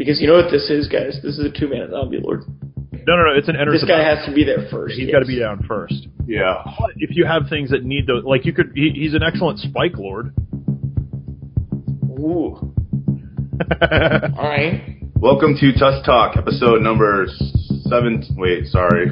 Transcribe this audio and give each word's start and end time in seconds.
Because 0.00 0.18
you 0.18 0.26
know 0.28 0.36
what 0.36 0.50
this 0.50 0.70
is, 0.70 0.88
guys? 0.88 1.20
This 1.22 1.36
is 1.36 1.44
a 1.44 1.50
two 1.50 1.68
man 1.68 1.90
zombie 1.90 2.20
lord. 2.22 2.44
No, 3.06 3.16
no, 3.16 3.22
no. 3.22 3.32
It's 3.36 3.48
an 3.50 3.56
enter. 3.56 3.70
This 3.70 3.84
guy 3.84 4.02
has 4.02 4.24
to 4.24 4.32
be 4.32 4.44
there 4.44 4.66
first. 4.70 4.94
He's 4.94 5.08
yes. 5.08 5.12
got 5.12 5.18
to 5.18 5.26
be 5.26 5.38
down 5.38 5.62
first. 5.68 6.08
Yeah. 6.26 6.62
But 6.78 6.92
if 6.96 7.10
you 7.14 7.26
have 7.26 7.50
things 7.50 7.68
that 7.68 7.84
need 7.84 8.06
those, 8.06 8.24
like 8.24 8.46
you 8.46 8.54
could, 8.54 8.72
he, 8.74 8.92
he's 8.94 9.12
an 9.12 9.22
excellent 9.22 9.58
spike 9.58 9.98
lord. 9.98 10.34
Ooh. 12.18 12.56
All 13.82 14.48
right. 14.48 15.02
Welcome 15.16 15.54
to 15.60 15.72
Tusk 15.78 16.06
Talk, 16.06 16.38
episode 16.38 16.80
number 16.80 17.26
seven. 17.86 18.24
Wait, 18.38 18.68
sorry. 18.68 19.10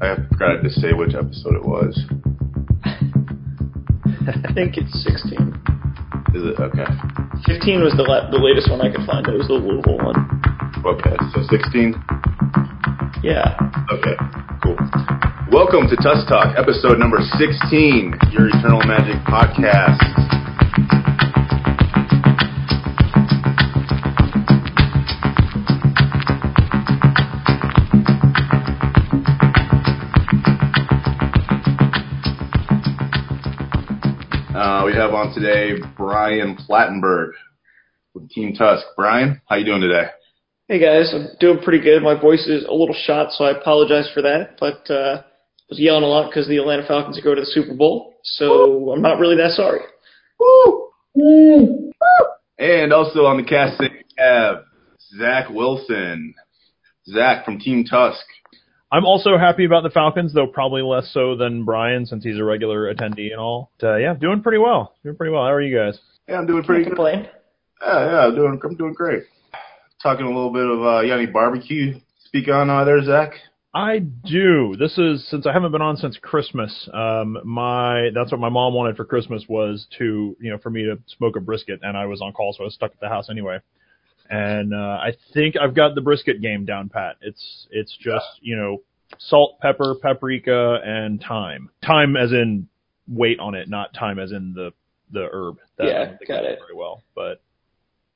I 0.00 0.14
forgot 0.30 0.62
to 0.62 0.70
say 0.70 0.92
which 0.92 1.16
episode 1.16 1.56
it 1.56 1.64
was. 1.64 2.00
I 2.84 4.52
think 4.54 4.76
it's 4.76 5.02
16. 5.02 5.67
Is 6.34 6.44
it? 6.44 6.60
Okay. 6.60 6.84
15 7.46 7.80
was 7.80 7.94
the 7.96 8.04
la- 8.04 8.28
the 8.30 8.36
latest 8.36 8.68
one 8.70 8.80
I 8.84 8.92
could 8.92 9.04
find. 9.08 9.24
It 9.26 9.36
was 9.38 9.48
the 9.48 9.56
Louisville 9.56 9.96
one. 10.04 10.18
Okay, 10.84 11.16
so 11.32 11.40
16? 11.48 11.96
Yeah. 13.24 13.56
Okay, 13.88 14.14
cool. 14.62 14.76
Welcome 15.50 15.88
to 15.88 15.96
Tusk 15.96 16.28
Talk, 16.28 16.52
episode 16.60 17.00
number 17.00 17.18
16, 17.40 18.12
your 18.36 18.52
Eternal 18.52 18.84
Magic 18.84 19.16
podcast. 19.24 20.04
Have 34.98 35.14
on 35.14 35.32
today 35.32 35.80
Brian 35.96 36.56
Plattenburg 36.56 37.30
with 38.14 38.28
Team 38.30 38.52
Tusk. 38.52 38.84
Brian, 38.96 39.40
how 39.46 39.54
you 39.54 39.64
doing 39.64 39.80
today? 39.80 40.06
Hey 40.66 40.80
guys, 40.80 41.14
I'm 41.14 41.28
doing 41.38 41.60
pretty 41.62 41.80
good. 41.80 42.02
My 42.02 42.20
voice 42.20 42.48
is 42.48 42.64
a 42.64 42.72
little 42.72 42.96
shot, 43.04 43.30
so 43.30 43.44
I 43.44 43.56
apologize 43.56 44.10
for 44.12 44.22
that. 44.22 44.56
But 44.58 44.90
uh, 44.90 45.22
I 45.22 45.24
was 45.70 45.78
yelling 45.78 46.02
a 46.02 46.08
lot 46.08 46.28
because 46.28 46.48
the 46.48 46.56
Atlanta 46.56 46.84
Falcons 46.84 47.16
are 47.16 47.22
going 47.22 47.36
to 47.36 47.42
the 47.42 47.46
Super 47.46 47.74
Bowl, 47.74 48.16
so 48.24 48.90
I'm 48.90 49.00
not 49.00 49.20
really 49.20 49.36
that 49.36 49.52
sorry. 49.52 49.82
Woo! 50.40 51.92
And 52.58 52.92
also 52.92 53.20
on 53.20 53.36
the 53.36 53.44
cast 53.48 53.78
we 53.78 53.90
have 54.18 54.64
Zack 55.16 55.48
Wilson. 55.48 56.34
Zack 57.06 57.44
from 57.44 57.60
Team 57.60 57.84
Tusk. 57.84 58.26
I'm 58.90 59.04
also 59.04 59.36
happy 59.36 59.64
about 59.66 59.82
the 59.82 59.90
Falcons, 59.90 60.32
though 60.32 60.46
probably 60.46 60.82
less 60.82 61.10
so 61.12 61.36
than 61.36 61.64
Brian 61.64 62.06
since 62.06 62.24
he's 62.24 62.38
a 62.38 62.44
regular 62.44 62.92
attendee 62.92 63.30
and 63.32 63.38
all. 63.40 63.70
But, 63.78 63.86
uh, 63.86 63.96
yeah, 63.96 64.14
doing 64.14 64.42
pretty 64.42 64.58
well. 64.58 64.94
Doing 65.02 65.16
pretty 65.16 65.32
well. 65.32 65.42
How 65.42 65.52
are 65.52 65.60
you 65.60 65.76
guys? 65.76 65.98
Yeah, 66.26 66.38
I'm 66.38 66.46
doing 66.46 66.60
Can't 66.60 66.66
pretty 66.66 66.84
good. 66.84 66.90
complain. 66.96 67.28
Yeah, 67.82 68.04
yeah, 68.10 68.18
I'm 68.26 68.34
doing, 68.34 68.60
I'm 68.64 68.76
doing 68.76 68.94
great. 68.94 69.24
Talking 70.02 70.24
a 70.24 70.28
little 70.28 70.52
bit 70.52 70.66
of, 70.66 70.82
uh, 70.82 71.00
you 71.00 71.08
got 71.08 71.18
any 71.18 71.26
barbecue 71.26 72.00
speak 72.24 72.48
on 72.48 72.70
uh, 72.70 72.84
there, 72.84 73.02
Zack? 73.04 73.32
I 73.74 73.98
do. 73.98 74.74
This 74.78 74.96
is 74.96 75.28
since 75.28 75.46
I 75.46 75.52
haven't 75.52 75.72
been 75.72 75.82
on 75.82 75.96
since 75.98 76.16
Christmas. 76.16 76.88
Um, 76.92 77.38
my 77.44 78.08
that's 78.14 78.32
what 78.32 78.40
my 78.40 78.48
mom 78.48 78.72
wanted 78.72 78.96
for 78.96 79.04
Christmas 79.04 79.44
was 79.46 79.86
to 79.98 80.34
you 80.40 80.50
know 80.50 80.56
for 80.58 80.70
me 80.70 80.84
to 80.84 80.98
smoke 81.18 81.36
a 81.36 81.40
brisket, 81.40 81.80
and 81.82 81.96
I 81.96 82.06
was 82.06 82.22
on 82.22 82.32
call, 82.32 82.54
so 82.54 82.62
I 82.62 82.64
was 82.64 82.74
stuck 82.74 82.92
at 82.92 83.00
the 83.00 83.08
house 83.10 83.28
anyway. 83.30 83.58
And 84.30 84.74
uh, 84.74 84.98
I 85.00 85.12
think 85.32 85.56
I've 85.56 85.74
got 85.74 85.94
the 85.94 86.00
brisket 86.00 86.40
game 86.42 86.64
down 86.64 86.88
pat. 86.88 87.16
It's 87.22 87.66
it's 87.70 87.96
just 87.96 88.26
you 88.40 88.56
know 88.56 88.82
salt, 89.18 89.58
pepper, 89.60 89.94
paprika, 90.02 90.80
and 90.84 91.22
thyme. 91.26 91.70
Thyme 91.86 92.16
as 92.16 92.32
in 92.32 92.68
weight 93.06 93.40
on 93.40 93.54
it, 93.54 93.68
not 93.68 93.94
thyme 93.98 94.18
as 94.18 94.32
in 94.32 94.52
the 94.54 94.72
the 95.12 95.28
herb. 95.32 95.56
That 95.78 95.86
Yeah, 95.86 95.92
I 95.92 96.04
don't 96.04 96.18
think 96.18 96.28
got 96.28 96.44
it. 96.44 96.58
Very 96.58 96.76
well, 96.78 97.02
but 97.14 97.40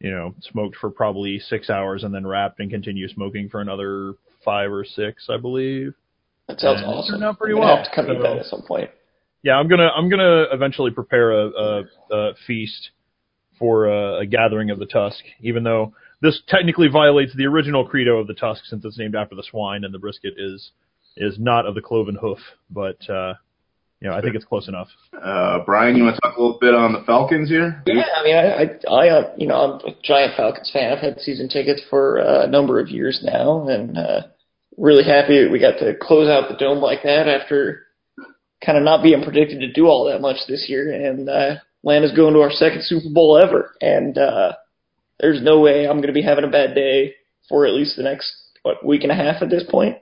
you 0.00 0.10
know, 0.10 0.34
smoked 0.42 0.76
for 0.76 0.90
probably 0.90 1.38
six 1.38 1.70
hours 1.70 2.02
and 2.04 2.12
then 2.14 2.26
wrapped 2.26 2.58
and 2.60 2.68
continue 2.70 3.08
smoking 3.08 3.48
for 3.48 3.60
another 3.60 4.14
five 4.44 4.72
or 4.72 4.84
six, 4.84 5.28
I 5.30 5.36
believe. 5.36 5.94
That 6.48 6.58
sounds 6.58 6.80
it 6.80 6.84
awesome. 6.84 7.12
turned 7.14 7.24
out 7.24 7.38
pretty 7.38 7.54
I'm 7.54 7.60
well. 7.60 7.76
have 7.76 7.84
to 7.88 7.94
come 7.94 8.06
So- 8.06 8.22
that 8.22 8.36
at 8.38 8.46
some 8.46 8.62
point. 8.62 8.90
Yeah, 9.44 9.54
I'm 9.54 9.66
gonna 9.68 9.88
I'm 9.96 10.08
gonna 10.08 10.44
eventually 10.52 10.90
prepare 10.92 11.32
a, 11.32 11.46
a, 11.48 11.82
a 12.12 12.34
feast 12.46 12.90
for 13.62 13.86
a, 13.86 14.22
a 14.22 14.26
gathering 14.26 14.70
of 14.70 14.80
the 14.80 14.86
tusk, 14.86 15.22
even 15.40 15.62
though 15.62 15.94
this 16.20 16.42
technically 16.48 16.88
violates 16.88 17.32
the 17.36 17.46
original 17.46 17.86
credo 17.86 18.18
of 18.18 18.26
the 18.26 18.34
tusk 18.34 18.64
since 18.64 18.84
it's 18.84 18.98
named 18.98 19.14
after 19.14 19.36
the 19.36 19.44
swine 19.48 19.84
and 19.84 19.94
the 19.94 20.00
brisket 20.00 20.34
is 20.36 20.72
is 21.16 21.38
not 21.38 21.64
of 21.64 21.76
the 21.76 21.80
cloven 21.80 22.18
hoof, 22.20 22.40
but 22.70 22.98
uh, 23.08 23.34
you 24.00 24.08
know 24.08 24.16
I 24.16 24.20
think 24.20 24.34
it's 24.34 24.44
close 24.44 24.66
enough. 24.66 24.88
Uh, 25.14 25.60
Brian, 25.64 25.96
you 25.96 26.02
want 26.02 26.16
to 26.16 26.20
talk 26.22 26.36
a 26.36 26.42
little 26.42 26.58
bit 26.58 26.74
on 26.74 26.92
the 26.92 27.04
Falcons 27.06 27.48
here? 27.48 27.80
Yeah, 27.86 28.02
I 28.16 28.24
mean, 28.24 28.34
I, 28.34 28.42
I, 28.42 29.06
I, 29.06 29.08
uh, 29.10 29.34
you 29.36 29.46
know, 29.46 29.54
I'm 29.54 29.92
a 29.92 29.94
giant 30.02 30.32
Falcons 30.36 30.68
fan. 30.72 30.92
I've 30.92 30.98
had 30.98 31.20
season 31.20 31.48
tickets 31.48 31.82
for 31.88 32.20
uh, 32.20 32.44
a 32.44 32.48
number 32.48 32.80
of 32.80 32.88
years 32.88 33.20
now, 33.22 33.68
and 33.68 33.96
uh, 33.96 34.22
really 34.76 35.04
happy 35.04 35.44
that 35.44 35.52
we 35.52 35.60
got 35.60 35.78
to 35.78 35.94
close 36.02 36.28
out 36.28 36.48
the 36.48 36.56
dome 36.56 36.78
like 36.78 37.04
that 37.04 37.28
after 37.28 37.86
kind 38.64 38.76
of 38.76 38.82
not 38.82 39.04
being 39.04 39.22
predicted 39.22 39.60
to 39.60 39.72
do 39.72 39.86
all 39.86 40.10
that 40.10 40.20
much 40.20 40.38
this 40.48 40.66
year. 40.68 40.92
And 40.92 41.28
uh, 41.28 41.54
Atlanta's 41.82 42.12
going 42.12 42.34
to 42.34 42.40
our 42.40 42.50
second 42.50 42.84
Super 42.84 43.08
Bowl 43.12 43.40
ever, 43.42 43.74
and 43.80 44.16
uh, 44.16 44.52
there's 45.20 45.42
no 45.42 45.60
way 45.60 45.84
I'm 45.86 45.96
going 45.98 46.08
to 46.08 46.12
be 46.12 46.22
having 46.22 46.44
a 46.44 46.48
bad 46.50 46.74
day 46.74 47.14
for 47.48 47.66
at 47.66 47.74
least 47.74 47.96
the 47.96 48.02
next 48.04 48.32
what 48.62 48.84
week 48.84 49.02
and 49.02 49.10
a 49.12 49.16
half 49.16 49.42
at 49.42 49.50
this 49.50 49.64
point. 49.68 49.96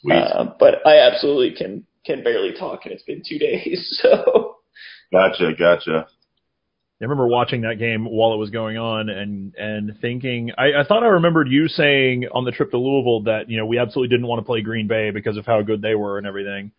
Sweet. 0.00 0.14
Uh, 0.14 0.54
but 0.58 0.86
I 0.86 0.98
absolutely 1.00 1.56
can 1.56 1.84
can 2.06 2.22
barely 2.22 2.52
talk, 2.58 2.80
and 2.84 2.92
it's 2.92 3.02
been 3.02 3.22
two 3.28 3.38
days, 3.40 4.00
so. 4.02 4.56
Gotcha, 5.12 5.52
gotcha. 5.58 6.06
I 6.08 7.04
remember 7.04 7.26
watching 7.26 7.62
that 7.62 7.78
game 7.78 8.04
while 8.04 8.34
it 8.34 8.36
was 8.36 8.50
going 8.50 8.76
on 8.76 9.08
and 9.08 9.54
and 9.56 9.98
thinking 10.00 10.52
I, 10.58 10.80
I 10.80 10.84
thought 10.86 11.02
I 11.02 11.06
remembered 11.06 11.48
you 11.48 11.66
saying 11.66 12.26
on 12.30 12.44
the 12.44 12.52
trip 12.52 12.70
to 12.72 12.78
Louisville 12.78 13.22
that 13.22 13.48
you 13.50 13.56
know 13.56 13.64
we 13.66 13.78
absolutely 13.78 14.14
didn't 14.14 14.28
want 14.28 14.40
to 14.40 14.44
play 14.44 14.60
Green 14.60 14.86
Bay 14.86 15.10
because 15.10 15.36
of 15.38 15.46
how 15.46 15.62
good 15.62 15.80
they 15.82 15.94
were 15.94 16.18
and 16.18 16.26
everything. 16.26 16.72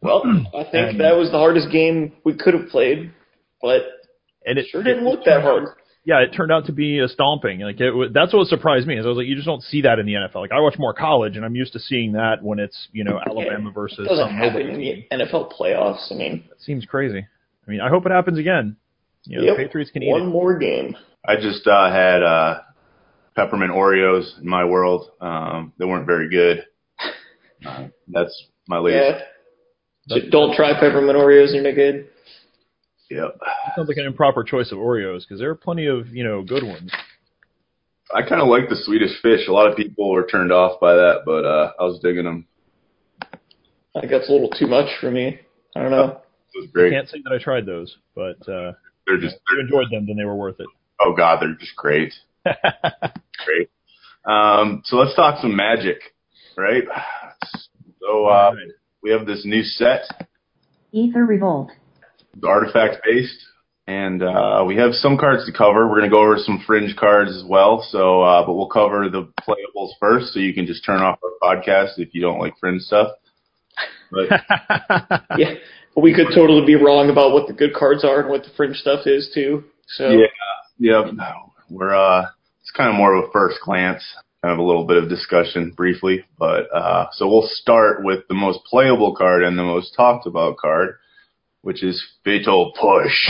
Well, 0.00 0.22
I 0.54 0.62
think 0.64 0.90
And- 0.90 1.00
that 1.00 1.16
was 1.16 1.30
the 1.32 1.38
hardest 1.38 1.70
game 1.72 2.12
we 2.24 2.34
could 2.34 2.54
have 2.54 2.68
played, 2.68 3.10
but 3.64 3.82
And 4.46 4.58
it 4.58 4.66
sure 4.70 4.82
didn't 4.82 5.04
look 5.04 5.24
that 5.24 5.40
hard. 5.42 5.68
yeah, 6.04 6.18
it 6.20 6.36
turned 6.36 6.52
out 6.52 6.66
to 6.66 6.72
be 6.72 6.98
a 6.98 7.08
stomping. 7.08 7.60
Like 7.60 7.80
it, 7.80 7.90
wa- 7.92 8.08
that's 8.12 8.32
what 8.34 8.46
surprised 8.48 8.86
me. 8.86 8.98
Is 8.98 9.06
I 9.06 9.08
was 9.08 9.16
like, 9.16 9.26
you 9.26 9.34
just 9.34 9.46
don't 9.46 9.62
see 9.62 9.80
that 9.82 9.98
in 9.98 10.04
the 10.06 10.12
NFL. 10.12 10.36
Like 10.42 10.52
I 10.52 10.60
watch 10.60 10.74
more 10.78 10.92
college, 10.92 11.36
and 11.36 11.44
I'm 11.44 11.54
used 11.56 11.72
to 11.72 11.78
seeing 11.80 12.12
that 12.12 12.42
when 12.42 12.58
it's 12.58 12.88
you 12.92 13.04
know 13.04 13.18
Alabama 13.26 13.70
It 13.70 13.74
versus 13.74 14.06
doesn't 14.06 14.26
some 14.28 14.36
happen 14.36 14.66
nobody. 14.68 15.06
in 15.10 15.16
the 15.18 15.24
NFL 15.24 15.50
playoffs. 15.58 16.12
I 16.12 16.14
mean, 16.14 16.44
It 16.52 16.60
seems 16.60 16.84
crazy. 16.84 17.26
I 17.66 17.70
mean, 17.70 17.80
I 17.80 17.88
hope 17.88 18.04
it 18.06 18.12
happens 18.12 18.38
again. 18.38 18.76
You 19.24 19.38
know, 19.38 19.44
yep, 19.46 19.56
the 19.56 19.64
Patriots 19.64 19.90
can 19.90 20.02
eat 20.02 20.10
one 20.10 20.22
it. 20.22 20.26
more 20.26 20.58
game. 20.58 20.94
I 21.26 21.36
just 21.36 21.66
uh, 21.66 21.90
had 21.90 22.22
uh, 22.22 22.60
peppermint 23.34 23.70
Oreos 23.72 24.38
in 24.38 24.46
my 24.46 24.66
world. 24.66 25.08
Um, 25.22 25.72
they 25.78 25.86
weren't 25.86 26.06
very 26.06 26.28
good. 26.28 26.64
Uh, 27.66 27.88
that's 28.08 28.48
my 28.68 28.76
latest. 28.78 29.22
Yeah. 30.06 30.18
Just 30.18 30.30
don't 30.30 30.54
try 30.54 30.74
peppermint 30.74 31.16
Oreos; 31.16 31.52
they're 31.52 31.62
no 31.62 31.74
good. 31.74 32.08
Yep. 33.14 33.38
Sounds 33.76 33.88
like 33.88 33.96
an 33.96 34.06
improper 34.06 34.42
choice 34.42 34.72
of 34.72 34.78
Oreos 34.78 35.20
because 35.20 35.38
there 35.38 35.50
are 35.50 35.54
plenty 35.54 35.86
of 35.86 36.08
you 36.08 36.24
know 36.24 36.42
good 36.42 36.64
ones. 36.64 36.90
I 38.14 38.22
kind 38.22 38.40
of 38.42 38.48
like 38.48 38.68
the 38.68 38.76
Swedish 38.76 39.20
fish. 39.22 39.46
A 39.48 39.52
lot 39.52 39.70
of 39.70 39.76
people 39.76 40.10
were 40.10 40.26
turned 40.26 40.52
off 40.52 40.80
by 40.80 40.94
that, 40.94 41.22
but 41.24 41.44
uh, 41.44 41.72
I 41.78 41.84
was 41.84 42.00
digging 42.02 42.24
them. 42.24 42.46
I 43.22 44.00
think 44.00 44.10
that's 44.10 44.28
a 44.28 44.32
little 44.32 44.50
too 44.50 44.66
much 44.66 44.88
for 45.00 45.10
me. 45.10 45.38
I 45.76 45.80
don't 45.82 45.90
know. 45.90 46.20
It 46.54 46.58
was 46.58 46.68
I 46.68 46.72
great. 46.72 46.92
can't 46.92 47.08
say 47.08 47.18
that 47.24 47.32
I 47.32 47.42
tried 47.42 47.66
those, 47.66 47.96
but 48.14 48.36
uh, 48.48 48.72
They're 49.06 49.16
if 49.16 49.22
just, 49.22 49.36
you 49.50 49.60
enjoyed 49.60 49.86
them, 49.90 50.06
then 50.06 50.16
they 50.16 50.24
were 50.24 50.36
worth 50.36 50.58
it. 50.60 50.66
oh 51.00 51.14
god, 51.16 51.40
they're 51.40 51.54
just 51.54 51.76
great. 51.76 52.12
Great. 52.44 53.70
Um, 54.26 54.82
so 54.84 54.96
let's 54.96 55.14
talk 55.16 55.40
some 55.40 55.54
magic, 55.56 55.98
right? 56.56 56.82
So 58.00 58.26
uh, 58.26 58.28
Alright. 58.50 58.68
we 59.02 59.10
have 59.10 59.24
this 59.26 59.42
new 59.46 59.62
set, 59.62 60.02
Aether 60.94 61.24
Revolt. 61.24 61.70
Artifact 62.42 63.04
based, 63.04 63.44
and 63.86 64.22
uh, 64.22 64.64
we 64.66 64.76
have 64.76 64.92
some 64.94 65.18
cards 65.18 65.44
to 65.46 65.52
cover. 65.52 65.86
We're 65.86 65.98
going 65.98 66.10
to 66.10 66.14
go 66.14 66.22
over 66.22 66.38
some 66.38 66.62
fringe 66.66 66.96
cards 66.96 67.30
as 67.30 67.44
well. 67.46 67.86
So, 67.90 68.22
uh, 68.22 68.46
but 68.46 68.54
we'll 68.54 68.68
cover 68.68 69.08
the 69.08 69.30
playables 69.40 69.90
first, 70.00 70.32
so 70.32 70.40
you 70.40 70.54
can 70.54 70.66
just 70.66 70.84
turn 70.84 71.00
off 71.00 71.18
our 71.22 71.56
podcast 71.56 71.98
if 71.98 72.14
you 72.14 72.20
don't 72.20 72.38
like 72.38 72.54
fringe 72.58 72.82
stuff. 72.82 73.08
But 74.10 74.28
Yeah, 75.36 75.54
we 75.96 76.14
could 76.14 76.28
totally 76.34 76.66
be 76.66 76.76
wrong 76.76 77.10
about 77.10 77.32
what 77.32 77.46
the 77.46 77.52
good 77.52 77.74
cards 77.74 78.04
are 78.04 78.20
and 78.20 78.30
what 78.30 78.44
the 78.44 78.50
fringe 78.56 78.76
stuff 78.76 79.06
is 79.06 79.30
too. 79.34 79.64
So 79.88 80.10
Yeah, 80.10 80.26
yeah, 80.78 81.10
we're 81.68 81.94
uh, 81.94 82.26
it's 82.60 82.70
kind 82.70 82.90
of 82.90 82.96
more 82.96 83.14
of 83.14 83.24
a 83.24 83.32
first 83.32 83.58
glance, 83.62 84.02
kind 84.42 84.52
of 84.52 84.58
a 84.58 84.62
little 84.62 84.86
bit 84.86 85.02
of 85.02 85.08
discussion 85.08 85.72
briefly, 85.76 86.24
but 86.38 86.72
uh, 86.74 87.06
so 87.12 87.28
we'll 87.28 87.48
start 87.48 88.02
with 88.02 88.26
the 88.28 88.34
most 88.34 88.60
playable 88.64 89.14
card 89.14 89.42
and 89.42 89.58
the 89.58 89.62
most 89.62 89.94
talked 89.96 90.26
about 90.26 90.56
card, 90.56 90.96
which 91.64 91.82
is 91.82 92.00
Fatal 92.22 92.72
Push. 92.78 93.26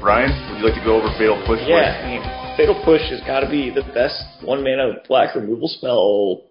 Brian, 0.00 0.30
would 0.52 0.58
you 0.60 0.64
like 0.64 0.74
to 0.74 0.84
go 0.84 1.02
over 1.02 1.12
Fatal 1.18 1.42
Push? 1.48 1.58
yeah. 1.66 2.00
I 2.00 2.06
mean, 2.06 2.56
Fatal 2.56 2.80
Push 2.84 3.02
has 3.10 3.20
got 3.26 3.40
to 3.40 3.50
be 3.50 3.70
the 3.70 3.82
best 3.92 4.22
one 4.44 4.62
mana 4.62 5.02
black 5.08 5.34
removal 5.34 5.66
spell 5.66 6.44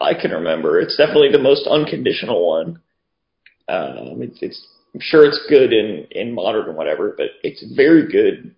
I 0.00 0.20
can 0.20 0.32
remember. 0.32 0.80
It's 0.80 0.96
definitely 0.96 1.30
the 1.30 1.38
most 1.38 1.68
unconditional 1.68 2.48
one. 2.48 2.80
Um, 3.68 4.22
it's, 4.22 4.38
it's 4.42 4.66
I'm 4.92 5.00
sure 5.00 5.24
it's 5.24 5.46
good 5.48 5.72
in 5.72 6.08
in 6.10 6.34
modern 6.34 6.68
and 6.68 6.76
whatever, 6.76 7.14
but 7.16 7.28
it's 7.44 7.64
very 7.76 8.10
good 8.10 8.56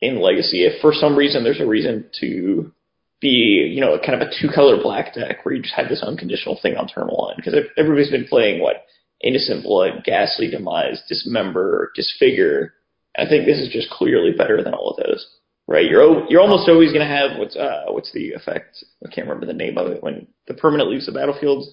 in 0.00 0.20
legacy. 0.20 0.64
If 0.64 0.80
for 0.80 0.92
some 0.92 1.16
reason 1.16 1.44
there's 1.44 1.60
a 1.60 1.66
reason 1.66 2.10
to 2.20 2.72
be, 3.20 3.72
you 3.74 3.80
know, 3.80 3.98
kind 3.98 4.20
of 4.20 4.28
a 4.28 4.30
two 4.40 4.48
color 4.54 4.80
black 4.82 5.14
deck 5.14 5.44
where 5.44 5.54
you 5.54 5.62
just 5.62 5.74
have 5.74 5.88
this 5.88 6.02
unconditional 6.02 6.58
thing 6.60 6.76
on 6.76 6.88
turn 6.88 7.08
one, 7.08 7.34
because 7.36 7.54
everybody's 7.76 8.10
been 8.10 8.26
playing 8.26 8.60
what 8.60 8.84
innocent 9.22 9.64
blood, 9.64 10.02
ghastly 10.04 10.50
demise, 10.50 11.02
dismember, 11.08 11.92
disfigure. 11.94 12.74
I 13.16 13.26
think 13.26 13.46
this 13.46 13.58
is 13.58 13.72
just 13.72 13.90
clearly 13.90 14.32
better 14.36 14.62
than 14.62 14.74
all 14.74 14.90
of 14.90 15.04
those. 15.04 15.26
Right, 15.68 15.90
you're 15.90 16.26
you're 16.28 16.42
almost 16.42 16.68
always 16.68 16.92
going 16.92 17.06
to 17.06 17.12
have 17.12 17.38
what's 17.38 17.56
uh 17.56 17.86
what's 17.88 18.12
the 18.12 18.32
effect? 18.32 18.84
I 19.04 19.08
can't 19.10 19.26
remember 19.26 19.46
the 19.46 19.52
name 19.52 19.78
of 19.78 19.88
it 19.88 20.00
when 20.00 20.28
the 20.46 20.54
permanent 20.54 20.88
leaves 20.88 21.06
the 21.06 21.12
battlefield. 21.12 21.64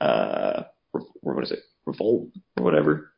Uh, 0.00 0.64
what 0.92 1.42
is 1.42 1.50
it? 1.50 1.64
Revolt 1.84 2.28
or 2.56 2.64
whatever. 2.64 3.10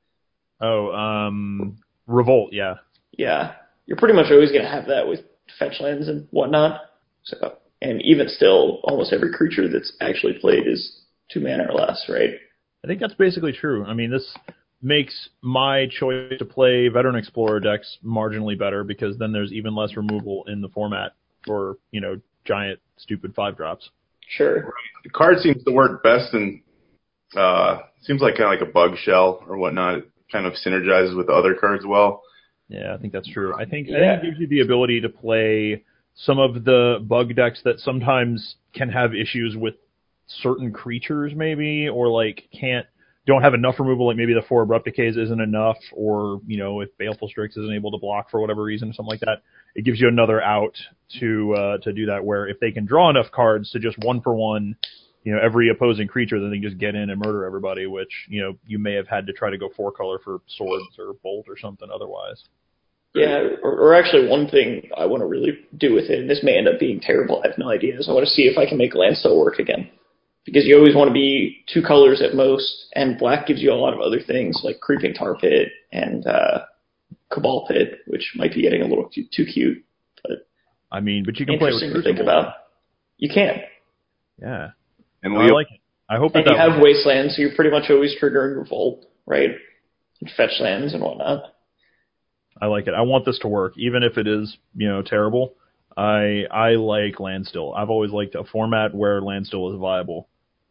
Oh, 0.58 0.90
um, 0.92 1.78
revolt. 2.06 2.54
Yeah. 2.54 2.76
Yeah, 3.18 3.52
you're 3.87 3.96
pretty 3.96 4.14
much 4.14 4.31
always 4.31 4.50
going 4.50 4.62
to 4.62 4.69
have 4.70 4.87
that 4.87 5.08
with 5.08 5.20
fetch 5.58 5.81
lands 5.81 6.08
and 6.08 6.26
whatnot. 6.31 6.81
So, 7.25 7.56
and 7.81 8.00
even 8.02 8.29
still, 8.29 8.81
almost 8.84 9.12
every 9.12 9.32
creature 9.32 9.69
that's 9.69 9.93
actually 10.00 10.34
played 10.40 10.67
is 10.67 11.02
two 11.31 11.40
mana 11.40 11.67
or 11.69 11.75
less, 11.75 12.05
right? 12.08 12.31
I 12.84 12.88
think 12.88 13.00
that's 13.00 13.14
basically 13.14 13.52
true. 13.52 13.84
I 13.84 13.94
mean, 13.94 14.11
this 14.11 14.34
makes 14.82 15.29
my 15.40 15.87
choice 15.90 16.32
to 16.38 16.44
play 16.44 16.88
Veteran 16.88 17.14
Explorer 17.14 17.61
decks 17.61 17.99
marginally 18.05 18.58
better 18.58 18.82
because 18.82 19.17
then 19.19 19.32
there's 19.32 19.52
even 19.52 19.75
less 19.75 19.96
removal 19.96 20.44
in 20.49 20.61
the 20.61 20.69
format 20.69 21.12
for, 21.46 21.79
you 21.93 22.00
know, 22.00 22.20
giant, 22.44 22.81
stupid 22.96 23.34
five 23.34 23.56
drops. 23.56 23.88
Sure. 24.29 24.73
The 25.05 25.11
card 25.11 25.38
seems 25.38 25.62
to 25.64 25.73
work 25.73 26.02
best 26.02 26.34
in, 26.34 26.62
uh, 27.37 27.79
seems 28.02 28.20
like 28.20 28.37
kind 28.37 28.52
of 28.52 28.61
like 28.61 28.69
a 28.69 28.73
bug 28.73 28.96
shell 28.99 29.44
or 29.49 29.56
whatnot. 29.56 29.99
It 29.99 30.11
kind 30.31 30.46
of 30.46 30.55
synergizes 30.55 31.17
with 31.17 31.26
the 31.26 31.32
other 31.32 31.55
cards 31.55 31.84
well. 31.87 32.23
Yeah, 32.68 32.94
I 32.94 32.98
think 32.98 33.12
that's 33.12 33.28
true. 33.28 33.54
I 33.54 33.64
think, 33.64 33.88
I 33.88 33.92
think 33.92 34.22
it 34.22 34.26
gives 34.26 34.38
you 34.40 34.46
the 34.46 34.60
ability 34.60 35.00
to 35.02 35.08
play 35.08 35.84
some 36.14 36.38
of 36.38 36.64
the 36.64 36.98
bug 37.02 37.34
decks 37.34 37.60
that 37.64 37.80
sometimes 37.80 38.56
can 38.74 38.88
have 38.88 39.14
issues 39.14 39.56
with 39.56 39.74
certain 40.26 40.72
creatures, 40.72 41.32
maybe, 41.34 41.88
or 41.88 42.08
like 42.08 42.44
can't 42.58 42.86
don't 43.26 43.42
have 43.42 43.54
enough 43.54 43.78
removal. 43.78 44.06
Like 44.08 44.16
maybe 44.16 44.34
the 44.34 44.42
four 44.48 44.62
abrupt 44.62 44.84
decays 44.84 45.16
isn't 45.16 45.40
enough, 45.40 45.76
or 45.92 46.40
you 46.46 46.58
know 46.58 46.80
if 46.80 46.96
baleful 46.98 47.28
strix 47.28 47.56
isn't 47.56 47.74
able 47.74 47.90
to 47.92 47.98
block 47.98 48.30
for 48.30 48.40
whatever 48.40 48.62
reason, 48.62 48.90
or 48.90 48.92
something 48.92 49.10
like 49.10 49.20
that. 49.20 49.42
It 49.74 49.84
gives 49.84 50.00
you 50.00 50.08
another 50.08 50.42
out 50.42 50.76
to 51.20 51.54
uh, 51.54 51.78
to 51.78 51.92
do 51.92 52.06
that. 52.06 52.24
Where 52.24 52.48
if 52.48 52.58
they 52.60 52.72
can 52.72 52.84
draw 52.84 53.10
enough 53.10 53.30
cards 53.30 53.70
to 53.72 53.78
just 53.78 53.98
one 53.98 54.20
for 54.20 54.34
one. 54.34 54.76
You 55.24 55.32
know, 55.32 55.40
every 55.40 55.69
opposing 55.69 56.08
creature, 56.08 56.40
then 56.40 56.50
they 56.50 56.58
just 56.58 56.78
get 56.78 56.94
in 56.94 57.10
and 57.10 57.20
murder 57.20 57.44
everybody, 57.44 57.86
which, 57.86 58.12
you 58.28 58.40
know, 58.40 58.58
you 58.66 58.78
may 58.78 58.94
have 58.94 59.06
had 59.06 59.26
to 59.26 59.32
try 59.32 59.50
to 59.50 59.58
go 59.58 59.69
four 59.76 59.92
color 59.92 60.19
for 60.19 60.40
swords 60.48 60.98
or 60.98 61.14
bolt 61.22 61.46
or 61.48 61.56
something 61.56 61.88
otherwise. 61.94 62.42
Yeah, 63.14 63.42
or, 63.62 63.78
or 63.78 63.94
actually 63.94 64.28
one 64.28 64.48
thing 64.48 64.88
I 64.96 65.06
want 65.06 65.20
to 65.20 65.26
really 65.26 65.58
do 65.76 65.94
with 65.94 66.04
it, 66.04 66.19
and 66.19 66.30
this 66.30 66.40
may 66.42 66.56
end 66.56 66.66
up 66.66 66.80
being 66.80 66.98
terrible, 66.98 67.42
I 67.44 67.48
have 67.48 67.58
no 67.58 67.70
idea, 67.70 67.98
is 67.98 68.08
I 68.08 68.12
want 68.12 68.24
to 68.24 68.30
see 68.30 68.42
if 68.42 68.56
I 68.56 68.66
can 68.66 68.78
make 68.78 68.94
Landstill 68.94 69.38
work 69.38 69.58
again. 69.58 69.90
Because 70.44 70.64
you 70.64 70.76
always 70.76 70.96
want 70.96 71.08
to 71.08 71.14
be 71.14 71.64
two 71.72 71.82
colors 71.82 72.20
at 72.20 72.34
most, 72.34 72.88
and 72.94 73.19
black 73.19 73.46
gives 73.46 73.60
you 73.62 73.70
a 73.70 73.74
lot 73.74 73.94
of 73.94 74.00
other 74.00 74.19
things, 74.20 74.62
like 74.64 74.80
Creeping 74.80 75.14
Tar 75.14 75.36
Pit 75.36 75.69
and 75.92 76.26
uh, 76.26 76.62
Cabal 77.30 77.66
Pit, 77.69 78.00
which 78.06 78.32
might 78.34 78.52
be 78.52 78.62
getting 78.62 78.82
a 78.82 78.86
little 78.86 79.08
too, 79.08 79.24
too 79.32 79.44
cute. 79.44 79.84
But 80.24 80.48
I 80.90 81.00
mean, 81.00 81.24
but 81.24 81.38
you 81.38 81.46
can 81.46 81.58
play 81.58 81.70
with 81.70 81.80
to 81.80 82.02
think 82.02 82.19
about. 82.19 82.54
You 83.19 83.28
can. 83.32 83.60
Yeah. 84.40 84.70
And 85.22 85.36
I 85.36 85.46
like 85.46 85.69
it. 85.70 85.80
I 86.08 86.16
hope 86.19 86.32
that, 86.32 86.40
And 86.40 86.50
you 86.50 86.56
that 86.56 86.72
have 86.72 86.82
Wasteland, 86.82 87.32
so 87.32 87.40
you're 87.40 87.54
pretty 87.54 87.70
much 87.70 87.84
always 87.88 88.14
triggering 88.20 88.58
Revolt, 88.58 89.06
right? 89.26 89.50
And 90.20 90.30
fetch 90.36 90.60
lands 90.60 90.94
and 90.94 91.02
whatnot. 91.02 91.44
I 92.60 92.66
like 92.66 92.86
it. 92.86 92.94
I 92.94 93.02
want 93.02 93.24
this 93.24 93.38
to 93.40 93.48
work, 93.48 93.74
even 93.76 94.02
if 94.02 94.19
it 94.19 94.26
is, 94.26 94.56
you 94.74 94.88
know, 94.88 95.02
terrible. 95.02 95.54
I 95.96 96.44
I 96.50 96.70
like 96.70 97.19
Landstill. 97.19 97.74
I've 97.74 97.90
always 97.90 98.10
liked 98.10 98.34
a 98.34 98.44
format 98.44 98.94
where 98.94 99.20
Landstill 99.20 99.72
is 99.72 99.80
viable 99.80 100.28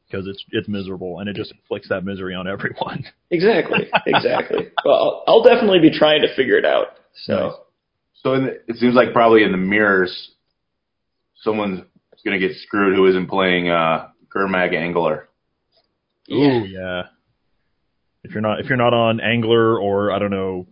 because 0.07 0.27
it's 0.27 0.43
it's 0.51 0.67
miserable 0.67 1.19
and 1.19 1.29
it 1.29 1.35
just 1.35 1.51
inflicts 1.51 1.89
that 1.89 2.03
misery 2.03 2.35
on 2.35 2.47
everyone. 2.47 3.05
Exactly, 3.33 3.89
exactly. 4.05 4.67
well, 4.83 5.23
I'll, 5.25 5.35
I'll 5.35 5.43
definitely 5.43 5.79
be 5.79 5.97
trying 5.97 6.21
to 6.23 6.35
figure 6.35 6.57
it 6.57 6.65
out. 6.65 6.87
So. 7.23 7.33
Nice. 7.33 7.53
so 8.21 8.33
in 8.33 8.43
the, 8.43 8.51
it 8.67 8.75
seems 8.75 8.93
like 8.93 9.13
probably 9.13 9.43
in 9.43 9.53
the 9.53 9.57
mirrors, 9.57 10.31
someone's 11.37 11.79
going 12.25 12.37
to 12.37 12.45
get 12.45 12.57
screwed 12.57 12.93
who 12.93 13.07
isn't 13.07 13.27
playing 13.27 13.69
uh, 13.69 14.09
Gurmag 14.35 14.73
Angler. 14.73 15.27
Ooh, 16.31 16.65
yeah. 16.65 17.03
If 18.23 18.31
you're 18.31 18.41
not 18.41 18.59
if 18.59 18.67
you're 18.67 18.77
not 18.77 18.93
on 18.93 19.19
Angler 19.19 19.79
or 19.79 20.11
I 20.11 20.19
don't 20.19 20.31
know 20.31 20.67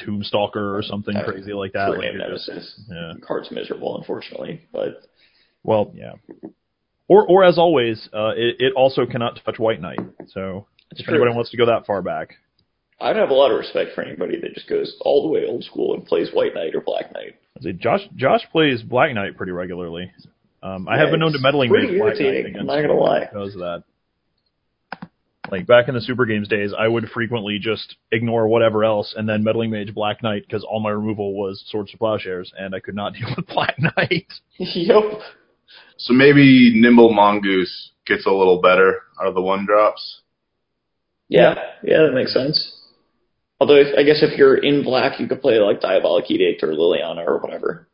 Tombstalker 0.00 0.76
or 0.76 0.82
something 0.82 1.14
Uh, 1.16 1.24
crazy 1.24 1.52
like 1.52 1.72
that, 1.72 1.90
like 1.96 2.12
just- 2.12 2.80
yeah. 2.90 3.12
The 3.14 3.20
card's 3.20 3.50
miserable, 3.50 3.96
unfortunately, 3.98 4.62
but 4.72 5.02
Well, 5.62 5.92
yeah. 5.94 6.14
Or 7.06 7.26
or 7.26 7.44
as 7.44 7.58
always, 7.58 8.08
uh, 8.12 8.32
it 8.36 8.56
it 8.60 8.72
also 8.74 9.06
cannot 9.06 9.38
touch 9.44 9.58
White 9.58 9.80
Knight. 9.80 10.00
So 10.28 10.66
it's 10.90 11.00
if 11.00 11.06
true. 11.06 11.14
anybody 11.16 11.34
wants 11.34 11.50
to 11.50 11.56
go 11.58 11.66
that 11.66 11.84
far 11.86 12.00
back, 12.00 12.34
I 12.98 13.12
don't 13.12 13.20
have 13.20 13.30
a 13.30 13.34
lot 13.34 13.50
of 13.52 13.58
respect 13.58 13.94
for 13.94 14.02
anybody 14.02 14.40
that 14.40 14.54
just 14.54 14.68
goes 14.68 14.96
all 15.02 15.22
the 15.22 15.28
way 15.28 15.44
old 15.46 15.64
school 15.64 15.94
and 15.94 16.04
plays 16.06 16.30
White 16.32 16.54
Knight 16.54 16.74
or 16.74 16.80
Black 16.80 17.12
Knight. 17.12 17.34
I 17.58 17.62
say 17.62 17.72
Josh 17.72 18.08
Josh 18.16 18.40
plays 18.50 18.82
Black 18.82 19.12
Knight 19.14 19.36
pretty 19.36 19.52
regularly. 19.52 20.10
Um, 20.64 20.88
I 20.88 20.94
Yeah, 20.94 21.02
have 21.02 21.10
been 21.10 21.20
known 21.20 21.32
to 21.32 21.36
it's 21.36 21.42
meddling 21.42 21.68
pretty 21.68 21.88
mage 21.88 21.98
Black 21.98 22.14
Knight 22.14 22.20
irritating, 22.22 22.50
against 22.52 22.60
I'm 22.60 22.66
not 22.66 22.80
gonna 22.80 22.98
lie. 22.98 23.20
because 23.26 23.54
of 23.54 23.60
that. 23.60 23.84
Like 25.50 25.66
back 25.66 25.88
in 25.88 25.94
the 25.94 26.00
Super 26.00 26.24
Games 26.24 26.48
days, 26.48 26.72
I 26.76 26.88
would 26.88 27.10
frequently 27.10 27.58
just 27.60 27.96
ignore 28.10 28.48
whatever 28.48 28.82
else 28.82 29.14
and 29.14 29.28
then 29.28 29.44
meddling 29.44 29.70
mage 29.70 29.92
Black 29.94 30.22
Knight 30.22 30.42
because 30.46 30.64
all 30.64 30.80
my 30.80 30.88
removal 30.88 31.34
was 31.34 31.62
swords 31.66 31.90
to 31.90 31.98
plowshares 31.98 32.50
and 32.58 32.74
I 32.74 32.80
could 32.80 32.94
not 32.94 33.12
deal 33.14 33.28
with 33.36 33.46
Black 33.46 33.76
Knight. 33.78 34.32
yep. 34.58 35.02
So 35.98 36.14
maybe 36.14 36.72
Nimble 36.74 37.12
Mongoose 37.12 37.90
gets 38.06 38.24
a 38.24 38.30
little 38.30 38.62
better 38.62 39.02
out 39.20 39.26
of 39.26 39.34
the 39.34 39.42
one 39.42 39.66
drops. 39.66 40.22
Yeah, 41.28 41.54
yeah, 41.82 42.02
that 42.04 42.12
makes 42.14 42.32
sense. 42.32 42.80
Although 43.60 43.76
if, 43.76 43.96
I 43.98 44.02
guess 44.02 44.22
if 44.22 44.38
you're 44.38 44.56
in 44.56 44.82
black, 44.82 45.20
you 45.20 45.26
could 45.28 45.40
play 45.40 45.58
like 45.58 45.80
Diabolic 45.80 46.30
Edict 46.30 46.62
or 46.62 46.68
Liliana 46.68 47.26
or 47.26 47.38
whatever. 47.38 47.88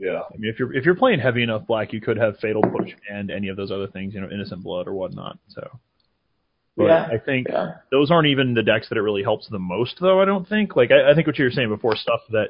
Yeah. 0.00 0.22
I 0.32 0.36
mean, 0.38 0.50
if 0.50 0.58
you're 0.58 0.72
if 0.72 0.86
you're 0.86 0.94
playing 0.94 1.20
heavy 1.20 1.42
enough 1.42 1.66
black, 1.66 1.92
you 1.92 2.00
could 2.00 2.16
have 2.16 2.38
Fatal 2.38 2.62
Push 2.62 2.92
and 3.08 3.30
any 3.30 3.48
of 3.48 3.56
those 3.56 3.70
other 3.70 3.86
things, 3.86 4.14
you 4.14 4.20
know, 4.20 4.30
Innocent 4.30 4.62
Blood 4.62 4.88
or 4.88 4.94
whatnot. 4.94 5.38
So, 5.48 5.78
but 6.76 6.84
Yeah, 6.86 7.06
I 7.12 7.18
think 7.18 7.48
Yeah. 7.48 7.74
those 7.92 8.10
aren't 8.10 8.28
even 8.28 8.54
the 8.54 8.62
decks 8.62 8.88
that 8.88 8.96
it 8.96 9.02
really 9.02 9.22
helps 9.22 9.46
the 9.48 9.58
most, 9.58 9.98
though. 10.00 10.20
I 10.20 10.24
don't 10.24 10.48
think. 10.48 10.74
Like, 10.74 10.90
I, 10.90 11.10
I 11.10 11.14
think 11.14 11.26
what 11.26 11.38
you 11.38 11.44
were 11.44 11.50
saying 11.50 11.68
before, 11.68 11.96
stuff 11.96 12.20
that 12.30 12.48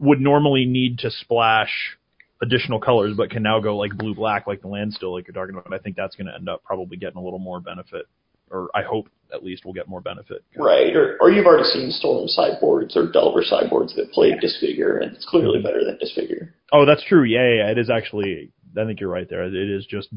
would 0.00 0.20
normally 0.20 0.64
need 0.66 0.98
to 0.98 1.10
splash 1.12 1.96
additional 2.42 2.80
colors, 2.80 3.14
but 3.16 3.30
can 3.30 3.44
now 3.44 3.60
go 3.60 3.76
like 3.76 3.96
blue 3.96 4.14
black, 4.14 4.48
like 4.48 4.60
the 4.60 4.68
land 4.68 4.92
still, 4.92 5.14
like 5.14 5.28
you're 5.28 5.34
talking 5.34 5.54
about. 5.56 5.72
I 5.72 5.78
think 5.78 5.94
that's 5.94 6.16
going 6.16 6.26
to 6.26 6.34
end 6.34 6.48
up 6.48 6.64
probably 6.64 6.96
getting 6.96 7.18
a 7.18 7.22
little 7.22 7.38
more 7.38 7.60
benefit, 7.60 8.06
or 8.50 8.68
I 8.74 8.82
hope 8.82 9.08
at 9.32 9.44
least 9.44 9.64
we'll 9.64 9.74
get 9.74 9.88
more 9.88 10.00
benefit. 10.00 10.44
Right, 10.56 10.94
or, 10.94 11.16
or 11.20 11.30
you've 11.30 11.46
already 11.46 11.68
seen 11.70 11.90
Storm 11.90 12.28
sideboards 12.28 12.96
or 12.96 13.10
Delver 13.10 13.42
sideboards 13.42 13.94
that 13.96 14.12
play 14.12 14.34
Disfigure, 14.40 14.98
and 14.98 15.14
it's 15.14 15.26
clearly 15.28 15.60
better 15.62 15.84
than 15.84 15.98
Disfigure. 15.98 16.54
Oh, 16.72 16.84
that's 16.84 17.02
true. 17.04 17.24
Yeah, 17.24 17.46
yeah, 17.48 17.54
yeah, 17.64 17.70
it 17.70 17.78
is 17.78 17.90
actually. 17.90 18.50
I 18.76 18.84
think 18.84 19.00
you're 19.00 19.10
right 19.10 19.28
there. 19.28 19.44
It 19.44 19.54
is 19.54 19.86
just 19.86 20.08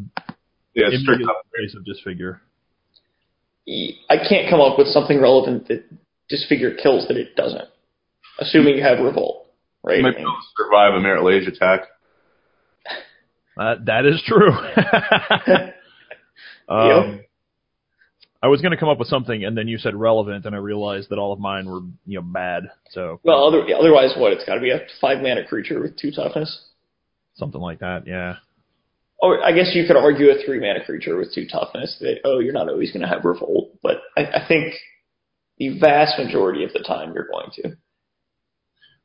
Yeah, 0.73 0.87
strict 0.89 1.21
immediate 1.21 1.29
up. 1.29 1.45
face 1.55 1.75
of 1.75 1.85
disfigure. 1.85 2.41
I 4.09 4.17
can't 4.29 4.49
come 4.49 4.61
up 4.61 4.77
with 4.77 4.87
something 4.87 5.19
relevant 5.21 5.67
that 5.67 5.83
Disfigure 6.29 6.73
kills 6.73 7.07
that 7.07 7.17
it 7.17 7.35
doesn't. 7.35 7.67
Assuming 8.39 8.77
you 8.77 8.83
have 8.83 8.99
Revolt, 8.99 9.47
right? 9.83 9.97
You 9.97 10.03
might 10.03 10.15
be 10.15 10.21
able 10.21 10.31
to 10.31 10.37
survive 10.57 10.93
a 10.93 10.99
Marit 10.99 11.23
Lage 11.23 11.47
attack. 11.47 11.81
Uh, 13.59 13.75
that 13.85 14.05
is 14.05 14.21
true. 14.25 14.51
um, 16.69 17.15
Yep. 17.15 17.26
I 18.41 18.47
was 18.47 18.61
going 18.61 18.71
to 18.71 18.77
come 18.77 18.89
up 18.89 18.99
with 18.99 19.07
something, 19.07 19.43
and 19.43 19.57
then 19.57 19.67
you 19.67 19.77
said 19.77 19.95
relevant, 19.95 20.45
and 20.45 20.55
I 20.55 20.59
realized 20.59 21.09
that 21.09 21.17
all 21.17 21.33
of 21.33 21.39
mine 21.39 21.65
were 21.65 21.81
you 22.05 22.19
know 22.19 22.21
bad. 22.21 22.69
So 22.91 23.19
well, 23.23 23.45
other, 23.45 23.63
otherwise, 23.75 24.13
what? 24.15 24.33
It's 24.33 24.45
got 24.45 24.55
to 24.55 24.61
be 24.61 24.71
a 24.71 24.79
five 25.01 25.21
mana 25.21 25.45
creature 25.45 25.81
with 25.81 25.97
two 25.97 26.11
toughness. 26.11 26.65
something 27.35 27.61
like 27.61 27.79
that. 27.79 28.03
Yeah. 28.05 28.35
Or 29.19 29.43
I 29.43 29.51
guess 29.51 29.71
you 29.73 29.85
could 29.87 29.95
argue 29.95 30.29
a 30.29 30.43
three 30.45 30.59
mana 30.59 30.85
creature 30.85 31.17
with 31.17 31.33
two 31.33 31.47
toughness 31.47 31.97
that 32.01 32.19
oh, 32.23 32.39
you're 32.39 32.53
not 32.53 32.69
always 32.69 32.91
going 32.91 33.01
to 33.01 33.07
have 33.07 33.25
Revolt, 33.25 33.71
but 33.81 33.97
I, 34.15 34.21
I 34.25 34.47
think 34.47 34.75
the 35.57 35.79
vast 35.79 36.19
majority 36.19 36.63
of 36.63 36.73
the 36.73 36.83
time 36.87 37.13
you're 37.13 37.27
going 37.27 37.49
to. 37.55 37.77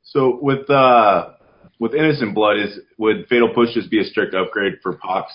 So 0.02 0.38
with 0.42 0.68
uh 0.68 1.30
with 1.78 1.94
innocent 1.94 2.34
blood 2.34 2.58
is 2.58 2.78
would 2.98 3.26
fatal 3.28 3.54
push 3.54 3.72
just 3.72 3.90
be 3.90 4.00
a 4.00 4.04
strict 4.04 4.34
upgrade 4.34 4.74
for 4.82 4.92
pox? 4.92 5.32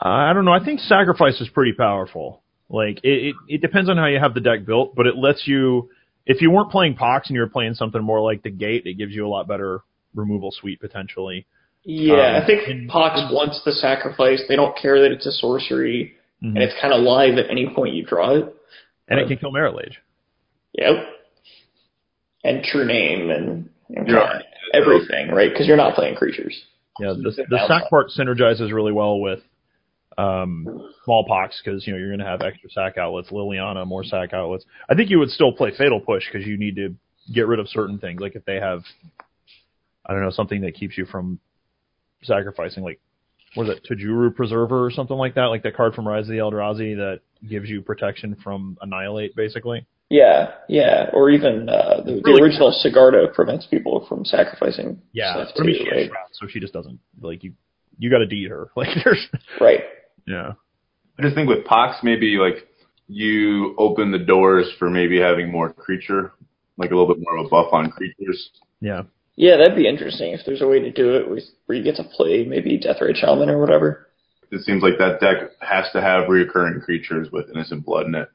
I 0.00 0.32
don't 0.32 0.46
know. 0.46 0.52
I 0.52 0.64
think 0.64 0.80
sacrifice 0.80 1.40
is 1.40 1.48
pretty 1.50 1.72
powerful. 1.72 2.43
Like 2.68 2.98
it, 3.04 3.28
it, 3.28 3.34
it 3.48 3.60
depends 3.60 3.90
on 3.90 3.96
how 3.96 4.06
you 4.06 4.18
have 4.18 4.34
the 4.34 4.40
deck 4.40 4.64
built, 4.64 4.94
but 4.94 5.06
it 5.06 5.16
lets 5.16 5.46
you. 5.46 5.90
If 6.26 6.40
you 6.40 6.50
weren't 6.50 6.70
playing 6.70 6.94
Pox 6.94 7.28
and 7.28 7.34
you 7.34 7.40
were 7.42 7.48
playing 7.48 7.74
something 7.74 8.02
more 8.02 8.20
like 8.20 8.42
the 8.42 8.50
Gate, 8.50 8.84
it 8.86 8.94
gives 8.94 9.12
you 9.12 9.26
a 9.26 9.28
lot 9.28 9.46
better 9.46 9.80
removal 10.14 10.50
suite 10.50 10.80
potentially. 10.80 11.46
Yeah, 11.84 12.36
Um, 12.38 12.42
I 12.42 12.46
think 12.46 12.66
in- 12.68 12.88
Pox 12.88 13.20
wants 13.30 13.60
the 13.64 13.72
sacrifice. 13.72 14.42
They 14.48 14.56
don't 14.56 14.74
care 14.78 15.00
that 15.02 15.12
it's 15.12 15.26
a 15.26 15.32
sorcery, 15.32 16.14
Mhm. 16.42 16.54
and 16.54 16.58
it's 16.58 16.72
kind 16.80 16.94
of 16.94 17.02
live 17.02 17.36
at 17.36 17.50
any 17.50 17.68
point 17.68 17.94
you 17.94 18.04
draw 18.04 18.36
it. 18.36 18.54
And 19.08 19.20
it 19.20 19.28
can 19.28 19.36
kill 19.36 19.50
Marit 19.52 19.74
Lage. 19.74 20.00
Yep. 20.72 20.94
And 22.42 22.62
true 22.64 22.86
name 22.86 23.30
and, 23.30 23.68
and 23.94 24.08
You're 24.08 24.26
everything, 24.72 25.28
right? 25.30 25.50
Because 25.50 25.66
you're 25.66 25.76
not 25.76 25.94
playing 25.94 26.14
creatures. 26.16 26.58
Yeah, 27.00 27.12
the, 27.16 27.32
Keep 27.36 27.48
the 27.48 27.56
outside. 27.58 27.80
sack 27.82 27.90
part 27.90 28.10
synergizes 28.16 28.72
really 28.72 28.92
well 28.92 29.20
with 29.20 29.40
um, 30.18 30.90
smallpox 31.04 31.60
because 31.64 31.86
you 31.86 31.92
know 31.92 31.98
you're 31.98 32.08
going 32.10 32.20
to 32.20 32.24
have 32.26 32.42
extra 32.42 32.70
sack 32.70 32.98
outlets. 32.98 33.30
Liliana 33.30 33.86
more 33.86 34.04
sack 34.04 34.32
outlets. 34.32 34.64
I 34.88 34.94
think 34.94 35.10
you 35.10 35.18
would 35.18 35.30
still 35.30 35.52
play 35.52 35.72
fatal 35.76 36.00
push 36.00 36.24
because 36.30 36.46
you 36.46 36.56
need 36.56 36.76
to 36.76 36.94
get 37.32 37.46
rid 37.46 37.58
of 37.60 37.68
certain 37.68 37.98
things. 37.98 38.20
Like 38.20 38.34
if 38.36 38.44
they 38.44 38.56
have, 38.56 38.82
I 40.06 40.12
don't 40.12 40.22
know, 40.22 40.30
something 40.30 40.60
that 40.62 40.74
keeps 40.74 40.96
you 40.98 41.06
from 41.06 41.38
sacrificing. 42.22 42.82
Like 42.82 43.00
what 43.54 43.68
is 43.68 43.76
it, 43.76 43.86
Tajuru 43.88 44.34
Preserver 44.34 44.84
or 44.84 44.90
something 44.90 45.16
like 45.16 45.34
that? 45.34 45.44
Like 45.44 45.62
that 45.62 45.76
card 45.76 45.94
from 45.94 46.06
Rise 46.08 46.24
of 46.24 46.28
the 46.28 46.38
Eldrazi 46.38 46.96
that 46.96 47.20
gives 47.48 47.68
you 47.68 47.82
protection 47.82 48.36
from 48.42 48.76
annihilate, 48.80 49.36
basically. 49.36 49.86
Yeah, 50.10 50.52
yeah. 50.68 51.08
Or 51.12 51.30
even 51.30 51.68
uh, 51.68 52.02
the, 52.04 52.14
the 52.14 52.22
Really 52.24 52.42
original 52.42 52.72
Sigarda 52.84 53.32
prevents 53.32 53.66
people 53.66 54.04
from 54.08 54.24
sacrificing 54.24 55.00
Yeah, 55.12 55.46
stuff 55.46 55.56
I 55.60 55.62
mean 55.64 55.78
too, 55.78 55.84
she 55.84 55.90
right? 55.90 56.10
so 56.32 56.46
she 56.48 56.60
just 56.60 56.72
doesn't 56.72 56.98
like 57.20 57.42
you. 57.42 57.52
You 57.98 58.10
got 58.10 58.18
to 58.18 58.26
deed 58.26 58.50
her. 58.50 58.68
Like 58.76 58.88
there's, 59.04 59.26
Right. 59.60 59.80
Yeah. 60.26 60.52
I 61.18 61.22
just 61.22 61.34
think 61.34 61.48
with 61.48 61.64
Pox, 61.64 61.98
maybe 62.02 62.36
like 62.36 62.66
you 63.06 63.74
open 63.78 64.10
the 64.10 64.18
doors 64.18 64.70
for 64.78 64.90
maybe 64.90 65.20
having 65.20 65.50
more 65.50 65.72
creature, 65.72 66.32
like 66.76 66.90
a 66.90 66.94
little 66.96 67.12
bit 67.12 67.22
more 67.22 67.38
of 67.38 67.46
a 67.46 67.48
buff 67.48 67.72
on 67.72 67.90
creatures. 67.90 68.50
Yeah. 68.80 69.02
Yeah, 69.36 69.56
that'd 69.56 69.76
be 69.76 69.88
interesting 69.88 70.32
if 70.32 70.40
there's 70.46 70.62
a 70.62 70.68
way 70.68 70.78
to 70.80 70.92
do 70.92 71.16
it 71.16 71.28
with 71.28 71.44
where 71.66 71.76
you 71.76 71.84
get 71.84 71.96
to 71.96 72.04
play 72.04 72.44
maybe 72.44 72.78
Deathrite 72.78 73.16
Shaman 73.16 73.50
or 73.50 73.58
whatever. 73.58 74.08
It 74.50 74.62
seems 74.62 74.82
like 74.82 74.98
that 74.98 75.20
deck 75.20 75.50
has 75.60 75.86
to 75.92 76.00
have 76.00 76.28
reoccurring 76.28 76.84
creatures 76.84 77.28
with 77.32 77.50
innocent 77.50 77.84
blood 77.84 78.06
in 78.06 78.14
it. 78.14 78.28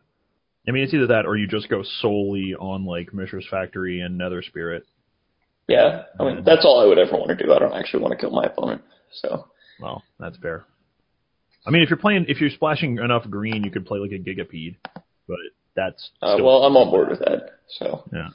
I 0.68 0.72
mean, 0.72 0.84
it's 0.84 0.94
either 0.94 1.08
that 1.08 1.26
or 1.26 1.38
you 1.38 1.48
just 1.48 1.70
go 1.70 1.84
solely 2.02 2.54
on 2.54 2.86
like 2.86 3.14
Mishra's 3.14 3.48
Factory 3.50 4.02
and 4.02 4.18
Nether 4.18 4.42
Spirit. 4.42 4.86
Yeah, 5.68 6.04
I 6.20 6.24
mean 6.24 6.44
that's 6.44 6.66
all 6.66 6.82
I 6.82 6.86
would 6.86 6.98
ever 6.98 7.14
want 7.14 7.30
to 7.30 7.36
do. 7.36 7.54
I 7.54 7.60
don't 7.60 7.74
actually 7.74 8.02
want 8.02 8.12
to 8.12 8.18
kill 8.18 8.32
my 8.32 8.46
opponent. 8.46 8.82
So 9.14 9.48
Well, 9.80 10.04
that's 10.20 10.38
fair. 10.38 10.66
I 11.66 11.72
mean, 11.72 11.84
if 11.84 11.90
you're 11.90 11.98
playing, 11.98 12.26
if 12.28 12.40
you're 12.40 12.50
splashing 12.50 12.98
enough 12.98 13.30
green, 13.30 13.64
you 13.64 13.72
could 13.72 13.86
play 13.86 14.00
like 14.00 14.12
a 14.12 14.20
Gigapede, 14.20 14.78
but 15.28 15.38
that's 15.76 16.10
uh, 16.22 16.38
well, 16.40 16.64
I'm 16.64 16.76
on 16.78 16.90
board 16.90 17.10
with 17.10 17.20
that. 17.20 17.60
So 17.68 18.04
yeah, 18.14 18.30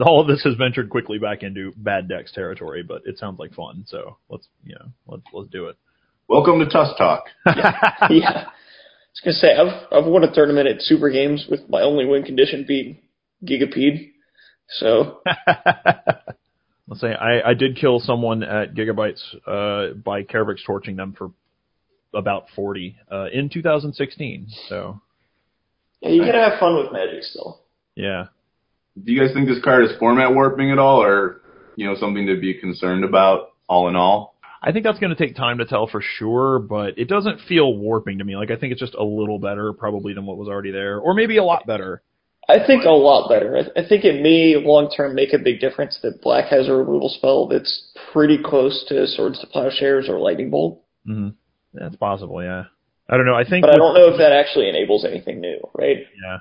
all 0.00 0.20
of 0.20 0.26
this 0.26 0.42
has 0.44 0.54
ventured 0.54 0.90
quickly 0.90 1.18
back 1.18 1.42
into 1.42 1.72
bad 1.76 2.08
decks 2.08 2.32
territory, 2.32 2.82
but 2.82 3.02
it 3.04 3.18
sounds 3.18 3.38
like 3.38 3.54
fun. 3.54 3.84
So 3.86 4.16
let's, 4.28 4.46
you 4.64 4.74
know, 4.74 4.86
let's 5.06 5.22
let's 5.32 5.50
do 5.50 5.66
it. 5.66 5.76
Welcome 6.28 6.58
to 6.58 6.66
Tusk 6.66 6.96
Talk. 6.96 7.24
yeah, 7.46 7.70
I 8.00 8.08
was 8.08 9.20
gonna 9.24 9.34
say 9.34 9.54
I've 9.54 9.86
I've 9.92 10.10
won 10.10 10.24
a 10.24 10.34
tournament 10.34 10.68
at 10.68 10.82
Super 10.82 11.10
Games 11.10 11.46
with 11.48 11.68
my 11.68 11.82
only 11.82 12.04
win 12.04 12.24
condition 12.24 12.64
being 12.66 12.98
Gigapede. 13.44 14.10
So 14.68 15.20
Let's 16.88 17.00
say 17.00 17.14
I, 17.14 17.50
I 17.50 17.54
did 17.54 17.76
kill 17.76 18.00
someone 18.00 18.42
at 18.42 18.74
Gigabytes 18.74 19.22
uh, 19.46 19.94
by 19.94 20.24
Kaervek's 20.24 20.62
torching 20.66 20.96
them 20.96 21.14
for 21.16 21.30
about 22.14 22.46
40 22.54 22.96
uh, 23.10 23.26
in 23.32 23.48
2016. 23.48 24.48
So 24.68 25.00
yeah, 26.00 26.10
you 26.10 26.24
gotta 26.24 26.50
have 26.50 26.58
fun 26.60 26.76
with 26.76 26.92
Magic 26.92 27.22
still. 27.22 27.60
yeah, 27.94 28.26
Do 29.02 29.12
you 29.12 29.20
guys 29.20 29.32
think 29.34 29.48
this 29.48 29.62
card 29.62 29.84
is 29.84 29.90
format 29.98 30.34
warping 30.34 30.70
at 30.70 30.78
all, 30.78 31.02
or 31.02 31.40
you 31.76 31.86
know 31.86 31.94
something 31.96 32.26
to 32.26 32.40
be 32.40 32.54
concerned 32.54 33.04
about? 33.04 33.48
All 33.68 33.88
in 33.88 33.96
all, 33.96 34.34
I 34.62 34.72
think 34.72 34.84
that's 34.84 34.98
going 34.98 35.14
to 35.14 35.26
take 35.26 35.34
time 35.34 35.58
to 35.58 35.64
tell 35.64 35.86
for 35.86 36.02
sure, 36.02 36.58
but 36.58 36.98
it 36.98 37.08
doesn't 37.08 37.40
feel 37.48 37.74
warping 37.74 38.18
to 38.18 38.24
me. 38.24 38.36
Like 38.36 38.50
I 38.50 38.56
think 38.56 38.72
it's 38.72 38.80
just 38.80 38.94
a 38.94 39.02
little 39.04 39.38
better 39.38 39.72
probably 39.72 40.12
than 40.12 40.26
what 40.26 40.36
was 40.36 40.48
already 40.48 40.72
there, 40.72 40.98
or 40.98 41.14
maybe 41.14 41.38
a 41.38 41.44
lot 41.44 41.66
better. 41.66 42.02
I 42.48 42.58
think 42.66 42.84
a 42.84 42.90
lot 42.90 43.28
better. 43.30 43.56
I, 43.56 43.80
I 43.80 43.88
think 43.88 44.04
it 44.04 44.20
may 44.20 44.56
long 44.62 44.90
term 44.94 45.14
make 45.14 45.32
a 45.32 45.38
big 45.38 45.60
difference 45.60 45.98
that 46.02 46.20
Black 46.20 46.48
has 46.50 46.68
a 46.68 46.72
removal 46.74 47.08
spell 47.08 47.46
that's 47.46 47.92
pretty 48.12 48.36
close 48.44 48.84
to 48.88 49.06
Swords 49.06 49.38
to 49.40 49.46
Plowshares 49.46 50.08
or 50.08 50.18
Lightning 50.18 50.50
Bolt. 50.50 50.82
hmm 51.06 51.28
That's 51.74 51.96
possible, 51.96 52.42
yeah. 52.42 52.64
I 53.08 53.16
don't 53.16 53.26
know. 53.26 53.34
I 53.34 53.48
think 53.48 53.64
But 53.64 53.74
I 53.74 53.76
don't 53.76 53.94
know 53.94 54.08
if 54.08 54.18
that 54.18 54.32
actually 54.32 54.68
enables 54.68 55.04
anything 55.04 55.40
new, 55.40 55.58
right? 55.74 55.98
Yeah. 56.22 56.38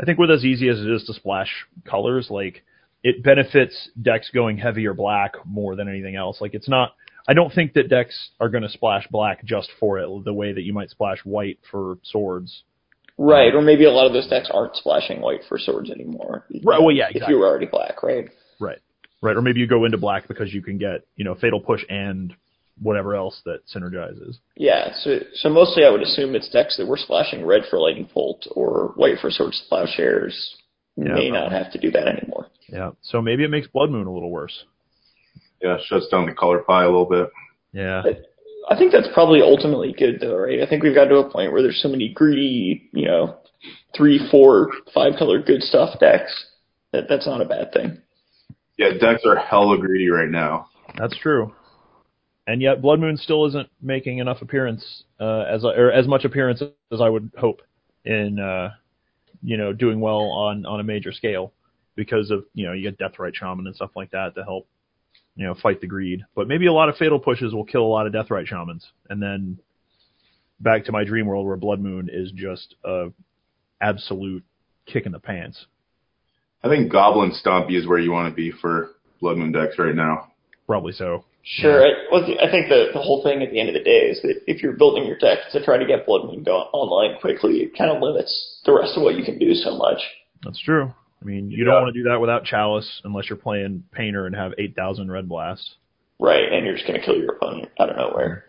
I 0.00 0.04
think 0.04 0.18
with 0.18 0.30
as 0.30 0.44
easy 0.44 0.68
as 0.68 0.78
it 0.80 0.90
is 0.90 1.04
to 1.04 1.14
splash 1.14 1.50
colors, 1.84 2.28
like 2.30 2.62
it 3.02 3.22
benefits 3.22 3.90
decks 4.00 4.30
going 4.32 4.58
heavy 4.58 4.86
or 4.86 4.94
black 4.94 5.34
more 5.44 5.76
than 5.76 5.88
anything 5.88 6.16
else. 6.16 6.40
Like 6.40 6.54
it's 6.54 6.68
not 6.68 6.94
I 7.28 7.34
don't 7.34 7.52
think 7.52 7.74
that 7.74 7.90
decks 7.90 8.30
are 8.40 8.48
going 8.48 8.62
to 8.62 8.70
splash 8.70 9.06
black 9.10 9.44
just 9.44 9.68
for 9.78 9.98
it 9.98 10.08
the 10.24 10.32
way 10.32 10.52
that 10.52 10.62
you 10.62 10.72
might 10.72 10.88
splash 10.88 11.18
white 11.24 11.58
for 11.70 11.98
swords. 12.02 12.62
Right, 13.18 13.52
or 13.52 13.60
maybe 13.60 13.84
a 13.84 13.90
lot 13.90 14.06
of 14.06 14.12
those 14.12 14.28
decks 14.28 14.48
aren't 14.52 14.76
splashing 14.76 15.20
white 15.20 15.40
for 15.48 15.58
swords 15.58 15.90
anymore. 15.90 16.46
Right, 16.64 16.80
well, 16.80 16.92
yeah, 16.92 17.08
If 17.10 17.28
you 17.28 17.38
were 17.38 17.46
already 17.46 17.66
black, 17.66 18.02
right? 18.02 18.28
Right. 18.60 18.78
Right. 19.20 19.36
Or 19.36 19.42
maybe 19.42 19.58
you 19.58 19.66
go 19.66 19.84
into 19.84 19.98
black 19.98 20.28
because 20.28 20.54
you 20.54 20.62
can 20.62 20.78
get, 20.78 21.04
you 21.16 21.24
know, 21.24 21.34
fatal 21.34 21.60
push 21.60 21.84
and 21.88 22.32
whatever 22.80 23.14
else 23.16 23.40
that 23.44 23.60
synergizes. 23.74 24.38
Yeah, 24.56 24.92
so 24.94 25.18
so 25.34 25.48
mostly 25.48 25.84
I 25.84 25.90
would 25.90 26.02
assume 26.02 26.34
it's 26.34 26.48
decks 26.50 26.76
that 26.76 26.86
were 26.86 26.96
splashing 26.96 27.44
red 27.44 27.62
for 27.68 27.78
Lightning 27.78 28.08
Bolt 28.12 28.46
or 28.52 28.92
white 28.96 29.18
for 29.20 29.30
Swords 29.30 29.60
to 29.60 29.68
Plowshares 29.68 30.56
Yeah, 30.96 31.14
may 31.14 31.30
not 31.30 31.52
have 31.52 31.72
to 31.72 31.78
do 31.78 31.90
that 31.92 32.06
anymore. 32.08 32.46
Yeah. 32.68 32.90
So 33.02 33.20
maybe 33.22 33.44
it 33.44 33.50
makes 33.50 33.66
Blood 33.68 33.90
Moon 33.90 34.06
a 34.06 34.12
little 34.12 34.30
worse. 34.30 34.64
yeah, 35.62 35.78
shuts 35.86 36.08
down 36.08 36.26
the 36.26 36.32
color 36.34 36.60
pie 36.60 36.84
a 36.84 36.86
little 36.88 37.08
bit. 37.08 37.30
Yeah. 37.72 38.02
I 38.70 38.76
think 38.76 38.92
that's 38.92 39.08
probably 39.14 39.40
ultimately 39.40 39.94
good 39.96 40.20
though, 40.20 40.36
right? 40.36 40.60
I 40.60 40.66
think 40.68 40.82
we've 40.82 40.94
got 40.94 41.06
to 41.06 41.16
a 41.16 41.30
point 41.30 41.52
where 41.52 41.62
there's 41.62 41.80
so 41.82 41.88
many 41.88 42.10
greedy, 42.12 42.90
you 42.92 43.06
know, 43.06 43.36
three, 43.96 44.20
four, 44.30 44.70
five 44.94 45.14
color 45.18 45.40
good 45.42 45.62
stuff 45.62 45.98
decks 45.98 46.46
that 46.92 47.04
that's 47.08 47.26
not 47.26 47.40
a 47.40 47.46
bad 47.46 47.72
thing. 47.72 47.98
Yeah, 48.76 48.90
decks 49.00 49.22
are 49.26 49.36
hella 49.36 49.78
greedy 49.78 50.08
right 50.10 50.28
now. 50.28 50.68
That's 50.98 51.16
true. 51.18 51.52
And 52.48 52.62
yet, 52.62 52.80
Blood 52.80 52.98
Moon 52.98 53.18
still 53.18 53.44
isn't 53.44 53.68
making 53.82 54.18
enough 54.18 54.40
appearance 54.40 55.04
uh, 55.20 55.40
as 55.42 55.66
or 55.66 55.92
as 55.92 56.08
much 56.08 56.24
appearance 56.24 56.62
as 56.62 57.00
I 57.00 57.10
would 57.10 57.30
hope 57.38 57.60
in 58.06 58.40
uh, 58.40 58.70
you 59.42 59.58
know 59.58 59.74
doing 59.74 60.00
well 60.00 60.30
on 60.30 60.64
on 60.64 60.80
a 60.80 60.82
major 60.82 61.12
scale 61.12 61.52
because 61.94 62.30
of 62.30 62.44
you 62.54 62.66
know 62.66 62.72
you 62.72 62.90
get 62.90 62.98
Deathrite 62.98 63.34
Shaman 63.34 63.66
and 63.66 63.76
stuff 63.76 63.90
like 63.94 64.10
that 64.12 64.34
to 64.34 64.44
help 64.44 64.66
you 65.36 65.44
know 65.44 65.56
fight 65.62 65.82
the 65.82 65.86
greed. 65.86 66.24
But 66.34 66.48
maybe 66.48 66.66
a 66.68 66.72
lot 66.72 66.88
of 66.88 66.96
fatal 66.96 67.20
pushes 67.20 67.52
will 67.52 67.66
kill 67.66 67.82
a 67.82 67.86
lot 67.86 68.06
of 68.06 68.14
Deathrite 68.14 68.46
Shamans, 68.46 68.86
and 69.10 69.22
then 69.22 69.58
back 70.58 70.86
to 70.86 70.92
my 70.92 71.04
dream 71.04 71.26
world 71.26 71.46
where 71.46 71.58
Blood 71.58 71.80
Moon 71.80 72.08
is 72.10 72.32
just 72.32 72.76
a 72.82 73.08
absolute 73.82 74.42
kick 74.86 75.04
in 75.04 75.12
the 75.12 75.20
pants. 75.20 75.66
I 76.64 76.70
think 76.70 76.90
Goblin 76.90 77.32
Stompy 77.32 77.78
is 77.78 77.86
where 77.86 77.98
you 77.98 78.10
want 78.10 78.32
to 78.32 78.34
be 78.34 78.52
for 78.52 78.92
Blood 79.20 79.36
Moon 79.36 79.52
decks 79.52 79.78
right 79.78 79.94
now. 79.94 80.32
Probably 80.66 80.94
so. 80.94 81.24
Sure, 81.42 81.82
I, 81.86 81.90
well, 82.12 82.24
I 82.24 82.50
think 82.50 82.68
the 82.68 82.88
the 82.92 83.00
whole 83.00 83.22
thing 83.22 83.42
at 83.42 83.50
the 83.50 83.58
end 83.58 83.68
of 83.70 83.74
the 83.74 83.82
day 83.82 84.10
is 84.10 84.20
that 84.22 84.42
if 84.46 84.62
you're 84.62 84.74
building 84.74 85.06
your 85.06 85.16
deck 85.16 85.38
to 85.52 85.64
try 85.64 85.78
to 85.78 85.86
get 85.86 86.04
Blood 86.04 86.26
Moon 86.26 86.42
go 86.42 86.56
online 86.72 87.18
quickly, 87.20 87.58
it 87.62 87.76
kind 87.76 87.90
of 87.90 88.02
limits 88.02 88.60
the 88.66 88.72
rest 88.72 88.96
of 88.96 89.02
what 89.02 89.14
you 89.16 89.24
can 89.24 89.38
do 89.38 89.54
so 89.54 89.76
much. 89.76 89.98
That's 90.44 90.60
true. 90.60 90.92
I 91.20 91.24
mean, 91.24 91.50
you 91.50 91.58
Yeah. 91.64 91.72
don't 91.72 91.82
want 91.84 91.94
to 91.94 92.00
do 92.02 92.08
that 92.10 92.20
without 92.20 92.44
Chalice 92.44 93.00
unless 93.04 93.28
you're 93.30 93.38
playing 93.38 93.84
Painter 93.92 94.26
and 94.26 94.36
have 94.36 94.52
8,000 94.58 95.10
Red 95.10 95.28
Blasts. 95.28 95.74
Right, 96.20 96.52
and 96.52 96.64
you're 96.66 96.74
just 96.74 96.86
going 96.86 97.00
to 97.00 97.04
kill 97.04 97.16
your 97.16 97.32
opponent 97.34 97.70
out 97.80 97.90
of 97.90 97.96
nowhere. 97.96 98.44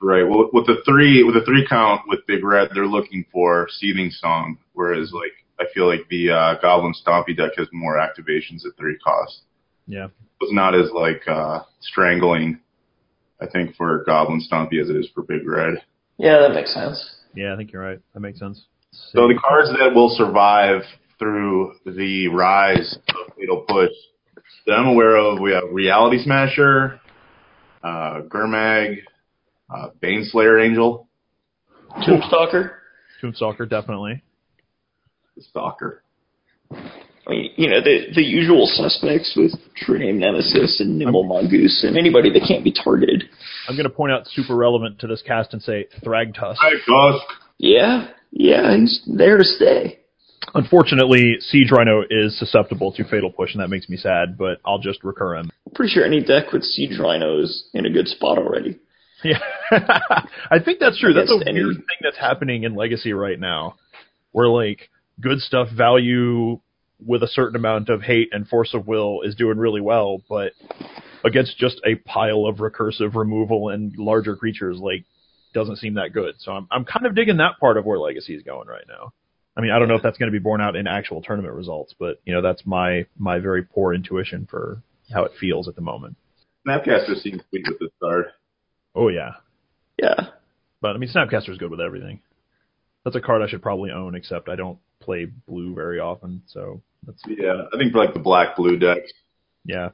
Right. 0.00 0.22
Well, 0.22 0.50
with 0.52 0.66
the 0.66 0.82
three 0.84 1.22
with 1.22 1.34
the 1.34 1.44
three 1.44 1.66
count 1.66 2.02
with 2.06 2.26
Big 2.26 2.44
Red, 2.44 2.68
they're 2.74 2.86
looking 2.86 3.24
for 3.32 3.68
Seething 3.70 4.10
Song, 4.10 4.58
whereas 4.74 5.12
like 5.12 5.32
I 5.58 5.64
feel 5.72 5.86
like 5.88 6.06
the 6.10 6.30
uh, 6.30 6.54
Goblin 6.60 6.92
Stompy 6.94 7.34
deck 7.36 7.52
has 7.56 7.68
more 7.72 7.96
activations 7.96 8.66
at 8.66 8.76
three 8.76 8.98
cost. 8.98 9.40
Yeah. 9.86 10.08
It's 10.44 10.52
not 10.52 10.74
as 10.74 10.90
like 10.92 11.26
uh, 11.26 11.60
strangling, 11.80 12.60
I 13.40 13.46
think, 13.46 13.76
for 13.76 14.04
Goblin 14.04 14.40
Stompy 14.40 14.80
as 14.80 14.90
it 14.90 14.96
is 14.96 15.08
for 15.14 15.22
Big 15.22 15.46
Red. 15.46 15.82
Yeah, 16.18 16.38
that 16.40 16.54
makes 16.54 16.72
sense. 16.72 17.16
Yeah, 17.34 17.52
I 17.52 17.56
think 17.56 17.72
you're 17.72 17.82
right. 17.82 17.98
That 18.12 18.20
makes 18.20 18.38
sense. 18.38 18.66
So 18.92 19.26
the 19.26 19.34
cards 19.34 19.70
that 19.70 19.94
will 19.94 20.10
survive 20.10 20.82
through 21.18 21.74
the 21.84 22.28
rise 22.28 22.98
of 23.08 23.34
Fatal 23.36 23.64
Push 23.68 23.90
that 24.66 24.74
I'm 24.74 24.86
aware 24.86 25.16
of, 25.16 25.40
we 25.40 25.52
have 25.52 25.64
Reality 25.72 26.22
Smasher, 26.22 27.00
uh, 27.82 28.20
Gurmag, 28.28 28.98
uh, 29.74 29.88
Baneslayer 30.02 30.64
Angel, 30.64 31.08
Tombstalker. 32.06 32.70
Tombstalker, 33.22 33.68
definitely. 33.68 34.22
the 35.36 35.42
Stalker. 35.42 36.02
I 37.26 37.30
mean, 37.30 37.50
you 37.56 37.70
know, 37.70 37.80
the 37.80 38.06
the 38.14 38.22
usual 38.22 38.66
suspects 38.66 39.32
with 39.36 39.52
True 39.76 39.98
Name 39.98 40.18
Nemesis 40.18 40.80
and 40.80 40.98
Nimble 40.98 41.24
Mongoose 41.24 41.84
and 41.86 41.96
anybody 41.96 42.30
that 42.32 42.46
can't 42.46 42.62
be 42.64 42.72
targeted. 42.72 43.24
I'm 43.68 43.76
going 43.76 43.88
to 43.88 43.94
point 43.94 44.12
out 44.12 44.26
super 44.28 44.54
relevant 44.54 44.98
to 45.00 45.06
this 45.06 45.22
cast 45.22 45.52
and 45.54 45.62
say 45.62 45.86
Thragtusk. 46.04 46.56
Hi, 46.58 46.72
Dusk. 46.86 47.24
Yeah, 47.58 48.08
yeah, 48.30 48.76
he's 48.76 49.00
there 49.06 49.38
to 49.38 49.44
stay. 49.44 50.00
Unfortunately, 50.54 51.36
Siege 51.40 51.70
Rhino 51.70 52.02
is 52.08 52.38
susceptible 52.38 52.92
to 52.92 53.04
Fatal 53.04 53.30
Push, 53.32 53.54
and 53.54 53.62
that 53.62 53.68
makes 53.68 53.88
me 53.88 53.96
sad, 53.96 54.36
but 54.36 54.58
I'll 54.64 54.78
just 54.78 55.02
recur 55.02 55.36
him. 55.36 55.50
Pretty 55.74 55.92
sure 55.92 56.04
any 56.04 56.22
deck 56.22 56.52
with 56.52 56.62
Siege 56.62 56.98
Rhino 56.98 57.40
is 57.42 57.64
in 57.72 57.86
a 57.86 57.90
good 57.90 58.06
spot 58.06 58.36
already. 58.38 58.78
Yeah. 59.24 59.38
I 59.70 60.58
think 60.62 60.78
that's 60.80 61.00
true. 61.00 61.14
That's 61.14 61.30
a 61.30 61.34
Against 61.36 61.48
any- 61.48 61.64
weird 61.64 61.76
thing 61.76 61.98
that's 62.02 62.18
happening 62.18 62.64
in 62.64 62.74
Legacy 62.74 63.14
right 63.14 63.40
now. 63.40 63.76
Where, 64.32 64.48
like, 64.48 64.90
good 65.20 65.38
stuff 65.40 65.68
value 65.74 66.60
with 67.06 67.22
a 67.22 67.28
certain 67.28 67.56
amount 67.56 67.88
of 67.88 68.02
hate 68.02 68.28
and 68.32 68.46
force 68.48 68.74
of 68.74 68.86
will 68.86 69.22
is 69.22 69.34
doing 69.34 69.58
really 69.58 69.80
well, 69.80 70.22
but 70.28 70.52
against 71.24 71.58
just 71.58 71.80
a 71.86 71.94
pile 71.96 72.46
of 72.46 72.56
recursive 72.56 73.14
removal 73.14 73.68
and 73.70 73.96
larger 73.98 74.36
creatures, 74.36 74.78
like 74.78 75.04
doesn't 75.54 75.76
seem 75.76 75.94
that 75.94 76.12
good. 76.12 76.34
So 76.38 76.52
I'm 76.52 76.66
I'm 76.70 76.84
kind 76.84 77.06
of 77.06 77.14
digging 77.14 77.36
that 77.38 77.58
part 77.60 77.76
of 77.76 77.84
where 77.84 77.98
Legacy 77.98 78.34
is 78.34 78.42
going 78.42 78.68
right 78.68 78.84
now. 78.88 79.12
I 79.56 79.60
mean, 79.60 79.70
I 79.70 79.78
don't 79.78 79.86
know 79.88 79.94
if 79.94 80.02
that's 80.02 80.18
going 80.18 80.32
to 80.32 80.36
be 80.36 80.42
borne 80.42 80.60
out 80.60 80.74
in 80.74 80.86
actual 80.88 81.22
tournament 81.22 81.54
results, 81.54 81.94
but 81.98 82.20
you 82.24 82.34
know, 82.34 82.42
that's 82.42 82.66
my 82.66 83.06
my 83.16 83.38
very 83.38 83.62
poor 83.62 83.94
intuition 83.94 84.46
for 84.50 84.82
how 85.12 85.24
it 85.24 85.32
feels 85.38 85.68
at 85.68 85.76
the 85.76 85.82
moment. 85.82 86.16
Snapcaster 86.66 87.14
seems 87.20 87.42
sweet 87.50 87.64
with 87.68 87.78
this 87.78 87.90
card. 88.02 88.26
Oh 88.94 89.08
yeah, 89.08 89.32
Yeah. 90.00 90.28
but 90.80 90.94
I 90.94 90.98
mean, 90.98 91.10
Snapcaster's 91.10 91.58
good 91.58 91.70
with 91.70 91.80
everything. 91.80 92.20
That's 93.04 93.16
a 93.16 93.20
card 93.20 93.42
I 93.42 93.48
should 93.48 93.62
probably 93.62 93.90
own, 93.90 94.14
except 94.14 94.48
I 94.48 94.56
don't 94.56 94.78
play 95.00 95.26
blue 95.46 95.74
very 95.74 96.00
often, 96.00 96.42
so 96.46 96.80
that's 97.06 97.22
Yeah, 97.26 97.62
I 97.72 97.78
think 97.78 97.92
for 97.92 97.98
like 97.98 98.14
the 98.14 98.20
black 98.20 98.56
blue 98.56 98.78
deck. 98.78 98.98
yeah. 99.64 99.90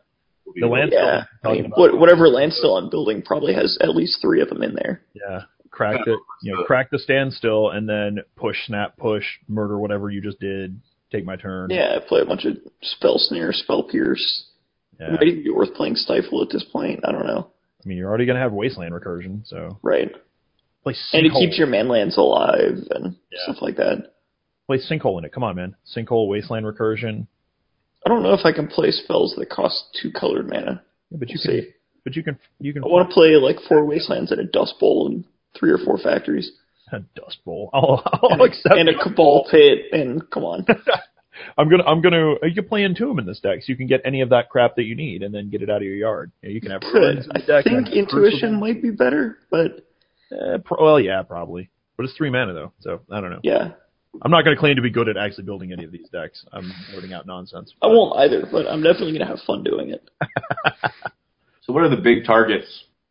The 0.56 0.66
land- 0.66 0.90
Yeah. 0.92 1.24
I 1.44 1.46
Talking 1.48 1.62
mean, 1.62 1.70
what, 1.76 1.96
whatever 1.96 2.28
landstill 2.28 2.76
I'm 2.76 2.90
building 2.90 3.22
probably 3.22 3.54
has 3.54 3.78
at 3.80 3.94
least 3.94 4.20
three 4.20 4.40
of 4.42 4.48
them 4.48 4.62
in 4.62 4.74
there. 4.74 5.02
Yeah, 5.14 5.42
crack 5.70 6.04
the 6.04 6.16
you 6.42 6.52
know 6.54 6.62
uh, 6.62 6.64
crack 6.66 6.90
the 6.90 6.98
standstill 6.98 7.70
and 7.70 7.88
then 7.88 8.18
push, 8.34 8.66
snap, 8.66 8.96
push, 8.96 9.24
murder 9.48 9.78
whatever 9.78 10.10
you 10.10 10.20
just 10.20 10.40
did. 10.40 10.80
Take 11.12 11.24
my 11.24 11.36
turn. 11.36 11.70
Yeah, 11.70 11.96
I 11.96 12.06
play 12.08 12.20
a 12.20 12.24
bunch 12.24 12.44
of 12.46 12.56
spell 12.82 13.16
snare, 13.18 13.52
spell 13.52 13.84
pierce. 13.84 14.46
Yeah. 14.98 15.08
It 15.08 15.12
might 15.12 15.28
even 15.28 15.44
be 15.44 15.50
worth 15.50 15.74
playing 15.74 15.94
stifle 15.96 16.42
at 16.42 16.50
this 16.50 16.64
point. 16.64 17.00
I 17.04 17.12
don't 17.12 17.26
know. 17.26 17.46
I 17.84 17.88
mean, 17.88 17.96
you're 17.98 18.08
already 18.08 18.26
gonna 18.26 18.40
have 18.40 18.52
wasteland 18.52 18.92
recursion, 18.92 19.46
so 19.46 19.78
Right. 19.82 20.10
play 20.82 20.94
And 21.12 21.26
it 21.26 21.32
keeps 21.32 21.56
your 21.58 21.66
manlands 21.68 22.16
alive 22.16 22.78
and 22.90 23.14
Yeah. 23.30 23.38
stuff 23.44 23.62
like 23.62 23.76
that. 23.76 24.12
Play 24.70 24.78
sinkhole 24.98 25.18
in 25.18 25.24
it. 25.24 25.32
Come 25.32 25.42
on, 25.44 25.56
man. 25.56 25.74
Sinkhole, 25.96 26.28
wasteland 26.28 26.64
recursion. 26.66 27.26
I 28.04 28.08
don't 28.08 28.22
know 28.22 28.32
if 28.34 28.44
I 28.44 28.52
can 28.52 28.66
play 28.68 28.90
spells 28.92 29.34
that 29.36 29.50
cost 29.50 29.84
two 30.00 30.10
colored 30.10 30.48
mana. 30.48 30.82
Yeah, 31.10 31.18
but 31.18 31.28
you 31.30 31.38
We'll 31.44 31.54
can, 31.56 31.64
see. 31.64 31.70
but 32.04 32.16
you 32.16 32.22
can, 32.22 32.38
you 32.60 32.72
can. 32.72 32.84
I 32.84 32.86
want 32.86 33.08
to 33.08 33.14
play 33.14 33.30
like 33.36 33.56
four 33.68 33.84
wastelands 33.84 34.30
and 34.30 34.40
a 34.40 34.44
dust 34.44 34.74
bowl 34.80 35.08
and 35.08 35.24
three 35.58 35.70
or 35.70 35.78
four 35.78 35.98
factories 35.98 36.52
a 36.92 37.00
dust 37.14 37.38
bowl. 37.44 37.70
I'll, 37.74 38.02
I'll 38.04 38.30
and, 38.32 38.42
accept. 38.42 38.74
and 38.76 38.88
a 38.88 38.98
cabal 39.00 39.46
pit 39.50 39.78
and 39.92 40.28
come 40.30 40.44
on. 40.44 40.66
I'm 41.58 41.68
gonna, 41.70 41.84
I'm 41.84 42.00
gonna. 42.02 42.34
You 42.42 42.54
can 42.54 42.68
play 42.68 42.84
Entomb 42.84 43.18
in 43.18 43.26
this 43.26 43.40
deck, 43.40 43.58
so 43.62 43.66
you 43.66 43.76
can 43.76 43.86
get 43.86 44.00
any 44.04 44.20
of 44.22 44.30
that 44.30 44.50
crap 44.50 44.76
that 44.76 44.82
you 44.84 44.94
need, 44.96 45.22
and 45.22 45.34
then 45.34 45.48
get 45.50 45.62
it 45.62 45.70
out 45.70 45.76
of 45.78 45.82
your 45.84 45.94
yard. 45.94 46.32
You, 46.42 46.48
know, 46.48 46.52
you 46.54 46.60
can 46.60 46.70
have 46.72 46.80
Could. 46.82 47.18
in 47.18 47.30
I 47.34 47.40
the 47.40 47.46
deck. 47.46 47.64
think 47.64 47.88
intuition 47.90 48.58
might 48.60 48.82
be 48.82 48.90
better, 48.90 49.38
but 49.50 49.86
Eh, 50.32 50.58
pro- 50.64 50.82
well, 50.84 51.00
yeah, 51.00 51.22
probably. 51.22 51.70
But 51.96 52.04
it's 52.04 52.14
three 52.16 52.30
mana 52.30 52.52
though, 52.54 52.72
so 52.80 53.00
I 53.10 53.20
don't 53.20 53.30
know. 53.30 53.40
yeah. 53.42 53.72
I'm 54.22 54.30
not 54.30 54.44
going 54.44 54.56
to 54.56 54.60
claim 54.60 54.76
to 54.76 54.82
be 54.82 54.90
good 54.90 55.08
at 55.08 55.16
actually 55.16 55.44
building 55.44 55.72
any 55.72 55.84
of 55.84 55.92
these 55.92 56.08
decks. 56.10 56.44
I'm 56.52 56.72
loading 56.92 57.12
out 57.12 57.26
nonsense. 57.26 57.72
I 57.82 57.86
won't 57.86 58.16
either, 58.18 58.46
but 58.50 58.66
I'm 58.66 58.82
definitely 58.82 59.12
gonna 59.12 59.26
have 59.30 59.38
fun 59.46 59.62
doing 59.64 59.90
it. 59.90 60.08
So 61.62 61.74
what 61.74 61.84
are 61.84 61.88
the 61.94 62.02
big 62.02 62.24
targets? 62.24 62.66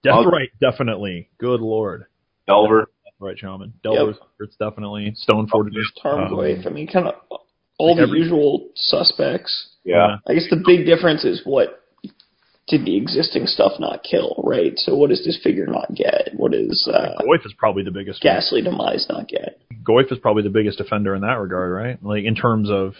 Deathrite, 0.05 0.49
definitely. 0.59 1.29
Good 1.37 1.61
lord. 1.61 2.05
Delver. 2.47 2.87
Right, 3.19 3.37
Shaman. 3.37 3.73
Delver's 3.83 4.17
it's 4.39 4.55
definitely 4.57 5.13
Stone 5.15 5.47
Fortitude. 5.47 5.83
Tarmogoyf, 6.03 6.65
Um, 6.65 6.67
I 6.67 6.69
mean, 6.71 6.87
kind 6.87 7.07
of 7.07 7.15
all 7.77 7.95
the 7.95 8.01
every- 8.01 8.19
usual 8.19 8.69
suspects. 8.75 9.75
Yeah. 9.85 10.17
I 10.27 10.33
guess 10.33 10.47
the 10.49 10.61
big 10.65 10.85
difference 10.85 11.23
is 11.23 11.41
what 11.45 11.78
did 12.69 12.85
the 12.85 12.95
existing 12.97 13.45
stuff 13.47 13.73
not 13.79 14.03
kill, 14.03 14.41
right? 14.43 14.73
So 14.77 14.95
what 14.95 15.09
does 15.09 15.21
Disfigure 15.21 15.67
not 15.67 15.93
get? 15.93 16.29
What 16.35 16.51
does 16.51 16.87
uh, 16.91 17.21
Goyf 17.21 17.45
is 17.45 17.53
probably 17.57 17.83
the 17.83 17.91
biggest. 17.91 18.21
Ghastly 18.21 18.61
Demise 18.61 19.07
not 19.09 19.27
get? 19.27 19.59
Goyf 19.83 20.11
is 20.11 20.19
probably 20.19 20.43
the 20.43 20.49
biggest 20.49 20.79
offender 20.79 21.15
in 21.15 21.21
that 21.21 21.39
regard, 21.39 21.71
right? 21.71 22.03
Like 22.03 22.23
in 22.25 22.35
terms 22.35 22.69
of 22.69 22.93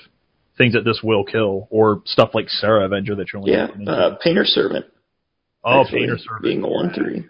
things 0.57 0.73
that 0.73 0.83
this 0.83 0.99
will 1.03 1.23
kill, 1.23 1.67
or 1.69 2.01
stuff 2.05 2.31
like 2.33 2.49
Sarah 2.49 2.85
Avenger 2.85 3.15
that 3.15 3.27
you're 3.31 3.39
only 3.41 3.53
Yeah, 3.53 3.67
uh, 3.91 4.17
Painter 4.21 4.43
Servant. 4.43 4.85
oh, 5.63 5.85
Painter 5.89 6.17
Servant. 6.17 6.43
being 6.43 6.63
a 6.63 6.67
one 6.67 6.91
three. 6.93 7.25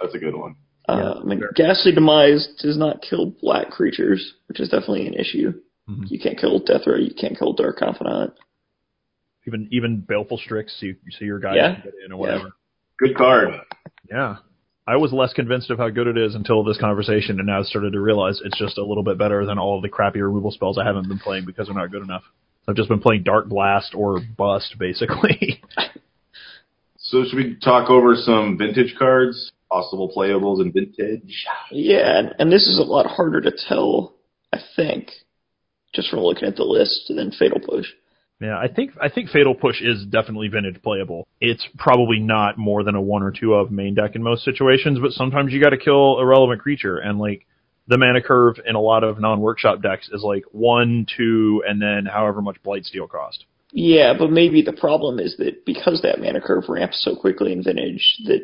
That's 0.00 0.14
a 0.14 0.18
good 0.18 0.34
one. 0.34 0.56
Uh, 0.88 0.96
Yeah, 0.96 1.12
I 1.20 1.24
mean, 1.24 1.40
fair. 1.40 1.52
Ghastly 1.54 1.92
Demise 1.92 2.48
does 2.62 2.78
not 2.78 3.02
kill 3.02 3.34
black 3.42 3.70
creatures, 3.70 4.32
which 4.48 4.60
is 4.60 4.70
definitely 4.70 5.06
an 5.08 5.14
issue. 5.14 5.52
Mhm. 5.90 6.10
You 6.10 6.18
can't 6.18 6.38
kill 6.38 6.58
Deathrite, 6.60 7.04
you 7.06 7.14
can't 7.14 7.38
kill 7.38 7.52
Dark 7.52 7.78
Confidant. 7.78 8.32
Even 9.46 9.68
even 9.70 10.00
Baleful 10.00 10.38
Strix, 10.38 10.76
so 10.78 10.86
you, 10.86 10.96
so 11.18 11.24
your 11.24 11.38
guys 11.38 11.54
Yeah. 11.56 11.74
can 11.74 11.82
get 11.84 11.94
in 12.04 12.12
or 12.12 12.16
whatever. 12.18 12.44
Yeah. 12.44 12.50
Good 13.08 13.16
card. 13.16 13.48
Yeah. 14.10 14.36
I 14.86 14.96
was 14.96 15.12
less 15.12 15.32
convinced 15.32 15.70
of 15.70 15.78
how 15.78 15.88
good 15.88 16.06
it 16.08 16.18
is 16.18 16.34
until 16.34 16.64
this 16.64 16.76
conversation, 16.78 17.38
and 17.38 17.46
now 17.46 17.60
I've 17.60 17.66
started 17.66 17.92
to 17.92 18.00
realize 18.00 18.40
it's 18.44 18.58
just 18.58 18.76
a 18.76 18.84
little 18.84 19.04
bit 19.04 19.18
better 19.18 19.46
than 19.46 19.58
all 19.58 19.76
of 19.76 19.82
the 19.82 19.88
crappy 19.88 20.20
removal 20.20 20.50
spells 20.50 20.78
I 20.78 20.84
haven't 20.84 21.08
been 21.08 21.18
playing 21.18 21.44
because 21.44 21.66
they're 21.68 21.76
not 21.76 21.90
good 21.92 22.02
enough. 22.02 22.22
I've 22.68 22.74
just 22.76 22.88
been 22.88 23.00
playing 23.00 23.22
Dark 23.22 23.48
Blast 23.48 23.94
or 23.94 24.20
Bust, 24.36 24.76
basically. 24.78 25.62
So 27.02 27.24
should 27.24 27.36
we 27.38 27.56
talk 27.56 27.90
over 27.90 28.14
some 28.14 28.56
vintage 28.56 28.94
cards? 28.98 29.50
Possible 29.70 30.12
playables 30.16 30.60
in 30.60 30.70
vintage. 30.70 31.44
Yeah, 31.72 32.18
and, 32.18 32.34
and 32.38 32.52
this 32.52 32.68
is 32.68 32.78
a 32.78 32.82
lot 32.82 33.06
harder 33.06 33.40
to 33.40 33.52
tell, 33.68 34.14
I 34.52 34.58
think, 34.76 35.10
just 35.94 36.08
from 36.10 36.20
looking 36.20 36.46
at 36.46 36.54
the 36.56 36.62
list 36.64 37.06
than 37.08 37.32
Fatal 37.32 37.58
Push. 37.58 37.86
Yeah, 38.40 38.58
I 38.58 38.68
think 38.68 38.92
I 39.00 39.10
think 39.10 39.28
Fatal 39.28 39.54
Push 39.54 39.82
is 39.82 40.06
definitely 40.06 40.48
vintage 40.48 40.82
playable. 40.82 41.28
It's 41.40 41.66
probably 41.76 42.20
not 42.20 42.56
more 42.56 42.82
than 42.82 42.94
a 42.94 43.00
one 43.00 43.22
or 43.22 43.30
two 43.30 43.52
of 43.52 43.70
main 43.70 43.94
deck 43.94 44.16
in 44.16 44.22
most 44.22 44.44
situations, 44.44 44.98
but 44.98 45.12
sometimes 45.12 45.52
you 45.52 45.60
got 45.60 45.70
to 45.70 45.78
kill 45.78 46.18
a 46.18 46.24
relevant 46.24 46.62
creature, 46.62 46.96
and 46.98 47.18
like 47.18 47.46
the 47.86 47.98
mana 47.98 48.22
curve 48.22 48.56
in 48.66 48.76
a 48.76 48.80
lot 48.80 49.04
of 49.04 49.20
non-workshop 49.20 49.82
decks 49.82 50.08
is 50.12 50.22
like 50.22 50.44
one, 50.52 51.06
two, 51.16 51.62
and 51.68 51.82
then 51.82 52.06
however 52.06 52.40
much 52.40 52.56
Blightsteel 52.64 53.08
cost. 53.10 53.44
Yeah, 53.72 54.14
but 54.18 54.30
maybe 54.30 54.62
the 54.62 54.72
problem 54.72 55.18
is 55.18 55.36
that 55.38 55.66
because 55.66 56.00
that 56.02 56.20
mana 56.20 56.40
curve 56.40 56.64
ramps 56.68 57.02
so 57.04 57.14
quickly 57.14 57.52
in 57.52 57.62
Vintage, 57.62 58.20
that 58.24 58.40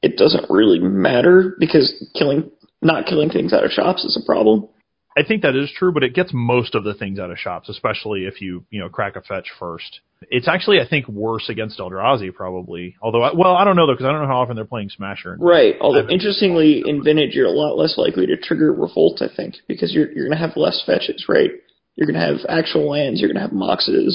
it 0.00 0.16
doesn't 0.16 0.48
really 0.48 0.78
matter 0.78 1.54
because 1.58 2.08
killing 2.18 2.50
not 2.80 3.06
killing 3.06 3.28
things 3.28 3.52
out 3.52 3.64
of 3.64 3.70
shops 3.70 4.04
is 4.04 4.20
a 4.20 4.26
problem. 4.26 4.68
I 5.16 5.22
think 5.22 5.42
that 5.42 5.54
is 5.54 5.70
true, 5.76 5.92
but 5.92 6.02
it 6.02 6.14
gets 6.14 6.30
most 6.32 6.74
of 6.74 6.84
the 6.84 6.94
things 6.94 7.18
out 7.18 7.30
of 7.30 7.38
shops, 7.38 7.68
especially 7.68 8.24
if 8.24 8.40
you, 8.40 8.64
you 8.70 8.80
know, 8.80 8.88
crack 8.88 9.16
a 9.16 9.20
fetch 9.20 9.48
first. 9.58 10.00
It's 10.30 10.48
actually, 10.48 10.80
I 10.80 10.88
think, 10.88 11.08
worse 11.08 11.48
against 11.48 11.78
Eldrazi 11.78 12.32
probably. 12.32 12.96
Although, 13.02 13.22
I, 13.22 13.34
well, 13.34 13.54
I 13.54 13.64
don't 13.64 13.76
know 13.76 13.86
though, 13.86 13.94
because 13.94 14.06
I 14.06 14.12
don't 14.12 14.22
know 14.22 14.28
how 14.28 14.40
often 14.40 14.56
they're 14.56 14.64
playing 14.64 14.90
Smasher. 14.90 15.36
Right. 15.38 15.74
Although 15.80 16.08
interestingly, 16.08 16.82
in 16.86 17.02
Vintage, 17.02 17.34
you're 17.34 17.46
a 17.46 17.50
lot 17.50 17.76
less 17.76 17.98
likely 17.98 18.26
to 18.26 18.36
trigger 18.36 18.72
Revolt, 18.72 19.20
I 19.20 19.28
think, 19.34 19.56
because 19.68 19.92
you're 19.92 20.10
you're 20.12 20.28
gonna 20.28 20.40
have 20.40 20.56
less 20.56 20.82
fetches, 20.86 21.26
right? 21.28 21.50
You're 21.96 22.06
gonna 22.06 22.24
have 22.24 22.46
actual 22.48 22.88
lands. 22.88 23.20
You're 23.20 23.32
gonna 23.32 23.46
have 23.46 23.52
moxes. 23.52 24.14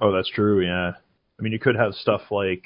Oh, 0.00 0.12
that's 0.12 0.30
true. 0.30 0.64
Yeah. 0.64 0.92
I 1.38 1.42
mean, 1.42 1.52
you 1.52 1.58
could 1.58 1.76
have 1.76 1.92
stuff 1.94 2.22
like, 2.30 2.64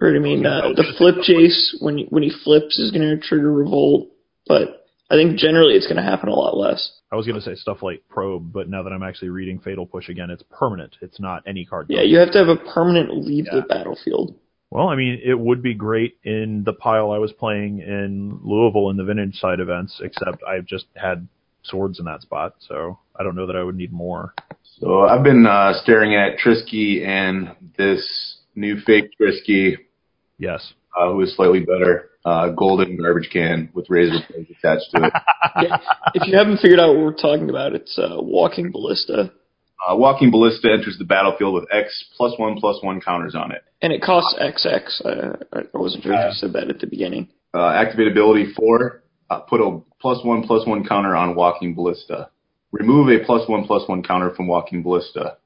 Right. 0.00 0.16
I 0.16 0.18
mean, 0.18 0.44
uh, 0.44 0.72
the 0.74 0.92
flip 0.98 1.16
Jace 1.16 1.80
when 1.80 2.06
when 2.10 2.24
he 2.24 2.32
flips 2.42 2.78
is 2.78 2.90
gonna 2.90 3.16
trigger 3.18 3.52
Revolt, 3.52 4.08
but 4.46 4.83
I 5.10 5.14
think 5.16 5.36
generally 5.38 5.74
it's 5.74 5.86
gonna 5.86 6.02
happen 6.02 6.28
a 6.28 6.34
lot 6.34 6.56
less. 6.56 6.92
I 7.12 7.16
was 7.16 7.26
going 7.26 7.38
to 7.38 7.44
say 7.44 7.54
stuff 7.54 7.80
like 7.80 8.02
Probe, 8.08 8.52
but 8.52 8.68
now 8.68 8.82
that 8.82 8.92
I'm 8.92 9.04
actually 9.04 9.28
reading 9.28 9.60
Fatal 9.60 9.86
Push 9.86 10.08
again, 10.08 10.30
it's 10.30 10.42
permanent. 10.50 10.96
It's 11.00 11.20
not 11.20 11.44
any 11.46 11.64
card. 11.64 11.86
Yeah, 11.88 12.02
you 12.02 12.18
have 12.18 12.32
to 12.32 12.38
have 12.38 12.48
a 12.48 12.56
permanent 12.56 13.24
leave 13.24 13.44
Yeah. 13.46 13.60
the 13.60 13.62
battlefield. 13.68 14.34
Well, 14.72 14.88
I 14.88 14.96
mean, 14.96 15.20
it 15.24 15.38
would 15.38 15.62
be 15.62 15.74
great 15.74 16.16
in 16.24 16.64
the 16.64 16.72
pile 16.72 17.12
I 17.12 17.18
was 17.18 17.30
playing 17.32 17.78
in 17.78 18.40
Louisville 18.42 18.90
in 18.90 18.96
the 18.96 19.04
vintage 19.04 19.36
side 19.36 19.60
events, 19.60 20.00
except 20.02 20.42
I've 20.42 20.66
just 20.66 20.86
had 20.96 21.28
swords 21.62 22.00
in 22.00 22.06
that 22.06 22.22
spot, 22.22 22.56
so 22.58 22.98
I 23.14 23.22
don't 23.22 23.36
know 23.36 23.46
that 23.46 23.54
I 23.54 23.62
would 23.62 23.76
need 23.76 23.92
more. 23.92 24.34
So 24.80 25.02
I've 25.02 25.22
been 25.22 25.46
uh, 25.46 25.74
staring 25.84 26.16
at 26.16 26.38
Trisky 26.38 27.06
and 27.06 27.54
this 27.78 28.38
new 28.56 28.80
fake 28.80 29.10
Trisky, 29.20 29.76
Yes. 30.36 30.72
Uh, 30.98 31.10
who 31.10 31.20
is 31.22 31.34
slightly 31.36 31.60
better, 31.60 32.10
uh, 32.24 32.48
golden 32.50 32.96
garbage 32.96 33.28
can 33.32 33.68
with 33.74 33.86
razor 33.90 34.18
blades 34.30 34.50
attached 34.50 34.90
to 34.94 35.04
it. 35.06 35.12
Yeah. 35.62 35.78
if 36.14 36.26
you 36.26 36.36
haven't 36.36 36.58
figured 36.58 36.80
out 36.80 36.88
what 36.94 37.04
we're 37.04 37.12
talking 37.14 37.48
about, 37.50 37.74
it's 37.74 37.96
uh, 37.98 38.16
Walking 38.18 38.70
Ballista, 38.72 39.30
Uh, 39.88 39.94
Walking 39.96 40.30
Ballista 40.30 40.68
enters 40.72 40.96
the 40.98 41.04
battlefield 41.04 41.54
with 41.54 41.64
X 41.72 42.04
plus 42.16 42.32
one 42.38 42.56
plus 42.58 42.82
one 42.82 43.00
counters 43.00 43.34
on 43.34 43.52
it. 43.52 43.62
and 43.82 43.92
it 43.92 44.02
costs 44.02 44.34
XX. 44.40 45.04
Uh, 45.04 45.36
I 45.52 45.62
wasn't 45.78 46.02
sure 46.04 46.12
if 46.14 46.18
you 46.28 46.32
said 46.34 46.52
that 46.54 46.70
at 46.70 46.80
the 46.80 46.86
beginning. 46.86 47.28
Uh, 47.52 47.68
activate 47.70 48.08
ability 48.10 48.52
four, 48.56 49.02
uh, 49.30 49.40
put 49.40 49.60
a 49.60 49.80
plus 50.00 50.24
one 50.24 50.42
plus 50.44 50.66
one 50.66 50.84
counter 50.86 51.14
on 51.14 51.36
Walking 51.36 51.74
Ballista. 51.74 52.30
Remove 52.72 53.08
a 53.10 53.24
plus 53.24 53.48
one 53.48 53.64
plus 53.64 53.86
one 53.88 54.02
counter 54.02 54.34
from 54.34 54.48
Walking 54.48 54.82
Ballista. 54.82 55.36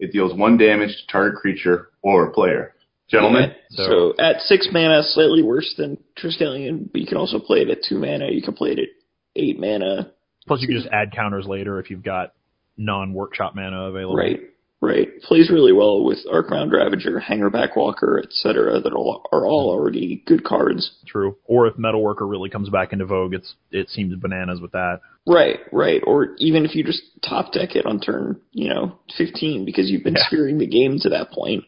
It 0.00 0.10
deals 0.12 0.34
one 0.34 0.56
damage 0.58 0.90
to 0.90 1.12
target 1.12 1.38
creature 1.38 1.90
or 2.02 2.30
player. 2.32 2.73
Gentlemen, 3.10 3.52
So, 3.70 3.84
So- 3.84 4.14
at 4.18 4.40
six 4.42 4.68
mana, 4.72 5.02
slightly 5.02 5.42
worse 5.42 5.74
than 5.76 5.98
Triskelion, 6.16 6.90
but 6.90 7.00
you 7.00 7.06
can 7.06 7.16
also 7.18 7.38
play 7.38 7.60
it 7.60 7.68
at 7.68 7.82
two 7.82 7.98
mana. 7.98 8.30
You 8.30 8.40
can 8.42 8.54
play 8.54 8.70
it 8.72 8.78
at 8.78 8.88
eight 9.36 9.58
mana. 9.58 10.10
Plus, 10.46 10.60
you 10.62 10.68
can 10.68 10.76
just 10.76 10.88
add 10.92 11.12
counters 11.12 11.46
later 11.46 11.78
if 11.78 11.90
you've 11.90 12.02
got 12.02 12.32
non-workshop 12.76 13.54
mana 13.54 13.84
available. 13.84 14.16
Right, 14.16 14.40
Right. 14.80 15.08
Plays 15.22 15.48
really 15.50 15.72
well 15.72 16.04
with 16.04 16.18
Arcbound 16.30 16.70
Ravager, 16.70 17.18
Hangerback 17.18 17.74
Walker, 17.74 18.18
etc. 18.22 18.80
that 18.80 18.92
all, 18.92 19.22
are 19.32 19.46
all 19.46 19.70
already 19.70 20.22
good 20.26 20.44
cards. 20.44 20.90
True. 21.06 21.36
Or 21.46 21.66
if 21.66 21.76
Metalworker 21.76 22.28
really 22.28 22.50
comes 22.50 22.68
back 22.68 22.92
into 22.92 23.06
vogue, 23.06 23.32
it's 23.32 23.54
it 23.70 23.88
seems 23.88 24.14
bananas 24.16 24.60
with 24.60 24.72
that. 24.72 25.00
Right, 25.26 25.60
right. 25.72 26.02
Or 26.06 26.34
even 26.38 26.66
if 26.66 26.74
you 26.74 26.84
just 26.84 27.02
top 27.22 27.52
deck 27.52 27.76
it 27.76 27.86
on 27.86 27.98
turn, 27.98 28.38
you 28.52 28.68
know, 28.68 28.98
15 29.16 29.64
because 29.64 29.90
you've 29.90 30.04
been 30.04 30.16
Yeah. 30.16 30.26
steering 30.26 30.58
the 30.58 30.66
game 30.66 30.98
to 30.98 31.08
that 31.10 31.30
point, 31.30 31.64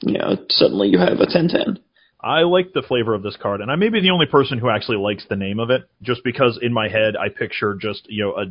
you 0.00 0.18
know, 0.18 0.36
suddenly 0.48 0.88
you 0.88 0.98
have 0.98 1.20
a 1.20 1.26
10-10. 1.26 1.78
I 2.20 2.42
like 2.42 2.72
the 2.72 2.82
flavor 2.82 3.14
of 3.14 3.22
this 3.22 3.36
card, 3.40 3.60
and 3.60 3.70
I 3.70 3.76
may 3.76 3.90
be 3.90 4.00
the 4.00 4.10
only 4.10 4.26
person 4.26 4.58
who 4.58 4.68
actually 4.68 4.96
likes 4.98 5.24
the 5.28 5.36
name 5.36 5.60
of 5.60 5.70
it, 5.70 5.88
just 6.02 6.24
because 6.24 6.58
in 6.60 6.72
my 6.72 6.88
head 6.88 7.16
I 7.16 7.28
picture 7.28 7.76
just 7.80 8.06
you 8.10 8.24
know 8.24 8.32
a 8.32 8.46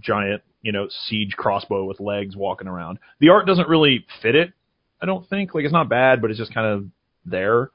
giant 0.00 0.42
you 0.60 0.72
know 0.72 0.88
siege 1.06 1.34
crossbow 1.36 1.84
with 1.84 2.00
legs 2.00 2.34
walking 2.36 2.66
around. 2.66 2.98
The 3.20 3.28
art 3.28 3.46
doesn't 3.46 3.68
really 3.68 4.04
fit 4.22 4.34
it, 4.34 4.52
I 5.00 5.06
don't 5.06 5.28
think. 5.28 5.54
Like 5.54 5.64
it's 5.64 5.72
not 5.72 5.88
bad, 5.88 6.20
but 6.20 6.30
it's 6.30 6.38
just 6.38 6.52
kind 6.52 6.66
of 6.66 6.86
there. 7.24 7.70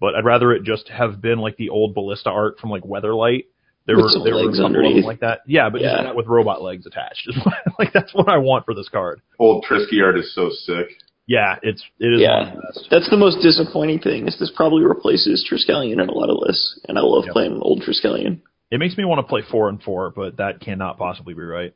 But 0.00 0.14
I'd 0.14 0.24
rather 0.24 0.52
it 0.52 0.62
just 0.62 0.88
have 0.88 1.20
been 1.20 1.38
like 1.38 1.58
the 1.58 1.68
old 1.68 1.92
ballista 1.92 2.30
art 2.30 2.58
from 2.58 2.70
like 2.70 2.82
Weatherlight. 2.82 3.44
There 3.84 3.96
With 3.96 4.04
were 4.04 4.08
some 4.10 4.24
there 4.24 4.34
were 4.34 4.40
a 4.40 4.44
legs 4.46 4.58
couple 4.58 4.86
of 4.86 4.94
them 4.94 5.04
like 5.04 5.20
that. 5.20 5.40
Yeah, 5.46 5.68
but 5.68 5.82
Yeah. 5.82 5.92
just 5.96 6.04
not 6.04 6.16
with 6.16 6.26
robot 6.28 6.62
legs 6.62 6.86
attached. 6.86 7.28
like 7.78 7.92
that's 7.92 8.14
what 8.14 8.28
I 8.28 8.38
want 8.38 8.64
for 8.64 8.74
this 8.74 8.88
card. 8.88 9.20
Old 9.38 9.66
Trisky 9.68 10.02
art 10.02 10.18
is 10.18 10.34
so 10.34 10.48
sick. 10.50 10.96
Yeah, 11.28 11.56
it's 11.62 11.84
it 12.00 12.14
is 12.14 12.20
Yeah. 12.22 12.54
the. 12.56 12.84
That's 12.90 13.08
the 13.10 13.16
most 13.18 13.42
disappointing 13.42 13.98
thing 14.00 14.26
is 14.26 14.38
this 14.38 14.50
probably 14.56 14.82
replaces 14.82 15.46
Triskelion 15.48 16.02
in 16.02 16.08
a 16.08 16.12
lot 16.12 16.30
of 16.30 16.38
lists, 16.40 16.80
and 16.88 16.98
I 16.98 17.02
love 17.02 17.26
Yep. 17.26 17.32
playing 17.34 17.58
old 17.60 17.82
Triskelion. 17.82 18.40
It 18.70 18.78
makes 18.80 18.96
me 18.96 19.04
want 19.04 19.18
to 19.20 19.22
play 19.28 19.42
four 19.42 19.68
and 19.68 19.80
four, 19.82 20.10
but 20.10 20.38
that 20.38 20.60
cannot 20.60 20.96
possibly 20.98 21.34
be 21.34 21.42
right. 21.42 21.74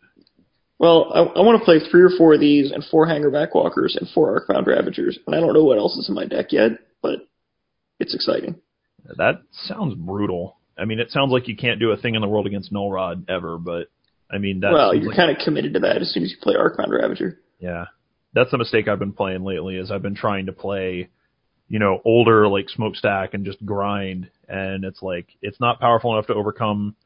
Well, 0.79 1.13
I, 1.15 1.21
I 1.21 1.41
want 1.43 1.59
to 1.61 1.65
play 1.65 1.79
three 1.79 2.03
or 2.03 2.11
four 2.17 2.35
of 2.35 2.41
these 2.41 2.73
and 2.73 2.83
four 2.91 3.07
Hangerback 3.07 3.55
Walkers 3.55 3.95
and 3.95 4.09
four 4.11 4.41
Arcbound 4.41 4.67
Ravagers, 4.67 5.19
and 5.27 5.37
I 5.37 5.41
don't 5.41 5.53
know 5.53 5.65
what 5.65 5.79
else 5.79 5.97
is 5.97 6.09
in 6.09 6.15
my 6.15 6.25
deck 6.27 6.47
yet, 6.53 6.73
but 7.03 7.21
it's 8.01 8.15
exciting. 8.15 8.57
That 9.19 9.43
sounds 9.53 9.95
brutal. 9.95 10.57
I 10.79 10.87
mean, 10.87 10.99
it 10.99 11.11
sounds 11.11 11.31
like 11.31 11.47
you 11.47 11.57
can't 11.57 11.79
do 11.79 11.91
a 11.93 11.97
thing 11.97 12.15
in 12.15 12.23
the 12.23 12.29
world 12.29 12.47
against 12.47 12.73
Null 12.73 12.91
Rod 12.91 13.27
ever, 13.29 13.59
but 13.59 13.89
I 14.31 14.39
mean, 14.39 14.61
that 14.61 14.73
well, 14.73 14.95
you're 14.95 15.09
like- 15.09 15.17
kind 15.17 15.31
of 15.31 15.37
committed 15.45 15.75
to 15.75 15.81
that 15.81 16.01
as 16.01 16.13
soon 16.13 16.23
as 16.25 16.31
you 16.31 16.37
play 16.43 16.55
Arcbound 16.55 16.89
Ravager. 16.89 17.39
yeah, 17.61 17.87
that's 18.35 18.51
the 18.51 18.59
mistake 18.59 18.89
I've 18.89 18.99
been 18.99 19.13
playing 19.13 19.45
lately. 19.45 19.77
Is 19.77 19.91
I've 19.91 20.03
been 20.03 20.15
trying 20.15 20.47
to 20.47 20.53
play, 20.53 21.09
you 21.69 21.79
know, 21.79 22.01
older 22.05 22.49
like 22.49 22.69
smokestack 22.69 23.35
and 23.35 23.45
just 23.45 23.65
grind, 23.65 24.31
and 24.49 24.85
it's 24.85 25.03
like 25.03 25.27
it's 25.41 25.61
not 25.61 25.81
powerful 25.81 26.13
enough 26.13 26.27
to 26.29 26.35
overcome, 26.35 26.97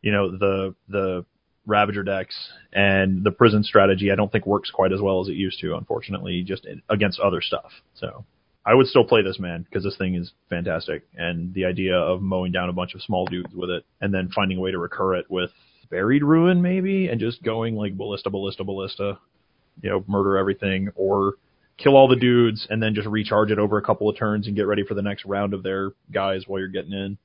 you 0.00 0.12
know, 0.12 0.30
the 0.36 0.74
the 0.88 1.24
Ravager 1.66 2.02
decks 2.02 2.34
and 2.72 3.22
the 3.22 3.30
prison 3.30 3.62
strategy. 3.62 4.10
I 4.10 4.16
don't 4.16 4.30
think 4.30 4.46
works 4.46 4.70
quite 4.70 4.92
as 4.92 5.00
well 5.00 5.20
as 5.20 5.28
it 5.28 5.34
used 5.34 5.60
to, 5.60 5.76
unfortunately, 5.76 6.42
just 6.42 6.66
against 6.88 7.20
other 7.20 7.40
stuff. 7.40 7.70
So. 7.94 8.24
I 8.64 8.74
would 8.74 8.86
still 8.86 9.02
play 9.02 9.22
this 9.22 9.40
man 9.40 9.62
because 9.62 9.82
this 9.82 9.96
thing 9.96 10.14
is 10.14 10.30
fantastic, 10.48 11.02
and 11.16 11.52
the 11.52 11.64
idea 11.64 11.96
of 11.96 12.22
mowing 12.22 12.52
down 12.52 12.68
a 12.68 12.72
bunch 12.72 12.94
of 12.94 13.02
small 13.02 13.26
dudes 13.26 13.52
with 13.52 13.70
it, 13.70 13.84
and 14.00 14.14
then 14.14 14.30
finding 14.32 14.58
a 14.58 14.60
way 14.60 14.70
to 14.70 14.78
recur 14.78 15.16
it 15.16 15.28
with 15.28 15.50
buried 15.90 16.22
ruin 16.22 16.62
maybe, 16.62 17.08
and 17.08 17.18
just 17.18 17.42
going 17.42 17.74
like 17.74 17.96
ballista, 17.96 18.30
ballista, 18.30 18.62
ballista, 18.62 19.18
you 19.80 19.90
know, 19.90 20.04
murder 20.06 20.36
everything, 20.36 20.90
or 20.94 21.34
kill 21.78 21.96
all 21.96 22.08
the 22.08 22.16
dudes 22.16 22.66
and 22.70 22.82
then 22.82 22.94
just 22.94 23.08
recharge 23.08 23.50
it 23.50 23.58
over 23.58 23.78
a 23.78 23.82
couple 23.82 24.08
of 24.08 24.16
turns 24.16 24.46
and 24.46 24.56
get 24.56 24.66
ready 24.66 24.84
for 24.84 24.94
the 24.94 25.02
next 25.02 25.24
round 25.24 25.54
of 25.54 25.62
their 25.62 25.92
guys 26.12 26.44
while 26.46 26.60
you're 26.60 26.68
getting 26.68 26.92
in. 26.92 27.18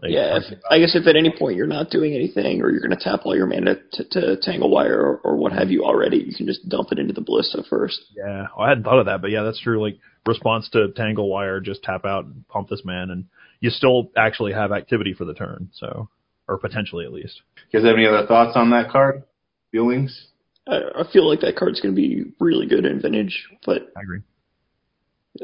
Like, 0.00 0.10
yeah, 0.10 0.38
if, 0.38 0.58
I 0.68 0.80
guess 0.80 0.96
if 0.96 1.06
at 1.06 1.14
any 1.14 1.32
point 1.36 1.56
you're 1.56 1.68
not 1.68 1.90
doing 1.90 2.12
anything 2.12 2.60
or 2.60 2.70
you're 2.70 2.80
going 2.80 2.96
to 2.96 3.02
tap 3.02 3.20
all 3.24 3.36
your 3.36 3.46
mana 3.46 3.76
to, 3.92 4.04
to 4.10 4.36
Tangle 4.40 4.68
Wire 4.68 5.00
or, 5.00 5.16
or 5.18 5.36
what 5.36 5.52
have 5.52 5.70
you 5.70 5.84
already, 5.84 6.16
you 6.16 6.34
can 6.34 6.46
just 6.46 6.68
dump 6.68 6.88
it 6.90 6.98
into 6.98 7.12
the 7.12 7.20
Ballista 7.20 7.62
first. 7.70 8.00
Yeah, 8.16 8.46
I 8.58 8.68
hadn't 8.68 8.82
thought 8.82 8.98
of 8.98 9.06
that, 9.06 9.22
but 9.22 9.30
yeah, 9.30 9.42
that's 9.42 9.60
true. 9.60 9.80
Like 9.80 9.98
response 10.26 10.68
to 10.70 10.88
Tangle 10.96 11.28
Wire, 11.28 11.60
just 11.60 11.84
tap 11.84 12.04
out 12.04 12.24
and 12.24 12.46
pump 12.48 12.68
this 12.68 12.84
man, 12.84 13.10
and 13.10 13.26
you 13.60 13.70
still 13.70 14.10
actually 14.16 14.52
have 14.52 14.72
activity 14.72 15.14
for 15.14 15.24
the 15.24 15.34
turn. 15.34 15.70
So, 15.74 16.08
or 16.48 16.58
potentially 16.58 17.04
at 17.04 17.12
least. 17.12 17.40
You 17.70 17.78
guys 17.78 17.86
have 17.86 17.96
any 17.96 18.06
other 18.06 18.26
thoughts 18.26 18.56
on 18.56 18.70
that 18.70 18.90
card? 18.90 19.22
Feelings? 19.70 20.31
I, 20.66 21.00
I 21.00 21.12
feel 21.12 21.28
like 21.28 21.40
that 21.40 21.56
card's 21.56 21.80
going 21.80 21.94
to 21.94 22.00
be 22.00 22.32
really 22.38 22.66
good 22.66 22.84
in 22.84 23.00
Vintage, 23.00 23.48
but 23.64 23.92
I 23.96 24.02
agree. 24.02 24.20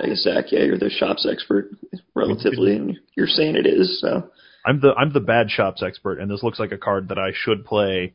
I 0.03 0.07
guess 0.07 0.23
Zack, 0.23 0.53
yeah, 0.53 0.65
you're 0.65 0.79
the 0.79 0.91
shops 0.91 1.27
expert 1.31 1.71
relatively, 2.15 2.77
and 2.77 2.99
you're 3.17 3.27
saying 3.27 3.57
it 3.57 3.67
is. 3.67 4.01
So 4.01 4.31
I'm 4.67 4.81
the 4.81 4.93
I'm 4.93 5.13
the 5.13 5.21
bad 5.21 5.51
shops 5.51 5.83
expert, 5.83 6.21
and 6.21 6.31
this 6.31 6.43
looks 6.43 6.59
like 6.59 6.73
a 6.73 6.79
card 6.79 7.09
that 7.09 7.19
I 7.19 7.31
should 7.35 7.65
play, 7.65 8.15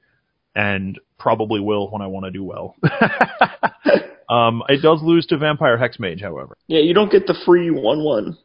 and 0.56 1.00
probably 1.18 1.60
will 1.60 1.89
when 1.89 2.02
I 2.02 2.08
want 2.08 2.26
to 2.26 2.32
do 2.32 2.44
well. 2.44 2.76
um, 4.30 4.62
it 4.70 4.82
does 4.84 5.00
lose 5.02 5.26
to 5.28 5.38
Vampire 5.38 5.78
Hexmage, 5.78 6.22
however. 6.22 6.56
yeah, 6.68 6.80
you 6.80 6.94
don't 6.94 7.12
get 7.12 7.26
the 7.26 7.36
free 7.46 7.72
one-one 7.72 8.38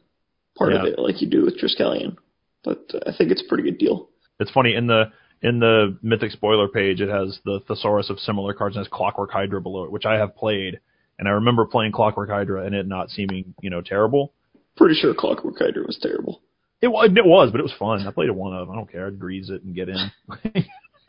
part 0.57 0.73
of 0.73 0.85
it 0.85 0.97
like 0.97 1.21
you 1.21 1.29
do 1.29 1.45
with 1.45 1.59
Triskelion, 1.59 2.17
but 2.63 2.83
uh, 2.93 2.99
I 3.07 3.15
think 3.15 3.31
it's 3.31 3.43
a 3.43 3.47
pretty 3.47 3.63
good 3.63 3.77
deal. 3.77 4.09
It's 4.39 4.51
funny 4.51 4.73
in 4.73 4.87
the 4.87 5.11
in 5.41 5.59
the 5.59 5.97
Mythic 6.01 6.31
spoiler 6.31 6.67
page, 6.67 7.01
it 7.01 7.09
has 7.09 7.39
the 7.45 7.61
thesaurus 7.67 8.09
of 8.09 8.19
similar 8.19 8.53
cards 8.53 8.75
and 8.75 8.85
has 8.85 8.91
Clockwork 8.91 9.31
Hydra 9.31 9.61
below 9.61 9.85
it, 9.85 9.91
which 9.91 10.05
I 10.05 10.15
have 10.15 10.35
played, 10.35 10.79
and 11.17 11.27
I 11.27 11.31
remember 11.31 11.65
playing 11.65 11.91
Clockwork 11.91 12.29
Hydra 12.29 12.65
and 12.65 12.75
it 12.75 12.87
not 12.87 13.09
seeming 13.09 13.53
you 13.61 13.69
know 13.69 13.81
terrible. 13.81 14.33
Pretty 14.75 14.95
sure 14.95 15.13
Clockwork 15.13 15.59
Hydra 15.59 15.83
was 15.85 15.99
terrible. 16.01 16.41
It 16.81 16.87
was, 16.87 17.09
it 17.13 17.25
was, 17.25 17.51
but 17.51 17.59
it 17.59 17.63
was 17.63 17.73
fun. 17.77 18.07
I 18.07 18.11
played 18.11 18.29
it 18.29 18.35
one 18.35 18.53
of. 18.53 18.69
I 18.69 18.75
don't 18.75 18.89
care. 18.89 19.07
I'd 19.07 19.19
grease 19.19 19.49
it 19.49 19.63
and 19.63 19.75
get 19.75 19.89
in. 19.89 20.11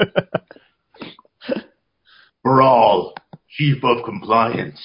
Baral, 2.43 3.15
Chief 3.49 3.83
of 3.85 4.05
Compliance. 4.05 4.81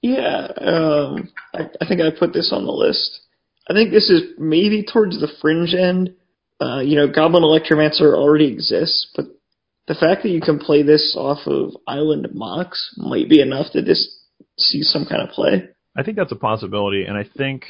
Yeah, 0.00 0.48
um, 0.58 1.32
I, 1.52 1.68
I 1.80 1.86
think 1.86 2.00
I 2.00 2.10
put 2.18 2.32
this 2.32 2.50
on 2.52 2.64
the 2.64 2.72
list. 2.72 3.20
I 3.68 3.72
think 3.72 3.90
this 3.90 4.10
is 4.10 4.34
maybe 4.38 4.84
towards 4.84 5.18
the 5.20 5.28
fringe 5.40 5.74
end. 5.74 6.14
Uh, 6.60 6.80
you 6.80 6.96
know, 6.96 7.08
Goblin 7.08 7.42
Electromancer 7.42 8.14
already 8.14 8.52
exists, 8.52 9.10
but 9.16 9.26
the 9.86 9.94
fact 9.94 10.22
that 10.22 10.30
you 10.30 10.40
can 10.40 10.58
play 10.58 10.82
this 10.82 11.14
off 11.18 11.46
of 11.46 11.76
Island 11.86 12.28
Mox 12.32 12.94
might 12.96 13.28
be 13.28 13.40
enough 13.40 13.72
to 13.72 13.82
just 13.84 14.08
see 14.56 14.82
some 14.82 15.04
kind 15.04 15.22
of 15.22 15.30
play. 15.30 15.68
I 15.96 16.02
think 16.02 16.16
that's 16.16 16.32
a 16.32 16.36
possibility, 16.36 17.04
and 17.04 17.16
I 17.16 17.24
think 17.36 17.64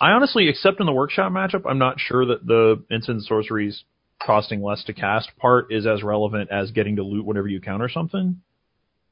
I 0.00 0.12
honestly, 0.12 0.48
except 0.48 0.80
in 0.80 0.86
the 0.86 0.92
workshop 0.92 1.32
matchup, 1.32 1.62
I'm 1.68 1.78
not 1.78 1.98
sure 1.98 2.24
that 2.26 2.46
the 2.46 2.82
instant 2.90 3.24
sorceries 3.24 3.84
costing 4.24 4.62
less 4.62 4.84
to 4.84 4.92
cast 4.92 5.30
part 5.38 5.72
is 5.72 5.86
as 5.86 6.02
relevant 6.02 6.50
as 6.50 6.70
getting 6.70 6.96
to 6.96 7.02
loot 7.02 7.24
whatever 7.24 7.48
you 7.48 7.60
counter 7.60 7.88
something. 7.88 8.40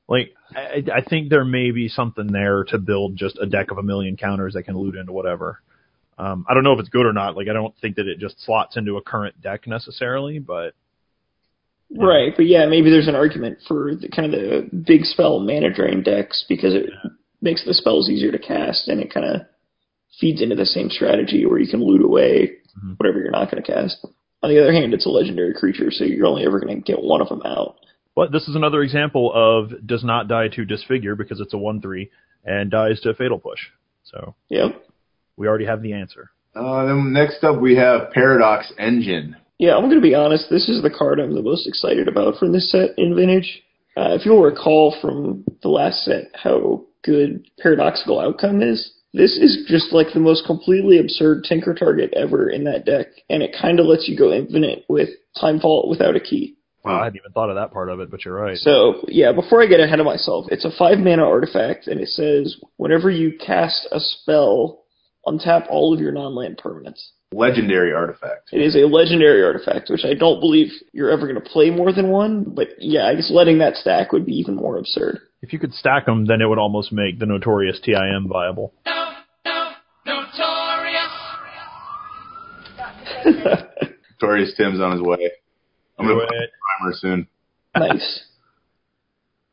Like, 0.08 0.32
I, 0.54 0.84
I 0.94 1.02
think 1.02 1.28
there 1.28 1.44
may 1.44 1.72
be 1.72 1.88
something 1.88 2.28
there 2.28 2.64
to 2.64 2.78
build 2.78 3.16
just 3.16 3.38
a 3.40 3.46
deck 3.46 3.70
of 3.72 3.78
a 3.78 3.82
million 3.82 4.16
counters 4.16 4.54
that 4.54 4.62
can 4.62 4.76
loot 4.76 4.94
into 4.94 5.12
whatever. 5.12 5.60
Um, 6.18 6.46
I 6.48 6.54
don't 6.54 6.64
know 6.64 6.72
if 6.72 6.80
it's 6.80 6.88
good 6.88 7.06
or 7.06 7.12
not. 7.12 7.36
Like, 7.36 7.48
I 7.48 7.52
don't 7.52 7.74
think 7.80 7.96
that 7.96 8.06
it 8.08 8.18
just 8.18 8.42
slots 8.44 8.76
into 8.76 8.96
a 8.96 9.02
current 9.02 9.40
deck 9.40 9.66
necessarily, 9.66 10.38
but 10.38 10.74
Right, 11.94 12.32
but 12.36 12.46
yeah, 12.46 12.66
maybe 12.66 12.90
there's 12.90 13.06
an 13.06 13.14
argument 13.14 13.58
for 13.68 13.94
the 13.94 14.08
kind 14.08 14.34
of 14.34 14.40
the 14.40 14.68
big 14.86 15.04
spell 15.04 15.38
mana 15.38 15.72
drain 15.72 16.02
decks 16.02 16.44
because 16.48 16.74
it 16.74 16.90
makes 17.40 17.64
the 17.64 17.74
spells 17.74 18.10
easier 18.10 18.32
to 18.32 18.38
cast 18.38 18.88
and 18.88 19.00
it 19.00 19.12
kind 19.14 19.24
of 19.24 19.42
feeds 20.18 20.42
into 20.42 20.56
the 20.56 20.66
same 20.66 20.90
strategy 20.90 21.46
where 21.46 21.60
you 21.60 21.68
can 21.68 21.84
loot 21.84 22.02
away 22.02 22.56
Mhm. 22.76 22.98
whatever 22.98 23.20
you're 23.20 23.30
not 23.30 23.50
going 23.50 23.62
to 23.62 23.72
cast. 23.72 24.04
On 24.42 24.50
the 24.50 24.60
other 24.60 24.72
hand, 24.72 24.94
it's 24.94 25.06
a 25.06 25.10
legendary 25.10 25.54
creature, 25.54 25.90
so 25.90 26.04
you're 26.04 26.26
only 26.26 26.44
ever 26.44 26.58
going 26.58 26.74
to 26.74 26.82
get 26.82 27.02
one 27.02 27.20
of 27.20 27.28
them 27.28 27.42
out. 27.44 27.76
But 28.16 28.32
this 28.32 28.48
is 28.48 28.56
another 28.56 28.82
example 28.82 29.32
of 29.32 29.86
does 29.86 30.02
not 30.02 30.26
die 30.26 30.48
to 30.48 30.64
disfigure 30.64 31.14
because 31.14 31.40
it's 31.40 31.54
a 31.54 31.58
one 31.58 31.80
three 31.80 32.10
and 32.44 32.70
dies 32.70 33.00
to 33.02 33.14
fatal 33.14 33.38
push. 33.38 33.60
So 34.04 34.34
Yep. 34.48 34.85
We 35.36 35.46
already 35.46 35.66
have 35.66 35.82
the 35.82 35.92
answer. 35.92 36.30
Uh, 36.54 36.86
then 36.86 37.12
next 37.12 37.44
up 37.44 37.60
we 37.60 37.76
have 37.76 38.10
Paradox 38.12 38.72
Engine. 38.78 39.36
Yeah, 39.58 39.74
I'm 39.76 39.84
going 39.84 39.96
to 39.96 40.00
be 40.00 40.14
honest. 40.14 40.50
This 40.50 40.68
is 40.68 40.82
the 40.82 40.90
card 40.90 41.18
I'm 41.18 41.34
the 41.34 41.42
most 41.42 41.66
excited 41.66 42.08
about 42.08 42.36
from 42.36 42.52
this 42.52 42.70
set 42.70 42.90
in 42.98 43.14
Vintage. 43.16 43.62
Uh, 43.96 44.12
if 44.12 44.26
you'll 44.26 44.42
recall 44.42 44.94
from 45.00 45.44
the 45.62 45.68
last 45.68 46.04
set 46.04 46.30
how 46.34 46.84
good 47.02 47.48
Paradoxical 47.58 48.20
Outcome 48.20 48.60
is, 48.62 48.92
this 49.14 49.38
is 49.38 49.64
just 49.66 49.92
like 49.92 50.08
the 50.12 50.20
most 50.20 50.44
completely 50.46 50.98
absurd 50.98 51.44
Tinker 51.44 51.74
target 51.74 52.12
ever 52.14 52.50
in 52.50 52.64
that 52.64 52.84
deck, 52.84 53.06
and 53.30 53.42
it 53.42 53.56
kind 53.58 53.80
of 53.80 53.86
lets 53.86 54.06
you 54.08 54.18
go 54.18 54.30
infinite 54.30 54.84
with 54.88 55.08
Time 55.40 55.58
Vault 55.58 55.88
without 55.88 56.16
a 56.16 56.20
key. 56.20 56.56
Wow, 56.84 57.00
I 57.00 57.04
hadn't 57.04 57.16
even 57.16 57.32
thought 57.32 57.48
of 57.48 57.56
that 57.56 57.72
part 57.72 57.88
of 57.88 57.98
it, 58.00 58.10
but 58.10 58.24
you're 58.24 58.34
right. 58.34 58.58
So, 58.58 59.06
yeah, 59.08 59.32
before 59.32 59.62
I 59.62 59.66
get 59.66 59.80
ahead 59.80 59.98
of 60.00 60.06
myself, 60.06 60.46
it's 60.50 60.66
a 60.66 60.70
five 60.78 60.98
mana 60.98 61.24
artifact, 61.24 61.86
and 61.86 62.00
it 62.00 62.08
says 62.08 62.60
whenever 62.76 63.10
you 63.10 63.38
cast 63.44 63.88
a 63.90 63.98
spell, 63.98 64.84
untap 65.26 65.66
all 65.68 65.92
of 65.94 66.00
your 66.00 66.12
non-land 66.12 66.58
permanents. 66.62 67.08
Legendary 67.32 67.92
artifact. 67.92 68.50
It 68.52 68.60
is 68.62 68.76
a 68.76 68.86
legendary 68.86 69.42
artifact, 69.42 69.90
which 69.90 70.04
I 70.04 70.14
don't 70.14 70.38
believe 70.40 70.68
you're 70.92 71.10
ever 71.10 71.22
going 71.26 71.34
to 71.42 71.50
play 71.50 71.70
more 71.70 71.92
than 71.92 72.08
one, 72.08 72.44
but 72.46 72.68
yeah, 72.78 73.06
I 73.06 73.14
guess 73.16 73.30
letting 73.34 73.58
that 73.58 73.74
stack 73.76 74.12
would 74.12 74.24
be 74.24 74.32
even 74.38 74.54
more 74.54 74.78
absurd. 74.78 75.18
If 75.42 75.52
you 75.52 75.58
could 75.58 75.74
stack 75.74 76.06
them, 76.06 76.26
then 76.26 76.40
it 76.40 76.46
would 76.46 76.58
almost 76.58 76.92
make 76.92 77.18
the 77.18 77.26
notorious 77.26 77.80
TIM 77.80 78.28
viable. 78.28 78.72
No, 78.86 79.12
no, 79.44 79.72
notorious. 80.06 81.12
Victorious 84.08 84.54
Tim's 84.56 84.80
on 84.80 84.92
his 84.92 85.00
way. 85.00 85.30
I'm 85.98 86.06
gonna 86.06 86.20
Do 86.20 86.26
put 86.26 86.34
it. 86.36 86.50
a 86.50 86.80
primer 86.80 86.94
soon. 86.94 87.26
nice. 87.76 88.22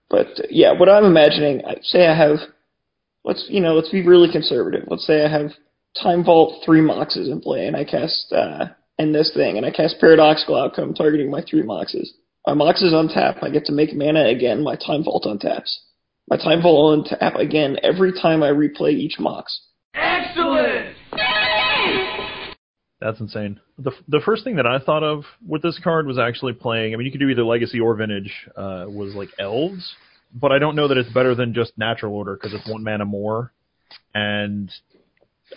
But 0.09 0.27
uh, 0.39 0.43
yeah, 0.49 0.73
what 0.77 0.89
I'm 0.89 1.05
imagining, 1.05 1.63
I- 1.65 1.77
say 1.81 2.05
I 2.07 2.15
have, 2.15 2.37
let's 3.23 3.45
you 3.49 3.61
know, 3.61 3.73
let's 3.73 3.89
be 3.89 4.05
really 4.05 4.31
conservative. 4.31 4.85
Let's 4.87 5.05
say 5.05 5.23
I 5.23 5.29
have 5.29 5.51
Time 6.01 6.23
Vault 6.23 6.63
three 6.65 6.81
Moxes 6.81 7.29
in 7.29 7.41
play, 7.41 7.67
and 7.67 7.75
I 7.75 7.83
cast 7.83 8.31
uh, 8.31 8.67
and 8.97 9.13
this 9.13 9.31
thing, 9.33 9.57
and 9.57 9.65
I 9.65 9.71
cast 9.71 9.99
Paradoxical 9.99 10.55
Outcome, 10.55 10.93
targeting 10.93 11.29
my 11.29 11.43
three 11.49 11.63
Moxes. 11.63 12.09
My 12.45 12.53
Moxes 12.53 12.93
untap, 12.93 13.41
I 13.41 13.49
get 13.49 13.65
to 13.65 13.71
make 13.71 13.93
mana 13.93 14.25
again. 14.25 14.63
My 14.63 14.75
Time 14.75 15.03
Vault 15.03 15.25
untaps. 15.25 15.73
My 16.29 16.37
Time 16.37 16.61
Vault 16.61 16.75
will 16.75 17.03
untap 17.03 17.39
again 17.39 17.77
every 17.83 18.13
time 18.13 18.43
I 18.43 18.49
replay 18.49 18.91
each 18.91 19.19
Mox. 19.19 19.59
Excellent! 19.95 20.95
That's 22.99 23.19
insane. 23.19 23.59
The 23.77 23.91
the 24.07 24.21
first 24.25 24.45
thing 24.45 24.55
that 24.55 24.65
I 24.65 24.79
thought 24.79 25.03
of 25.03 25.25
with 25.45 25.61
this 25.61 25.79
card 25.83 26.07
was 26.07 26.17
actually 26.17 26.53
playing. 26.53 26.93
I 26.93 26.97
mean, 26.97 27.05
you 27.05 27.11
could 27.11 27.19
do 27.19 27.29
either 27.29 27.43
Legacy 27.43 27.79
or 27.79 27.95
Vintage. 27.95 28.31
Uh, 28.55 28.85
was 28.87 29.13
like 29.13 29.29
Elves, 29.39 29.93
but 30.33 30.51
I 30.51 30.59
don't 30.59 30.75
know 30.75 30.87
that 30.87 30.97
it's 30.97 31.11
better 31.13 31.35
than 31.35 31.53
just 31.53 31.77
Natural 31.77 32.13
Order 32.13 32.35
because 32.35 32.53
it's 32.53 32.67
one 32.67 32.83
mana 32.83 33.05
more, 33.05 33.53
and 34.13 34.71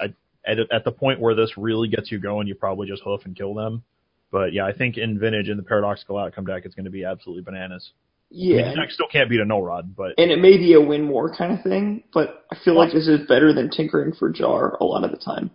I, 0.00 0.14
at 0.46 0.58
at 0.72 0.84
the 0.84 0.92
point 0.92 1.20
where 1.20 1.34
this 1.34 1.56
really 1.56 1.88
gets 1.88 2.10
you 2.10 2.18
going, 2.18 2.46
you 2.46 2.54
probably 2.54 2.86
just 2.86 3.02
hoof 3.02 3.22
and 3.24 3.36
kill 3.36 3.54
them. 3.54 3.82
But 4.30 4.52
yeah, 4.52 4.66
I 4.66 4.72
think 4.72 4.96
in 4.98 5.18
Vintage 5.18 5.48
in 5.48 5.56
the 5.56 5.62
Paradoxical 5.62 6.18
Outcome 6.18 6.46
deck, 6.46 6.62
it's 6.64 6.74
going 6.74 6.84
to 6.84 6.90
be 6.90 7.04
absolutely 7.04 7.42
bananas. 7.42 7.90
I 8.30 8.34
mean, 8.34 8.56
Yeah, 8.56 8.70
the 8.70 8.76
deck 8.76 8.90
still 8.90 9.06
can't 9.10 9.30
beat 9.30 9.40
a 9.40 9.44
Null 9.44 9.62
Rod, 9.62 9.94
but 9.96 10.14
and 10.18 10.30
it 10.30 10.40
may 10.40 10.56
be 10.56 10.74
a 10.74 10.80
win 10.80 11.04
more 11.04 11.34
kind 11.34 11.56
of 11.56 11.62
thing, 11.62 12.04
but 12.12 12.44
I 12.50 12.56
feel 12.64 12.74
like 12.74 12.92
this 12.92 13.08
is 13.08 13.26
better 13.28 13.52
than 13.52 13.70
tinkering 13.70 14.12
for 14.12 14.30
jar 14.30 14.76
a 14.80 14.84
lot 14.84 15.04
of 15.04 15.10
the 15.10 15.16
time. 15.16 15.50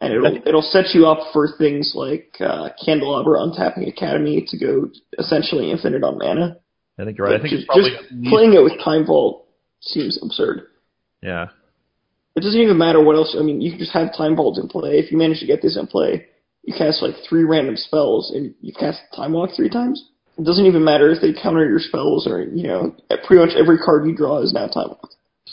And 0.00 0.12
it'll 0.12 0.36
it'll 0.46 0.62
set 0.62 0.92
you 0.92 1.06
up 1.06 1.32
for 1.32 1.48
things 1.56 1.92
like 1.94 2.36
uh, 2.40 2.70
Candelabra 2.84 3.38
untapping 3.38 3.88
Academy 3.88 4.44
to 4.48 4.58
go 4.58 4.90
essentially 5.18 5.70
infinite 5.70 6.02
on 6.02 6.18
mana. 6.18 6.58
I 6.98 7.04
think 7.04 7.18
you're 7.18 7.26
right. 7.26 7.38
I 7.38 7.42
think 7.42 7.50
just, 7.50 7.62
it's 7.62 7.66
probably 7.66 7.90
just 7.90 8.30
playing 8.30 8.54
it 8.54 8.62
with 8.62 8.78
Time 8.84 9.06
Vault 9.06 9.46
seems 9.80 10.18
absurd. 10.22 10.68
yeah. 11.22 11.48
It 12.36 12.40
doesn't 12.42 12.60
even 12.60 12.78
matter 12.78 13.00
what 13.00 13.14
else. 13.14 13.36
I 13.38 13.42
mean, 13.44 13.60
you 13.60 13.70
can 13.70 13.78
just 13.78 13.92
have 13.92 14.16
Time 14.16 14.34
Vault 14.34 14.58
in 14.58 14.68
play. 14.68 14.98
If 14.98 15.12
you 15.12 15.18
manage 15.18 15.38
to 15.38 15.46
get 15.46 15.62
this 15.62 15.78
in 15.78 15.86
play, 15.86 16.26
you 16.64 16.74
cast 16.76 17.00
like 17.00 17.14
three 17.28 17.44
random 17.44 17.76
spells, 17.76 18.32
and 18.34 18.54
you 18.60 18.72
cast 18.72 19.00
Time 19.14 19.32
Walk 19.32 19.50
three 19.54 19.68
times. 19.70 20.02
It 20.36 20.44
doesn't 20.44 20.66
even 20.66 20.82
matter 20.82 21.12
if 21.12 21.20
they 21.20 21.32
counter 21.32 21.64
your 21.64 21.78
spells, 21.78 22.26
or 22.26 22.42
you 22.42 22.66
know, 22.66 22.96
pretty 23.24 23.44
much 23.44 23.54
every 23.56 23.78
card 23.78 24.06
you 24.06 24.16
draw 24.16 24.42
is 24.42 24.52
now 24.52 24.66
Time 24.66 24.88
Walk. 24.88 25.10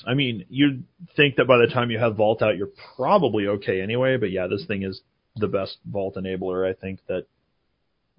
I 0.08 0.16
mean, 0.16 0.46
you'd 0.50 0.84
think 1.16 1.36
that 1.36 1.46
by 1.46 1.58
the 1.58 1.68
time 1.72 1.92
you 1.92 2.00
have 2.00 2.16
Vault 2.16 2.42
out, 2.42 2.58
you're 2.58 2.72
probably 2.96 3.46
okay 3.48 3.82
anyway. 3.82 4.18
But 4.18 4.32
yeah, 4.32 4.48
this 4.48 4.66
thing 4.66 4.82
is 4.82 5.02
the 5.36 5.48
best 5.48 5.78
Vault 5.86 6.16
enabler 6.16 6.68
I 6.68 6.74
think 6.74 7.00
that 7.08 7.26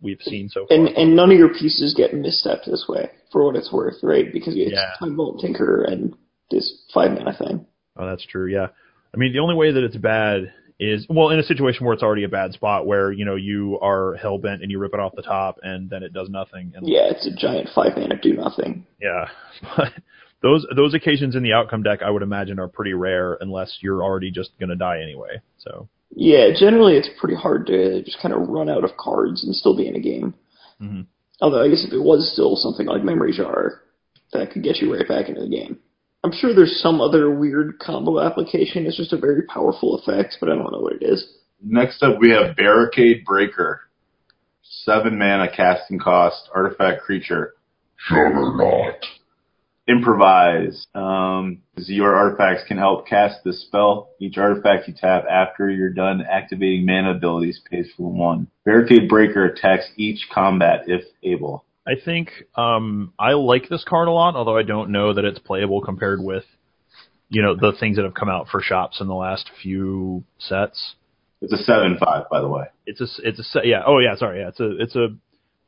we've 0.02 0.20
seen 0.22 0.48
so 0.48 0.66
far. 0.66 0.76
And 0.76 0.88
and 0.88 1.16
none 1.16 1.30
of 1.30 1.38
your 1.38 1.48
pieces 1.54 1.94
get 1.96 2.12
misstepped 2.12 2.66
this 2.66 2.86
way, 2.88 3.10
for 3.30 3.44
what 3.44 3.56
it's 3.56 3.72
worth, 3.72 3.96
right? 4.02 4.32
Because 4.32 4.54
it's 4.56 4.72
Yeah. 4.72 4.92
Time 4.98 5.16
Vault 5.16 5.40
Tinker 5.40 5.82
and 5.84 6.14
this 6.50 6.82
five 6.92 7.12
mana 7.12 7.32
thing. 7.36 7.66
oh, 7.96 8.06
that's 8.06 8.26
true. 8.26 8.46
Yeah. 8.46 8.68
I 9.14 9.16
mean, 9.18 9.32
the 9.32 9.40
only 9.40 9.54
way 9.54 9.70
that 9.72 9.82
it's 9.84 9.96
bad 9.96 10.52
is 10.80 11.06
well, 11.08 11.28
in 11.30 11.38
a 11.38 11.42
situation 11.44 11.84
where 11.84 11.94
it's 11.94 12.02
already 12.02 12.24
a 12.24 12.28
bad 12.28 12.52
spot, 12.54 12.86
where 12.86 13.12
you 13.12 13.24
know 13.24 13.36
you 13.36 13.78
are 13.80 14.14
hell 14.16 14.38
bent 14.38 14.62
and 14.62 14.70
you 14.70 14.78
rip 14.78 14.94
it 14.94 15.00
off 15.00 15.12
the 15.14 15.22
top, 15.22 15.58
and 15.62 15.88
then 15.88 16.02
it 16.02 16.12
does 16.12 16.28
nothing. 16.28 16.72
And 16.74 16.88
Yeah, 16.88 17.10
it's 17.10 17.26
a 17.26 17.30
giant 17.34 17.68
five 17.74 17.92
mana 17.96 18.18
do 18.20 18.32
nothing. 18.32 18.84
yeah, 19.00 19.28
but 19.76 19.92
those 20.42 20.66
those 20.74 20.92
occasions 20.94 21.36
in 21.36 21.42
the 21.44 21.52
outcome 21.52 21.82
deck, 21.84 22.00
I 22.02 22.10
would 22.10 22.22
imagine, 22.22 22.58
are 22.58 22.68
pretty 22.68 22.94
rare 22.94 23.38
unless 23.40 23.78
you're 23.80 24.02
already 24.02 24.30
just 24.32 24.50
gonna 24.58 24.74
die 24.76 25.00
anyway. 25.02 25.40
So 25.58 25.88
Yeah, 26.14 26.51
generally 26.57 26.96
it's 26.96 27.09
pretty 27.18 27.35
hard 27.35 27.66
to 27.66 28.03
just 28.03 28.20
kind 28.20 28.35
of 28.35 28.48
run 28.48 28.68
out 28.68 28.85
of 28.85 28.96
cards 28.96 29.44
and 29.44 29.55
still 29.55 29.77
be 29.77 29.88
in 29.88 29.96
a 29.96 30.01
game. 30.01 30.35
Mhm. 30.81 31.07
Although 31.40 31.62
I 31.62 31.68
guess 31.68 31.85
if 31.85 31.92
it 31.92 32.03
was 32.03 32.31
still 32.33 32.57
something 32.57 32.87
like 32.87 33.03
Memory 33.03 33.33
Jar, 33.33 33.83
that 34.33 34.51
could 34.51 34.62
get 34.62 34.81
you 34.81 34.94
right 34.94 35.09
back 35.09 35.29
into 35.29 35.40
the 35.40 35.48
game. 35.48 35.79
I'm 36.25 36.33
sure 36.33 36.55
there's 36.55 36.81
some 36.81 37.01
other 37.01 37.31
weird 37.31 37.79
combo 37.79 38.20
application. 38.20 38.87
It's 38.87 38.96
just 38.96 39.12
a 39.12 39.18
very 39.18 39.42
powerful 39.42 39.96
effect, 39.96 40.37
but 40.38 40.48
I 40.48 40.55
don't 40.55 40.70
know 40.72 40.81
what 40.81 40.94
it 40.94 41.03
is. 41.03 41.27
Next 41.61 42.03
up, 42.03 42.18
we 42.20 42.31
have 42.31 42.57
Barricade 42.57 43.25
Breaker. 43.25 43.81
Seven 44.62 45.18
mana 45.18 45.48
casting 45.51 45.98
cost, 45.98 46.48
artifact 46.55 47.03
creature. 47.03 47.55
Juggernaut. 48.09 49.05
Improvise. 49.92 50.87
Um, 50.94 51.59
your 51.76 52.14
artifacts 52.14 52.66
can 52.66 52.78
help 52.78 53.07
cast 53.07 53.44
this 53.44 53.62
spell. 53.62 54.11
Each 54.18 54.38
artifact 54.38 54.88
you 54.88 54.94
tap 54.94 55.24
after 55.31 55.68
you're 55.68 55.90
done 55.90 56.22
activating 56.22 56.87
mana 56.87 57.14
abilities 57.16 57.61
pays 57.70 57.88
for 57.96 58.11
one. 58.11 58.48
Barricade 58.64 59.09
Breaker 59.09 59.44
attacks 59.44 59.90
each 59.96 60.28
combat 60.33 60.85
if 60.87 61.05
able. 61.22 61.64
I 61.87 61.92
think 62.02 62.31
um, 62.57 63.12
I 63.18 63.33
like 63.33 63.68
this 63.68 63.85
card 63.87 64.09
a 64.09 64.12
lot, 64.12 64.37
although 64.37 64.57
I 64.57 64.62
don't 64.62 64.90
know 64.90 65.12
that 65.14 65.24
it's 65.24 65.40
playable 65.40 65.81
compared 65.83 66.22
with 66.22 66.44
you 67.28 67.42
know 67.42 67.57
the 67.57 67.72
things 67.78 67.96
that 67.96 68.05
have 68.05 68.14
come 68.14 68.28
out 68.28 68.48
for 68.48 68.62
shops 68.62 69.00
in 69.00 69.09
the 69.09 69.14
last 69.14 69.50
few 69.62 70.22
sets. 70.38 70.94
It's 71.40 71.52
a 71.52 71.57
seven 71.64 71.98
five, 71.98 72.28
by 72.31 72.40
the 72.40 72.48
way. 72.48 72.66
It's 72.87 73.00
a 73.00 73.07
it's 73.26 73.57
a 73.57 73.61
yeah 73.64 73.83
oh 73.85 73.98
yeah 73.98 74.14
sorry 74.16 74.40
yeah 74.40 74.48
it's 74.48 74.61
a 74.61 74.81
it's 74.81 74.94
a 74.94 75.09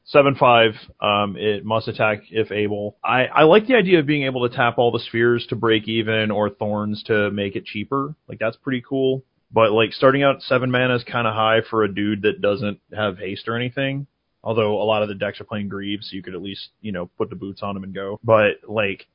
seven 0.05 0.35
five 0.35 0.73
um 1.01 1.37
it 1.37 1.65
must 1.65 1.89
attack 1.89 2.23
if 2.31 2.51
able. 2.53 2.97
I 3.03 3.27
I 3.27 3.43
like 3.45 3.67
the 3.67 3.75
idea 3.75 4.01
of 4.01 4.07
being 4.07 4.25
able 4.25 4.49
to 4.49 4.55
tap 4.55 4.79
all 4.79 4.93
the 4.93 5.01
spheres 5.01 5.47
to 5.49 5.57
break 5.57 5.89
even 5.89 6.31
or 6.31 6.51
thorns 6.51 7.03
to 7.05 7.31
make 7.31 7.57
it 7.57 7.65
cheaper. 7.65 8.15
Like 8.29 8.39
that's 8.39 8.57
pretty 8.57 8.83
cool. 8.87 9.25
But 9.53 9.73
like 9.73 9.93
starting 9.93 10.23
out 10.23 10.43
seven 10.43 10.71
mana 10.71 10.97
is 10.97 11.05
kind 11.05 11.27
of 11.27 11.35
high 11.35 11.61
for 11.69 11.85
a 11.85 11.95
dude 11.95 12.23
that 12.23 12.41
doesn't 12.41 12.81
have 12.95 13.19
haste 13.19 13.49
or 13.49 13.57
anything. 13.57 14.07
Although 14.43 14.83
a 14.83 14.85
lot 14.85 15.03
of 15.03 15.09
the 15.09 15.15
decks 15.15 15.41
are 15.41 15.45
playing 15.45 15.69
Greaves, 15.69 16.11
so 16.11 16.17
you 16.17 16.23
could 16.23 16.35
at 16.35 16.43
least 16.43 16.69
you 16.81 16.93
know 16.93 17.07
put 17.17 17.31
the 17.31 17.37
boots 17.37 17.63
on 17.63 17.77
him 17.77 17.85
and 17.85 17.95
go. 17.95 18.21
But 18.23 18.69
like 18.69 19.07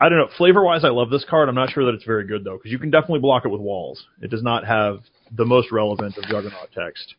I 0.00 0.08
don't 0.08 0.18
know. 0.18 0.28
Flavor 0.36 0.62
wise, 0.62 0.84
I 0.84 0.90
love 0.90 1.10
this 1.10 1.24
card. 1.28 1.48
I'm 1.48 1.54
not 1.54 1.70
sure 1.70 1.84
that 1.86 1.94
it's 1.94 2.04
very 2.04 2.26
good 2.26 2.44
though, 2.44 2.56
because 2.56 2.70
you 2.70 2.78
can 2.78 2.90
definitely 2.90 3.20
block 3.20 3.44
it 3.44 3.48
with 3.48 3.60
walls. 3.60 4.04
It 4.22 4.30
does 4.30 4.42
not 4.42 4.66
have 4.66 5.00
the 5.32 5.44
most 5.44 5.72
relevant 5.72 6.16
of 6.16 6.24
Juggernaut 6.24 6.70
text. 6.72 7.14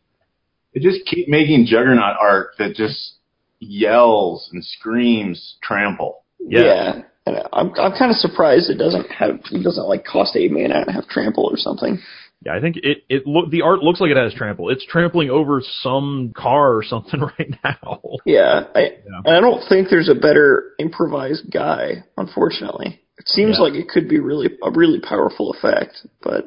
They 0.74 0.80
just 0.80 1.04
keep 1.06 1.28
making 1.28 1.66
Juggernaut 1.66 2.16
art 2.20 2.50
that 2.58 2.74
just 2.74 3.14
yells 3.58 4.48
and 4.52 4.64
screams 4.64 5.56
trample. 5.62 6.24
Yeah. 6.38 7.02
And 7.26 7.36
I'm 7.52 7.68
I'm 7.78 7.92
kind 7.92 8.10
of 8.10 8.16
surprised 8.16 8.70
it 8.70 8.78
doesn't 8.78 9.10
have 9.10 9.40
it 9.52 9.62
doesn't 9.62 9.86
like 9.88 10.04
cost 10.04 10.36
eight 10.36 10.50
mana 10.50 10.80
and 10.86 10.90
have 10.94 11.06
trample 11.08 11.44
or 11.50 11.56
something. 11.56 12.00
Yeah, 12.44 12.54
I 12.56 12.60
think 12.60 12.76
it 12.78 13.04
it 13.10 13.26
look 13.26 13.50
the 13.50 13.60
art 13.62 13.80
looks 13.80 14.00
like 14.00 14.10
it 14.10 14.16
has 14.16 14.32
trample. 14.32 14.70
It's 14.70 14.86
trampling 14.86 15.28
over 15.28 15.60
some 15.82 16.32
car 16.34 16.74
or 16.74 16.82
something 16.82 17.20
right 17.38 17.54
now. 17.62 18.00
Yeah, 18.24 18.64
I 18.74 18.80
Yeah. 18.80 19.20
and 19.26 19.34
I 19.36 19.40
don't 19.40 19.62
think 19.68 19.88
there's 19.90 20.08
a 20.08 20.14
better 20.14 20.72
improvised 20.78 21.52
guy. 21.52 22.04
Unfortunately, 22.16 23.00
it 23.18 23.28
seems 23.28 23.56
Yeah. 23.58 23.64
like 23.64 23.74
it 23.74 23.88
could 23.88 24.08
be 24.08 24.18
really 24.18 24.48
a 24.64 24.70
really 24.70 25.00
powerful 25.00 25.52
effect, 25.52 26.06
but 26.22 26.46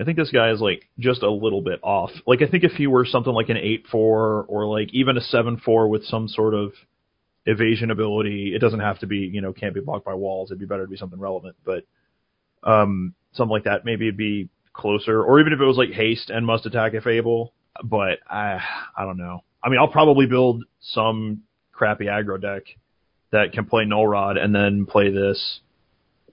I 0.00 0.04
think 0.04 0.16
this 0.16 0.30
guy 0.32 0.50
is 0.50 0.60
like 0.60 0.88
just 0.98 1.22
a 1.22 1.30
little 1.30 1.62
bit 1.62 1.78
off. 1.82 2.10
Like 2.26 2.42
I 2.42 2.46
think 2.48 2.64
if 2.64 2.72
he 2.72 2.86
were 2.86 3.04
something 3.04 3.32
like 3.32 3.48
an 3.48 3.56
eight 3.56 3.86
four 3.90 4.44
or 4.48 4.66
like 4.66 4.92
even 4.92 5.16
a 5.16 5.20
seven 5.20 5.56
four 5.56 5.88
with 5.88 6.04
some 6.04 6.26
sort 6.26 6.54
of 6.54 6.72
evasion 7.46 7.90
ability, 7.90 8.52
it 8.54 8.58
doesn't 8.58 8.80
have 8.80 8.98
to 9.00 9.06
be 9.06 9.18
you 9.18 9.40
know 9.40 9.52
can't 9.52 9.74
be 9.74 9.80
blocked 9.80 10.04
by 10.04 10.14
walls. 10.14 10.50
It'd 10.50 10.58
be 10.58 10.66
better 10.66 10.84
to 10.84 10.90
be 10.90 10.96
something 10.96 11.20
relevant, 11.20 11.56
but 11.64 11.84
um 12.64 13.14
something 13.32 13.52
like 13.52 13.64
that 13.64 13.84
maybe 13.84 14.06
it'd 14.06 14.16
be 14.16 14.48
closer. 14.72 15.22
Or 15.22 15.38
even 15.38 15.52
if 15.52 15.60
it 15.60 15.64
was 15.64 15.76
like 15.76 15.90
haste 15.90 16.30
and 16.30 16.44
must 16.44 16.66
attack 16.66 16.94
if 16.94 17.06
able. 17.06 17.52
But 17.82 18.18
I 18.28 18.60
I 18.96 19.04
don't 19.04 19.18
know. 19.18 19.44
I 19.62 19.68
mean 19.68 19.78
I'll 19.78 19.88
probably 19.88 20.26
build 20.26 20.64
some 20.80 21.42
crappy 21.72 22.06
aggro 22.06 22.40
deck 22.40 22.64
that 23.30 23.52
can 23.52 23.64
play 23.66 23.84
Null 23.84 24.06
Rod 24.08 24.38
and 24.38 24.52
then 24.52 24.86
play 24.86 25.12
this 25.12 25.60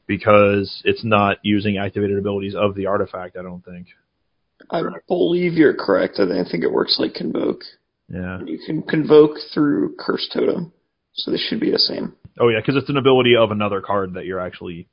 because 0.08 0.82
it's 0.86 1.04
not 1.04 1.38
using 1.44 1.78
activated 1.78 2.18
abilities 2.18 2.56
of 2.56 2.76
the 2.76 2.88
artifact. 2.88 3.38
I 3.38 3.42
don't 3.42 3.64
think. 3.64 3.88
I 4.70 4.82
believe 5.08 5.54
you're 5.54 5.74
correct. 5.74 6.20
I 6.20 6.28
think 6.50 6.64
it 6.64 6.72
works 6.72 6.98
like 7.00 7.14
convoke. 7.14 7.62
Yeah. 8.08 8.40
You 8.46 8.60
can 8.66 8.82
convoke 8.84 9.38
through 9.54 9.96
curse 9.98 10.30
totem, 10.34 10.74
so 11.14 11.32
this 11.32 11.42
should 11.42 11.60
be 11.60 11.72
the 11.72 11.80
same. 11.80 12.14
Oh 12.40 12.50
yeah, 12.50 12.60
because 12.60 12.76
it's 12.76 12.90
an 12.90 12.98
ability 12.98 13.36
of 13.36 13.52
another 13.52 13.82
card 13.82 14.14
that 14.14 14.26
you're 14.26 14.40
actually. 14.40 14.88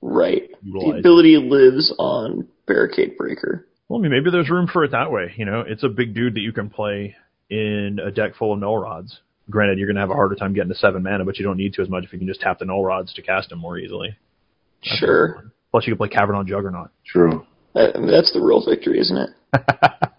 Right. 0.00 0.50
The 0.62 0.96
ability 0.98 1.36
lives 1.36 1.92
on 1.98 2.48
barricade 2.66 3.16
breaker. 3.16 3.66
Well, 3.88 3.98
I 3.98 4.02
mean, 4.02 4.12
maybe 4.12 4.30
there's 4.30 4.50
room 4.50 4.68
for 4.72 4.84
it 4.84 4.92
that 4.92 5.10
way. 5.10 5.32
You 5.36 5.44
know, 5.44 5.64
it's 5.66 5.82
a 5.82 5.88
big 5.88 6.14
dude 6.14 6.34
that 6.34 6.40
you 6.40 6.52
can 6.52 6.70
play 6.70 7.16
in 7.50 7.98
a 8.04 8.10
deck 8.10 8.36
full 8.36 8.52
of 8.52 8.60
null 8.60 8.78
rods. 8.78 9.18
Granted, 9.50 9.78
you're 9.78 9.88
gonna 9.88 10.00
have 10.00 10.10
a 10.10 10.14
harder 10.14 10.34
time 10.34 10.52
getting 10.52 10.68
to 10.68 10.76
seven 10.76 11.02
mana, 11.02 11.24
but 11.24 11.38
you 11.38 11.44
don't 11.44 11.56
need 11.56 11.74
to 11.74 11.82
as 11.82 11.88
much 11.88 12.04
if 12.04 12.12
you 12.12 12.18
can 12.18 12.28
just 12.28 12.40
tap 12.40 12.58
the 12.58 12.66
null 12.66 12.84
rods 12.84 13.14
to 13.14 13.22
cast 13.22 13.48
them 13.48 13.58
more 13.58 13.78
easily. 13.78 14.16
Sure. 14.82 15.52
Plus, 15.70 15.86
you 15.86 15.92
can 15.92 15.98
play 15.98 16.08
Cavern 16.08 16.36
on 16.36 16.46
Juggernaut. 16.46 16.90
True. 17.06 17.46
That, 17.74 17.96
I 17.96 17.98
mean, 17.98 18.10
that's 18.10 18.32
the 18.32 18.40
real 18.40 18.64
victory, 18.64 18.98
isn't 19.00 19.16
it? 19.16 19.30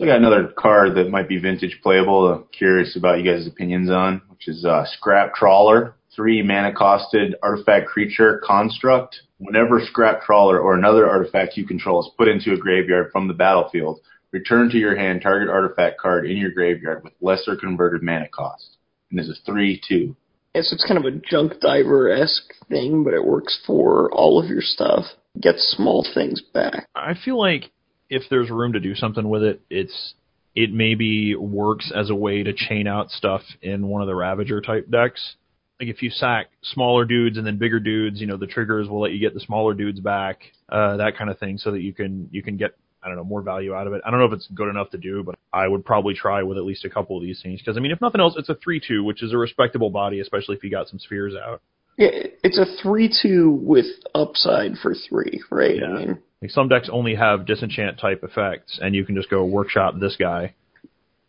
So 0.00 0.06
I 0.06 0.08
got 0.08 0.16
another 0.16 0.50
card 0.56 0.94
that 0.94 1.10
might 1.10 1.28
be 1.28 1.38
vintage 1.38 1.78
playable. 1.82 2.32
I'm 2.32 2.44
curious 2.56 2.96
about 2.96 3.18
you 3.18 3.30
guys' 3.30 3.46
opinions 3.46 3.90
on, 3.90 4.22
which 4.28 4.48
is 4.48 4.64
uh, 4.64 4.86
Scrap 4.86 5.34
Trawler. 5.34 5.94
Three 6.16 6.42
mana 6.42 6.72
costed 6.72 7.34
artifact 7.42 7.86
creature 7.86 8.40
construct. 8.42 9.20
Whenever 9.36 9.78
Scrap 9.78 10.22
Trawler 10.22 10.58
or 10.58 10.72
another 10.72 11.06
artifact 11.06 11.58
you 11.58 11.66
control 11.66 12.00
is 12.00 12.10
put 12.16 12.28
into 12.28 12.54
a 12.54 12.56
graveyard 12.56 13.10
from 13.12 13.28
the 13.28 13.34
battlefield, 13.34 14.00
return 14.32 14.70
to 14.70 14.78
your 14.78 14.96
hand 14.96 15.20
target 15.20 15.50
artifact 15.50 16.00
card 16.00 16.24
in 16.24 16.38
your 16.38 16.50
graveyard 16.50 17.04
with 17.04 17.12
lesser 17.20 17.54
converted 17.54 18.02
mana 18.02 18.28
cost. 18.28 18.78
And 19.10 19.18
this 19.18 19.28
is 19.28 19.38
3 19.44 19.82
2. 19.86 20.16
It's, 20.54 20.72
it's 20.72 20.84
kind 20.86 20.98
of 20.98 21.04
a 21.04 21.16
junk 21.16 21.60
diver 21.60 22.10
esque 22.10 22.52
thing, 22.68 23.04
but 23.04 23.14
it 23.14 23.24
works 23.24 23.60
for 23.66 24.10
all 24.12 24.42
of 24.42 24.48
your 24.48 24.62
stuff. 24.62 25.04
Get 25.40 25.56
small 25.58 26.06
things 26.14 26.42
back. 26.52 26.88
I 26.94 27.14
feel 27.24 27.38
like 27.38 27.70
if 28.08 28.24
there's 28.30 28.50
room 28.50 28.72
to 28.72 28.80
do 28.80 28.94
something 28.94 29.28
with 29.28 29.42
it, 29.42 29.60
it's 29.70 30.14
it 30.56 30.72
maybe 30.72 31.36
works 31.36 31.92
as 31.94 32.10
a 32.10 32.14
way 32.14 32.42
to 32.42 32.52
chain 32.52 32.88
out 32.88 33.10
stuff 33.10 33.42
in 33.62 33.86
one 33.86 34.02
of 34.02 34.08
the 34.08 34.14
Ravager 34.14 34.60
type 34.60 34.90
decks. 34.90 35.36
Like 35.78 35.88
if 35.88 36.02
you 36.02 36.10
sack 36.10 36.48
smaller 36.62 37.04
dudes 37.04 37.38
and 37.38 37.46
then 37.46 37.56
bigger 37.56 37.80
dudes, 37.80 38.20
you 38.20 38.26
know 38.26 38.36
the 38.36 38.46
triggers 38.46 38.88
will 38.88 39.00
let 39.00 39.12
you 39.12 39.20
get 39.20 39.32
the 39.32 39.40
smaller 39.40 39.72
dudes 39.72 40.00
back, 40.00 40.40
uh, 40.68 40.96
that 40.96 41.16
kind 41.16 41.30
of 41.30 41.38
thing, 41.38 41.56
so 41.56 41.70
that 41.70 41.80
you 41.80 41.94
can 41.94 42.28
you 42.32 42.42
can 42.42 42.56
get 42.56 42.76
I 43.02 43.08
don't 43.08 43.16
know 43.16 43.24
more 43.24 43.42
value 43.42 43.74
out 43.74 43.86
of 43.86 43.92
it. 43.92 44.02
I 44.04 44.10
don't 44.10 44.20
know 44.20 44.26
if 44.26 44.32
it's 44.32 44.48
good 44.54 44.68
enough 44.68 44.90
to 44.90 44.98
do, 44.98 45.22
but 45.22 45.36
I 45.52 45.66
would 45.66 45.84
probably 45.84 46.14
try 46.14 46.42
with 46.42 46.58
at 46.58 46.64
least 46.64 46.84
a 46.84 46.90
couple 46.90 47.16
of 47.16 47.22
these 47.22 47.40
things 47.42 47.60
because 47.60 47.76
I 47.76 47.80
mean 47.80 47.92
if 47.92 48.00
nothing 48.00 48.20
else, 48.20 48.34
it's 48.36 48.48
a 48.48 48.54
three 48.54 48.80
two, 48.80 49.02
which 49.04 49.22
is 49.22 49.32
a 49.32 49.38
respectable 49.38 49.90
body, 49.90 50.20
especially 50.20 50.56
if 50.56 50.64
you 50.64 50.70
got 50.70 50.88
some 50.88 50.98
spheres 50.98 51.34
out. 51.34 51.62
Yeah, 52.00 52.08
it's 52.42 52.58
a 52.58 52.64
three-two 52.82 53.50
with 53.50 53.84
upside 54.14 54.78
for 54.82 54.94
three, 54.94 55.42
right? 55.50 55.76
Yeah. 55.76 55.84
I 55.84 55.98
mean, 55.98 56.18
Like 56.40 56.50
some 56.50 56.68
decks 56.68 56.88
only 56.90 57.14
have 57.14 57.44
disenchant 57.44 57.98
type 58.00 58.24
effects, 58.24 58.78
and 58.80 58.94
you 58.94 59.04
can 59.04 59.16
just 59.16 59.28
go 59.28 59.44
workshop 59.44 59.94
this 60.00 60.16
guy 60.16 60.54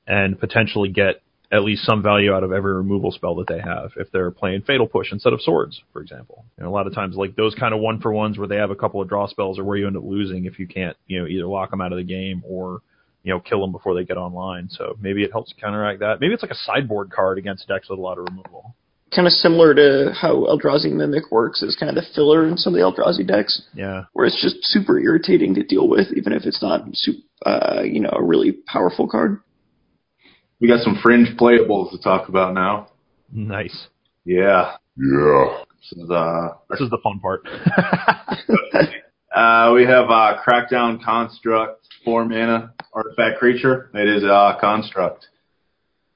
and 0.08 0.40
potentially 0.40 0.88
get 0.88 1.22
at 1.52 1.64
least 1.64 1.84
some 1.84 2.02
value 2.02 2.34
out 2.34 2.44
of 2.44 2.52
every 2.54 2.74
removal 2.74 3.12
spell 3.12 3.36
that 3.36 3.48
they 3.48 3.60
have 3.60 3.92
if 3.98 4.10
they're 4.12 4.32
playing 4.32 4.62
Fatal 4.62 4.88
Push 4.88 5.12
instead 5.12 5.34
of 5.34 5.42
Swords, 5.42 5.82
for 5.92 6.02
example. 6.02 6.46
And 6.58 6.66
a 6.66 6.70
lot 6.70 6.88
of 6.88 6.94
times, 6.96 7.16
like 7.18 7.36
those 7.36 7.54
kind 7.56 7.74
of 7.74 7.82
one 7.82 8.00
for 8.00 8.14
ones 8.14 8.38
where 8.38 8.48
they 8.48 8.56
have 8.56 8.72
a 8.72 8.76
couple 8.76 9.02
of 9.02 9.10
draw 9.10 9.28
spells 9.28 9.60
are 9.60 9.64
where 9.64 9.78
you 9.78 9.88
end 9.88 9.98
up 9.98 10.04
losing 10.06 10.46
if 10.46 10.60
you 10.60 10.68
can't, 10.68 10.96
you 11.08 11.20
know, 11.20 11.28
either 11.28 11.46
lock 11.46 11.72
them 11.72 11.82
out 11.82 11.92
of 11.92 11.98
the 11.98 12.04
game 12.06 12.42
or 12.48 12.82
you 13.24 13.34
know 13.34 13.40
kill 13.40 13.60
them 13.62 13.72
before 13.72 13.94
they 13.96 14.04
get 14.06 14.18
online. 14.18 14.70
So 14.70 14.96
maybe 15.02 15.24
it 15.24 15.32
helps 15.32 15.54
counteract 15.60 16.00
that. 16.00 16.20
Maybe 16.22 16.34
it's 16.34 16.42
like 16.42 16.52
a 16.52 16.56
sideboard 16.66 17.12
card 17.12 17.38
against 17.38 17.68
decks 17.68 17.90
with 17.90 18.00
a 18.00 18.02
lot 18.02 18.18
of 18.18 18.26
removal. 18.30 18.74
kind 19.14 19.28
of 19.28 19.34
similar 19.34 19.74
to 19.76 20.14
how 20.14 20.46
Eldrazi 20.48 20.90
Mimic 20.90 21.30
works 21.32 21.62
as 21.62 21.76
kind 21.76 21.90
of 21.90 21.96
the 22.02 22.10
filler 22.16 22.48
in 22.48 22.56
some 22.56 22.74
of 22.74 22.80
the 22.80 22.86
Eldrazi 22.86 23.28
decks, 23.28 23.62
Yeah. 23.76 24.06
where 24.14 24.26
it's 24.26 24.42
just 24.42 24.64
super 24.64 24.98
irritating 24.98 25.54
to 25.56 25.64
deal 25.64 25.90
with, 25.90 26.08
even 26.16 26.32
if 26.32 26.46
it's 26.46 26.62
not, 26.62 26.86
sup- 26.94 27.16
uh, 27.46 27.82
you 27.84 28.00
know, 28.00 28.10
a 28.14 28.24
really 28.24 28.54
powerful 28.54 29.10
card. 29.10 29.42
We 30.62 30.68
got 30.68 30.84
some 30.84 31.00
fringe 31.02 31.30
playables 31.40 31.90
to 31.92 31.98
talk 31.98 32.30
about 32.30 32.54
now. 32.54 32.90
Nice. 33.34 33.88
Yeah. 34.26 34.76
Yeah. 34.96 35.64
This 35.80 36.04
is, 36.04 36.12
uh, 36.12 36.50
This 36.70 36.82
is 36.82 36.92
the 36.92 37.00
fun 37.02 37.20
part. 37.20 37.48
uh, 39.36 39.74
we 39.74 39.84
have 39.86 40.12
uh, 40.12 40.38
Crackdown 40.48 41.04
Construct, 41.04 41.88
four 42.06 42.26
mana 42.26 42.74
artifact 42.94 43.40
creature. 43.40 43.90
It 43.96 44.08
is 44.08 44.24
a 44.24 44.58
construct. 44.62 45.28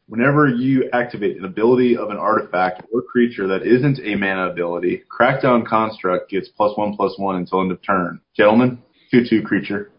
Whenever 0.08 0.48
you 0.48 0.92
activate 0.94 1.38
an 1.38 1.46
ability 1.46 1.98
of 1.98 2.12
an 2.12 2.18
artifact 2.18 2.84
or 2.94 3.02
creature 3.02 3.48
that 3.48 3.66
isn't 3.66 4.00
a 4.06 4.14
mana 4.14 4.52
ability, 4.52 5.02
Crackdown 5.10 5.66
Construct 5.66 6.30
gets 6.30 6.50
plus 6.50 6.78
one 6.78 6.96
plus 6.96 7.18
one 7.18 7.38
until 7.38 7.62
end 7.62 7.72
of 7.72 7.82
turn. 7.82 8.22
Gentlemen, 8.38 8.78
two 9.10 9.24
two 9.28 9.42
creature. 9.42 9.90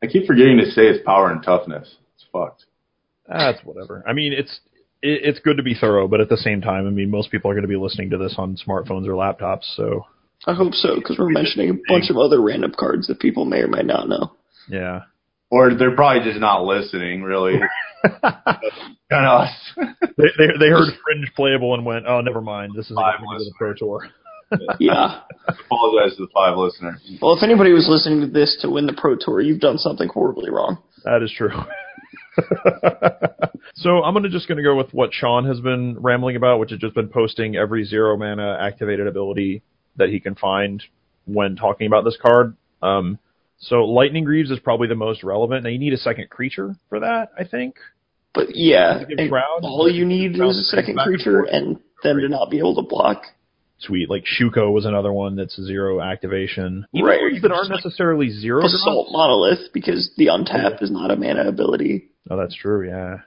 I 0.00 0.06
keep 0.06 0.28
forgetting 0.28 0.58
to 0.58 0.70
say 0.70 0.82
its 0.82 1.04
power 1.04 1.32
and 1.32 1.42
toughness. 1.42 1.96
It's 2.14 2.24
fucked. 2.32 2.66
That's 3.28 3.62
whatever. 3.64 4.04
I 4.06 4.12
mean, 4.12 4.32
it's 4.32 4.60
it, 5.02 5.20
it's 5.24 5.38
good 5.40 5.56
to 5.56 5.62
be 5.62 5.74
thorough, 5.74 6.08
but 6.08 6.20
at 6.20 6.28
the 6.28 6.36
same 6.36 6.60
time, 6.60 6.86
I 6.86 6.90
mean, 6.90 7.10
most 7.10 7.30
people 7.30 7.50
are 7.50 7.54
going 7.54 7.62
to 7.62 7.68
be 7.68 7.76
listening 7.76 8.10
to 8.10 8.18
this 8.18 8.34
on 8.38 8.56
smartphones 8.56 9.06
or 9.06 9.12
laptops, 9.12 9.64
so 9.76 10.06
I 10.46 10.54
hope 10.54 10.74
so, 10.74 10.96
because 10.96 11.18
we're 11.18 11.30
mentioning 11.30 11.70
a 11.70 11.92
bunch 11.92 12.10
of 12.10 12.16
other 12.16 12.40
random 12.40 12.74
cards 12.76 13.06
that 13.08 13.18
people 13.18 13.44
may 13.44 13.58
or 13.58 13.68
may 13.68 13.82
not 13.82 14.08
know. 14.08 14.32
yeah. 14.68 15.02
Or 15.48 15.74
they're 15.74 15.94
probably 15.94 16.28
just 16.28 16.40
not 16.40 16.64
listening, 16.64 17.22
really. 17.22 17.54
kind 18.22 19.26
of 19.26 19.42
us. 19.42 19.54
They, 20.16 20.24
they 20.38 20.46
they 20.58 20.68
heard 20.68 20.92
fringe 21.04 21.32
playable 21.36 21.74
and 21.74 21.86
went, 21.86 22.04
oh, 22.06 22.20
never 22.20 22.40
mind. 22.40 22.72
This 22.76 22.90
is 22.90 22.96
Five 22.96 23.20
going 23.20 23.38
to 23.38 23.44
the 23.44 23.54
pro 23.56 23.72
tour. 23.74 24.08
Yeah. 24.78 25.20
Apologize 25.48 26.16
to 26.16 26.26
the 26.26 26.28
five 26.34 26.56
listeners. 26.56 27.00
Well, 27.20 27.36
if 27.36 27.42
anybody 27.42 27.72
was 27.72 27.88
listening 27.88 28.20
to 28.20 28.26
this 28.26 28.58
to 28.62 28.70
win 28.70 28.86
the 28.86 28.92
Pro 28.92 29.16
Tour, 29.18 29.40
you've 29.40 29.60
done 29.60 29.78
something 29.78 30.08
horribly 30.08 30.50
wrong. 30.50 30.78
That 31.04 31.22
is 31.22 31.32
true. 31.36 31.50
so 33.74 34.02
I'm 34.02 34.14
gonna 34.14 34.28
just 34.28 34.48
gonna 34.48 34.62
go 34.62 34.76
with 34.76 34.92
what 34.92 35.10
Sean 35.12 35.46
has 35.46 35.60
been 35.60 35.98
rambling 35.98 36.36
about, 36.36 36.60
which 36.60 36.70
has 36.70 36.78
just 36.78 36.94
been 36.94 37.08
posting 37.08 37.56
every 37.56 37.84
zero 37.84 38.16
mana 38.16 38.58
activated 38.60 39.06
ability 39.06 39.62
that 39.96 40.08
he 40.08 40.20
can 40.20 40.34
find 40.34 40.82
when 41.24 41.56
talking 41.56 41.86
about 41.86 42.04
this 42.04 42.18
card. 42.20 42.56
Um, 42.82 43.18
so 43.58 43.84
Lightning 43.84 44.24
Greaves 44.24 44.50
is 44.50 44.58
probably 44.58 44.88
the 44.88 44.94
most 44.94 45.22
relevant. 45.22 45.64
Now 45.64 45.70
you 45.70 45.78
need 45.78 45.92
a 45.92 45.98
second 45.98 46.30
creature 46.30 46.76
for 46.88 47.00
that, 47.00 47.30
I 47.38 47.44
think. 47.44 47.76
But 48.34 48.54
yeah, 48.54 49.02
Give 49.08 49.18
and 49.18 49.28
Shroud? 49.30 49.60
all 49.62 49.90
you 49.90 50.04
need 50.04 50.34
is 50.34 50.58
a 50.58 50.64
second 50.64 50.98
creature 50.98 51.42
and 51.42 51.78
them 52.02 52.18
to 52.18 52.28
not 52.28 52.50
be 52.50 52.58
able 52.58 52.74
to 52.76 52.82
block. 52.82 53.22
Sweet, 53.78 54.08
like 54.08 54.24
Shuko 54.24 54.72
was 54.72 54.86
another 54.86 55.12
one 55.12 55.36
that's 55.36 55.60
zero 55.60 56.00
activation. 56.00 56.86
Even 56.94 57.06
Right, 57.06 57.20
ones 57.20 57.42
that 57.42 57.52
aren't 57.52 57.70
necessarily 57.70 58.30
zero. 58.30 58.62
Basalt 58.62 59.08
Monolith, 59.10 59.72
because 59.74 60.10
the 60.16 60.28
untapped 60.28 60.82
is 60.82 60.90
not 60.90 61.10
a 61.10 61.16
mana 61.16 61.46
ability. 61.46 62.08
Oh, 62.30 62.36
that's 62.36 62.56
true. 62.56 62.88
Yeah. 62.88 63.18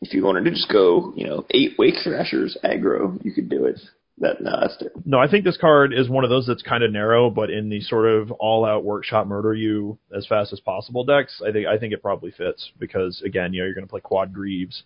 If 0.00 0.14
you 0.14 0.24
wanted 0.24 0.44
to 0.46 0.52
just 0.52 0.72
go, 0.72 1.12
you 1.14 1.26
know, 1.26 1.44
eight 1.50 1.74
Wake 1.78 1.96
Thrashers 2.02 2.56
aggro, 2.64 3.22
you 3.22 3.32
could 3.32 3.50
do 3.50 3.66
it. 3.66 3.78
That 4.18 4.40
no, 4.40 4.52
that's 4.60 4.76
terrible. 4.78 5.02
No, 5.04 5.18
I 5.18 5.30
think 5.30 5.44
this 5.44 5.56
card 5.56 5.92
is 5.94 6.08
one 6.08 6.24
of 6.24 6.30
those 6.30 6.46
that's 6.46 6.62
kind 6.62 6.84
of 6.84 6.92
narrow, 6.92 7.30
but 7.30 7.50
in 7.50 7.68
the 7.68 7.80
sort 7.80 8.06
of 8.06 8.30
all-out 8.32 8.84
workshop 8.84 9.26
murder 9.26 9.54
you 9.54 9.98
as 10.14 10.26
fast 10.26 10.52
as 10.52 10.60
possible 10.60 11.04
decks, 11.04 11.40
I 11.46 11.52
think 11.52 11.66
I 11.66 11.78
think 11.78 11.94
it 11.94 12.02
probably 12.02 12.30
fits 12.30 12.70
because 12.78 13.22
again, 13.24 13.54
you 13.54 13.60
know, 13.60 13.66
you're 13.66 13.74
going 13.74 13.86
to 13.86 13.90
play 13.90 14.00
quad 14.00 14.32
greaves, 14.34 14.82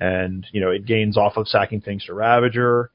and 0.00 0.44
you 0.52 0.60
know 0.60 0.70
it 0.70 0.86
gains 0.86 1.16
off 1.16 1.36
of 1.36 1.46
sacking 1.46 1.82
things 1.82 2.04
to 2.06 2.14
Ravager, 2.14 2.90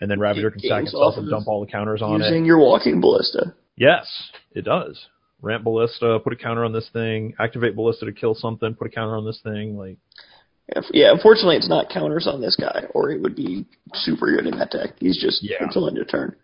and 0.00 0.10
then 0.10 0.20
Ravager 0.20 0.50
can 0.50 0.60
gains 0.60 0.88
itself 0.88 1.16
and 1.16 1.28
dump 1.28 1.48
all 1.48 1.64
the 1.64 1.70
counters 1.70 2.02
on 2.02 2.12
Using 2.12 2.22
it. 2.22 2.30
Using 2.30 2.44
your 2.44 2.58
walking 2.58 3.00
ballista. 3.00 3.54
Yes, 3.76 4.30
it 4.52 4.64
does. 4.64 5.06
Ramp 5.40 5.62
Ballista, 5.62 6.18
put 6.24 6.32
a 6.32 6.36
counter 6.36 6.64
on 6.64 6.72
this 6.72 6.88
thing, 6.92 7.34
activate 7.38 7.76
Ballista 7.76 8.06
to 8.06 8.12
kill 8.12 8.34
something, 8.34 8.74
put 8.74 8.88
a 8.88 8.90
counter 8.90 9.16
on 9.16 9.24
this 9.24 9.40
thing, 9.42 9.76
like 9.78 9.96
Yeah, 10.92 11.12
unfortunately, 11.12 11.56
it's 11.56 11.68
not 11.68 11.88
counters 11.90 12.26
on 12.26 12.40
this 12.40 12.56
guy, 12.56 12.84
or 12.92 13.10
it 13.10 13.22
would 13.22 13.36
be 13.36 13.64
super 13.94 14.34
good 14.34 14.46
in 14.46 14.58
that 14.58 14.70
deck. 14.72 14.94
He's 14.98 15.16
just 15.20 15.42
Yeah. 15.42 15.58
until 15.60 15.88
end 15.88 15.98
of 15.98 16.08
turn. 16.10 16.34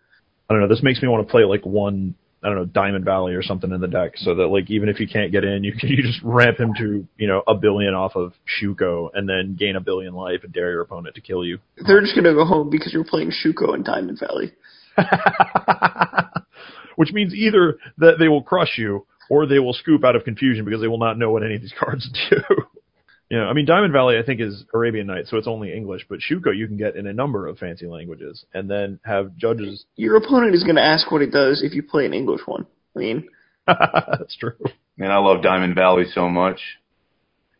I 0.49 0.53
don't 0.53 0.61
know. 0.61 0.67
This 0.69 0.81
makes 0.81 1.01
me 1.01 1.07
want 1.09 1.27
to 1.27 1.31
play 1.31 1.43
like 1.43 1.65
one, 1.65 2.15
I 2.45 2.49
don't 2.49 2.57
know, 2.57 2.65
Diamond 2.65 3.05
Valley 3.05 3.33
or 3.33 3.41
something 3.41 3.71
in 3.71 3.81
the 3.81 3.87
deck, 3.87 4.11
so 4.17 4.35
that 4.35 4.45
like 4.49 4.69
even 4.69 4.87
if 4.87 4.99
you 4.99 5.07
can't 5.07 5.31
get 5.31 5.43
in, 5.43 5.63
you 5.63 5.73
can 5.73 5.89
you 5.89 6.03
just 6.03 6.21
ramp 6.23 6.59
him 6.59 6.75
to 6.77 7.07
you 7.17 7.27
know 7.27 7.41
a 7.47 7.55
billion 7.55 7.95
off 7.95 8.15
of 8.15 8.33
Shuko 8.45 9.09
and 9.15 9.27
then 9.27 9.55
gain 9.57 9.75
a 9.75 9.81
billion 9.81 10.13
life 10.13 10.41
and 10.43 10.53
dare 10.53 10.69
your 10.69 10.81
opponent 10.81 11.15
to 11.15 11.21
kill 11.21 11.43
you. 11.43 11.57
They're 11.87 12.01
just 12.01 12.15
gonna 12.15 12.35
go 12.35 12.45
home 12.45 12.69
because 12.69 12.93
you're 12.93 13.03
playing 13.03 13.31
Shuko 13.31 13.73
and 13.73 13.83
Diamond 13.83 14.19
Valley. 14.19 14.53
Which 16.97 17.11
means 17.11 17.33
either 17.33 17.79
that 17.97 18.19
they 18.19 18.27
will 18.27 18.43
crush 18.43 18.77
you 18.77 19.07
or 19.27 19.47
they 19.47 19.57
will 19.57 19.73
scoop 19.73 20.05
out 20.05 20.15
of 20.15 20.23
confusion 20.23 20.65
because 20.65 20.81
they 20.81 20.87
will 20.87 20.99
not 20.99 21.17
know 21.17 21.31
what 21.31 21.43
any 21.43 21.55
of 21.55 21.61
these 21.61 21.73
cards 21.77 22.07
do. 22.29 22.37
You 23.29 23.37
know, 23.37 23.45
I 23.45 23.53
mean, 23.53 23.65
Diamond 23.65 23.93
Valley 23.93 24.17
I 24.17 24.23
think 24.23 24.41
is 24.41 24.63
Arabian 24.73 25.07
Nights, 25.07 25.29
so 25.29 25.37
it's 25.37 25.47
only 25.47 25.73
English, 25.73 26.05
but 26.09 26.19
Shuko 26.19 26.55
you 26.55 26.67
can 26.67 26.77
get 26.77 26.95
in 26.95 27.07
a 27.07 27.13
number 27.13 27.47
of 27.47 27.57
fancy 27.57 27.87
languages 27.87 28.45
and 28.53 28.69
then 28.69 28.99
have 29.05 29.35
judges. 29.35 29.85
Your 29.95 30.17
opponent 30.17 30.55
is 30.55 30.63
gonna 30.63 30.81
ask 30.81 31.11
what 31.11 31.21
it 31.21 31.31
does 31.31 31.63
if 31.63 31.73
you 31.73 31.83
play 31.83 32.05
an 32.05 32.13
English 32.13 32.41
one. 32.45 32.65
I 32.95 32.99
mean, 32.99 33.29
That's 33.67 34.35
true. 34.37 34.53
Man, 34.97 35.11
I 35.11 35.17
love 35.17 35.41
Diamond 35.41 35.75
Valley 35.75 36.05
so 36.13 36.29
much. 36.29 36.59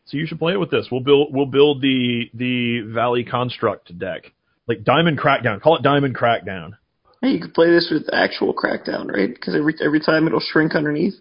So 0.06 0.16
you 0.16 0.26
should 0.26 0.38
play 0.38 0.52
it 0.52 0.60
with 0.60 0.70
this. 0.70 0.86
We'll 0.90 1.00
build 1.00 1.34
we'll 1.34 1.46
build 1.46 1.82
the 1.82 2.30
the 2.32 2.82
Valley 2.94 3.24
Construct 3.24 3.98
deck. 3.98 4.32
Like 4.68 4.84
Diamond 4.84 5.18
Crackdown. 5.18 5.60
Call 5.60 5.76
it 5.76 5.82
Diamond 5.82 6.16
Crackdown. 6.16 6.72
hey, 7.20 7.30
you 7.30 7.40
could 7.40 7.54
play 7.54 7.70
this 7.70 7.88
with 7.90 8.12
actual 8.12 8.54
Crackdown, 8.54 9.10
right? 9.10 9.32
Because 9.34 9.56
every 9.56 9.74
every 9.84 10.00
time 10.00 10.26
it'll 10.26 10.40
shrink 10.40 10.74
underneath. 10.76 11.14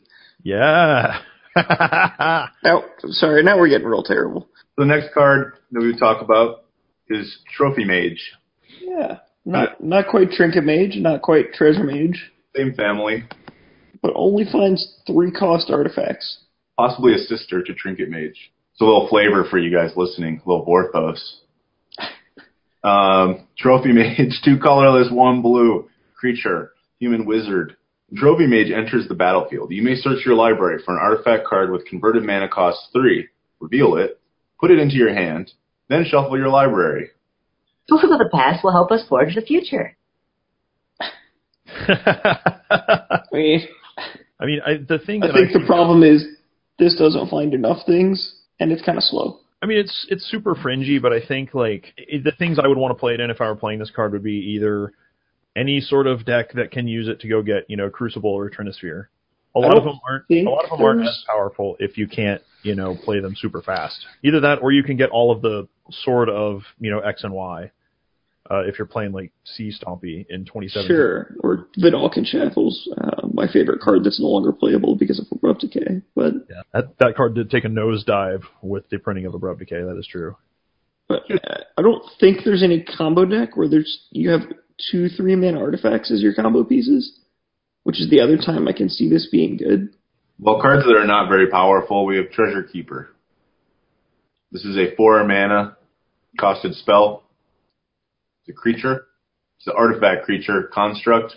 Yeah. 0.43 1.19
Now, 2.63 2.83
sorry, 3.11 3.43
now 3.43 3.57
we're 3.57 3.69
getting 3.69 3.87
real 3.87 4.03
terrible. 4.03 4.47
The 4.77 4.85
next 4.85 5.13
card 5.13 5.53
that 5.71 5.79
we 5.79 5.87
would 5.87 5.99
talk 5.99 6.21
about 6.21 6.65
is 7.09 7.37
Trophy 7.55 7.85
Mage. 7.85 8.33
Yeah, 8.81 9.19
not 9.45 9.81
not 9.83 10.07
quite 10.09 10.31
Trinket 10.31 10.63
Mage, 10.65 10.95
not 10.97 11.21
quite 11.21 11.53
Treasure 11.53 11.83
Mage, 11.83 12.31
Same 12.55 12.73
family, 12.73 13.23
but 14.01 14.11
only 14.15 14.43
finds 14.51 14.99
three 15.07 15.31
cost 15.31 15.69
artifacts. 15.69 16.39
possibly 16.77 17.13
a 17.13 17.17
sister 17.19 17.63
to 17.63 17.73
Trinket 17.73 18.09
Mage. 18.09 18.51
It's 18.73 18.81
a 18.81 18.83
little 18.83 19.07
flavor 19.07 19.45
for 19.49 19.57
you 19.57 19.73
guys 19.75 19.91
listening, 19.95 20.41
a 20.45 20.49
little 20.49 20.65
Vorthos. 20.65 21.19
Um, 22.83 23.47
Trophy 23.57 23.91
Mage, 23.93 24.41
two 24.45 24.59
colorless, 24.59 25.07
one 25.11 25.41
blue. 25.41 25.89
Creature, 26.19 26.71
human 26.99 27.25
wizard. 27.25 27.77
When 28.09 28.49
Mage 28.49 28.71
enters 28.71 29.07
the 29.07 29.15
battlefield. 29.15 29.71
You 29.71 29.81
may 29.81 29.95
search 29.95 30.25
your 30.25 30.35
library 30.35 30.81
for 30.83 30.95
an 30.95 31.01
artifact 31.01 31.47
card 31.47 31.71
with 31.71 31.85
converted 31.85 32.23
mana 32.23 32.47
cost 32.47 32.89
three. 32.93 33.27
Reveal 33.59 33.97
it, 33.97 34.19
put 34.59 34.71
it 34.71 34.79
into 34.79 34.95
your 34.95 35.13
hand, 35.13 35.51
then 35.89 36.05
shuffle 36.05 36.37
your 36.37 36.49
library. 36.49 37.09
Tools 37.89 38.03
of 38.03 38.09
the 38.09 38.29
past 38.31 38.63
will 38.63 38.71
help 38.71 38.91
us 38.91 39.05
forge 39.07 39.35
the 39.35 39.41
future. 39.41 39.97
I 41.87 43.21
mean, 43.31 43.67
I 44.39 44.45
mean, 44.45 44.59
I, 44.65 44.77
the 44.77 44.99
thing 44.99 45.23
I 45.23 45.27
that 45.27 45.33
think 45.33 45.55
I, 45.55 45.59
the 45.59 45.65
problem 45.65 46.03
is 46.03 46.25
this 46.79 46.95
doesn't 46.97 47.29
find 47.29 47.53
enough 47.53 47.85
things, 47.85 48.35
and 48.59 48.71
it's 48.71 48.81
kind 48.83 48.97
of 48.97 49.03
slow. 49.03 49.39
I 49.61 49.67
mean, 49.67 49.79
it's 49.79 50.05
it's 50.09 50.29
super 50.29 50.55
fringy, 50.55 50.99
but 50.99 51.13
I 51.13 51.25
think 51.25 51.53
like 51.53 51.93
it, 51.97 52.23
the 52.23 52.31
things 52.31 52.59
I 52.59 52.67
would 52.67 52.77
want 52.77 52.91
to 52.91 52.99
play 52.99 53.13
it 53.13 53.19
in 53.19 53.29
if 53.29 53.41
I 53.41 53.47
were 53.47 53.55
playing 53.55 53.79
this 53.79 53.91
card 53.95 54.11
would 54.13 54.23
be 54.23 54.55
either 54.55 54.93
any 55.55 55.79
sort 55.79 56.07
of 56.07 56.25
deck 56.25 56.53
that 56.53 56.71
can 56.71 56.87
use 56.87 57.07
it 57.07 57.19
to 57.21 57.27
go 57.27 57.41
get 57.41 57.69
you 57.69 57.77
know 57.77 57.89
Crucible 57.89 58.31
or 58.31 58.49
Trinisphere. 58.49 59.07
A 59.55 59.59
lot 59.59 59.77
of 59.77 59.85
them 59.85 59.99
aren't. 60.07 60.25
A 60.29 60.49
lot 60.49 60.65
of 60.65 60.71
them 60.71 60.81
aren't 60.81 61.07
as 61.07 61.23
powerful 61.27 61.77
if 61.79 61.97
you 61.97 62.07
can't 62.07 62.41
you 62.63 62.75
know 62.75 62.95
play 63.03 63.19
them 63.19 63.35
super 63.35 63.61
fast. 63.61 64.05
Either 64.23 64.41
that, 64.41 64.61
or 64.61 64.71
you 64.71 64.83
can 64.83 64.97
get 64.97 65.09
all 65.09 65.31
of 65.31 65.41
the 65.41 65.67
sort 65.89 66.29
of 66.29 66.61
you 66.79 66.91
know 66.91 66.99
X 66.99 67.23
and 67.23 67.33
Y. 67.33 67.71
Uh, 68.47 68.61
if 68.67 68.77
you're 68.77 68.85
playing 68.85 69.11
like 69.11 69.31
Sea 69.43 69.71
Stompy 69.71 70.23
in 70.29 70.45
2017. 70.45 70.87
Sure, 70.87 71.35
or 71.39 71.67
Vedalken 71.79 72.23
Shackles, 72.23 72.87
uh, 72.95 73.25
my 73.33 73.47
favorite 73.51 73.81
card 73.81 74.03
that's 74.03 74.19
no 74.19 74.27
longer 74.27 74.51
playable 74.51 74.95
because 74.95 75.19
of 75.19 75.25
Abrupt 75.31 75.61
Decay. 75.61 76.03
But, 76.15 76.33
Yeah, 76.47 76.61
that 76.71 76.95
that 76.99 77.15
card 77.15 77.33
did 77.33 77.49
take 77.49 77.65
a 77.65 77.69
nosedive 77.69 78.43
with 78.61 78.87
the 78.89 78.99
printing 78.99 79.25
of 79.25 79.33
Abrupt 79.33 79.61
Decay. 79.61 79.81
That 79.81 79.97
is 79.97 80.05
true. 80.05 80.35
but 81.07 81.23
uh, 81.31 81.63
I 81.75 81.81
don't 81.81 82.03
think 82.19 82.41
there's 82.45 82.61
any 82.61 82.83
combo 82.83 83.25
deck 83.25 83.57
where 83.57 83.67
there's 83.67 84.05
you 84.11 84.29
have 84.29 84.41
two 84.91 85.09
three 85.09 85.35
mana 85.35 85.59
artifacts 85.59 86.11
as 86.11 86.21
your 86.21 86.33
combo 86.33 86.63
pieces, 86.63 87.19
which 87.83 87.99
is 87.99 88.09
the 88.09 88.21
other 88.21 88.37
time 88.37 88.67
I 88.67 88.73
can 88.73 88.89
see 88.89 89.09
this 89.09 89.27
being 89.31 89.57
good. 89.57 89.89
Well, 90.39 90.61
cards 90.61 90.83
that 90.83 90.97
are 90.97 91.07
not 91.07 91.29
very 91.29 91.49
powerful, 91.49 92.05
we 92.05 92.17
have 92.17 92.31
Treasure 92.31 92.63
Keeper. 92.63 93.09
This 94.51 94.65
is 94.65 94.77
a 94.77 94.95
four 94.95 95.23
mana 95.25 95.77
costed 96.39 96.75
spell. 96.75 97.23
It's 98.41 98.49
a 98.49 98.59
creature. 98.59 99.07
It's 99.57 99.67
an 99.67 99.73
artifact 99.77 100.25
creature 100.25 100.69
construct. 100.73 101.35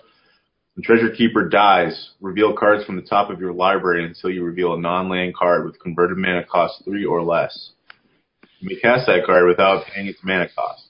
When 0.75 0.83
Treasure 0.85 1.11
Keeper 1.15 1.49
dies, 1.49 2.11
reveal 2.21 2.57
cards 2.57 2.85
from 2.85 2.97
the 2.97 3.03
top 3.03 3.31
of 3.31 3.41
your 3.41 3.53
library 3.53 4.05
until 4.05 4.31
you 4.31 4.45
reveal 4.45 4.75
a 4.75 4.81
non-land 4.81 5.35
card 5.35 5.65
with 5.65 5.81
converted 5.81 6.19
mana 6.19 6.45
cost 6.45 6.83
three 6.85 7.05
or 7.05 7.23
less. 7.23 7.71
You 8.61 8.69
may 8.69 8.81
cast 8.81 9.07
that 9.07 9.25
card 9.25 9.47
without 9.47 9.87
paying 9.87 10.09
its 10.09 10.19
mana 10.23 10.49
cost. 10.55 10.88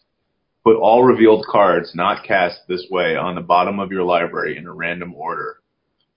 Put 0.69 0.81
all 0.83 1.03
revealed 1.03 1.47
cards 1.51 1.93
not 1.95 2.25
cast 2.25 2.59
this 2.69 2.85
way 2.91 3.17
on 3.17 3.37
the 3.37 3.41
bottom 3.41 3.81
of 3.81 3.91
your 3.91 4.03
library 4.03 4.59
in 4.59 4.67
a 4.67 4.73
random 4.73 5.15
order. 5.15 5.61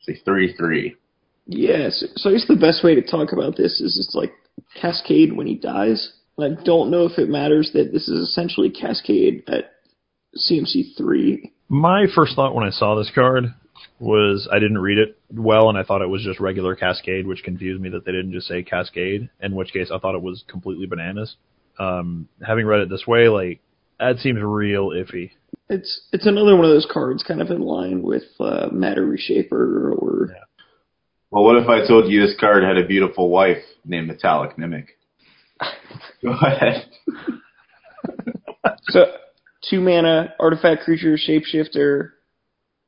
Say 0.01 0.19
a 0.25 0.29
3-3. 0.29 0.93
Yes. 1.45 2.03
So 2.17 2.29
I 2.29 2.33
guess 2.33 2.47
the 2.49 2.57
best 2.57 2.83
way 2.83 2.93
to 2.95 3.01
talk 3.01 3.31
about 3.31 3.55
this 3.55 3.79
is 3.79 3.97
it's 3.97 4.13
like 4.13 4.33
Cascade 4.75 5.31
when 5.31 5.47
he 5.47 5.55
dies. 5.55 6.11
I 6.37 6.49
don't 6.65 6.91
know 6.91 7.05
if 7.05 7.17
it 7.17 7.29
matters 7.29 7.71
that 7.75 7.93
this 7.93 8.09
is 8.09 8.27
essentially 8.27 8.69
Cascade 8.69 9.45
at 9.47 9.71
CMC 10.35 10.97
three. 10.97 11.53
My 11.69 12.07
first 12.13 12.35
thought 12.35 12.53
when 12.53 12.67
I 12.67 12.71
saw 12.71 12.95
this 12.95 13.11
card 13.15 13.45
was 14.01 14.49
I 14.51 14.59
didn't 14.59 14.79
read 14.79 14.97
it 14.97 15.17
well, 15.33 15.69
and 15.69 15.77
I 15.77 15.83
thought 15.83 16.01
it 16.01 16.09
was 16.09 16.23
just 16.23 16.41
regular 16.41 16.75
Cascade, 16.75 17.25
which 17.25 17.43
confused 17.43 17.81
me 17.81 17.87
that 17.91 18.03
they 18.03 18.11
didn't 18.11 18.33
just 18.33 18.49
say 18.49 18.63
Cascade. 18.63 19.29
In 19.39 19.55
which 19.55 19.71
case, 19.71 19.91
I 19.95 19.99
thought 19.99 20.15
it 20.15 20.21
was 20.21 20.43
completely 20.49 20.87
bananas. 20.87 21.37
Um, 21.79 22.27
having 22.45 22.65
read 22.65 22.81
it 22.81 22.89
this 22.89 23.07
way, 23.07 23.29
like 23.29 23.61
that 24.01 24.17
seems 24.19 24.39
real 24.41 24.89
iffy. 24.89 25.31
It's 25.69 26.01
it's 26.11 26.25
another 26.25 26.55
one 26.55 26.65
of 26.65 26.71
those 26.71 26.87
cards 26.91 27.23
kind 27.23 27.41
of 27.41 27.49
in 27.49 27.61
line 27.61 28.01
with 28.01 28.23
uh, 28.39 28.67
Matter 28.71 29.05
Reshaper 29.05 29.93
or 29.93 30.29
Yeah. 30.31 30.43
Well, 31.29 31.45
what 31.45 31.55
if 31.55 31.69
I 31.69 31.87
told 31.87 32.11
you 32.11 32.19
this 32.19 32.35
card 32.37 32.63
had 32.63 32.77
a 32.77 32.85
beautiful 32.85 33.29
wife 33.29 33.63
named 33.85 34.07
Metallic 34.07 34.57
Mimic? 34.57 34.87
Go 36.21 36.31
ahead. 36.31 36.89
so 38.89 39.05
two 39.69 39.79
mana 39.79 40.33
artifact 40.39 40.83
creature 40.83 41.17
shapeshifter. 41.17 42.11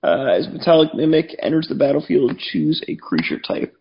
Uh, 0.04 0.34
as 0.38 0.50
Metallic 0.50 0.94
Mimic 0.94 1.34
enters 1.40 1.68
the 1.70 1.76
battlefield, 1.76 2.38
choose 2.38 2.84
a 2.90 2.98
creature 2.98 3.40
type. 3.40 3.74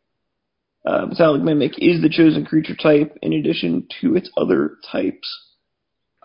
Uh, 0.87 1.07
Metallic 1.07 1.43
Mimic 1.43 1.73
is 1.79 2.01
the 2.01 2.09
chosen 2.09 2.45
creature 2.45 2.77
type 2.77 3.19
in 3.23 3.33
addition 3.33 3.89
to 4.01 4.15
its 4.15 4.31
other 4.37 4.77
types. 4.93 5.29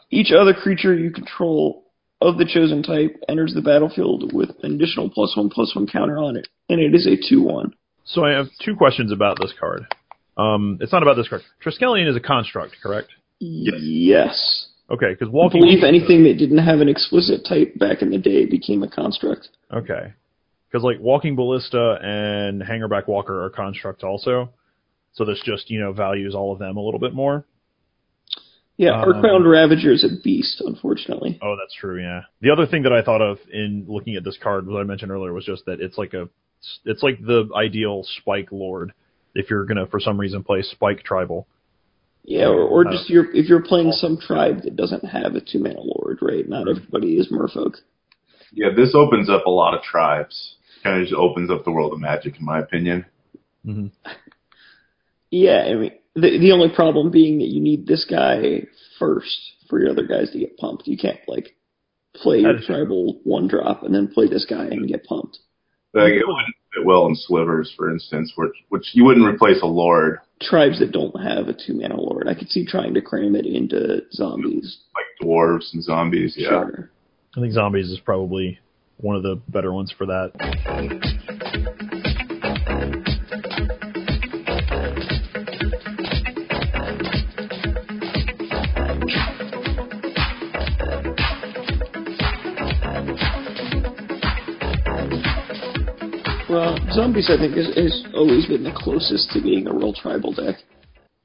Each 0.10 0.32
other 0.32 0.54
creature 0.54 0.96
you 0.96 1.12
control 1.12 1.86
of 2.22 2.38
the 2.38 2.46
chosen 2.46 2.82
type 2.82 3.22
enters 3.30 3.54
the 3.54 3.62
battlefield 3.62 4.34
with 4.34 4.50
an 4.64 4.76
additional 4.76 5.10
plus 5.10 5.36
one 5.36 5.50
plus 5.50 5.76
one 5.76 5.88
counter 5.88 6.18
on 6.18 6.36
it, 6.36 6.48
and 6.70 6.80
it 6.80 6.96
is 6.96 7.06
a 7.06 7.18
two 7.30 7.44
one. 7.44 7.74
So 8.06 8.24
I 8.24 8.32
have 8.32 8.48
two 8.64 8.76
questions 8.76 9.12
about 9.12 9.38
this 9.40 9.54
card. 9.60 9.86
Um, 10.38 10.78
it's 10.82 10.94
not 10.94 11.04
about 11.04 11.16
this 11.16 11.28
card. 11.28 11.42
Triskelion 11.64 12.10
is 12.10 12.16
a 12.16 12.20
construct, 12.20 12.76
correct? 12.82 13.10
Yes. 13.40 14.68
Okay, 14.90 15.12
because 15.12 15.28
I 15.28 15.32
walking. 15.32 15.62
believe 15.62 15.84
anything 15.84 16.24
that 16.24 16.38
didn't 16.38 16.60
have 16.60 16.80
an 16.80 16.88
explicit 16.88 17.46
type 17.48 17.78
back 17.78 18.02
in 18.02 18.10
the 18.10 18.18
day 18.18 18.46
became 18.46 18.84
a 18.84 18.90
construct. 18.90 19.50
Okay. 19.72 20.14
Because 20.70 20.84
like 20.84 21.00
Walking 21.00 21.36
Ballista 21.36 21.98
and 22.02 22.62
Hangerback 22.62 23.08
Walker 23.08 23.44
are 23.44 23.50
constructs 23.50 24.04
also. 24.04 24.50
So 25.14 25.26
this 25.26 25.42
just, 25.44 25.70
you 25.70 25.80
know, 25.80 25.92
values 25.92 26.36
all 26.36 26.54
of 26.54 26.60
them 26.60 26.78
a 26.78 26.82
little 26.82 27.00
bit 27.00 27.14
more. 27.14 27.46
Yeah, 28.78 29.02
Um, 29.02 29.10
Earthbound 29.10 29.50
Ravager 29.50 29.92
is 29.92 30.04
a 30.04 30.22
beast, 30.24 30.62
unfortunately. 30.64 31.40
Oh, 31.42 31.56
that's 31.60 31.74
true, 31.74 32.00
yeah. 32.00 32.22
The 32.42 32.52
other 32.52 32.68
thing 32.68 32.84
that 32.84 32.94
I 32.94 33.02
thought 33.02 33.22
of 33.22 33.40
in 33.52 33.86
looking 33.88 34.16
at 34.16 34.24
this 34.24 34.38
card, 34.42 34.68
what 34.68 34.80
I 34.80 34.84
mentioned 34.84 35.12
earlier, 35.12 35.34
was 35.34 35.46
just 35.46 35.66
that 35.66 35.82
it's 35.82 35.98
like 35.98 36.14
a, 36.14 36.30
it's 36.86 37.02
like 37.02 37.20
the 37.20 37.50
ideal 37.56 38.04
Spike 38.20 38.52
Lord 38.52 38.94
if 39.34 39.50
you're 39.50 39.66
gonna, 39.66 39.86
for 39.88 40.00
some 40.00 40.20
reason, 40.20 40.44
play 40.44 40.62
Spike 40.62 41.04
Tribal. 41.04 41.48
Yeah, 42.24 42.48
or, 42.48 42.62
or 42.62 42.88
Uh, 42.88 42.92
just 42.92 43.10
you're, 43.10 43.34
if 43.36 43.48
you're 43.48 43.62
playing 43.64 43.92
some 43.94 44.18
tribe 44.20 44.64
that 44.64 44.76
doesn't 44.76 45.06
have 45.06 45.36
a 45.36 45.42
two 45.42 45.60
mana 45.60 45.80
lord, 45.82 46.20
right? 46.22 46.48
Not 46.48 46.68
everybody 46.68 47.18
is 47.18 47.32
merfolk. 47.32 47.76
Yeah, 48.52 48.70
this 48.76 48.94
opens 48.96 49.30
up 49.30 49.46
a 49.46 49.50
lot 49.50 49.74
of 49.74 49.82
tribes. 49.82 50.56
Kind 50.84 51.02
of 51.02 51.08
just 51.08 51.18
opens 51.18 51.50
up 51.50 51.66
the 51.66 51.72
world 51.72 51.94
of 51.94 52.00
magic, 52.00 52.38
in 52.40 52.46
my 52.46 52.60
opinion. 52.60 53.06
Mm-hmm. 53.66 53.88
Yeah, 55.30 55.66
I 55.68 55.74
mean, 55.76 55.92
the 56.22 56.38
the 56.40 56.52
only 56.52 56.70
problem 56.76 57.12
being 57.12 57.40
that 57.40 57.48
you 57.48 57.62
need 57.62 57.88
this 57.88 58.06
guy 58.10 58.64
first 59.00 59.38
for 59.70 59.80
your 59.80 59.92
other 59.92 60.06
guys 60.06 60.32
to 60.32 60.40
get 60.40 60.58
pumped. 60.58 60.88
You 60.88 60.98
can't 60.98 61.20
like 61.28 61.56
play 62.16 62.40
your 62.40 62.54
That 62.54 62.60
is 62.62 62.66
true. 62.66 62.76
tribal 62.76 63.20
one 63.24 63.48
drop 63.48 63.84
and 63.84 63.94
then 63.94 64.08
play 64.08 64.28
this 64.28 64.46
guy 64.46 64.66
and 64.66 64.88
get 64.88 65.06
pumped. 65.06 65.40
Like, 65.94 66.14
it 66.14 66.28
wouldn't 66.28 66.56
fit 66.74 66.86
well 66.86 67.08
in 67.08 67.16
slivers, 67.16 67.74
for 67.76 67.90
instance, 67.90 68.32
which, 68.36 68.52
which 68.70 68.90
you 68.94 69.04
wouldn't 69.06 69.26
replace 69.26 69.62
a 69.62 69.68
lord 69.68 70.20
Tribes 70.42 70.80
that 70.80 70.92
don't 70.92 71.16
have 71.20 71.48
a 71.48 71.54
two 71.54 71.74
mana 71.74 72.00
lord, 72.00 72.28
I 72.28 72.36
could 72.36 72.50
see 72.50 72.66
trying 72.66 72.94
to 72.94 73.02
cram 73.02 73.36
it 73.36 73.46
into 73.48 74.02
zombies. 74.12 74.78
like 74.96 75.06
dwarves 75.28 75.74
and 75.74 75.84
zombies. 75.84 76.36
Yeah. 76.38 76.50
Sure. 76.50 76.92
I 77.36 77.40
think 77.40 77.54
Zombies 77.54 77.90
is 77.92 78.00
probably 78.00 78.60
one 78.98 79.16
of 79.16 79.24
the 79.24 79.40
better 79.48 79.72
ones 79.74 79.94
for 79.96 80.06
that. 80.08 81.37
Zombies 96.98 97.30
I 97.30 97.38
think 97.38 97.56
is 97.56 97.68
has 97.76 98.04
always 98.14 98.46
been 98.48 98.64
the 98.64 98.74
closest 98.76 99.30
to 99.32 99.42
being 99.42 99.68
a 99.68 99.74
real 99.74 99.94
tribal 99.94 100.34
deck 100.34 100.56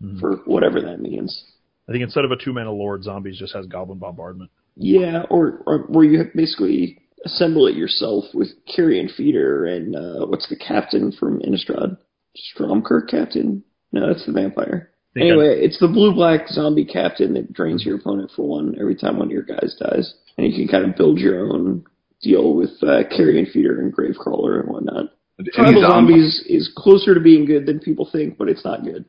Mhm. 0.03 0.21
for 0.21 0.37
whatever 0.45 0.81
that 0.83 1.01
means. 1.01 1.45
I 1.89 1.93
think 1.93 2.03
instead 2.05 2.25
of 2.25 2.31
a 2.31 2.37
two 2.37 2.53
mana 2.53 2.73
Lord, 2.73 3.03
Zombies 3.03 3.39
just 3.39 3.55
has 3.55 3.67
Goblin 3.67 3.99
Bombardment. 3.99 4.51
Yeah, 4.77 5.23
or, 5.31 5.63
or 5.67 5.79
where 5.89 6.05
you 6.05 6.25
basically 6.35 6.99
assemble 7.25 7.67
it 7.67 7.77
yourself 7.77 8.25
with 8.35 8.49
Carrion 8.67 9.09
Feeder 9.09 9.65
and 9.67 9.95
uh, 9.97 10.27
what's 10.27 10.49
the 10.49 10.57
captain 10.57 11.13
from 11.13 11.41
Innistrad? 11.41 11.97
Stromkirk 12.37 13.09
captain? 13.09 13.63
No, 13.93 14.07
that's 14.07 14.25
the 14.27 14.33
vampire. 14.33 14.91
I 15.17 15.21
Anyway, 15.21 15.61
it's 15.63 15.79
the 15.79 15.89
blue 15.89 16.15
black 16.15 16.49
zombie 16.49 16.87
captain 16.87 17.35
that 17.35 17.53
drains 17.53 17.85
your 17.85 17.97
opponent 17.97 18.31
for 18.35 18.49
one 18.49 18.75
every 18.81 18.95
time 18.97 19.19
one 19.19 19.27
of 19.27 19.33
your 19.33 19.43
guys 19.43 19.77
dies. 19.79 20.15
And 20.39 20.47
you 20.47 20.55
can 20.55 20.69
kind 20.69 20.91
of 20.91 20.97
build 20.97 21.19
your 21.19 21.53
own 21.53 21.85
deal 22.23 22.55
with 22.55 22.71
uh, 22.83 23.03
Carrion 23.15 23.47
Feeder 23.53 23.81
and 23.81 23.95
Gravecrawler 23.95 24.61
and 24.61 24.71
whatnot. 24.73 25.11
Any 25.39 25.51
Tribal 25.51 25.83
zombie- 25.83 26.13
Zombies 26.13 26.45
is 26.47 26.73
closer 26.77 27.15
to 27.15 27.21
being 27.21 27.45
good 27.45 27.67
than 27.67 27.81
people 27.81 28.09
think, 28.11 28.39
but 28.39 28.49
it's 28.49 28.65
not 28.65 28.85
good. 28.85 29.05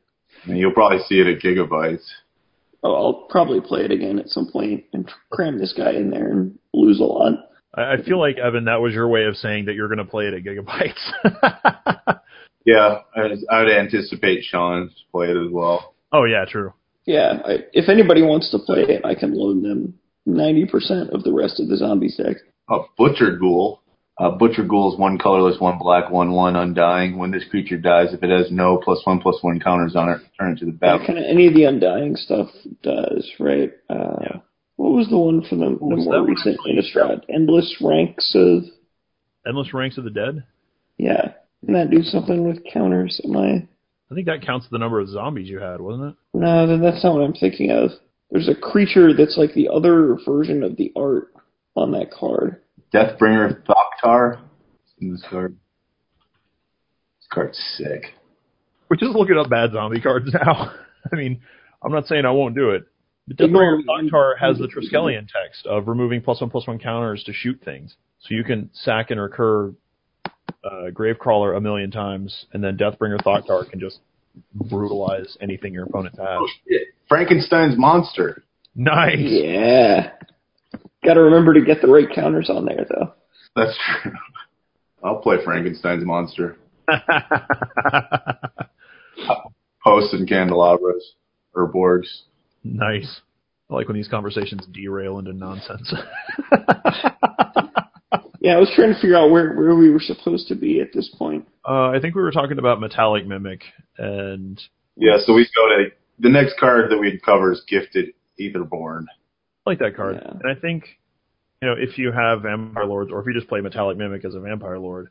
And 0.46 0.58
you'll 0.58 0.74
probably 0.74 1.00
see 1.08 1.20
it 1.20 1.28
at 1.28 1.42
Gigabytes. 1.42 2.06
Oh, 2.84 2.94
I'll 2.94 3.28
probably 3.30 3.62
play 3.62 3.86
it 3.86 3.92
again 3.92 4.20
at 4.20 4.30
some 4.30 4.50
point 4.52 4.84
and 4.94 5.10
cram 5.32 5.58
this 5.58 5.74
guy 5.74 5.92
in 5.92 6.10
there 6.10 6.32
and 6.32 6.58
lose 6.74 7.00
a 7.00 7.04
lot. 7.04 7.34
I, 7.74 7.94
I 7.94 8.02
feel 8.04 8.20
like 8.20 8.38
Evan, 8.38 8.66
that 8.66 8.82
was 8.82 8.94
your 8.94 9.08
way 9.08 9.24
of 9.24 9.38
saying 9.38 9.66
that 9.66 9.76
you're 9.76 9.88
going 9.88 10.00
to 10.00 10.06
play 10.06 10.26
it 10.26 10.34
at 10.34 10.44
Gigabytes. 10.44 12.20
Yeah, 12.66 13.00
I, 13.16 13.22
I 13.50 13.64
would 13.64 13.72
anticipate 13.72 14.44
Sean 14.44 14.88
to 14.88 14.94
play 15.12 15.28
it 15.28 15.38
as 15.38 15.52
well. 15.52 15.96
oh 16.12 16.24
yeah, 16.24 16.46
true. 16.48 16.74
Yeah, 17.06 17.42
I, 17.46 17.58
if 17.74 17.90
anybody 17.90 18.22
wants 18.22 18.50
to 18.52 18.60
play 18.60 18.84
it, 18.88 19.06
I 19.06 19.16
can 19.16 19.34
loan 19.34 19.62
them 19.62 20.00
90% 20.28 21.14
of 21.14 21.24
the 21.24 21.34
rest 21.34 21.60
of 21.60 21.68
the 21.68 21.76
zombies 21.76 22.16
deck. 22.16 22.38
A 22.70 22.74
oh, 22.74 22.86
Butcher 22.98 23.36
Ghoul. 23.38 23.82
Uh, 24.20 24.30
Butcher 24.30 24.64
Ghoul 24.64 24.94
is 24.94 25.00
one 25.00 25.18
colorless, 25.18 25.60
one 25.60 25.80
black, 25.80 26.12
one 26.12 26.32
one 26.34 26.56
undying. 26.56 27.18
When 27.18 27.32
this 27.32 27.46
creature 27.50 27.78
dies, 27.78 28.14
if 28.14 28.22
it 28.22 28.30
has 28.30 28.52
no 28.52 28.78
plus 28.84 29.02
one 29.06 29.20
plus 29.20 29.38
one 29.42 29.60
counters 29.60 29.96
on 29.96 30.10
it, 30.10 30.20
return 30.32 30.54
it 30.54 30.60
to 30.60 30.66
the 30.66 30.72
Yeah, 30.72 30.78
battle. 30.98 31.08
kind 31.08 31.18
of 31.20 31.26
any 31.26 31.48
of 31.48 31.54
the 31.56 31.64
Undying 31.64 32.16
stuff 32.16 32.50
does, 32.84 33.28
right? 33.40 33.72
Uh, 33.90 34.18
Yeah. 34.22 34.38
What 34.76 34.92
was 34.94 35.08
the 35.10 35.18
one 35.18 35.42
for 35.44 35.56
the, 35.56 35.70
the 35.70 35.78
was 35.86 36.06
that 36.06 36.12
more 36.12 36.26
recent? 36.26 36.58
Innistrad? 36.68 37.22
Endless 37.30 37.78
Ranks 37.82 38.34
of, 38.36 38.64
Endless 39.48 39.74
Ranks 39.74 39.98
of 39.98 40.04
the 40.04 40.10
Dead. 40.12 40.44
yeah. 40.98 41.34
Didn't 41.62 41.76
that 41.76 41.92
do 41.96 42.04
something 42.04 42.46
with 42.46 42.64
counters? 42.74 43.22
Am 43.24 43.38
I? 43.38 43.66
I 44.12 44.16
think 44.16 44.26
that 44.28 44.46
counts 44.46 44.68
the 44.70 44.78
number 44.78 45.00
of 45.00 45.08
zombies 45.08 45.48
you 45.50 45.60
had, 45.60 45.80
wasn't 45.80 46.10
it? 46.10 46.16
No, 46.34 46.68
then 46.68 46.82
that's 46.82 47.02
not 47.04 47.14
what 47.16 47.24
I'm 47.24 47.34
thinking 47.34 47.72
of. 47.72 47.92
There's 48.32 48.50
a 48.50 48.56
creature 48.56 49.14
that's 49.14 49.38
like 49.38 49.54
the 49.54 49.70
other 49.70 50.18
version 50.26 50.62
of 50.62 50.76
the 50.76 50.92
art 50.98 51.34
on 51.78 51.92
that 51.94 52.12
card. 52.12 52.62
Deathbringer 52.94 53.64
Thoktar. 53.64 54.40
In 55.00 55.12
this 55.12 55.24
card. 55.30 55.58
This 57.20 57.28
card's 57.32 57.76
sick. 57.78 58.14
We're 58.90 58.98
just 58.98 59.16
looking 59.16 59.38
up 59.38 59.50
bad 59.50 59.72
zombie 59.72 60.02
cards 60.02 60.32
now. 60.46 60.72
I 61.12 61.16
mean, 61.16 61.42
I'm 61.84 61.92
not 61.92 62.08
saying 62.08 62.26
I 62.26 62.32
won't 62.32 62.56
do 62.56 62.72
it. 62.72 62.84
But 63.28 63.38
Deathbringer. 63.38 63.80
Thoktar 63.88 64.34
has 64.40 64.58
the 64.58 64.68
Triskelion 64.68 65.28
text 65.28 65.66
of 65.66 65.88
removing 65.88 66.22
plus 66.22 66.42
one 66.42 66.50
plus 66.50 66.68
one 66.68 66.80
counters 66.80 67.24
to 67.26 67.34
shoot 67.34 67.62
things. 67.64 67.96
So 68.20 68.36
you 68.36 68.44
can 68.44 68.70
sack 68.74 69.12
and 69.12 69.20
recur 69.20 69.74
uh, 70.64 70.90
Gravecrawler 70.92 71.58
a 71.58 71.62
million 71.62 71.92
times, 71.92 72.46
and 72.54 72.64
then 72.64 72.78
Deathbringer 72.78 73.22
Thoktar 73.22 73.70
can 73.70 73.80
just 73.80 74.00
brutalize 74.54 75.38
anything 75.42 75.74
your 75.74 75.86
opponent 75.86 76.16
has. 76.18 76.28
Oh 76.40 76.48
shit. 76.68 76.88
Frankenstein's 77.10 77.78
monster. 77.78 78.44
Nice. 78.76 79.18
Yeah. 79.20 80.12
Got 81.04 81.16
to 81.16 81.22
remember 81.22 81.54
to 81.54 81.62
get 81.62 81.82
the 81.82 81.88
right 81.88 82.08
counters 82.14 82.50
on 82.50 82.66
there, 82.66 82.86
though. 82.90 83.14
That's 83.56 83.78
true. 84.02 84.14
I'll 85.04 85.18
play 85.18 85.38
Frankenstein's 85.44 86.06
monster. 86.06 86.58
Posts 89.84 90.14
and 90.14 90.28
candelabras. 90.28 91.14
Or 91.56 91.68
boards. 91.68 92.24
nice. 92.64 93.22
I 93.70 93.76
like 93.76 93.88
when 93.88 93.96
these 93.96 94.08
conversations 94.08 94.66
derail 94.72 95.20
into 95.20 95.34
nonsense. 95.34 95.94
Yeah, 98.44 98.58
I 98.58 98.60
was 98.60 98.70
trying 98.76 98.94
to 98.94 99.00
figure 99.00 99.16
out 99.16 99.32
where, 99.32 99.54
where 99.54 99.74
we 99.74 99.90
were 99.90 100.02
supposed 100.02 100.50
to 100.50 100.56
be 100.56 100.82
at 100.82 100.90
this 100.94 101.08
point. 101.18 101.48
uh, 101.66 101.88
I 101.92 102.00
think 102.02 102.14
we 102.14 102.22
were 102.22 102.32
talking 102.32 102.60
about 102.60 102.82
Metallic 102.82 103.26
Mimic, 103.26 103.62
and 103.98 104.62
Yeah, 104.98 105.16
so 105.26 105.34
we 105.34 105.48
go 105.56 105.70
to 105.70 105.92
the 106.20 106.28
next 106.28 106.58
card 106.60 106.92
that 106.92 106.98
we'd 106.98 107.24
cover 107.24 107.54
is 107.54 107.64
Gifted 107.70 108.10
Aetherborn. 108.38 109.06
I 109.66 109.70
like 109.70 109.80
that 109.80 109.96
card. 109.96 110.20
Yeah. 110.22 110.32
And 110.32 110.52
I 110.52 110.60
think, 110.60 110.86
you 111.62 111.70
know, 111.70 111.76
if 111.78 111.98
you 111.98 112.12
have 112.12 112.42
Vampire 112.42 112.86
Lords, 112.86 113.12
or 113.12 113.20
if 113.22 113.28
you 113.28 113.34
just 113.34 113.48
play 113.48 113.62
Metallic 113.62 113.98
Mimic 113.98 114.26
as 114.26 114.36
a 114.36 114.40
Vampire 114.40 114.78
Lord, 114.78 115.10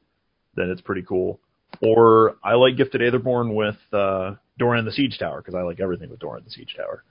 then 0.54 0.70
it's 0.70 0.80
pretty 0.80 1.02
cool. 1.02 1.40
Or 1.80 2.36
I 2.44 2.54
like 2.54 2.76
Gifted 2.76 3.00
Aetherborn 3.00 3.54
with 3.54 3.76
uh, 3.92 4.34
Doran 4.58 4.84
the 4.84 4.92
Siege 4.92 5.18
Tower, 5.18 5.40
because 5.40 5.54
I 5.54 5.62
like 5.62 5.80
everything 5.80 6.10
with 6.10 6.20
Doran 6.20 6.42
the 6.44 6.50
Siege 6.50 6.74
Tower. 6.76 7.02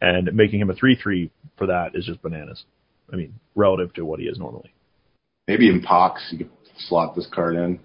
And 0.00 0.34
making 0.34 0.60
him 0.60 0.68
a 0.68 0.74
3-3 0.74 1.30
for 1.56 1.66
that 1.66 1.92
is 1.94 2.04
just 2.04 2.20
bananas. 2.20 2.64
I 3.12 3.16
mean, 3.16 3.34
relative 3.54 3.94
to 3.94 4.04
what 4.04 4.20
he 4.20 4.26
is 4.26 4.38
normally. 4.38 4.74
Maybe 5.48 5.68
in 5.68 5.80
Pox, 5.80 6.26
you 6.30 6.38
could 6.38 6.50
slot 6.88 7.14
this 7.14 7.26
card 7.32 7.56
in. 7.56 7.78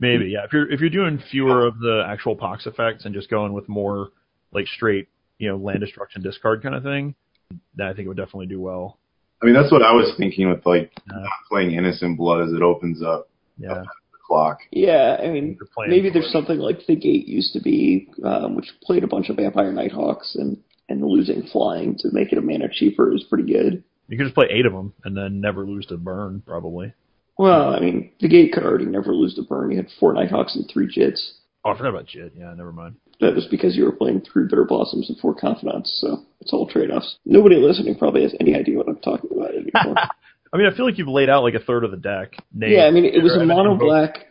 Maybe, 0.00 0.26
yeah. 0.26 0.44
If 0.44 0.52
you're 0.52 0.70
if 0.70 0.80
you're 0.80 0.90
doing 0.90 1.22
fewer 1.30 1.66
of 1.66 1.78
the 1.78 2.04
actual 2.06 2.34
pox 2.34 2.66
effects 2.66 3.04
and 3.04 3.14
just 3.14 3.30
going 3.30 3.52
with 3.52 3.68
more 3.68 4.10
like 4.52 4.66
straight, 4.66 5.08
you 5.38 5.48
know, 5.48 5.56
land 5.56 5.80
destruction 5.80 6.20
discard 6.20 6.62
kind 6.62 6.74
of 6.74 6.82
thing, 6.82 7.14
then 7.74 7.86
I 7.86 7.92
think 7.92 8.06
it 8.06 8.08
would 8.08 8.16
definitely 8.16 8.46
do 8.46 8.60
well. 8.60 8.98
I 9.42 9.46
mean, 9.46 9.54
that's 9.54 9.70
what 9.72 9.82
I 9.82 9.92
was 9.92 10.14
thinking 10.16 10.48
with 10.48 10.64
like 10.64 10.92
Yeah. 11.10 11.18
not 11.20 11.28
playing 11.50 11.72
Innocent 11.72 12.16
Blood 12.16 12.42
as 12.48 12.52
it 12.52 12.62
opens 12.62 13.02
up 13.02 13.28
Yeah. 13.58 13.74
the 13.82 13.86
clock. 14.26 14.60
Yeah, 14.72 15.18
I 15.22 15.28
mean, 15.28 15.58
maybe 15.86 16.08
there's 16.10 16.26
it. 16.26 16.32
something 16.32 16.58
like 16.58 16.86
the 16.86 16.96
Gate 16.96 17.26
used 17.28 17.52
to 17.52 17.60
be, 17.60 18.08
um, 18.24 18.54
which 18.56 18.70
played 18.82 19.04
a 19.04 19.08
bunch 19.08 19.28
of 19.28 19.36
Vampire 19.36 19.72
Nighthawks, 19.72 20.34
and 20.36 20.56
and 20.90 21.02
losing 21.02 21.42
flying 21.44 21.96
to 21.98 22.10
make 22.12 22.30
it 22.30 22.36
a 22.38 22.42
mana 22.42 22.68
cheaper 22.70 23.14
is 23.14 23.24
pretty 23.24 23.50
good. 23.50 23.82
You 24.08 24.18
could 24.18 24.24
just 24.24 24.34
play 24.34 24.48
eight 24.50 24.66
of 24.66 24.72
them 24.74 24.92
and 25.04 25.16
then 25.16 25.40
never 25.40 25.64
lose 25.64 25.86
to 25.86 25.96
burn, 25.96 26.42
probably. 26.46 26.92
Well, 27.38 27.74
I 27.74 27.80
mean, 27.80 28.10
the 28.20 28.28
Gate 28.28 28.52
could 28.52 28.64
already 28.64 28.84
never 28.84 29.14
lose 29.14 29.34
to 29.36 29.42
burn. 29.42 29.70
You 29.70 29.78
had 29.78 29.88
four 29.98 30.12
Nighthawks 30.12 30.54
and 30.56 30.68
three 30.70 30.86
Jits. 30.94 31.38
Oh, 31.64 31.70
I 31.70 31.76
forgot 31.76 31.88
about 31.88 32.06
Jit. 32.06 32.34
Yeah, 32.36 32.52
never 32.54 32.70
mind. 32.70 32.96
That 33.20 33.34
was 33.34 33.46
because 33.46 33.76
you 33.76 33.84
were 33.84 33.92
playing 33.92 34.22
three 34.22 34.44
Bitter 34.44 34.64
Blossoms 34.64 35.08
and 35.08 35.18
four 35.18 35.34
Confidants, 35.34 35.98
so 36.00 36.22
it's 36.40 36.52
all 36.52 36.66
trade-offs. 36.66 37.16
Nobody 37.24 37.56
listening 37.56 37.96
probably 37.96 38.22
has 38.22 38.34
any 38.40 38.54
idea 38.54 38.76
what 38.76 38.88
I'm 38.88 38.98
talking 38.98 39.30
about 39.32 39.50
anymore. 39.50 39.96
I 40.52 40.56
mean, 40.56 40.66
I 40.72 40.76
feel 40.76 40.86
like 40.86 40.98
you've 40.98 41.08
laid 41.08 41.28
out 41.28 41.42
like 41.42 41.54
a 41.54 41.60
third 41.60 41.84
of 41.84 41.90
the 41.90 41.96
deck. 41.96 42.36
Nate, 42.52 42.70
yeah, 42.70 42.84
I 42.84 42.90
mean, 42.90 43.04
it 43.04 43.22
was 43.22 43.32
a 43.32 43.36
Evan 43.36 43.48
mono 43.48 43.72
invokes- 43.72 43.84
black 43.84 44.26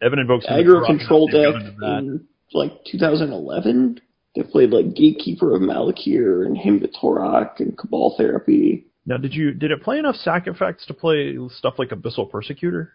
Evan 0.00 0.18
invokes 0.18 0.46
aggro 0.46 0.86
control 0.86 1.26
deck 1.26 1.34
go 1.34 1.56
into 1.56 1.76
that. 1.80 1.98
in 1.98 2.26
like 2.54 2.72
2011 2.90 4.00
that 4.36 4.50
played 4.50 4.70
like 4.70 4.94
Gatekeeper 4.94 5.54
of 5.54 5.60
Malakir 5.60 6.46
and 6.46 6.56
Hymn 6.56 6.80
to 6.80 6.88
Tourach 6.88 7.60
and 7.60 7.76
Cabal 7.76 8.14
Therapy. 8.16 8.86
Now, 9.06 9.16
did 9.16 9.34
you 9.34 9.52
did 9.52 9.70
it 9.70 9.82
play 9.82 9.98
enough 9.98 10.16
sack 10.16 10.46
effects 10.46 10.86
to 10.86 10.94
play 10.94 11.36
stuff 11.50 11.74
like 11.78 11.90
Abyssal 11.90 12.30
Persecutor? 12.30 12.92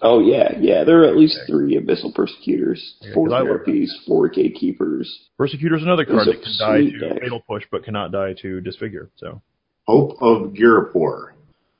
Oh 0.00 0.20
yeah, 0.20 0.56
yeah. 0.58 0.84
There 0.84 1.02
are 1.02 1.06
at 1.08 1.16
least 1.16 1.38
three 1.46 1.76
Abyssal 1.78 2.14
Persecutors, 2.14 2.96
Yeah, 3.02 3.14
four 3.14 3.26
'cause 3.28 3.34
I 3.34 3.40
love 3.40 3.60
therapies, 3.60 3.88
four 4.06 4.28
Gatekeepers. 4.28 5.28
Persecutor's 5.38 5.82
another 5.82 6.04
card 6.04 6.20
Those 6.20 6.26
that 6.26 6.42
can 6.42 6.52
die 6.58 6.78
sweet 6.80 6.90
to 6.92 7.08
decks. 7.08 7.20
fatal 7.20 7.40
push, 7.48 7.64
but 7.70 7.84
cannot 7.84 8.10
die 8.10 8.32
to 8.42 8.60
disfigure. 8.60 9.10
So 9.16 9.42
Hope 9.86 10.16
of 10.22 10.52
Ghirapur. 10.54 11.32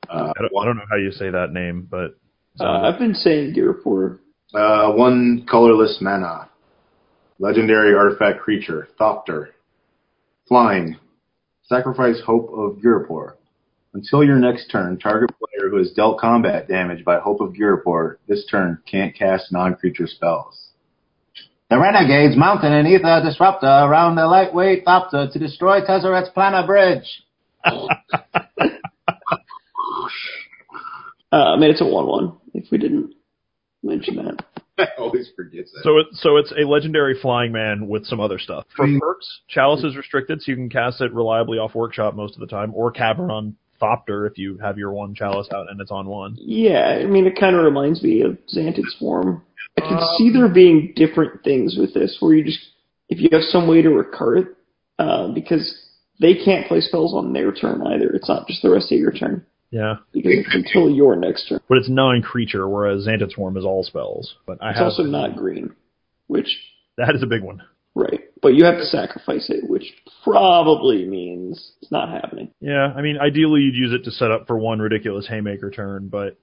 Uh, 0.09 0.33
I 0.37 0.41
don't, 0.43 0.53
I 0.61 0.65
don't 0.67 0.77
know 0.77 0.83
how 0.91 0.97
you 0.97 1.11
say 1.13 1.31
that 1.31 1.53
name, 1.53 1.87
but 1.91 2.15
Uh, 2.61 2.83
I've 2.83 2.99
been 2.99 3.15
saying 3.15 3.55
Ghirapur. 3.55 4.19
uh, 4.55 4.93
one 4.93 5.45
colorless 5.47 6.01
mana. 6.01 6.49
Legendary 7.39 7.95
artifact 7.95 8.41
creature. 8.41 8.89
Thopter. 9.01 9.49
Flying. 10.47 10.97
Sacrifice 11.63 12.21
Hope 12.21 12.51
of 12.53 12.77
Ghirapur. 12.83 13.35
Until 13.95 14.25
your 14.25 14.39
next 14.39 14.69
turn, 14.69 14.99
target 14.99 15.31
player 15.39 15.69
who 15.69 15.77
has 15.77 15.93
dealt 15.93 16.19
combat 16.19 16.67
damage 16.67 17.05
by 17.05 17.19
Hope 17.19 17.41
of 17.41 17.53
Ghirapur 17.53 18.17
this 18.27 18.47
turn 18.51 18.79
can't 18.91 19.15
cast 19.15 19.53
non-creature 19.53 20.07
spells. 20.07 20.69
The 21.69 21.79
Renegades 21.79 22.37
mount 22.37 22.65
an 22.65 22.87
Ether 22.87 23.23
Disruptor 23.23 23.67
around 23.67 24.17
the 24.17 24.27
lightweight 24.27 24.85
Thopter 24.87 25.33
to 25.33 25.39
destroy 25.39 25.81
Tezzeret's 25.81 26.31
planar 26.37 26.67
bridge. 26.67 27.23
Uh, 31.33 31.55
I 31.55 31.57
mean, 31.57 31.71
it's 31.71 31.81
a 31.81 31.87
one-one. 31.87 32.37
If 32.53 32.71
we 32.71 32.77
didn't 32.77 33.15
mention 33.83 34.17
that. 34.17 34.45
I 34.79 34.89
always 34.99 35.31
forget 35.35 35.65
that. 35.73 35.81
So 35.83 35.99
it, 35.99 36.07
so 36.13 36.37
it's 36.37 36.53
a 36.53 36.69
legendary 36.69 37.19
flying 37.21 37.53
man 37.53 37.89
with 37.89 38.05
some 38.05 38.21
other 38.21 38.39
stuff. 38.39 38.67
For 38.77 38.87
perks, 39.01 39.41
Chalice 39.49 39.83
is 39.83 39.97
restricted, 39.97 40.43
so 40.43 40.51
you 40.51 40.57
can 40.57 40.69
cast 40.69 41.01
it 41.01 41.13
reliably 41.15 41.57
off 41.57 41.75
Workshop 41.75 42.15
most 42.15 42.35
of 42.35 42.41
the 42.41 42.47
time, 42.47 42.75
or 42.75 42.91
Caberon 42.91 43.57
Thopter 43.83 44.27
if 44.31 44.39
you 44.39 44.59
have 44.59 44.79
your 44.79 44.93
one 44.93 45.15
Chalice 45.15 45.49
out 45.53 45.71
and 45.71 45.81
it's 45.81 45.91
on 45.91 46.07
one. 46.07 46.37
Yeah, 46.39 46.99
I 47.03 47.07
mean, 47.07 47.27
it 47.27 47.39
kind 47.39 47.57
of 47.57 47.65
reminds 47.65 48.03
me 48.03 48.21
of 48.23 48.39
Xantid 48.55 48.85
Swarm. 48.99 49.43
I 49.77 49.81
can 49.81 49.97
Um, 49.99 50.05
see 50.17 50.31
there 50.31 50.49
being 50.49 50.93
different 50.95 51.43
things 51.43 51.77
with 51.79 51.93
this, 51.95 52.17
where 52.21 52.35
you 52.35 52.45
just, 52.45 52.61
if 53.09 53.21
you 53.21 53.29
have 53.33 53.43
some 53.43 53.67
way 53.67 53.83
to 53.83 53.89
recur 53.91 54.37
it, 54.39 54.47
uh, 54.99 55.29
because 55.29 55.75
they 56.21 56.35
can't 56.35 56.67
play 56.69 56.81
spells 56.81 57.15
on 57.15 57.33
their 57.33 57.51
turn 57.53 57.83
either. 57.87 58.11
It's 58.11 58.29
not 58.29 58.47
just 58.47 58.63
the 58.63 58.71
rest 58.71 58.93
of 58.93 58.99
your 58.99 59.11
turn, 59.13 59.45
Yeah, 59.71 59.97
because 60.13 60.33
it's 60.35 60.55
until 60.55 60.91
your 60.91 61.17
next 61.17 61.49
turn. 61.49 61.61
but 61.69 61.79
it's 61.79 61.89
non-creature, 61.89 62.69
whereas 62.69 63.07
Xantid 63.07 63.33
Swarm 63.33 63.57
is 63.57 63.65
all 63.65 63.83
spells. 63.83 64.35
But 64.47 64.59
I 64.63 64.71
It's 64.71 64.79
have 64.79 64.89
also 64.89 65.03
not 65.05 65.37
green, 65.37 65.75
which, 66.29 66.59
that 66.99 67.15
is 67.15 67.23
a 67.23 67.27
big 67.27 67.43
one. 67.43 67.63
Right, 67.95 68.21
but 68.41 68.55
you 68.55 68.65
have 68.65 68.77
to 68.79 68.85
sacrifice 68.87 69.51
it, 69.51 69.69
which 69.69 69.93
probably 70.25 71.05
means 71.07 71.73
it's 71.83 71.91
not 71.93 72.09
happening. 72.11 72.51
Yeah, 72.61 72.93
I 72.97 73.03
mean, 73.03 73.19
ideally 73.19 73.61
you'd 73.63 73.75
use 73.75 73.93
it 73.93 74.05
to 74.05 74.11
set 74.11 74.31
up 74.31 74.47
for 74.47 74.57
one 74.59 74.79
ridiculous 74.81 75.27
haymaker 75.29 75.71
turn, 75.71 76.09
but 76.09 76.39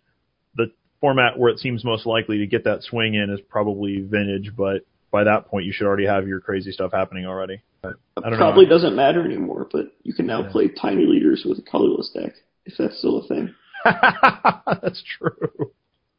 the 0.55 0.71
format 1.01 1.37
where 1.37 1.49
it 1.49 1.59
seems 1.59 1.83
most 1.83 2.05
likely 2.05 2.39
to 2.39 2.47
get 2.47 2.63
that 2.65 2.83
swing 2.83 3.13
in 3.15 3.29
is 3.29 3.39
probably 3.49 4.01
vintage. 4.01 4.51
But 4.55 4.81
by 5.11 5.23
that 5.23 5.47
point, 5.47 5.65
you 5.65 5.73
should 5.73 5.87
already 5.87 6.05
have 6.05 6.27
your 6.27 6.39
crazy 6.39 6.71
stuff 6.71 6.91
happening 6.91 7.25
already. 7.25 7.61
But 7.81 7.93
I 8.17 8.29
don't 8.29 8.37
probably 8.37 8.65
know. 8.65 8.71
doesn't 8.71 8.95
matter 8.95 9.23
anymore, 9.25 9.67
but 9.71 9.93
you 10.03 10.13
can 10.13 10.25
now 10.27 10.41
Yeah. 10.43 10.51
play 10.51 10.67
tiny 10.67 11.05
leaders 11.05 11.45
with 11.47 11.57
a 11.59 11.61
colorless 11.61 12.09
deck, 12.11 12.33
if 12.65 12.75
that's 12.77 12.97
still 12.99 13.19
a 13.19 13.27
thing. 13.27 13.53
That's 13.85 15.01
true. 15.17 15.31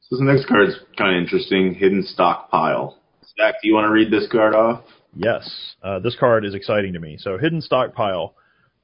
So 0.00 0.16
this 0.16 0.20
next 0.22 0.46
card's 0.48 0.74
kind 0.96 1.14
of 1.14 1.22
interesting. 1.22 1.74
Hidden 1.74 2.04
Stockpile. 2.04 2.96
Zach, 3.38 3.56
do 3.62 3.68
you 3.68 3.74
want 3.74 3.84
to 3.86 3.92
read 3.92 4.10
this 4.10 4.26
card 4.32 4.54
off? 4.54 4.82
Yes, 5.14 5.74
uh, 5.82 5.98
this 5.98 6.16
card 6.16 6.44
is 6.44 6.54
exciting 6.54 6.92
to 6.92 7.00
me. 7.00 7.16
So, 7.18 7.36
hidden 7.36 7.60
stockpile, 7.60 8.34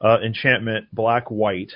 uh, 0.00 0.18
enchantment, 0.24 0.86
black 0.92 1.30
white, 1.30 1.72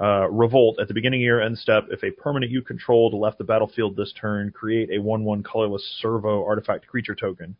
uh, 0.00 0.28
revolt. 0.30 0.78
At 0.80 0.88
the 0.88 0.94
beginning 0.94 1.22
of 1.22 1.24
your 1.24 1.42
end 1.42 1.58
step, 1.58 1.84
if 1.90 2.02
a 2.02 2.10
permanent 2.10 2.52
you 2.52 2.62
controlled 2.62 3.14
left 3.14 3.38
the 3.38 3.44
battlefield 3.44 3.96
this 3.96 4.12
turn, 4.20 4.50
create 4.50 4.90
a 4.90 5.00
one-one 5.00 5.42
colorless 5.42 5.84
servo 6.00 6.44
artifact 6.44 6.86
creature 6.86 7.14
token. 7.14 7.56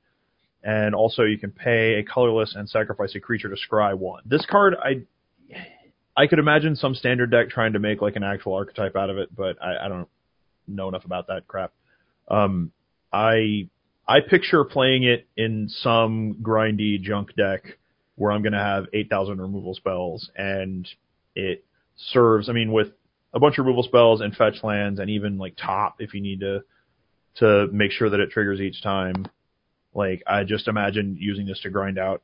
And 0.62 0.94
also, 0.94 1.22
you 1.24 1.38
can 1.38 1.50
pay 1.50 1.96
a 1.96 2.04
colorless 2.04 2.54
and 2.56 2.68
sacrifice 2.68 3.14
a 3.14 3.20
creature 3.20 3.48
to 3.48 3.56
scry 3.56 3.96
one. 3.96 4.22
This 4.24 4.46
card, 4.46 4.74
I, 4.82 5.02
I 6.16 6.26
could 6.26 6.38
imagine 6.38 6.74
some 6.74 6.94
standard 6.94 7.30
deck 7.30 7.50
trying 7.50 7.74
to 7.74 7.78
make 7.78 8.00
like 8.00 8.16
an 8.16 8.24
actual 8.24 8.54
archetype 8.54 8.96
out 8.96 9.10
of 9.10 9.18
it, 9.18 9.34
but 9.34 9.62
I, 9.62 9.84
I 9.84 9.88
don't 9.88 10.08
know 10.66 10.88
enough 10.88 11.04
about 11.04 11.26
that 11.26 11.46
crap. 11.46 11.72
Um, 12.28 12.72
I 13.12 13.68
I 14.06 14.20
picture 14.20 14.64
playing 14.64 15.04
it 15.04 15.26
in 15.36 15.68
some 15.68 16.36
grindy 16.42 17.00
junk 17.00 17.34
deck 17.36 17.78
where 18.16 18.32
I'm 18.32 18.42
going 18.42 18.52
to 18.52 18.58
have 18.58 18.86
8,000 18.92 19.40
removal 19.40 19.74
spells 19.74 20.30
and 20.36 20.86
it 21.34 21.64
serves, 21.96 22.48
I 22.48 22.52
mean, 22.52 22.72
with 22.72 22.88
a 23.32 23.40
bunch 23.40 23.58
of 23.58 23.64
removal 23.64 23.82
spells 23.82 24.20
and 24.20 24.36
fetch 24.36 24.62
lands 24.62 25.00
and 25.00 25.10
even 25.10 25.38
like 25.38 25.56
top 25.56 25.96
if 26.00 26.14
you 26.14 26.20
need 26.20 26.40
to, 26.40 26.62
to 27.36 27.66
make 27.72 27.90
sure 27.90 28.10
that 28.10 28.20
it 28.20 28.30
triggers 28.30 28.60
each 28.60 28.82
time. 28.82 29.26
Like 29.94 30.22
I 30.26 30.44
just 30.44 30.68
imagine 30.68 31.16
using 31.18 31.46
this 31.46 31.60
to 31.60 31.70
grind 31.70 31.98
out 31.98 32.22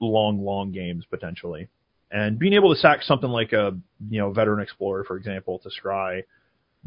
long, 0.00 0.44
long 0.44 0.72
games 0.72 1.04
potentially, 1.08 1.68
and 2.10 2.38
being 2.38 2.52
able 2.52 2.74
to 2.74 2.80
sack 2.80 3.02
something 3.02 3.30
like 3.30 3.52
a 3.52 3.76
you 4.10 4.20
know 4.20 4.30
veteran 4.30 4.60
explorer, 4.60 5.04
for 5.04 5.16
example, 5.16 5.58
to 5.60 5.70
scry 5.70 6.22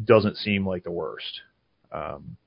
doesn't 0.03 0.37
seem 0.37 0.65
like 0.65 0.83
the 0.83 0.91
worst. 0.91 1.41
Um, 1.91 2.37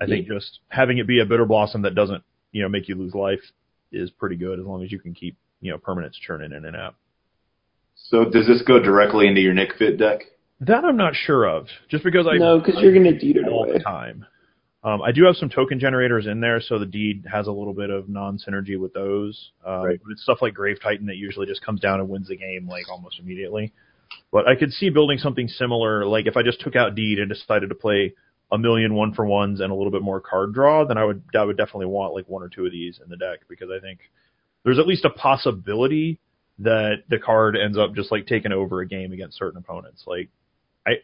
I 0.00 0.06
think 0.06 0.26
just 0.26 0.60
having 0.68 0.98
it 0.98 1.06
be 1.06 1.20
a 1.20 1.26
bitter 1.26 1.44
blossom 1.44 1.82
that 1.82 1.94
doesn't 1.94 2.22
you 2.50 2.62
know 2.62 2.68
make 2.68 2.88
you 2.88 2.94
lose 2.94 3.14
life 3.14 3.40
is 3.92 4.10
pretty 4.10 4.36
good 4.36 4.58
as 4.58 4.64
long 4.64 4.82
as 4.82 4.90
you 4.90 4.98
can 4.98 5.14
keep 5.14 5.36
you 5.60 5.70
know 5.70 5.78
permanents 5.78 6.14
churning 6.14 6.52
in 6.52 6.64
and 6.64 6.76
out. 6.76 6.94
So 7.94 8.24
does 8.24 8.46
this 8.46 8.62
go 8.62 8.78
directly 8.78 9.28
into 9.28 9.40
your 9.40 9.54
Nic 9.54 9.74
Fit 9.78 9.98
deck? 9.98 10.20
That 10.60 10.84
I'm 10.84 10.96
not 10.96 11.14
sure 11.14 11.48
of, 11.48 11.66
just 11.88 12.04
because 12.04 12.26
I 12.26 12.38
No, 12.38 12.58
because 12.58 12.80
you're 12.80 12.94
gonna 12.94 13.18
deed 13.18 13.36
it 13.36 13.48
all 13.48 13.66
the 13.70 13.80
time. 13.80 14.26
Um, 14.84 15.00
I 15.00 15.12
do 15.12 15.24
have 15.24 15.36
some 15.36 15.48
token 15.48 15.78
generators 15.78 16.26
in 16.26 16.40
there, 16.40 16.60
so 16.60 16.78
the 16.78 16.86
deed 16.86 17.24
has 17.30 17.46
a 17.46 17.52
little 17.52 17.74
bit 17.74 17.90
of 17.90 18.08
non-synergy 18.08 18.78
with 18.78 18.92
those. 18.92 19.52
Um, 19.64 19.84
Right. 19.84 20.00
But 20.02 20.12
it's 20.12 20.22
stuff 20.22 20.38
like 20.42 20.54
Grave 20.54 20.78
Titan 20.82 21.06
that 21.06 21.16
usually 21.16 21.46
just 21.46 21.64
comes 21.64 21.80
down 21.80 22.00
and 22.00 22.08
wins 22.08 22.28
the 22.28 22.36
game 22.36 22.66
like 22.68 22.88
almost 22.90 23.20
immediately. 23.20 23.72
But 24.32 24.48
I 24.48 24.56
could 24.56 24.72
see 24.72 24.90
building 24.90 25.18
something 25.18 25.46
similar, 25.46 26.04
like 26.04 26.26
if 26.26 26.36
I 26.36 26.42
just 26.42 26.60
took 26.60 26.74
out 26.74 26.96
deed 26.96 27.18
and 27.20 27.28
decided 27.28 27.68
to 27.68 27.74
play 27.76 28.14
a 28.52 28.58
million 28.58 28.94
one 28.94 29.14
for 29.14 29.24
ones 29.24 29.60
and 29.60 29.72
a 29.72 29.74
little 29.74 29.90
bit 29.90 30.02
more 30.02 30.20
card 30.20 30.52
draw, 30.52 30.84
then 30.84 30.98
I 30.98 31.04
would 31.04 31.22
I 31.34 31.42
would 31.42 31.56
definitely 31.56 31.86
want 31.86 32.14
like 32.14 32.28
one 32.28 32.42
or 32.42 32.48
two 32.48 32.66
of 32.66 32.72
these 32.72 33.00
in 33.02 33.08
the 33.08 33.16
deck 33.16 33.40
because 33.48 33.70
I 33.74 33.80
think 33.80 34.00
there's 34.62 34.78
at 34.78 34.86
least 34.86 35.06
a 35.06 35.10
possibility 35.10 36.20
that 36.58 37.04
the 37.08 37.18
card 37.18 37.56
ends 37.56 37.78
up 37.78 37.94
just 37.94 38.12
like 38.12 38.26
taking 38.26 38.52
over 38.52 38.80
a 38.80 38.86
game 38.86 39.10
against 39.12 39.38
certain 39.38 39.58
opponents. 39.58 40.04
Like 40.06 40.28
I 40.86 40.96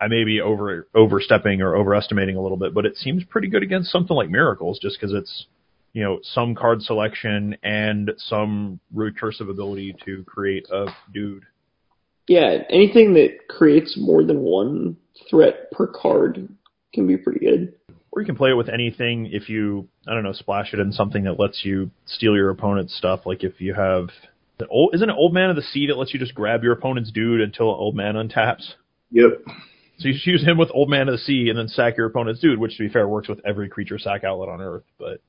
I 0.00 0.06
may 0.06 0.22
be 0.22 0.40
over 0.40 0.86
overstepping 0.94 1.60
or 1.60 1.76
overestimating 1.76 2.36
a 2.36 2.40
little 2.40 2.56
bit, 2.56 2.72
but 2.72 2.86
it 2.86 2.96
seems 2.96 3.24
pretty 3.24 3.48
good 3.48 3.64
against 3.64 3.90
something 3.90 4.16
like 4.16 4.30
Miracles 4.30 4.78
just 4.78 4.98
because 4.98 5.12
it's 5.12 5.46
you 5.92 6.04
know 6.04 6.20
some 6.22 6.54
card 6.54 6.82
selection 6.82 7.56
and 7.64 8.12
some 8.16 8.78
recursive 8.94 9.50
ability 9.50 9.96
to 10.04 10.22
create 10.22 10.66
a 10.70 10.86
dude. 11.12 11.42
Yeah, 12.28 12.58
anything 12.70 13.14
that 13.14 13.48
creates 13.48 13.96
more 13.98 14.22
than 14.22 14.40
one 14.40 14.96
threat 15.30 15.70
per 15.72 15.86
card 15.86 16.48
can 16.94 17.06
be 17.06 17.16
pretty 17.16 17.40
good. 17.40 17.74
Or 18.10 18.22
you 18.22 18.26
can 18.26 18.36
play 18.36 18.50
it 18.50 18.56
with 18.56 18.68
anything 18.68 19.28
if 19.32 19.48
you 19.48 19.88
I 20.06 20.14
don't 20.14 20.22
know 20.22 20.32
splash 20.32 20.72
it 20.72 20.80
in 20.80 20.92
something 20.92 21.24
that 21.24 21.38
lets 21.38 21.64
you 21.64 21.90
steal 22.06 22.34
your 22.34 22.50
opponent's 22.50 22.96
stuff. 22.96 23.26
Like 23.26 23.44
if 23.44 23.60
you 23.60 23.74
have 23.74 24.08
the 24.58 24.66
old 24.68 24.94
isn't 24.94 25.08
it 25.08 25.14
Old 25.16 25.34
Man 25.34 25.50
of 25.50 25.56
the 25.56 25.62
Sea 25.62 25.86
that 25.88 25.98
lets 25.98 26.12
you 26.12 26.20
just 26.20 26.34
grab 26.34 26.62
your 26.62 26.72
opponent's 26.72 27.12
dude 27.12 27.40
until 27.40 27.66
Old 27.66 27.94
Man 27.94 28.14
untaps. 28.14 28.74
Yep. 29.10 29.42
So 29.98 30.08
you 30.08 30.14
just 30.14 30.26
use 30.26 30.44
him 30.44 30.58
with 30.58 30.70
Old 30.72 30.88
Man 30.88 31.08
of 31.08 31.12
the 31.12 31.18
Sea 31.18 31.48
and 31.48 31.58
then 31.58 31.68
sack 31.68 31.96
your 31.96 32.06
opponent's 32.06 32.40
dude, 32.40 32.58
which 32.58 32.76
to 32.76 32.84
be 32.84 32.92
fair 32.92 33.08
works 33.08 33.28
with 33.28 33.40
every 33.44 33.68
creature 33.68 33.98
sack 33.98 34.24
outlet 34.24 34.48
on 34.48 34.60
Earth. 34.60 34.84
But 34.98 35.20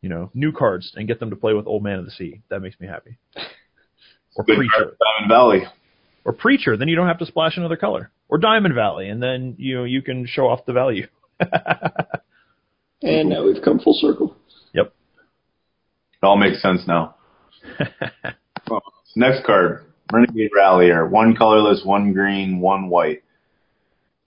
you 0.00 0.08
know, 0.08 0.30
new 0.34 0.52
cards 0.52 0.92
and 0.94 1.08
get 1.08 1.18
them 1.18 1.30
to 1.30 1.36
play 1.36 1.54
with 1.54 1.66
Old 1.66 1.82
Man 1.82 1.98
of 1.98 2.04
the 2.04 2.10
Sea. 2.10 2.42
That 2.50 2.60
makes 2.60 2.78
me 2.78 2.86
happy. 2.86 3.16
Or 4.36 4.44
Good 4.44 4.56
Preacher. 4.56 4.96
Diamond 4.98 5.28
Valley. 5.28 5.62
Or 6.24 6.32
Preacher, 6.32 6.76
then 6.76 6.88
you 6.88 6.96
don't 6.96 7.08
have 7.08 7.18
to 7.18 7.26
splash 7.26 7.56
another 7.56 7.76
color. 7.76 8.10
Or 8.28 8.38
Diamond 8.38 8.74
Valley, 8.74 9.08
and 9.08 9.22
then 9.22 9.56
you 9.58 9.76
know 9.76 9.84
you 9.84 10.00
can 10.02 10.26
show 10.26 10.48
off 10.48 10.64
the 10.66 10.72
value. 10.72 11.06
And 13.02 13.28
now 13.28 13.44
we've 13.44 13.62
come 13.62 13.78
full 13.80 13.94
circle. 13.94 14.34
yep. 14.72 14.94
It 16.22 16.26
all 16.26 16.36
makes 16.38 16.62
sense 16.62 16.82
now. 16.86 17.16
Oh, 18.70 18.80
Next 19.14 19.44
card, 19.44 19.84
Renegade 20.10 20.52
Rallier. 20.56 21.06
One 21.06 21.36
colorless, 21.36 21.82
one 21.84 22.14
green, 22.14 22.60
one 22.60 22.88
white. 22.88 23.22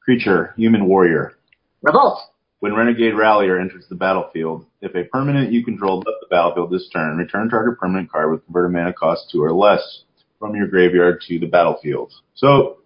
Creature, 0.02 0.54
human 0.56 0.88
warrior. 0.88 1.34
Revolt. 1.82 2.20
When 2.60 2.76
Renegade 2.76 3.16
Rallier 3.16 3.60
enters 3.60 3.86
the 3.90 3.96
battlefield, 3.96 4.68
if 4.80 4.94
a 4.94 5.06
permanent 5.10 5.52
you 5.52 5.66
control 5.66 5.98
left 5.98 6.20
the 6.22 6.28
battlefield 6.30 6.70
this 6.70 6.88
turn, 6.94 7.18
return 7.18 7.50
target 7.50 7.80
permanent 7.80 8.12
card 8.12 8.32
with 8.32 8.46
converted 8.46 8.74
mana 8.74 8.94
cost 8.94 9.30
two 9.32 9.42
or 9.44 9.52
less 9.54 10.04
from 10.40 10.56
your 10.56 10.68
graveyard 10.68 11.22
to 11.28 11.40
the 11.40 11.48
battlefield. 11.48 12.14
So, 12.36 12.78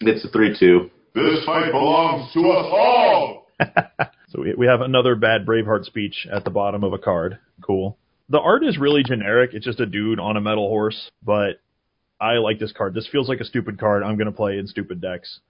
it's 0.00 0.24
a 0.24 0.28
3-2. 0.28 0.90
This 1.14 1.44
fight 1.44 1.72
belongs 1.72 2.32
to 2.34 2.40
us 2.50 2.66
all! 2.70 3.46
So 4.30 4.42
we, 4.42 4.54
we 4.54 4.66
have 4.66 4.82
another 4.82 5.14
bad 5.14 5.46
Braveheart 5.46 5.84
speech 5.84 6.26
at 6.30 6.44
the 6.44 6.50
bottom 6.50 6.84
of 6.84 6.92
a 6.92 6.98
card. 6.98 7.38
Cool. 7.62 7.96
The 8.28 8.38
art 8.38 8.62
is 8.62 8.76
really 8.76 9.02
generic. 9.02 9.50
It's 9.54 9.64
just 9.64 9.80
a 9.80 9.86
dude 9.86 10.20
on 10.20 10.36
a 10.36 10.40
metal 10.40 10.68
horse, 10.68 11.10
but 11.22 11.60
I 12.20 12.34
like 12.34 12.58
this 12.58 12.72
card. 12.72 12.92
This 12.92 13.08
feels 13.10 13.28
like 13.28 13.40
a 13.40 13.44
stupid 13.44 13.80
card 13.80 14.02
I'm 14.02 14.16
going 14.16 14.26
to 14.26 14.36
play 14.36 14.58
in 14.58 14.66
stupid 14.66 15.00
decks, 15.00 15.40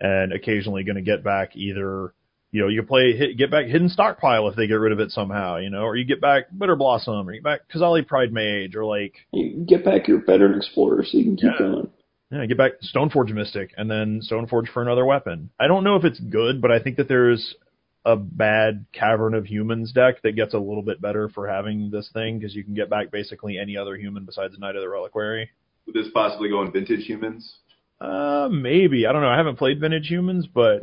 and 0.00 0.32
occasionally 0.32 0.84
going 0.84 0.96
to 0.96 1.02
get 1.02 1.24
back 1.24 1.56
either, 1.56 2.14
you 2.54 2.60
know, 2.60 2.68
you 2.68 2.84
play 2.84 3.16
hit, 3.16 3.36
get 3.36 3.50
back 3.50 3.66
Hidden 3.66 3.88
Stockpile 3.88 4.46
if 4.48 4.54
they 4.54 4.68
get 4.68 4.74
rid 4.74 4.92
of 4.92 5.00
it 5.00 5.10
somehow, 5.10 5.56
you 5.56 5.70
know, 5.70 5.82
or 5.82 5.96
you 5.96 6.04
get 6.04 6.20
back 6.20 6.44
Bitter 6.56 6.76
Blossom, 6.76 7.28
or 7.28 7.32
you 7.32 7.40
get 7.40 7.44
back 7.44 7.60
Qasali 7.74 8.06
Pridemage, 8.06 8.76
or 8.76 8.84
like 8.84 9.14
You 9.32 9.64
get 9.66 9.84
back 9.84 10.06
your 10.06 10.24
veteran 10.24 10.54
explorer 10.54 11.04
so 11.04 11.18
you 11.18 11.24
can 11.24 11.34
keep 11.36 11.50
Yeah. 11.50 11.58
going. 11.58 11.90
yeah, 12.30 12.46
get 12.46 12.56
back 12.56 12.74
Stoneforge 12.82 13.32
Mystic 13.34 13.72
and 13.76 13.90
then 13.90 14.20
Stoneforge 14.20 14.68
for 14.68 14.82
another 14.82 15.04
weapon. 15.04 15.50
I 15.58 15.66
don't 15.66 15.82
know 15.82 15.96
if 15.96 16.04
it's 16.04 16.20
good, 16.20 16.62
but 16.62 16.70
I 16.70 16.78
think 16.78 16.96
that 16.98 17.08
there's 17.08 17.56
a 18.04 18.14
bad 18.14 18.86
Cavern 18.92 19.34
of 19.34 19.46
Humans 19.46 19.90
deck 19.90 20.22
that 20.22 20.36
gets 20.36 20.54
a 20.54 20.58
little 20.58 20.82
bit 20.84 21.00
better 21.00 21.28
for 21.30 21.48
having 21.48 21.90
this 21.90 22.08
thing 22.12 22.38
because 22.38 22.54
you 22.54 22.62
can 22.62 22.74
get 22.74 22.88
back 22.88 23.10
basically 23.10 23.58
any 23.58 23.76
other 23.76 23.96
human 23.96 24.24
besides 24.24 24.56
Knight 24.60 24.76
of 24.76 24.82
the 24.82 24.88
Reliquary. 24.88 25.50
Would 25.86 25.96
this 25.96 26.12
possibly 26.14 26.50
go 26.50 26.62
in 26.62 26.70
Vintage 26.70 27.04
Humans? 27.06 27.56
Uh, 28.00 28.48
maybe 28.48 29.08
I 29.08 29.12
don't 29.12 29.22
know. 29.22 29.28
I 29.28 29.36
haven't 29.38 29.56
played 29.56 29.80
Vintage 29.80 30.06
Humans, 30.08 30.46
but 30.46 30.80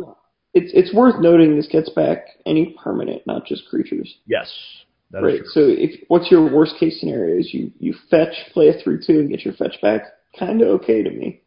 It's 0.54 0.72
it's 0.74 0.94
worth 0.94 1.20
noting 1.22 1.56
this 1.56 1.68
gets 1.68 1.90
back 1.92 2.26
any 2.46 2.76
permanent, 2.84 3.22
not 3.26 3.46
just 3.46 3.68
creatures. 3.70 4.18
yes, 4.28 4.52
that 5.12 5.20
is 5.20 5.24
right. 5.24 5.42
So 5.54 5.62
if 5.64 6.02
what's 6.10 6.30
your 6.30 6.54
worst 6.54 6.76
case 6.80 7.00
scenario 7.00 7.40
is 7.40 7.54
you 7.54 7.72
you 7.80 7.94
fetch, 8.10 8.34
play 8.54 8.68
a 8.70 8.74
three 8.84 8.98
two, 9.06 9.20
and 9.20 9.30
get 9.30 9.46
your 9.46 9.54
fetch 9.54 9.76
back. 9.82 10.02
Kind 10.38 10.62
of 10.62 10.68
okay 10.82 11.04
to 11.04 11.10
me. 11.10 11.42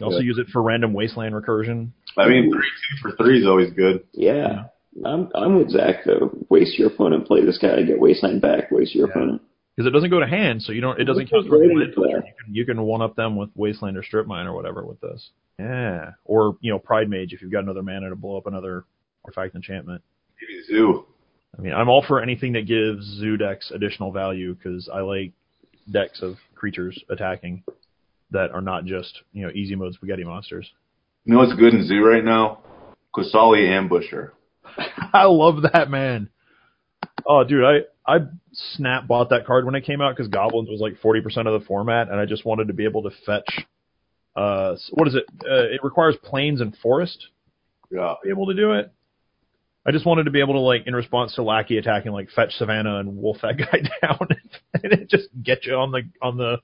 You 0.00 0.06
also 0.06 0.20
use 0.20 0.38
it 0.38 0.46
for 0.52 0.62
random 0.62 0.92
wasteland 0.92 1.34
recursion. 1.34 1.90
I 2.16 2.28
mean, 2.28 2.52
3-2 2.52 2.60
for 3.02 3.10
3 3.16 3.40
is 3.40 3.46
always 3.46 3.72
good. 3.72 4.04
Yeah. 4.12 4.64
I'm 5.04 5.28
I'm 5.34 5.56
with 5.58 5.70
Zach 5.70 6.04
though. 6.06 6.30
Waste 6.50 6.78
your 6.78 6.88
opponent, 6.88 7.26
play 7.26 7.44
this 7.44 7.58
guy, 7.58 7.82
get 7.82 7.98
wasteland 8.00 8.40
back. 8.40 8.70
Waste 8.70 8.94
your 8.94 9.08
Yeah. 9.08 9.12
opponent. 9.14 9.42
Because 9.78 9.90
it 9.90 9.92
doesn't 9.92 10.10
go 10.10 10.18
to 10.18 10.26
hand, 10.26 10.60
so 10.60 10.72
you 10.72 10.80
don't. 10.80 10.98
It 10.98 11.04
doesn't 11.04 11.26
This 11.26 11.30
count 11.30 11.44
is 11.44 11.50
towards 11.50 11.62
right 11.62 11.70
your 11.70 11.82
in 11.82 11.94
land 11.94 12.24
You 12.26 12.32
can 12.44 12.54
you 12.56 12.64
can 12.64 12.82
one 12.82 13.00
up 13.00 13.14
them 13.14 13.36
with 13.36 13.50
Wasteland 13.54 13.96
or 13.96 14.02
Strip 14.02 14.26
Mine 14.26 14.48
or 14.48 14.52
whatever 14.52 14.84
with 14.84 15.00
this. 15.00 15.30
Yeah, 15.56 16.14
or 16.24 16.56
you 16.60 16.72
know 16.72 16.80
Pride 16.80 17.08
Mage 17.08 17.32
if 17.32 17.42
you've 17.42 17.52
got 17.52 17.62
another 17.62 17.84
mana 17.84 18.08
to 18.08 18.16
blow 18.16 18.36
up 18.36 18.48
another 18.48 18.86
artifact 19.24 19.54
enchantment. 19.54 20.02
Maybe 20.42 20.64
Zoo. 20.64 21.06
I 21.56 21.62
mean, 21.62 21.74
I'm 21.74 21.88
all 21.88 22.04
for 22.04 22.20
anything 22.20 22.54
that 22.54 22.66
gives 22.66 23.04
zoo 23.20 23.36
decks 23.36 23.70
additional 23.72 24.10
value 24.10 24.52
because 24.56 24.90
I 24.92 25.02
like 25.02 25.30
decks 25.88 26.22
of 26.22 26.38
creatures 26.56 27.00
attacking 27.08 27.62
that 28.32 28.50
are 28.50 28.60
not 28.60 28.84
just 28.84 29.22
you 29.32 29.46
know 29.46 29.52
easy 29.52 29.76
mode 29.76 29.94
spaghetti 29.94 30.24
monsters. 30.24 30.68
You 31.24 31.34
know 31.34 31.38
what's 31.38 31.54
good 31.54 31.74
in 31.74 31.86
Zoo 31.86 32.04
right 32.04 32.24
now? 32.24 32.64
Qasali 33.14 33.68
Ambusher. 33.68 34.32
I 35.12 35.26
love 35.26 35.62
that 35.72 35.88
man. 35.88 36.30
Oh, 37.26 37.44
dude, 37.44 37.64
I 37.64 37.80
I 38.06 38.20
snap 38.52 39.06
bought 39.06 39.30
that 39.30 39.46
card 39.46 39.64
when 39.66 39.74
it 39.74 39.84
came 39.84 40.00
out 40.00 40.16
because 40.16 40.28
Goblins 40.28 40.68
was 40.70 40.80
like 40.80 40.94
40% 41.02 41.24
of 41.46 41.60
the 41.60 41.66
format, 41.66 42.08
and 42.08 42.18
I 42.18 42.24
just 42.24 42.44
wanted 42.44 42.68
to 42.68 42.74
be 42.74 42.84
able 42.84 43.02
to 43.02 43.10
fetch. 43.26 43.66
Uh, 44.34 44.76
what 44.92 45.08
is 45.08 45.14
it? 45.14 45.24
Uh, 45.44 45.64
it 45.74 45.82
requires 45.82 46.16
plains 46.22 46.60
and 46.60 46.74
forest 46.78 47.26
Yeah. 47.90 48.00
to 48.00 48.16
be 48.24 48.30
able 48.30 48.46
to 48.46 48.54
do 48.54 48.72
it. 48.72 48.90
I 49.86 49.90
just 49.90 50.06
wanted 50.06 50.24
to 50.24 50.30
be 50.30 50.40
able 50.40 50.54
to 50.54 50.60
like 50.60 50.86
in 50.86 50.94
response 50.94 51.34
to 51.34 51.42
Lackey 51.42 51.78
attacking, 51.78 52.12
like 52.12 52.30
fetch 52.30 52.52
Savannah 52.52 52.98
and 52.98 53.16
wolf 53.16 53.38
that 53.42 53.56
guy 53.58 53.80
down, 54.02 54.28
and 54.82 54.92
it 54.92 55.08
just 55.10 55.28
get 55.42 55.64
you 55.66 55.74
on 55.74 55.90
the 55.92 56.02
on 56.22 56.36
the 56.36 56.58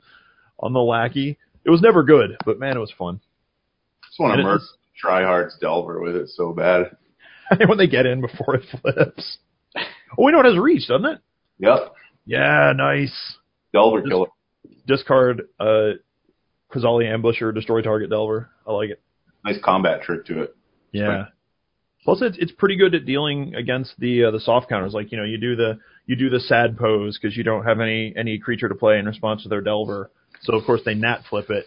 on 0.59 0.73
the 0.73 0.81
Lackey. 0.83 1.37
It 1.65 1.71
was 1.71 1.81
never 1.83 2.03
good, 2.03 2.37
but 2.45 2.59
man, 2.59 2.77
it 2.77 2.81
was 2.81 2.93
fun. 2.99 3.21
Just 4.07 4.21
want 4.21 4.37
to 4.39 4.43
murder 4.43 4.63
Tryhard's 5.03 5.57
Delver 5.59 6.01
with 6.01 6.17
it 6.17 6.29
so 6.29 6.53
bad. 6.53 6.97
And 7.51 7.67
when 7.69 7.79
they 7.79 7.87
get 7.87 8.07
in 8.07 8.21
before 8.21 8.55
it 8.57 8.65
flips. 8.81 9.39
Oh, 10.19 10.25
we 10.25 10.33
know 10.33 10.41
it 10.41 10.47
has 10.47 10.59
reach, 10.59 10.89
doesn't 10.89 11.05
it? 11.07 11.19
Yep. 11.59 11.95
Yeah, 12.27 12.73
nice. 12.77 13.37
Delver 13.73 13.99
Just- 14.01 14.11
killer. 14.11 14.27
discard 14.87 15.43
uh 15.61 15.93
Qasali 16.73 17.05
Ambusher, 17.07 17.55
destroy 17.55 17.83
target 17.83 18.11
Delver. 18.11 18.51
I 18.67 18.73
like 18.73 18.91
it. 18.91 19.01
Nice 19.45 19.59
combat 19.63 20.03
trick 20.03 20.25
to 20.27 20.43
it. 20.43 20.57
Yeah. 20.93 21.27
Plus, 22.05 22.21
it's 22.23 22.37
it's 22.39 22.53
pretty 22.53 22.77
good 22.77 22.95
at 22.95 23.05
dealing 23.07 23.55
against 23.55 23.95
the 23.99 24.25
uh, 24.25 24.31
the 24.31 24.41
soft 24.41 24.69
counters. 24.69 24.93
Like 24.93 25.11
you 25.13 25.19
know, 25.19 25.25
you 25.25 25.39
do 25.39 25.57
the 25.57 25.79
you 26.07 26.17
do 26.17 26.29
the 26.31 26.41
sad 26.41 26.77
pose 26.77 27.19
because 27.21 27.37
you 27.37 27.45
don't 27.45 27.65
have 27.65 27.81
any 27.81 28.13
any 28.17 28.39
creature 28.39 28.69
to 28.69 28.75
play 28.75 28.99
in 28.99 29.07
response 29.07 29.43
to 29.45 29.49
their 29.49 29.61
Delver. 29.63 30.11
So 30.43 30.55
of 30.55 30.65
course 30.65 30.83
they 30.85 30.95
nat 30.95 31.21
flip 31.31 31.49
it 31.51 31.65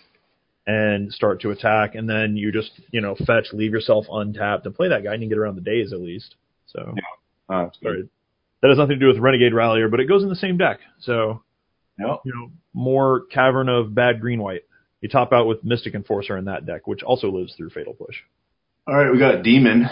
and 0.67 1.11
start 1.13 1.41
to 1.41 1.51
attack, 1.51 1.95
and 1.95 2.07
then 2.09 2.35
you 2.35 2.51
just 2.51 2.71
you 2.91 3.01
know 3.01 3.15
fetch, 3.25 3.47
leave 3.53 3.71
yourself 3.71 4.05
untapped, 4.11 4.65
and 4.65 4.75
play 4.75 4.89
that 4.89 5.03
guy, 5.03 5.13
and 5.13 5.23
you 5.23 5.29
get 5.29 5.37
around 5.37 5.55
the 5.55 5.61
days 5.61 5.91
at 5.93 5.99
least. 5.99 6.35
So 6.67 6.93
Uh, 7.49 7.65
it's 7.67 7.77
good. 7.81 8.09
That 8.61 8.69
has 8.69 8.77
nothing 8.77 8.99
to 8.99 8.99
do 8.99 9.07
with 9.07 9.17
Renegade 9.19 9.53
Rallier, 9.53 9.87
but 9.89 9.99
it 9.99 10.05
goes 10.05 10.23
in 10.23 10.29
the 10.29 10.35
same 10.35 10.57
deck. 10.57 10.79
So 10.99 11.43
Yep. 11.99 12.21
you 12.25 12.33
know, 12.33 12.51
more 12.73 13.25
Cavern 13.31 13.69
of 13.69 13.93
Bad 13.95 14.21
Green 14.21 14.41
White. 14.41 14.61
You 15.01 15.09
top 15.09 15.31
out 15.33 15.47
with 15.47 15.63
Mystic 15.63 15.93
Enforcer 15.95 16.37
in 16.37 16.45
that 16.45 16.65
deck, 16.65 16.87
which 16.87 17.03
also 17.03 17.29
lives 17.29 17.53
through 17.55 17.69
Fatal 17.69 17.93
Push. 17.93 18.17
All 18.87 18.95
right, 18.95 19.11
we 19.11 19.19
got 19.19 19.43
Demon. 19.43 19.85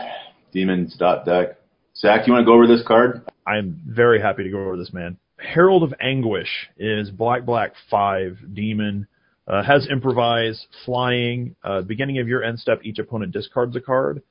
Demon's 0.54 0.96
dot 0.98 1.26
deck. 1.26 1.58
Zach, 1.98 2.28
you 2.28 2.34
want 2.34 2.44
to 2.44 2.46
go 2.46 2.54
over 2.54 2.68
this 2.68 2.84
card? 2.88 3.22
I'm 3.48 3.82
very 3.88 4.22
happy 4.22 4.44
to 4.44 4.50
go 4.50 4.60
over 4.60 4.78
this 4.78 4.94
man. 4.94 5.18
Herald 5.38 5.84
of 5.84 5.94
Anguish 6.00 6.50
is 6.78 7.10
black 7.10 7.46
black 7.46 7.74
five 7.90 8.38
demon. 8.54 9.08
Uh, 9.48 9.62
has 9.62 9.86
improvise, 9.88 10.66
flying. 10.86 11.56
Uh, 11.64 11.82
beginning 11.82 12.18
of 12.20 12.28
your 12.28 12.44
end 12.44 12.60
step, 12.60 12.80
each 12.84 12.98
opponent 12.98 13.32
discards 13.32 13.76
a 13.76 13.82
card, 13.82 14.24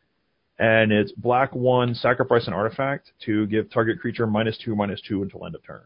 and 0.58 0.92
it's 0.92 1.12
black 1.12 1.54
one. 1.54 1.94
Sacrifice 1.94 2.46
an 2.46 2.52
artifact 2.52 3.12
to 3.24 3.46
give 3.46 3.70
target 3.70 4.00
creature 4.00 4.26
minus 4.26 4.58
two, 4.58 4.76
minus 4.76 5.00
two 5.00 5.22
until 5.22 5.44
end 5.46 5.54
of 5.54 5.64
turn. 5.64 5.82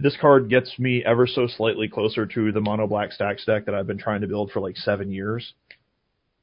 This 0.00 0.16
card 0.20 0.48
gets 0.48 0.78
me 0.78 1.04
ever 1.04 1.26
so 1.26 1.48
slightly 1.48 1.88
closer 1.88 2.24
to 2.26 2.52
the 2.52 2.60
mono 2.60 2.86
black 2.86 3.10
stacks 3.12 3.44
deck 3.44 3.66
that 3.66 3.74
I've 3.74 3.86
been 3.86 3.98
trying 3.98 4.20
to 4.20 4.28
build 4.28 4.52
for 4.52 4.60
like 4.60 4.76
seven 4.76 5.10
years. 5.10 5.54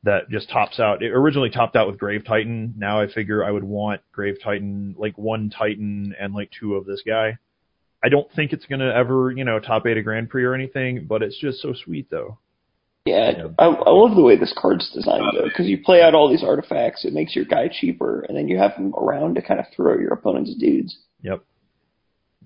That 0.04 0.30
just 0.30 0.50
tops 0.50 0.80
out. 0.80 1.04
It 1.04 1.12
originally 1.12 1.50
topped 1.50 1.76
out 1.76 1.88
with 1.88 2.00
Grave 2.00 2.24
Titan. 2.26 2.74
Now 2.78 3.02
I 3.02 3.08
figure 3.08 3.44
I 3.44 3.52
would 3.52 3.64
want 3.64 4.02
Grave 4.12 4.38
Titan, 4.44 4.96
like 4.98 5.18
one 5.18 5.50
Titan 5.50 6.16
and 6.20 6.34
like 6.34 6.52
two 6.58 6.76
of 6.76 6.86
this 6.86 7.02
guy. 7.06 7.38
I 8.02 8.08
don't 8.08 8.32
think 8.32 8.54
it's 8.54 8.66
gonna 8.66 8.92
ever, 8.94 9.32
you 9.32 9.44
know, 9.44 9.60
top 9.60 9.86
eight 9.86 9.98
a 9.98 10.02
Grand 10.02 10.30
Prix 10.30 10.44
or 10.44 10.54
anything, 10.54 11.06
but 11.06 11.22
it's 11.22 11.38
just 11.38 11.62
so 11.62 11.74
sweet 11.74 12.10
though. 12.10 12.40
Yeah, 13.10 13.32
Yeah. 13.38 13.48
I, 13.58 13.66
I 13.66 13.90
love 13.92 14.16
the 14.16 14.24
way 14.24 14.38
this 14.38 14.54
card's 14.58 14.90
designed 14.94 15.26
though, 15.36 15.46
because 15.46 15.68
you 15.68 15.84
play 15.84 16.02
out 16.02 16.16
all 16.16 16.30
these 16.30 16.44
artifacts, 16.44 17.06
it 17.06 17.14
makes 17.14 17.36
your 17.36 17.46
guy 17.46 17.70
cheaper, 17.72 18.22
and 18.22 18.38
then 18.38 18.48
you 18.48 18.58
have 18.58 18.74
him 18.74 18.94
around 18.96 19.36
to 19.36 19.42
kind 19.42 19.60
of 19.60 19.66
throw 19.76 19.98
your 19.98 20.14
opponent's 20.14 20.56
dudes. 20.56 20.98
Yep. 21.22 21.44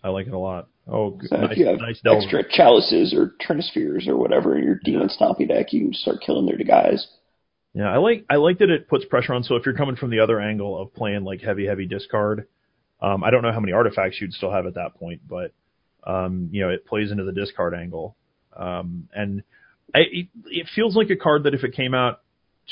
I 0.04 0.10
like 0.10 0.28
it 0.28 0.34
a 0.34 0.40
lot. 0.40 0.68
Oh. 0.88 1.18
So 1.24 1.38
nice, 1.38 1.52
if 1.52 1.58
you 1.58 1.68
have 1.68 1.80
nice 1.80 2.02
extra 2.06 2.44
chalices 2.50 3.14
or 3.14 3.34
trinispheres 3.42 4.08
or 4.08 4.18
whatever 4.18 4.58
in 4.58 4.64
your 4.64 4.80
demon 4.84 5.10
stompy 5.10 5.48
deck, 5.48 5.72
you 5.72 5.86
can 5.86 5.94
start 5.94 6.18
killing 6.26 6.46
their 6.46 6.58
guys. 6.58 7.08
Yeah, 7.74 7.92
I 7.92 7.98
like 7.98 8.26
I 8.30 8.36
like 8.36 8.60
that 8.60 8.70
it 8.70 8.88
puts 8.88 9.06
pressure 9.06 9.34
on. 9.34 9.44
So 9.44 9.56
if 9.56 9.66
you're 9.66 9.76
coming 9.76 9.96
from 9.96 10.12
the 10.12 10.20
other 10.20 10.40
angle 10.40 10.80
of 10.80 10.94
playing 10.94 11.24
like 11.24 11.42
heavy, 11.42 11.66
heavy 11.66 11.86
discard, 11.86 12.48
um, 13.02 13.24
I 13.24 13.32
don't 13.32 13.42
know 13.42 13.52
how 13.52 13.60
many 13.60 13.74
artifacts 13.74 14.20
you'd 14.22 14.34
still 14.34 14.52
have 14.52 14.68
at 14.68 14.76
that 14.76 14.96
point, 14.96 15.22
but 15.28 15.54
um, 16.06 16.50
you 16.52 16.62
know 16.62 16.70
it 16.70 16.86
plays 16.86 17.12
into 17.12 17.24
the 17.24 17.32
discard 17.32 17.74
angle, 17.74 18.16
um, 18.56 19.10
and 19.16 19.44
I, 19.94 20.00
it, 20.00 20.28
it 20.46 20.68
feels 20.76 20.96
like 20.96 21.10
a 21.10 21.16
card 21.16 21.44
that 21.44 21.54
if 21.54 21.64
it 21.64 21.74
came 21.74 21.94
out 21.94 22.22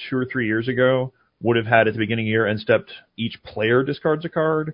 two 0.09 0.17
or 0.17 0.25
three 0.25 0.47
years 0.47 0.67
ago 0.67 1.13
would 1.41 1.57
have 1.57 1.65
had 1.65 1.87
at 1.87 1.93
the 1.93 1.99
beginning 1.99 2.25
of 2.25 2.27
the 2.27 2.31
year 2.31 2.45
and 2.45 2.59
stepped 2.59 2.91
each 3.17 3.41
player 3.43 3.83
discards 3.83 4.25
a 4.25 4.29
card, 4.29 4.73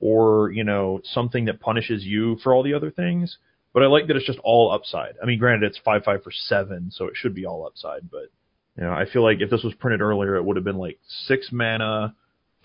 or 0.00 0.50
you 0.52 0.64
know 0.64 1.00
something 1.04 1.46
that 1.46 1.60
punishes 1.60 2.04
you 2.04 2.36
for 2.42 2.54
all 2.54 2.62
the 2.62 2.74
other 2.74 2.90
things. 2.90 3.38
But 3.72 3.82
I 3.82 3.86
like 3.86 4.06
that 4.06 4.16
it's 4.16 4.26
just 4.26 4.38
all 4.44 4.70
upside. 4.70 5.14
I 5.20 5.26
mean, 5.26 5.38
granted, 5.38 5.66
it's 5.66 5.78
five 5.84 6.04
five 6.04 6.22
for 6.22 6.30
seven, 6.30 6.90
so 6.92 7.06
it 7.06 7.14
should 7.16 7.34
be 7.34 7.46
all 7.46 7.66
upside, 7.66 8.10
but 8.10 8.30
you 8.76 8.82
know, 8.82 8.92
I 8.92 9.04
feel 9.10 9.22
like 9.22 9.40
if 9.40 9.50
this 9.50 9.62
was 9.62 9.74
printed 9.74 10.00
earlier, 10.00 10.36
it 10.36 10.44
would 10.44 10.56
have 10.56 10.64
been 10.64 10.78
like 10.78 10.98
six 11.26 11.50
mana, 11.52 12.14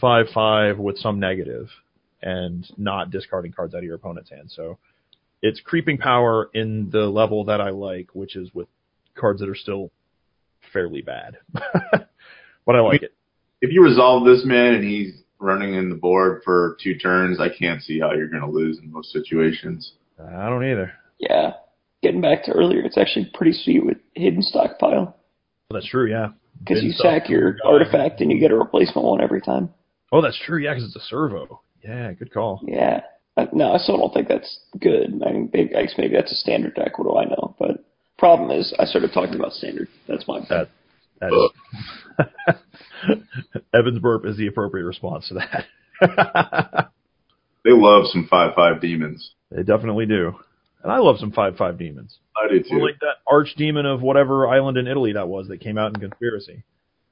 five 0.02 0.28
five 0.34 0.80
with 0.80 0.98
some 0.98 1.20
negative, 1.20 1.68
and 2.22 2.66
not 2.78 3.12
discarding 3.12 3.52
cards 3.52 3.74
out 3.74 3.80
of 3.80 3.84
your 3.84 3.96
opponent's 3.96 4.30
hand. 4.30 4.52
So 4.52 4.80
it's 5.42 5.60
creeping 5.60 5.98
power 5.98 6.50
in 6.54 6.90
the 6.92 7.06
level 7.06 7.46
that 7.46 7.62
I 7.62 7.70
like, 7.70 8.10
which 8.14 8.36
is 8.36 8.54
with 8.54 8.68
cards 9.20 9.40
that 9.42 9.50
are 9.50 9.56
still 9.56 9.92
fairly 10.74 11.02
bad. 11.02 11.38
but 11.54 12.76
I 12.76 12.80
like 12.80 13.04
it. 13.04 13.14
If 13.62 13.72
you 13.74 13.84
resolve 13.84 14.26
this 14.26 14.44
man 14.46 14.76
and 14.76 14.84
he's 14.84 15.14
running 15.40 15.74
in 15.74 15.90
the 15.90 15.96
board 15.96 16.42
for 16.44 16.78
two 16.82 16.96
turns, 16.98 17.40
I 17.40 17.50
can't 17.50 17.82
see 17.82 18.00
how 18.00 18.14
you're 18.14 18.30
going 18.30 18.44
to 18.44 18.50
lose 18.50 18.78
in 18.80 18.92
most 18.92 19.12
situations. 19.12 19.94
I 20.20 20.48
don't 20.50 20.66
either. 20.66 20.94
Yeah. 21.18 21.54
Getting 22.02 22.22
back 22.22 22.44
to 22.46 22.52
earlier, 22.52 22.80
it's 22.82 22.98
actually 22.98 23.30
pretty 23.34 23.52
sweet 23.54 23.86
with 23.86 23.98
hidden 24.16 24.42
stockpile 24.42 25.18
That's 25.72 25.88
true, 25.90 26.10
yeah. 26.10 26.30
because 26.60 26.82
you 26.84 26.92
sack 26.92 27.28
your 27.30 27.54
guy. 27.54 27.60
artifact 27.66 28.22
and 28.22 28.32
you 28.32 28.40
get 28.40 28.52
a 28.52 28.56
replacement 28.56 29.06
one 29.06 29.22
every 29.22 29.42
time. 29.42 29.74
Oh, 30.12 30.22
that's 30.22 30.40
true, 30.46 30.60
yeah, 30.62 30.74
because 30.74 30.86
it's 30.86 30.96
a 30.96 31.08
servo. 31.08 31.62
Yeah, 31.84 32.14
good 32.14 32.34
call. 32.34 32.62
Yeah. 32.66 33.02
Uh, 33.36 33.48
No, 33.54 33.74
I 33.74 33.78
still 33.80 33.98
don't 33.98 34.14
think 34.14 34.28
that's 34.30 34.60
good. 34.80 35.22
I 35.26 35.32
mean, 35.34 35.50
maybe, 35.54 35.76
I 35.76 35.84
guess 35.84 35.94
maybe 35.98 36.16
that's 36.16 36.32
a 36.32 36.36
standard 36.36 36.76
deck. 36.76 36.98
What 36.98 37.06
do 37.06 37.18
I 37.18 37.26
know? 37.26 37.56
But 37.60 37.84
problem 38.20 38.52
is, 38.52 38.74
I 38.78 38.86
started 38.86 39.12
talking 39.14 39.36
about 39.36 39.54
standard. 39.54 39.88
That's 40.08 40.28
my 40.28 40.40
bad. 40.42 40.68
That 41.20 41.32
that 41.32 41.52
is 42.50 42.56
Evan's 43.74 44.00
burp 44.00 44.26
is 44.26 44.38
the 44.38 44.48
appropriate 44.48 44.86
response 44.86 45.28
to 45.30 45.36
that. 45.36 46.90
They 47.66 47.72
love 47.72 48.06
some 48.12 48.28
five 48.30 48.54
five 48.56 48.82
demons. 48.82 49.32
They 49.52 49.64
definitely 49.64 50.06
do. 50.06 50.36
And 50.82 50.92
I 50.92 51.00
love 51.00 51.18
some 51.20 51.32
five 51.32 51.58
five 51.58 51.78
demons. 51.78 52.18
I 52.38 52.48
do 52.48 52.60
too. 52.64 52.76
Or 52.78 52.80
like 52.82 53.00
that 53.02 53.18
archdemon 53.28 53.86
of 53.86 54.02
whatever 54.02 54.48
island 54.48 54.78
in 54.78 54.88
Italy 54.88 55.14
that 55.14 55.28
was 55.28 55.48
that 55.50 55.60
came 55.60 55.78
out 55.78 55.94
in 55.94 56.00
Conspiracy. 56.00 56.64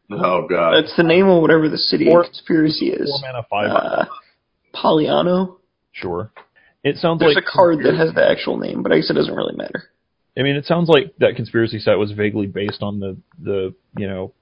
oh 0.09 0.47
god. 0.47 0.71
That's 0.81 0.95
the 0.95 1.03
name 1.03 1.27
of 1.27 1.41
whatever 1.41 1.67
the 1.67 1.77
city 1.77 2.05
Four- 2.05 2.21
of 2.21 2.27
conspiracy 2.27 2.91
Four 2.95 3.03
is. 3.03 3.23
mana 3.25 3.45
five. 3.49 3.69
Uh, 3.69 4.05
Paliano. 4.73 5.57
sure. 5.91 6.31
It 6.83 6.95
sounds 6.97 7.19
There's 7.19 7.35
like 7.35 7.43
a 7.43 7.51
card 7.51 7.79
that 7.83 7.95
has 7.95 8.13
the 8.13 8.25
actual 8.25 8.57
name, 8.57 8.83
but 8.83 8.93
I 8.93 8.97
guess 8.97 9.09
it 9.09 9.15
doesn't 9.15 9.35
really 9.35 9.55
matter. 9.57 9.89
I 10.37 10.43
mean, 10.43 10.55
it 10.55 10.65
sounds 10.65 10.87
like 10.89 11.15
that 11.19 11.35
conspiracy 11.35 11.79
set 11.79 11.97
was 11.97 12.11
vaguely 12.11 12.47
based 12.47 12.81
on 12.81 12.99
the 12.99 13.17
the 13.41 13.73
you 13.97 14.07
know 14.07 14.33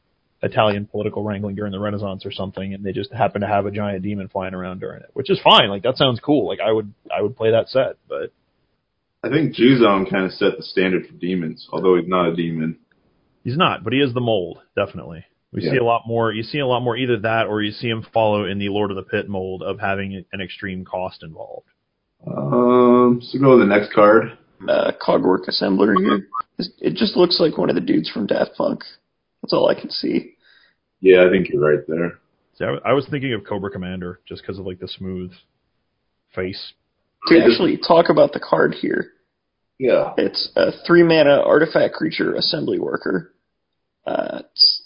Italian 0.42 0.86
political 0.86 1.24
wrangling 1.24 1.56
during 1.56 1.72
the 1.72 1.80
Renaissance 1.80 2.26
or 2.26 2.32
something, 2.32 2.74
and 2.74 2.84
they 2.84 2.92
just 2.92 3.12
happened 3.14 3.44
to 3.44 3.48
have 3.48 3.66
a 3.66 3.72
giant 3.72 4.04
demon 4.04 4.28
flying 4.28 4.54
around 4.54 4.80
during 4.80 5.02
it, 5.02 5.10
which 5.14 5.30
is 5.30 5.40
fine. 5.42 5.70
Like 5.70 5.84
that 5.84 5.98
sounds 5.98 6.20
cool. 6.20 6.48
Like 6.48 6.60
I 6.60 6.72
would 6.72 6.94
I 7.16 7.22
would 7.22 7.38
play 7.38 7.52
that 7.52 7.70
set, 7.70 7.98
but 8.10 8.32
I 9.24 9.30
think 9.30 9.56
Juzam 9.56 10.10
kind 10.10 10.26
of 10.26 10.32
set 10.34 10.58
the 10.58 10.64
standard 10.64 11.08
for 11.08 11.14
demons, 11.14 11.68
although 11.72 11.96
he's 11.96 12.08
not 12.08 12.30
a 12.30 12.36
demon. 12.36 12.78
He's 13.44 13.58
not, 13.58 13.84
but 13.84 13.94
he 13.94 14.00
is 14.00 14.14
the 14.14 14.22
mold, 14.22 14.60
definitely. 14.76 15.26
We 15.52 15.64
Yeah. 15.64 15.72
see 15.72 15.78
a 15.78 15.84
lot 15.84 16.04
more. 16.06 16.32
You 16.32 16.44
see 16.44 16.60
a 16.60 16.68
lot 16.68 16.82
more 16.82 16.98
either 16.98 17.18
that, 17.20 17.48
or 17.48 17.62
you 17.62 17.72
see 17.72 17.88
him 17.88 18.04
follow 18.14 18.46
in 18.46 18.60
the 18.60 18.70
Lord 18.70 18.92
of 18.92 18.98
the 18.98 19.04
Pit 19.04 19.30
mold 19.30 19.64
of 19.64 19.80
having 19.80 20.24
an 20.32 20.42
extreme 20.42 20.84
cost 20.84 21.24
involved. 21.24 21.68
Um, 22.28 23.22
so 23.22 23.40
go 23.40 23.58
to 23.58 23.60
the 23.60 23.66
next 23.66 23.94
card. 23.94 24.38
Uh, 24.68 24.92
Cogwork 25.06 25.48
Assembler 25.50 25.96
here. 25.98 26.28
It 26.80 26.96
just 26.96 27.16
looks 27.18 27.40
like 27.40 27.58
one 27.58 27.70
of 27.70 27.76
the 27.76 27.82
dudes 27.82 28.10
from 28.10 28.26
Daft 28.28 28.52
Punk. 28.58 28.82
That's 29.42 29.54
all 29.54 29.70
I 29.70 29.80
can 29.80 29.90
see. 29.90 30.36
Yeah, 31.02 31.26
I 31.26 31.30
think 31.30 31.50
you're 31.50 31.62
right 31.62 31.86
there. 31.88 32.20
See, 32.58 32.64
I, 32.64 32.68
w- 32.68 32.82
I 32.86 32.94
was 32.94 33.06
thinking 33.10 33.34
of 33.34 33.44
Cobra 33.44 33.70
Commander 33.70 34.22
just 34.28 34.42
because 34.42 34.58
of 34.58 34.66
like 34.66 34.80
the 34.80 34.88
smooth 34.88 35.32
face. 36.34 36.74
To 37.28 37.40
actually 37.44 37.78
talk 37.78 38.10
about 38.10 38.34
the 38.34 38.40
card 38.40 38.74
here, 38.76 39.12
Yeah. 39.80 40.14
it's 40.18 40.50
a 40.56 40.72
three 40.86 41.04
mana 41.04 41.42
artifact 41.42 41.96
creature 41.96 42.34
assembly 42.36 42.80
worker. 42.80 43.34
Uh, 44.06 44.42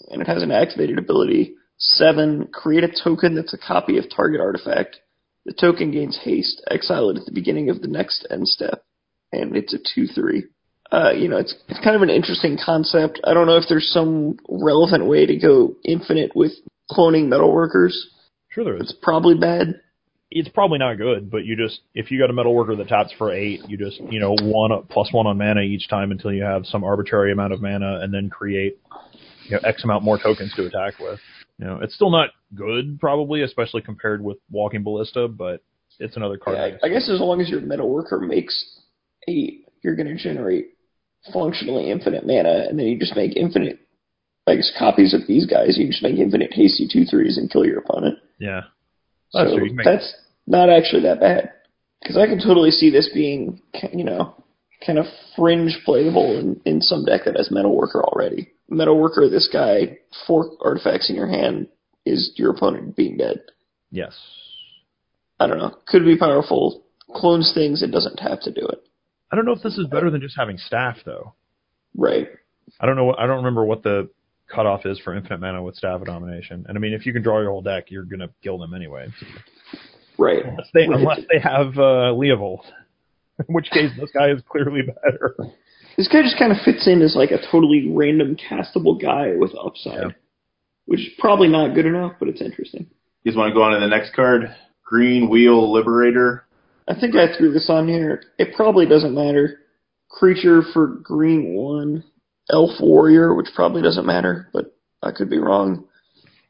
and 0.09 0.21
it 0.21 0.27
has 0.27 0.41
an 0.41 0.51
activated 0.51 0.97
ability. 0.97 1.53
Seven, 1.77 2.47
create 2.51 2.83
a 2.83 2.91
token 3.03 3.35
that's 3.35 3.53
a 3.53 3.57
copy 3.57 3.97
of 3.97 4.05
target 4.13 4.39
artifact. 4.41 4.97
The 5.45 5.53
token 5.53 5.91
gains 5.91 6.17
haste. 6.23 6.61
Exile 6.71 7.09
it 7.09 7.17
at 7.17 7.25
the 7.25 7.31
beginning 7.33 7.69
of 7.69 7.81
the 7.81 7.87
next 7.87 8.25
end 8.31 8.47
step. 8.47 8.83
And 9.31 9.55
it's 9.55 9.73
a 9.73 9.99
2-3. 9.99 10.43
Uh, 10.91 11.11
you 11.11 11.27
know, 11.27 11.37
it's, 11.37 11.53
it's 11.67 11.79
kind 11.83 11.95
of 11.95 12.01
an 12.01 12.09
interesting 12.09 12.57
concept. 12.63 13.19
I 13.23 13.33
don't 13.33 13.45
know 13.45 13.57
if 13.57 13.65
there's 13.69 13.91
some 13.91 14.37
relevant 14.49 15.05
way 15.05 15.25
to 15.25 15.37
go 15.37 15.75
infinite 15.85 16.31
with 16.35 16.51
cloning 16.89 17.27
metal 17.27 17.53
workers. 17.53 18.09
Sure, 18.49 18.63
there 18.63 18.77
It's 18.77 18.93
probably 19.01 19.35
bad. 19.35 19.81
It's 20.31 20.49
probably 20.49 20.79
not 20.79 20.97
good, 20.97 21.31
but 21.31 21.45
you 21.45 21.55
just 21.55 21.81
if 21.95 22.11
you 22.11 22.19
got 22.19 22.29
a 22.29 22.33
metal 22.33 22.53
worker 22.53 22.75
that 22.75 22.87
taps 22.87 23.11
for 23.17 23.31
eight, 23.33 23.61
you 23.67 23.77
just 23.77 23.99
you 24.11 24.19
know 24.19 24.35
one 24.39 24.71
plus 24.87 25.11
one 25.11 25.25
on 25.25 25.39
mana 25.39 25.61
each 25.61 25.87
time 25.89 26.11
until 26.11 26.31
you 26.31 26.43
have 26.43 26.67
some 26.67 26.83
arbitrary 26.83 27.31
amount 27.31 27.51
of 27.51 27.63
mana, 27.63 27.99
and 28.01 28.13
then 28.13 28.29
create 28.29 28.77
you 29.45 29.51
know 29.51 29.59
X 29.63 29.83
amount 29.83 30.03
more 30.03 30.19
tokens 30.19 30.53
to 30.55 30.65
attack 30.67 30.99
with. 30.99 31.19
You 31.57 31.65
know, 31.65 31.79
it's 31.81 31.95
still 31.95 32.11
not 32.11 32.29
good, 32.55 32.99
probably, 32.99 33.41
especially 33.41 33.81
compared 33.81 34.23
with 34.23 34.37
Walking 34.51 34.83
Ballista, 34.83 35.27
but 35.27 35.63
it's 35.99 36.15
another 36.15 36.37
card. 36.37 36.57
Yeah, 36.57 36.77
I, 36.83 36.87
I 36.87 36.89
guess 36.89 37.09
as 37.09 37.19
long 37.19 37.41
as 37.41 37.49
your 37.49 37.61
metal 37.61 37.89
worker 37.89 38.19
makes 38.19 38.78
eight, 39.29 39.65
you're 39.83 39.95
going 39.95 40.07
to 40.07 40.21
generate 40.21 40.69
functionally 41.33 41.91
infinite 41.91 42.25
mana, 42.25 42.65
and 42.69 42.77
then 42.79 42.87
you 42.87 42.97
just 42.97 43.15
make 43.15 43.35
infinite, 43.35 43.79
guess, 44.47 44.71
copies 44.77 45.13
of 45.13 45.21
these 45.27 45.45
guys. 45.45 45.77
You 45.77 45.87
just 45.87 46.03
make 46.03 46.17
infinite 46.17 46.51
hasty 46.53 46.87
two 46.91 47.05
threes 47.05 47.37
and 47.37 47.49
kill 47.51 47.65
your 47.65 47.79
opponent. 47.79 48.17
yeah, 48.39 48.61
That's 49.33 49.51
so 49.51 49.57
true, 49.57 49.73
make- 49.73 49.85
that's 49.85 50.13
not 50.47 50.69
actually 50.69 51.03
that 51.03 51.19
bad. 51.19 51.51
Because 52.01 52.17
I 52.17 52.27
can 52.27 52.39
totally 52.39 52.71
see 52.71 52.89
this 52.89 53.09
being, 53.13 53.61
you 53.93 54.05
know, 54.05 54.33
kind 54.85 54.97
of 54.97 55.05
fringe 55.35 55.77
playable 55.83 56.37
in, 56.39 56.59
in 56.65 56.81
some 56.81 57.03
deck 57.03 57.21
that 57.25 57.35
has 57.35 57.51
metal 57.51 57.75
worker 57.75 58.01
already. 58.01 58.49
Metal 58.69 58.97
worker, 58.97 59.27
this 59.29 59.49
guy, 59.51 59.97
four 60.25 60.49
artifacts 60.63 61.09
in 61.09 61.15
your 61.17 61.27
hand 61.27 61.67
is 62.05 62.31
your 62.35 62.51
opponent 62.51 62.95
being 62.95 63.17
dead. 63.17 63.41
yes. 63.91 64.17
I 65.41 65.47
don't 65.47 65.57
know. 65.57 65.73
Could 65.87 66.03
be 66.03 66.17
powerful. 66.17 66.83
Clones 67.15 67.51
things. 67.53 67.81
It 67.81 67.91
doesn't 67.91 68.19
have 68.19 68.41
to 68.41 68.51
do 68.51 68.65
it. 68.67 68.81
I 69.31 69.35
don't 69.35 69.45
know 69.45 69.53
if 69.53 69.61
this 69.61 69.77
is 69.77 69.87
better 69.87 70.09
than 70.09 70.21
just 70.21 70.35
having 70.37 70.57
staff 70.57 70.97
though. 71.05 71.33
Right. 71.95 72.27
I 72.79 72.85
don't 72.85 72.95
know. 72.95 73.13
I 73.17 73.25
don't 73.27 73.37
remember 73.37 73.65
what 73.65 73.83
the 73.83 74.09
cutoff 74.53 74.85
is 74.85 74.99
for 74.99 75.15
infinite 75.15 75.39
mana 75.39 75.61
with 75.61 75.75
staff 75.75 76.01
of 76.01 76.07
domination. 76.07 76.65
And 76.67 76.77
I 76.77 76.81
mean, 76.81 76.93
if 76.93 77.05
you 77.05 77.13
can 77.13 77.21
draw 77.21 77.39
your 77.41 77.51
whole 77.51 77.61
deck, 77.61 77.85
you're 77.91 78.03
gonna 78.03 78.29
kill 78.43 78.57
them 78.57 78.73
anyway. 78.73 79.07
Right. 80.17 80.43
Unless 80.45 80.67
they, 80.73 80.87
Right. 80.87 80.99
unless 80.99 81.19
they 81.31 81.39
have 81.39 81.77
uh, 81.77 82.13
Leovold, 82.13 82.61
in 83.47 83.53
which 83.53 83.69
case 83.71 83.91
this 83.99 84.11
guy 84.11 84.29
is 84.31 84.41
clearly 84.49 84.81
better. 84.81 85.35
This 85.97 86.07
guy 86.07 86.21
just 86.21 86.37
kind 86.39 86.51
of 86.51 86.57
fits 86.63 86.87
in 86.87 87.01
as 87.01 87.15
like 87.15 87.31
a 87.31 87.39
totally 87.51 87.91
random 87.93 88.35
castable 88.37 88.99
guy 88.99 89.33
with 89.37 89.51
upside, 89.55 89.93
Yeah. 90.01 90.09
which 90.85 90.99
is 91.01 91.09
probably 91.19 91.47
not 91.49 91.73
good 91.75 91.85
enough, 91.85 92.13
but 92.19 92.27
it's 92.29 92.41
interesting. 92.41 92.87
You 93.23 93.31
guys 93.31 93.37
want 93.37 93.49
to 93.49 93.53
go 93.53 93.61
on 93.63 93.73
to 93.73 93.79
the 93.79 93.87
next 93.87 94.13
card? 94.13 94.53
Greenwheel 94.91 95.71
Liberator. 95.71 96.45
I 96.89 96.99
think 96.99 97.15
I 97.15 97.37
threw 97.37 97.51
this 97.51 97.69
on 97.69 97.87
here. 97.87 98.23
It 98.37 98.55
probably 98.55 98.87
doesn't 98.87 99.13
matter. 99.13 99.59
Creature 100.09 100.63
for 100.73 100.87
green 100.87 101.53
one, 101.53 102.03
Elf 102.51 102.71
Warrior, 102.79 103.35
which 103.35 103.49
probably 103.53 103.83
doesn't 103.83 104.07
matter, 104.07 104.49
but 104.51 104.75
I 105.03 105.11
could 105.11 105.29
be 105.29 105.37
wrong. 105.37 105.85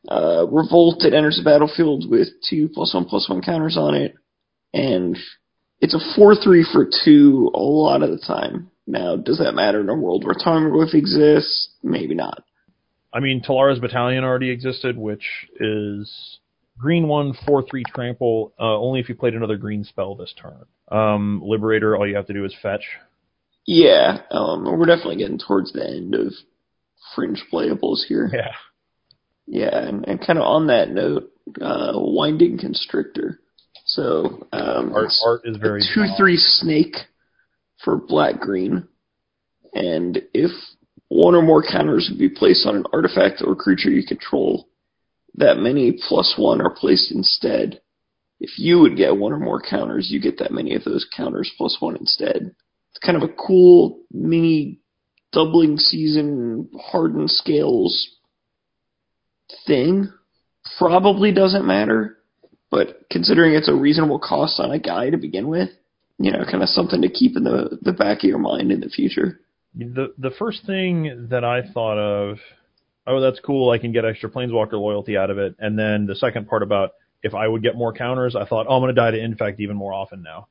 Uh, 0.08 0.46
Revolt, 0.50 1.04
it 1.04 1.14
enters 1.14 1.38
the 1.38 1.44
battlefield 1.44 2.10
with 2.10 2.30
two 2.50 2.70
plus 2.74 2.94
one 2.94 3.06
plus 3.06 3.28
one 3.28 3.42
counters 3.42 3.78
on 3.78 3.96
it, 3.96 4.16
and 4.74 5.18
it's 5.82 5.94
a 5.94 6.16
four 6.16 6.36
three 6.36 6.66
for 6.72 6.90
two 7.04 7.52
a 7.54 7.60
lot 7.60 8.02
of 8.02 8.10
the 8.10 8.24
time. 8.26 8.72
Now, 8.88 9.18
does 9.18 9.40
that 9.40 9.54
matter 9.54 9.82
in 9.82 9.90
a 9.90 9.94
world 9.94 10.24
where 10.24 10.34
Tarmogoyf 10.34 10.94
exists? 10.94 11.70
Maybe 11.84 12.16
not. 12.16 12.44
I 13.14 13.20
mean, 13.20 13.42
Talara's 13.42 13.80
Battalion 13.80 14.24
already 14.24 14.52
existed, 14.52 14.98
which 14.98 15.26
is 15.60 16.40
green 16.80 17.08
one, 17.08 17.34
four 17.46 17.64
three 17.64 17.84
trample. 17.94 18.54
Uh, 18.60 18.78
only 18.78 19.00
if 19.00 19.10
you 19.10 19.16
played 19.16 19.36
another 19.36 19.58
green 19.58 19.84
spell 19.84 20.16
this 20.16 20.34
turn. 20.42 20.66
Um, 20.92 21.42
Liberator, 21.44 21.96
all 21.96 22.08
you 22.08 22.16
have 22.16 22.28
to 22.28 22.34
do 22.34 22.46
is 22.46 22.56
fetch. 22.62 22.86
Yeah, 23.66 24.22
um, 24.32 24.66
we're 24.66 24.86
definitely 24.86 25.18
getting 25.18 25.38
towards 25.38 25.74
the 25.74 25.86
end 25.86 26.16
of 26.16 26.34
fringe 27.16 27.44
playables 27.52 28.06
here. 28.08 28.30
Yeah. 28.34 28.52
Yeah, 29.52 29.88
and, 29.88 30.08
and 30.08 30.26
kind 30.26 30.38
of 30.38 30.46
on 30.46 30.68
that 30.68 30.92
note, 30.92 31.32
uh, 31.60 31.94
Winding 31.96 32.60
Constrictor. 32.60 33.40
So, 33.86 34.48
um, 34.54 34.94
Art, 34.94 35.10
art 35.26 35.42
is 35.44 35.58
very 35.58 35.82
two 35.82 36.06
three 36.16 36.38
snake 36.38 36.96
for 37.84 37.98
black 37.98 38.40
green, 38.40 38.88
and 39.74 40.22
if 40.36 40.52
one 41.08 41.34
or 41.34 41.42
more 41.42 41.64
counters 41.64 42.08
would 42.10 42.20
be 42.20 42.30
placed 42.30 42.68
on 42.68 42.76
an 42.76 42.86
artifact 42.94 43.42
or 43.44 43.56
creature 43.56 43.90
you 43.90 44.06
control, 44.06 44.69
that 45.36 45.58
many 45.58 45.98
plus 46.08 46.36
one 46.38 46.62
are 46.62 46.74
placed 46.74 47.12
instead. 47.12 47.82
If 48.40 48.58
you 48.58 48.80
would 48.80 48.96
get 48.96 49.18
one 49.18 49.34
or 49.34 49.40
more 49.40 49.62
counters, 49.62 50.10
you 50.10 50.22
get 50.22 50.40
that 50.40 50.52
many 50.52 50.76
of 50.76 50.84
those 50.84 51.08
counters 51.16 51.52
plus 51.58 51.78
one 51.80 51.98
instead. 51.98 52.56
It's 52.92 53.06
kind 53.06 53.22
of 53.22 53.30
a 53.30 53.34
cool 53.34 54.02
mini 54.12 54.80
doubling 55.32 55.78
season 55.78 56.70
hardened 56.80 57.30
scales 57.30 58.10
thing. 59.68 60.12
Probably 60.78 61.32
doesn't 61.32 61.66
matter, 61.66 62.18
but 62.70 63.06
considering 63.12 63.54
it's 63.54 63.70
a 63.70 63.74
reasonable 63.74 64.20
cost 64.20 64.60
on 64.60 64.72
a 64.72 64.80
guy 64.80 65.10
to 65.10 65.18
begin 65.18 65.48
with, 65.48 65.70
you 66.18 66.32
know, 66.32 66.44
kind 66.46 66.64
of 66.64 66.70
something 66.70 67.02
to 67.02 67.10
keep 67.10 67.36
in 67.36 67.44
the 67.44 67.80
the 67.82 67.94
back 67.94 68.20
of 68.20 68.30
your 68.30 68.40
mind 68.40 68.72
in 68.72 68.82
the 68.82 68.90
future. 68.90 69.40
The 69.76 70.14
the 70.18 70.32
first 70.38 70.66
thing 70.66 71.28
that 71.30 71.44
I 71.44 71.62
thought 71.74 71.98
of, 71.98 72.38
oh, 73.10 73.20
that's 73.20 73.40
cool. 73.42 73.72
I 73.72 73.78
can 73.78 73.92
get 73.92 74.06
extra 74.06 74.30
planeswalker 74.30 74.74
loyalty 74.74 75.18
out 75.18 75.30
of 75.30 75.38
it. 75.38 75.56
And 75.60 75.78
then 75.78 76.06
the 76.06 76.16
second 76.16 76.48
part 76.48 76.64
about 76.64 76.92
if 77.24 77.34
I 77.34 77.48
would 77.48 77.64
get 77.64 77.76
more 77.76 77.92
counters, 77.92 78.36
I 78.36 78.46
thought, 78.46 78.68
oh, 78.70 78.76
I'm 78.76 78.82
going 78.82 78.96
to 78.96 79.02
die 79.02 79.12
to 79.12 79.20
infect 79.20 79.60
even 79.60 79.76
more 79.76 79.94
often 79.94 80.22
now. 80.22 80.48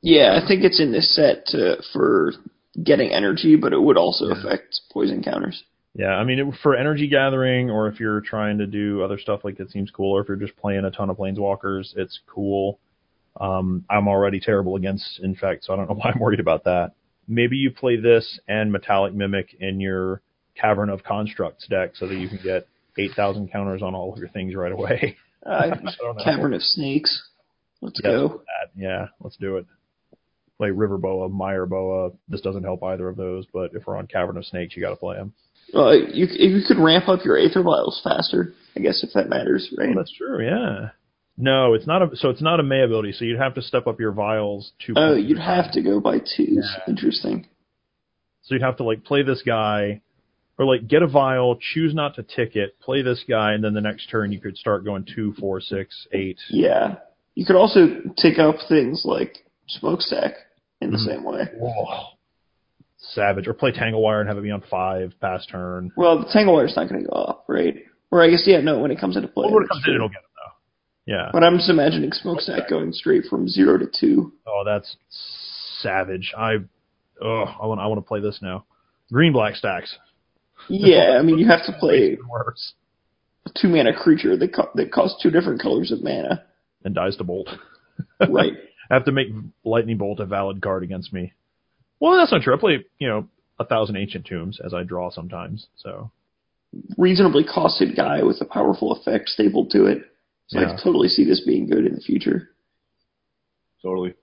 Yeah, 0.00 0.40
I 0.42 0.46
think 0.46 0.64
it's 0.64 0.80
in 0.80 0.90
this 0.90 1.14
set 1.14 1.46
to, 1.48 1.76
for 1.92 2.32
getting 2.82 3.10
energy, 3.12 3.54
but 3.54 3.72
it 3.72 3.80
would 3.80 3.96
also 3.96 4.28
Yeah. 4.28 4.40
affect 4.40 4.80
poison 4.92 5.22
counters. 5.22 5.62
Yeah, 5.94 6.14
I 6.14 6.24
mean, 6.24 6.38
it, 6.38 6.54
for 6.62 6.74
energy 6.74 7.06
gathering, 7.06 7.70
or 7.70 7.86
if 7.86 8.00
you're 8.00 8.22
trying 8.22 8.58
to 8.58 8.66
do 8.66 9.02
other 9.02 9.18
stuff 9.18 9.44
like 9.44 9.58
that, 9.58 9.70
seems 9.70 9.90
cool. 9.90 10.12
Or 10.16 10.22
if 10.22 10.28
you're 10.28 10.38
just 10.38 10.56
playing 10.56 10.84
a 10.86 10.90
ton 10.90 11.10
of 11.10 11.18
planeswalkers, 11.18 11.94
it's 11.96 12.18
cool. 12.26 12.78
Um, 13.38 13.84
I'm 13.90 14.08
already 14.08 14.40
terrible 14.40 14.76
against 14.76 15.20
infect, 15.22 15.64
so 15.64 15.72
I 15.72 15.76
don't 15.76 15.88
know 15.88 15.94
why 16.02 16.10
I'm 16.12 16.20
worried 16.20 16.40
about 16.40 16.64
that. 16.64 16.92
Maybe 17.28 17.56
you 17.56 17.70
play 17.70 17.96
this 17.96 18.40
and 18.48 18.72
metallic 18.72 19.14
mimic 19.14 19.54
in 19.60 19.80
your 19.80 20.22
Cavern 20.60 20.88
of 20.90 21.02
Constructs 21.02 21.66
deck, 21.66 21.92
so 21.94 22.06
that 22.06 22.14
you 22.16 22.28
can 22.28 22.38
get 22.42 22.66
8,000 22.98 23.50
counters 23.50 23.82
on 23.82 23.94
all 23.94 24.12
of 24.12 24.18
your 24.18 24.28
things 24.28 24.54
right 24.54 24.72
away. 24.72 25.16
Uh, 25.44 25.50
I 25.50 25.68
don't 25.70 26.16
know. 26.16 26.24
Cavern 26.24 26.54
of 26.54 26.62
Snakes. 26.62 27.28
Let's 27.80 28.00
Yes, 28.02 28.12
go. 28.12 28.42
Yeah, 28.76 29.06
let's 29.20 29.36
do 29.36 29.56
it. 29.56 29.66
Play 30.58 30.70
River 30.70 30.98
Boa, 30.98 31.28
Mire 31.28 31.66
Boa. 31.66 32.10
This 32.28 32.40
doesn't 32.40 32.62
help 32.62 32.82
either 32.84 33.08
of 33.08 33.16
those, 33.16 33.46
but 33.52 33.70
if 33.74 33.86
we're 33.86 33.96
on 33.96 34.06
Cavern 34.06 34.36
of 34.36 34.46
Snakes, 34.46 34.76
you 34.76 34.82
got 34.82 34.90
to 34.90 34.96
play 34.96 35.16
them. 35.16 35.32
Uh, 35.74 35.90
you 35.92 36.26
you 36.30 36.60
could 36.68 36.78
ramp 36.78 37.08
up 37.08 37.24
your 37.24 37.38
Aether 37.38 37.62
Vials 37.62 38.00
faster, 38.04 38.52
I 38.76 38.80
guess 38.80 39.02
if 39.02 39.14
that 39.14 39.28
matters, 39.28 39.72
right? 39.76 39.88
Oh, 39.90 39.94
that's 39.96 40.12
true. 40.16 40.44
Yeah. 40.44 40.90
No, 41.38 41.72
it's 41.72 41.86
not 41.86 42.02
a. 42.02 42.14
So 42.16 42.28
it's 42.28 42.42
not 42.42 42.60
a 42.60 42.62
May 42.62 42.82
ability. 42.82 43.12
So 43.12 43.24
you'd 43.24 43.38
have 43.40 43.54
to 43.54 43.62
step 43.62 43.86
up 43.86 43.98
your 43.98 44.12
vials 44.12 44.72
to. 44.86 44.92
Oh, 44.96 45.14
you'd 45.14 45.38
have 45.38 45.72
to 45.72 45.82
go 45.82 45.98
by 45.98 46.18
twos. 46.18 46.70
Yeah. 46.76 46.84
Interesting. 46.86 47.48
So 48.42 48.54
you'd 48.54 48.62
have 48.62 48.76
to 48.76 48.84
like 48.84 49.02
play 49.04 49.22
this 49.22 49.42
guy, 49.44 50.02
like 50.64 50.86
get 50.88 51.02
a 51.02 51.06
vial, 51.06 51.56
choose 51.74 51.94
not 51.94 52.14
to 52.16 52.22
tick 52.22 52.56
it, 52.56 52.78
play 52.80 53.02
this 53.02 53.24
guy, 53.28 53.52
and 53.52 53.62
then 53.62 53.74
the 53.74 53.80
next 53.80 54.08
turn 54.10 54.32
you 54.32 54.40
could 54.40 54.56
start 54.56 54.84
going 54.84 55.04
two, 55.14 55.32
four, 55.38 55.60
six, 55.60 56.06
eight. 56.12 56.38
Yeah. 56.50 56.96
You 57.34 57.46
could 57.46 57.56
also 57.56 57.86
tick 58.18 58.38
up 58.38 58.56
things 58.68 59.02
like 59.04 59.38
Smokestack 59.68 60.34
in 60.80 60.90
the 60.90 60.98
Mhm. 60.98 61.06
same 61.06 61.24
way. 61.24 61.44
Whoa. 61.56 62.08
Savage, 62.98 63.48
or 63.48 63.54
play 63.54 63.72
Tangle 63.72 64.02
Wire 64.02 64.20
and 64.20 64.28
have 64.28 64.38
it 64.38 64.42
be 64.42 64.50
on 64.50 64.60
five 64.62 65.12
past 65.20 65.48
turn. 65.48 65.90
Well, 65.96 66.18
the 66.20 66.26
Tangle 66.32 66.54
Wire's 66.54 66.76
not 66.76 66.88
going 66.88 67.02
to 67.02 67.08
go 67.08 67.14
up, 67.16 67.44
right? 67.48 67.76
Or 68.10 68.22
I 68.22 68.28
guess, 68.30 68.44
yeah, 68.46 68.60
no, 68.60 68.78
when 68.78 68.90
it 68.90 68.98
comes 69.00 69.16
into 69.16 69.28
play. 69.28 69.46
Well, 69.46 69.54
when 69.54 69.64
it 69.64 69.68
comes 69.70 69.82
in, 69.86 69.94
it'll 69.94 70.08
get 70.08 70.18
him 70.18 70.22
though. 70.36 71.12
Yeah. 71.14 71.30
But 71.32 71.42
I'm 71.42 71.56
just 71.56 71.70
imagining 71.70 72.12
Smokestack 72.12 72.68
going 72.68 72.92
straight 72.92 73.24
from 73.26 73.48
zero 73.48 73.78
to 73.78 73.86
two. 73.86 74.32
Oh, 74.46 74.62
that's 74.64 74.96
savage. 75.80 76.32
I, 76.36 76.56
oh, 77.20 77.44
I 77.60 77.66
want, 77.66 77.80
I 77.80 77.86
want 77.86 77.98
to 77.98 78.06
play 78.06 78.20
this 78.20 78.38
now. 78.42 78.66
Green 79.10 79.32
black 79.32 79.56
stacks. 79.56 79.96
Yeah, 80.68 81.16
I 81.18 81.22
mean, 81.22 81.38
you 81.38 81.46
have 81.48 81.64
to 81.66 81.72
play 81.78 82.16
worse. 82.28 82.72
a 83.46 83.50
two 83.60 83.68
mana 83.68 83.92
creature 83.94 84.36
that, 84.36 84.54
co- 84.54 84.70
that 84.74 84.92
costs 84.92 85.22
two 85.22 85.30
different 85.30 85.60
colors 85.60 85.90
of 85.92 86.02
mana. 86.02 86.44
And 86.84 86.94
dies 86.94 87.16
to 87.16 87.24
bolt. 87.24 87.48
Right. 88.28 88.52
I 88.90 88.94
have 88.94 89.04
to 89.04 89.12
make 89.12 89.28
lightning 89.64 89.98
bolt 89.98 90.18
a 90.20 90.26
valid 90.26 90.60
card 90.62 90.82
against 90.82 91.12
me. 91.12 91.32
Well, 92.00 92.16
that's 92.16 92.32
not 92.32 92.42
true. 92.42 92.54
I 92.54 92.58
play, 92.58 92.84
you 92.98 93.06
know, 93.08 93.28
a 93.58 93.64
thousand 93.64 93.96
ancient 93.96 94.26
tombs 94.26 94.58
as 94.64 94.72
I 94.74 94.82
draw 94.82 95.10
sometimes. 95.10 95.66
So 95.76 96.10
Reasonably 96.96 97.44
costed 97.44 97.94
guy 97.96 98.22
with 98.22 98.40
a 98.40 98.44
powerful 98.44 98.92
effect 98.92 99.28
stapled 99.28 99.70
to 99.70 99.86
it. 99.86 99.98
So 100.48 100.58
I 100.58 100.62
Yeah. 100.62 100.68
can 100.68 100.78
totally 100.84 101.08
see 101.08 101.24
this 101.24 101.40
being 101.44 101.68
good 101.68 101.84
in 101.86 101.94
the 101.94 102.00
future. 102.00 102.48
Totally. 103.82 104.14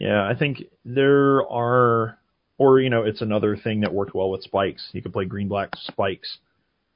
yeah, 0.00 0.26
I 0.26 0.34
think 0.34 0.64
there 0.84 1.46
are, 1.50 2.18
or 2.58 2.80
you 2.80 2.90
know, 2.90 3.02
it's 3.02 3.22
another 3.22 3.56
thing 3.56 3.80
that 3.80 3.92
worked 3.92 4.14
well 4.14 4.30
with 4.30 4.42
spikes. 4.42 4.88
You 4.92 5.02
could 5.02 5.12
play 5.12 5.24
green 5.24 5.48
black 5.48 5.70
spikes 5.76 6.38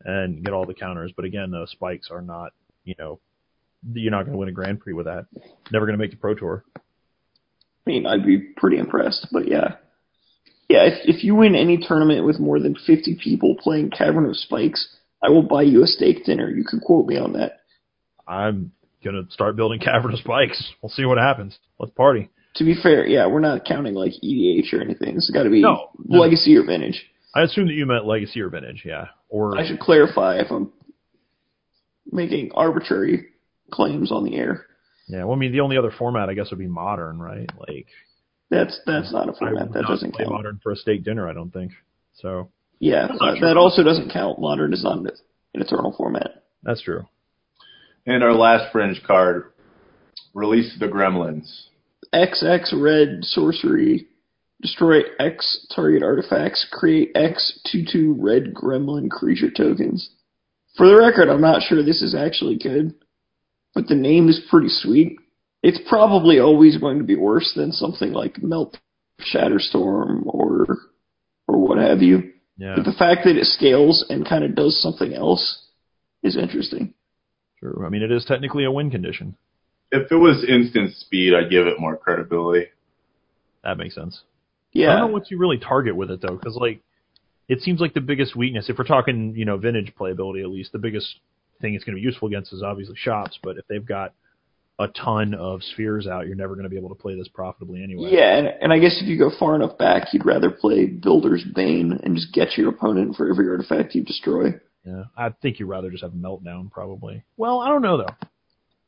and 0.04 0.44
get 0.44 0.54
all 0.54 0.66
the 0.66 0.74
counters. 0.74 1.12
But 1.14 1.24
again, 1.24 1.50
those 1.50 1.70
spikes 1.70 2.10
are 2.10 2.22
not, 2.22 2.52
you 2.84 2.94
know, 2.98 3.20
you're 3.92 4.10
not 4.10 4.22
going 4.22 4.32
to 4.32 4.38
win 4.38 4.48
a 4.48 4.52
Grand 4.52 4.80
Prix 4.80 4.92
with 4.92 5.06
that. 5.06 5.26
Never 5.72 5.86
going 5.86 5.98
to 5.98 6.02
make 6.02 6.10
the 6.10 6.16
Pro 6.16 6.34
Tour. 6.34 6.64
I 6.76 6.80
mean, 7.86 8.06
I'd 8.06 8.26
be 8.26 8.38
pretty 8.38 8.78
impressed, 8.78 9.28
but 9.32 9.48
yeah. 9.48 9.76
Yeah, 10.68 10.84
if, 10.84 11.16
if 11.16 11.24
you 11.24 11.34
win 11.34 11.54
any 11.54 11.78
tournament 11.78 12.24
with 12.24 12.38
more 12.38 12.60
than 12.60 12.76
50 12.76 13.18
people 13.22 13.56
playing 13.58 13.90
Cavern 13.90 14.26
of 14.26 14.36
Spikes, 14.36 14.96
I 15.22 15.28
will 15.30 15.42
buy 15.42 15.62
you 15.62 15.82
a 15.82 15.86
steak 15.86 16.24
dinner. 16.24 16.48
You 16.48 16.64
can 16.64 16.80
quote 16.80 17.06
me 17.06 17.18
on 17.18 17.32
that. 17.34 17.60
I'm 18.26 18.72
gonna 19.04 19.22
start 19.30 19.56
building 19.56 19.80
cavern 19.80 20.12
of 20.12 20.20
spikes. 20.20 20.72
We'll 20.80 20.90
see 20.90 21.04
what 21.04 21.18
happens. 21.18 21.58
Let's 21.78 21.92
party. 21.92 22.30
To 22.56 22.64
be 22.64 22.74
fair, 22.82 23.06
yeah, 23.06 23.26
we're 23.26 23.40
not 23.40 23.64
counting 23.64 23.94
like 23.94 24.12
EDH 24.24 24.72
or 24.72 24.80
anything. 24.82 25.16
It's 25.16 25.30
got 25.30 25.44
to 25.44 25.50
be 25.50 25.60
No, 25.62 25.90
no. 26.04 26.20
legacy 26.20 26.56
or 26.56 26.64
vintage. 26.64 27.00
I 27.34 27.42
assume 27.42 27.68
that 27.68 27.74
you 27.74 27.86
meant 27.86 28.06
legacy 28.06 28.40
or 28.40 28.48
vintage, 28.48 28.82
yeah. 28.84 29.06
Or 29.28 29.56
I 29.56 29.66
should 29.66 29.78
clarify 29.78 30.38
if 30.40 30.50
I'm 30.50 30.72
making 32.10 32.50
arbitrary 32.54 33.26
claims 33.70 34.10
on 34.10 34.24
the 34.24 34.34
air. 34.36 34.66
yeah. 35.06 35.24
Well, 35.24 35.36
I 35.36 35.38
mean, 35.38 35.52
the 35.52 35.60
only 35.60 35.78
other 35.78 35.92
format 35.96 36.28
I 36.28 36.34
guess 36.34 36.50
would 36.50 36.58
be 36.58 36.66
modern, 36.66 37.18
right? 37.20 37.48
Like 37.68 37.86
That's 38.50 38.80
that's 38.84 39.12
not 39.12 39.28
a 39.28 39.32
format. 39.32 39.68
would 39.68 39.74
That 39.74 39.82
not 39.82 39.90
doesn't 39.90 40.12
play 40.14 40.24
count. 40.24 40.34
modern 40.34 40.60
for 40.62 40.72
a 40.72 40.76
steak 40.76 41.04
dinner. 41.04 41.28
I 41.28 41.32
don't 41.32 41.52
think. 41.52 41.70
So 42.14 42.50
Yeah, 42.80 43.06
That's 43.08 43.20
not 43.20 43.34
that, 43.34 43.40
that 43.46 43.56
also 43.56 43.84
doesn't 43.84 44.12
count. 44.12 44.40
Modern 44.40 44.72
is 44.72 44.82
not 44.82 44.98
an 44.98 45.08
eternal 45.54 45.94
format. 45.96 46.42
that's 46.64 46.82
true. 46.82 47.06
And 48.06 48.24
our 48.24 48.32
last 48.34 48.72
fringe 48.72 49.00
card, 49.06 49.52
Release 50.34 50.76
the 50.80 50.86
Gremlins. 50.86 51.66
XX 52.14 52.80
red 52.80 53.24
sorcery. 53.24 54.06
Destroy 54.60 55.00
X 55.18 55.66
target 55.74 56.02
artifacts. 56.02 56.66
Create 56.70 57.12
X 57.14 57.60
two 57.70 57.84
two 57.90 58.16
red 58.18 58.52
gremlin 58.54 59.10
creature 59.10 59.50
tokens. 59.50 60.10
For 60.76 60.86
the 60.86 60.96
record, 60.96 61.28
I'm 61.28 61.40
not 61.40 61.62
sure 61.62 61.82
this 61.82 62.02
is 62.02 62.14
actually 62.14 62.56
good, 62.56 62.94
but 63.74 63.86
the 63.86 63.94
name 63.94 64.28
is 64.28 64.46
pretty 64.50 64.68
sweet. 64.68 65.16
It's 65.62 65.80
probably 65.88 66.38
always 66.38 66.78
going 66.78 66.98
to 66.98 67.04
be 67.04 67.16
worse 67.16 67.52
than 67.54 67.72
something 67.72 68.12
like 68.12 68.42
Melt 68.42 68.76
Shatterstorm 69.20 70.22
or 70.26 70.66
or 71.48 71.58
what 71.58 71.78
have 71.78 72.02
you. 72.02 72.32
Yeah, 72.56 72.74
But 72.76 72.84
the 72.84 72.92
fact 72.92 73.22
that 73.24 73.36
it 73.36 73.46
scales 73.46 74.04
and 74.10 74.28
kind 74.28 74.44
of 74.44 74.54
does 74.54 74.80
something 74.80 75.14
else 75.14 75.66
is 76.22 76.36
interesting. 76.36 76.94
Sure. 77.58 77.84
I 77.86 77.88
mean, 77.88 78.02
it 78.02 78.12
is 78.12 78.24
technically 78.24 78.64
a 78.64 78.70
win 78.70 78.90
condition. 78.90 79.36
If 79.90 80.10
it 80.10 80.16
was 80.16 80.44
instant 80.48 80.94
speed, 80.96 81.34
I'd 81.34 81.50
give 81.50 81.66
it 81.66 81.80
more 81.80 81.96
credibility. 81.96 82.66
That 83.64 83.76
makes 83.76 83.94
sense. 83.94 84.22
Yeah. 84.72 84.90
I 84.90 84.98
don't 84.98 85.08
know 85.08 85.12
what 85.14 85.30
you 85.30 85.38
really 85.38 85.58
target 85.58 85.96
with 85.96 86.10
it 86.10 86.20
though, 86.20 86.36
because 86.36 86.56
like 86.56 86.80
it 87.48 87.60
seems 87.60 87.80
like 87.80 87.94
the 87.94 88.00
biggest 88.00 88.36
weakness, 88.36 88.68
if 88.68 88.78
we're 88.78 88.84
talking, 88.84 89.34
you 89.36 89.44
know, 89.44 89.56
vintage 89.56 89.92
playability 89.98 90.42
at 90.42 90.48
least, 90.50 90.72
the 90.72 90.78
biggest 90.78 91.16
thing 91.60 91.74
it's 91.74 91.84
going 91.84 91.96
to 91.96 92.00
be 92.00 92.04
useful 92.04 92.28
against 92.28 92.52
is 92.52 92.62
obviously 92.62 92.94
shops. 92.96 93.38
But 93.42 93.56
if 93.56 93.66
they've 93.68 93.84
got 93.84 94.14
a 94.78 94.88
ton 94.88 95.34
of 95.34 95.62
spheres 95.62 96.06
out, 96.06 96.26
you're 96.26 96.36
never 96.36 96.54
going 96.54 96.64
to 96.64 96.70
be 96.70 96.78
able 96.78 96.88
to 96.88 96.94
play 96.94 97.16
this 97.16 97.28
profitably 97.28 97.82
anyway. 97.82 98.10
Yeah, 98.12 98.36
and, 98.36 98.46
and 98.46 98.72
I 98.72 98.78
guess 98.78 98.98
if 99.02 99.08
you 99.08 99.18
go 99.18 99.30
far 99.38 99.56
enough 99.56 99.76
back, 99.76 100.14
you'd 100.14 100.24
rather 100.24 100.50
play 100.50 100.86
Builder's 100.86 101.44
Bane 101.54 101.98
and 102.02 102.16
just 102.16 102.32
get 102.32 102.56
your 102.56 102.70
opponent 102.70 103.16
for 103.16 103.28
every 103.28 103.48
artifact 103.48 103.94
you 103.94 104.04
destroy. 104.04 104.54
Yeah, 104.84 105.04
I 105.16 105.30
think 105.42 105.58
you'd 105.58 105.68
rather 105.68 105.90
just 105.90 106.02
have 106.02 106.12
meltdown 106.12 106.70
probably. 106.70 107.24
Well, 107.36 107.60
I 107.60 107.68
don't 107.68 107.82
know 107.82 107.98
though. 107.98 108.28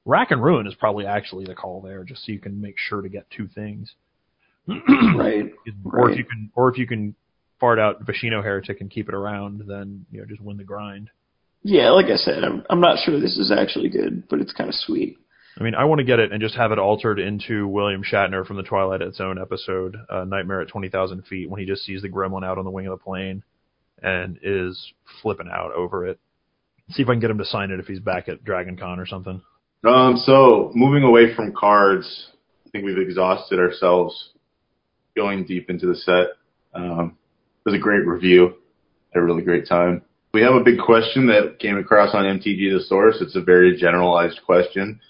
Rack 0.05 0.31
and 0.31 0.43
ruin 0.43 0.67
is 0.67 0.75
probably 0.75 1.07
actually 1.07 1.45
the 1.45 1.55
call 1.55 1.81
there, 1.81 2.05
just 2.05 2.27
so 2.27 2.33
you 2.33 2.41
can 2.41 2.61
make 2.61 2.75
sure 2.77 3.03
to 3.03 3.09
get 3.09 3.27
two 3.31 3.49
things. 3.49 3.95
right. 4.67 5.53
Or 5.85 6.07
right. 6.07 6.13
if 6.13 6.19
you 6.19 6.25
can, 6.25 6.51
or 6.55 6.71
if 6.71 6.79
you 6.79 6.87
can 6.87 7.15
fart 7.61 7.79
out 7.79 8.05
Viashino 8.05 8.43
Heretic 8.43 8.81
and 8.81 8.91
keep 8.91 9.09
it 9.09 9.15
around, 9.15 9.63
then 9.67 10.07
you 10.11 10.21
know 10.21 10.27
just 10.27 10.41
win 10.41 10.57
the 10.57 10.65
grind. 10.65 11.11
Yeah, 11.63 11.91
like 11.91 12.07
I 12.07 12.17
said, 12.17 12.43
I'm 12.43 12.65
I'm 12.69 12.81
not 12.81 12.99
sure 13.05 13.21
this 13.21 13.39
is 13.39 13.53
actually 13.53 13.89
good, 13.89 14.29
but 14.29 14.41
it's 14.41 14.53
kind 14.53 14.69
of 14.69 14.75
sweet. 14.75 15.17
I 15.59 15.63
mean, 15.63 15.75
I 15.75 15.85
want 15.85 15.99
to 15.99 16.05
get 16.05 16.19
it 16.19 16.33
and 16.33 16.41
just 16.41 16.55
have 16.55 16.73
it 16.73 16.79
altered 16.79 17.19
into 17.19 17.69
William 17.69 18.03
Shatner 18.03 18.47
from 18.47 18.57
the 18.57 18.63
Twilight 18.63 19.03
Zone 19.15 19.39
episode, 19.41 19.97
uh, 20.09 20.25
Nightmare 20.25 20.63
at 20.63 20.69
20,000 20.69 21.27
Feet, 21.27 21.51
when 21.51 21.61
he 21.61 21.67
just 21.67 21.85
sees 21.85 22.01
the 22.01 22.09
gremlin 22.09 22.43
out 22.43 22.57
on 22.57 22.65
the 22.65 22.71
wing 22.71 22.87
of 22.87 22.99
the 22.99 23.05
plane 23.05 23.43
and 24.03 24.39
is 24.43 24.93
flipping 25.21 25.51
out 25.53 25.73
over 25.73 26.07
it. 26.07 26.19
See 26.91 27.03
if 27.03 27.09
I 27.09 27.13
can 27.13 27.21
get 27.21 27.31
him 27.31 27.39
to 27.39 27.45
sign 27.45 27.71
it 27.71 27.81
if 27.81 27.87
he's 27.87 28.01
back 28.01 28.29
at 28.29 28.45
Dragon 28.45 28.79
Con 28.79 28.99
or 28.99 29.07
something. 29.07 29.43
Um, 29.85 30.17
so 30.17 30.71
moving 30.75 31.03
away 31.03 31.35
from 31.35 31.53
cards, 31.53 32.29
I 32.67 32.71
think 32.71 32.85
we've 32.85 32.99
exhausted 32.99 33.59
ourselves 33.59 34.31
going 35.17 35.45
deep 35.45 35.71
into 35.71 35.87
the 35.87 35.97
set. 35.97 36.29
Um, 36.75 37.17
it 37.65 37.71
was 37.71 37.79
a 37.79 37.83
great 37.83 38.07
review. 38.07 38.55
Had 39.13 39.21
a 39.21 39.25
really 39.25 39.43
great 39.43 39.69
time. 39.69 40.03
We 40.33 40.43
have 40.43 40.55
a 40.55 40.65
big 40.65 40.79
question 40.79 41.27
that 41.27 41.59
came 41.59 41.77
across 41.77 42.15
on 42.15 42.25
MTG 42.25 42.73
The 42.73 42.85
Source. 42.87 43.17
It's 43.21 43.37
a 43.37 43.43
very 43.43 43.77
generalized 43.77 44.41
question, 44.47 45.01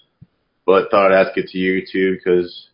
but 0.65 0.91
thought 0.91 1.13
I'd 1.13 1.27
ask 1.27 1.37
it 1.37 1.47
to 1.49 1.57
you 1.57 1.85
too 1.89 2.15
because 2.15 2.67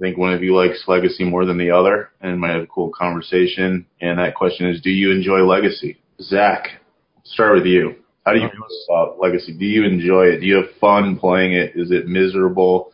I 0.00 0.04
think 0.04 0.16
one 0.16 0.32
of 0.32 0.42
you 0.42 0.56
likes 0.56 0.84
Legacy 0.88 1.24
more 1.24 1.44
than 1.44 1.58
the 1.58 1.70
other 1.70 2.10
and 2.20 2.40
might 2.40 2.54
have 2.54 2.62
a 2.62 2.66
cool 2.66 2.90
conversation. 2.90 3.86
And 4.00 4.18
that 4.18 4.34
question 4.34 4.68
is, 4.68 4.80
do 4.80 4.90
you 4.90 5.10
enjoy 5.10 5.40
Legacy? 5.40 5.98
Zack, 6.20 6.80
start 7.24 7.54
with 7.54 7.66
you. 7.66 7.96
How 8.24 8.32
do 8.32 8.38
you 8.38 8.48
feel 8.48 8.66
about 8.88 9.18
Legacy? 9.20 9.52
Do 9.52 9.64
you 9.64 9.84
enjoy 9.84 10.26
it? 10.26 10.40
Do 10.40 10.46
you 10.46 10.56
have 10.56 10.70
fun 10.80 11.18
playing 11.18 11.54
it? 11.54 11.72
Is 11.74 11.90
it 11.90 12.06
miserable? 12.06 12.92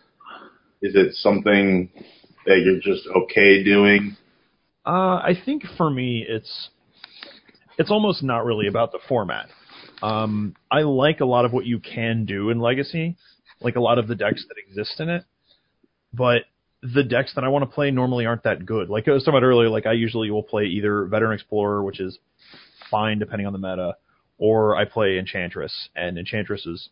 Is 0.81 0.95
it 0.95 1.14
something 1.14 1.91
that 2.47 2.62
you're 2.64 2.81
just 2.81 3.07
okay 3.14 3.62
doing? 3.62 4.16
Uh, 4.87 5.16
I 5.16 5.35
think 5.45 5.64
for 5.76 5.91
me, 5.91 6.24
it's 6.26 6.70
it's 7.79 7.91
almost 7.91 8.22
not 8.22 8.47
really 8.47 8.68
about 8.68 8.91
the 8.93 9.01
format. 9.07 9.49
Um, 10.03 10.55
I 10.70 10.81
like 10.81 11.20
a 11.20 11.26
lot 11.26 11.45
of 11.45 11.53
what 11.53 11.66
you 11.66 11.79
can 11.79 12.24
do 12.24 12.51
in 12.51 12.59
Legacy, 12.59 13.16
like 13.61 13.76
a 13.76 13.81
lot 13.81 13.99
of 13.99 14.09
the 14.09 14.14
decks 14.14 14.45
that 14.49 14.55
exist 14.57 14.99
in 14.99 15.11
it, 15.11 15.24
but 16.14 16.43
the 16.83 17.03
decks 17.03 17.33
that 17.35 17.45
I 17.45 17.49
want 17.49 17.64
to 17.64 17.74
play 17.74 17.91
normally 17.91 18.24
aren't 18.24 18.45
that 18.45 18.64
good. 18.64 18.89
Like 18.89 19.09
I 19.09 19.12
was 19.12 19.24
talking 19.24 19.37
about 19.37 19.47
earlier, 19.47 19.68
like 19.68 19.87
I 19.87 19.93
usually 19.93 20.31
will 20.31 20.43
play 20.45 20.64
either 20.64 21.05
Veteran 21.05 21.35
Explorer, 21.35 21.83
which 21.85 22.01
is 22.01 22.18
fine 22.91 23.18
depending 23.18 23.47
on 23.47 23.53
the 23.53 23.59
meta, 23.59 23.97
or 24.39 24.76
I 24.76 24.84
play 24.84 25.18
Enchantress, 25.18 25.89
and 25.95 26.18
Enchantress 26.18 26.66
is 26.66 26.89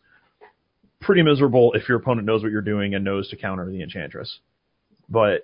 pretty 1.00 1.22
miserable 1.22 1.72
if 1.72 1.88
your 1.88 1.98
opponent 1.98 2.26
knows 2.26 2.42
what 2.42 2.52
you're 2.52 2.62
doing 2.62 2.94
and 2.94 3.04
knows 3.04 3.28
to 3.30 3.36
counter 3.36 3.70
the 3.70 3.82
Enchantress. 3.82 4.38
But 5.08 5.42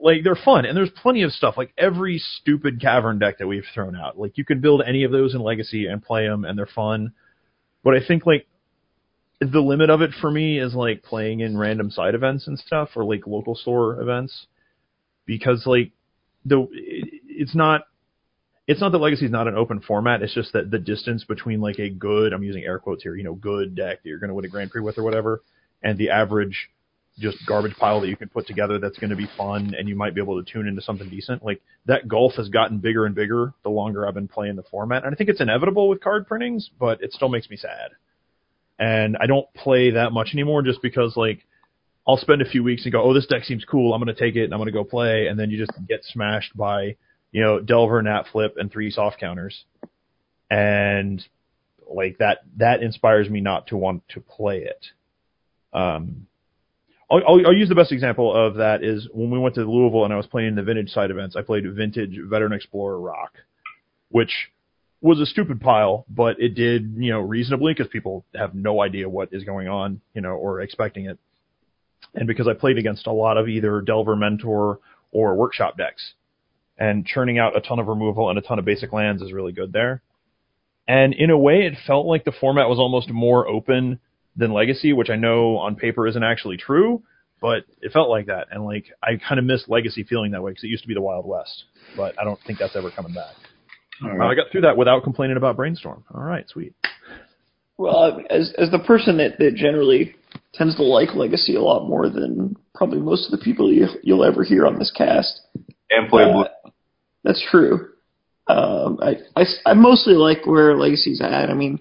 like 0.00 0.22
they're 0.22 0.36
fun 0.36 0.64
and 0.64 0.76
there's 0.76 0.90
plenty 0.90 1.22
of 1.22 1.32
stuff 1.32 1.56
like 1.56 1.72
every 1.76 2.18
stupid 2.18 2.80
cavern 2.80 3.18
deck 3.18 3.38
that 3.38 3.46
we've 3.46 3.64
thrown 3.74 3.96
out 3.96 4.18
like 4.18 4.38
you 4.38 4.44
can 4.44 4.60
build 4.60 4.82
any 4.86 5.04
of 5.04 5.12
those 5.12 5.34
in 5.34 5.40
legacy 5.40 5.86
and 5.86 6.02
play 6.02 6.26
them 6.26 6.44
and 6.44 6.58
they're 6.58 6.66
fun 6.66 7.12
but 7.82 7.94
i 7.94 7.98
think 8.06 8.26
like 8.26 8.46
the 9.40 9.60
limit 9.60 9.90
of 9.90 10.02
it 10.02 10.10
for 10.20 10.30
me 10.30 10.58
is 10.58 10.74
like 10.74 11.02
playing 11.02 11.40
in 11.40 11.58
random 11.58 11.90
side 11.90 12.14
events 12.14 12.46
and 12.46 12.58
stuff 12.58 12.90
or 12.94 13.04
like 13.04 13.26
local 13.26 13.54
store 13.54 14.00
events 14.00 14.46
because 15.26 15.64
like 15.66 15.90
the 16.44 16.66
it's 17.26 17.54
not 17.54 17.82
it's 18.66 18.80
not 18.80 18.92
that 18.92 18.98
legacy 18.98 19.24
is 19.24 19.30
not 19.30 19.48
an 19.48 19.56
open 19.56 19.80
format 19.80 20.22
it's 20.22 20.34
just 20.34 20.52
that 20.52 20.70
the 20.70 20.78
distance 20.78 21.24
between 21.24 21.60
like 21.60 21.78
a 21.78 21.90
good 21.90 22.32
i'm 22.32 22.42
using 22.42 22.64
air 22.64 22.78
quotes 22.78 23.02
here 23.02 23.16
you 23.16 23.24
know 23.24 23.34
good 23.34 23.74
deck 23.74 24.02
that 24.02 24.08
you're 24.08 24.18
going 24.18 24.28
to 24.28 24.34
win 24.34 24.44
a 24.44 24.48
grand 24.48 24.70
prix 24.70 24.82
with 24.82 24.98
or 24.98 25.02
whatever 25.02 25.42
and 25.82 25.98
the 25.98 26.10
average 26.10 26.70
just 27.18 27.38
garbage 27.46 27.74
pile 27.76 28.00
that 28.00 28.08
you 28.08 28.16
can 28.16 28.28
put 28.28 28.46
together 28.46 28.78
that's 28.78 28.98
going 28.98 29.10
to 29.10 29.16
be 29.16 29.28
fun 29.36 29.74
and 29.78 29.88
you 29.88 29.94
might 29.94 30.14
be 30.14 30.20
able 30.20 30.42
to 30.42 30.52
tune 30.52 30.66
into 30.66 30.80
something 30.80 31.08
decent. 31.08 31.44
Like 31.44 31.60
that 31.86 32.08
gulf 32.08 32.34
has 32.36 32.48
gotten 32.48 32.78
bigger 32.78 33.04
and 33.04 33.14
bigger 33.14 33.52
the 33.62 33.68
longer 33.68 34.06
I've 34.06 34.14
been 34.14 34.28
playing 34.28 34.56
the 34.56 34.62
format. 34.62 35.04
And 35.04 35.14
I 35.14 35.16
think 35.16 35.28
it's 35.28 35.40
inevitable 35.40 35.88
with 35.88 36.00
card 36.00 36.26
printings, 36.26 36.70
but 36.78 37.02
it 37.02 37.12
still 37.12 37.28
makes 37.28 37.50
me 37.50 37.56
sad. 37.56 37.90
And 38.78 39.16
I 39.20 39.26
don't 39.26 39.46
play 39.54 39.90
that 39.90 40.12
much 40.12 40.30
anymore 40.32 40.62
just 40.62 40.80
because 40.80 41.16
like 41.16 41.44
I'll 42.08 42.16
spend 42.16 42.40
a 42.40 42.48
few 42.48 42.64
weeks 42.64 42.84
and 42.84 42.92
go, 42.92 43.02
oh, 43.02 43.12
this 43.12 43.26
deck 43.26 43.44
seems 43.44 43.64
cool. 43.64 43.92
I'm 43.92 44.02
going 44.02 44.14
to 44.14 44.20
take 44.20 44.34
it 44.34 44.44
and 44.44 44.54
I'm 44.54 44.58
going 44.58 44.66
to 44.66 44.72
go 44.72 44.82
play. 44.82 45.26
And 45.26 45.38
then 45.38 45.50
you 45.50 45.58
just 45.58 45.78
get 45.86 46.00
smashed 46.04 46.56
by, 46.56 46.96
you 47.32 47.42
know, 47.42 47.58
Delver, 47.60 48.00
Nat 48.02 48.24
Flip, 48.30 48.54
and 48.56 48.70
three 48.70 48.90
soft 48.90 49.18
counters. 49.18 49.64
And 50.50 51.24
like 51.90 52.18
that, 52.18 52.40
that 52.58 52.82
inspires 52.82 53.28
me 53.28 53.40
not 53.40 53.68
to 53.68 53.76
want 53.76 54.02
to 54.10 54.20
play 54.20 54.58
it. 54.58 54.86
Um, 55.72 56.26
I'll, 57.10 57.22
I'll, 57.26 57.46
I'll, 57.46 57.54
use 57.54 57.68
the 57.68 57.74
best 57.74 57.92
example 57.92 58.34
of 58.34 58.56
that 58.56 58.84
is 58.84 59.08
when 59.12 59.30
we 59.30 59.38
went 59.38 59.54
to 59.56 59.62
Louisville 59.62 60.04
and 60.04 60.12
I 60.12 60.16
was 60.16 60.26
playing 60.26 60.54
the 60.54 60.62
vintage 60.62 60.90
side 60.90 61.10
events. 61.10 61.34
I 61.34 61.42
played 61.42 61.64
Vintage 61.74 62.18
Veteran 62.28 62.52
Explorer 62.52 63.00
Rock, 63.00 63.32
which 64.10 64.32
was 65.00 65.18
a 65.18 65.26
stupid 65.26 65.60
pile, 65.60 66.04
but 66.08 66.40
it 66.40 66.54
did 66.54 66.94
you 66.98 67.10
know 67.10 67.20
reasonably 67.20 67.72
because 67.72 67.88
people 67.88 68.24
have 68.34 68.54
no 68.54 68.82
idea 68.82 69.08
what 69.08 69.30
is 69.32 69.44
going 69.44 69.68
on, 69.68 70.00
you 70.14 70.20
know, 70.20 70.32
or 70.32 70.60
expecting 70.60 71.06
it, 71.06 71.18
and 72.14 72.26
because 72.26 72.48
I 72.48 72.54
played 72.54 72.78
against 72.78 73.06
a 73.06 73.12
lot 73.12 73.38
of 73.38 73.48
either 73.48 73.80
Delver 73.80 74.16
Mentor 74.16 74.78
or 75.10 75.34
Workshop 75.34 75.76
decks, 75.76 76.12
and 76.82 77.06
churning 77.06 77.38
out 77.38 77.56
a 77.56 77.60
ton 77.60 77.78
of 77.78 77.86
removal 77.86 78.28
and 78.28 78.36
a 78.36 78.42
ton 78.42 78.58
of 78.58 78.64
basic 78.64 78.92
lands 78.92 79.22
is 79.22 79.32
really 79.32 79.52
good 79.52 79.72
there. 79.72 80.02
And 80.88 81.14
in 81.14 81.30
a 81.30 81.38
way, 81.38 81.64
it 81.64 81.74
felt 81.86 82.06
like 82.06 82.24
the 82.24 82.32
format 82.32 82.68
was 82.68 82.80
almost 82.80 83.08
more 83.08 83.46
open 83.46 84.00
than 84.34 84.52
Legacy, 84.52 84.92
which 84.92 85.08
I 85.08 85.14
know 85.14 85.58
on 85.58 85.76
paper 85.76 86.08
isn't 86.08 86.24
actually 86.24 86.56
true, 86.56 87.04
but 87.40 87.62
it 87.80 87.92
felt 87.92 88.10
like 88.10 88.26
that. 88.26 88.48
And 88.50 88.64
like 88.64 88.86
I 89.00 89.10
kind 89.28 89.38
of 89.38 89.44
miss 89.44 89.68
Legacy 89.68 90.02
feeling 90.02 90.32
that 90.32 90.42
way 90.42 90.50
because 90.50 90.64
it 90.64 90.68
used 90.74 90.82
to 90.82 90.88
be 90.88 90.94
the 90.94 91.00
Wild 91.00 91.24
West, 91.24 91.64
but 91.96 92.18
I 92.20 92.24
don't 92.24 92.40
think 92.48 92.58
that's 92.58 92.74
ever 92.74 92.90
coming 92.90 93.14
back. 93.14 93.36
Right. 94.02 94.32
I 94.32 94.34
got 94.34 94.46
through 94.50 94.62
that 94.62 94.76
without 94.76 95.04
complaining 95.04 95.36
about 95.36 95.54
Brainstorm. 95.54 96.02
All 96.12 96.24
right, 96.24 96.48
sweet. 96.48 96.74
Well, 97.78 98.20
as 98.28 98.52
as 98.58 98.72
the 98.72 98.80
person 98.80 99.18
that, 99.18 99.38
that 99.38 99.54
generally 99.54 100.16
tends 100.52 100.74
to 100.76 100.82
like 100.82 101.14
Legacy 101.14 101.54
a 101.54 101.62
lot 101.62 101.86
more 101.86 102.08
than 102.08 102.56
probably 102.74 102.98
most 102.98 103.26
of 103.26 103.38
the 103.38 103.44
people 103.44 103.72
you, 103.72 103.86
you'll 104.02 104.24
ever 104.24 104.42
hear 104.42 104.66
on 104.66 104.78
this 104.80 104.92
cast. 104.96 105.42
And 105.90 106.08
play 106.08 106.24
Uh, 106.24 106.32
blue. 106.32 106.44
That's 107.24 107.44
true. 107.50 107.88
Um, 108.48 108.98
I, 109.00 109.16
I, 109.36 109.44
I 109.66 109.74
mostly 109.74 110.14
like 110.14 110.46
where 110.46 110.76
Legacy's 110.76 111.20
at. 111.20 111.50
I 111.50 111.54
mean, 111.54 111.78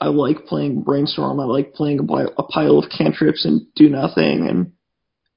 I 0.00 0.08
like 0.08 0.46
playing 0.46 0.82
Brainstorm. 0.82 1.40
I 1.40 1.44
like 1.44 1.74
playing 1.74 1.98
a, 1.98 2.04
pile- 2.04 2.34
a 2.38 2.42
pile 2.44 2.78
of 2.78 2.90
cantrips 2.90 3.44
and 3.44 3.62
do 3.74 3.88
nothing. 3.88 4.48
And 4.48 4.72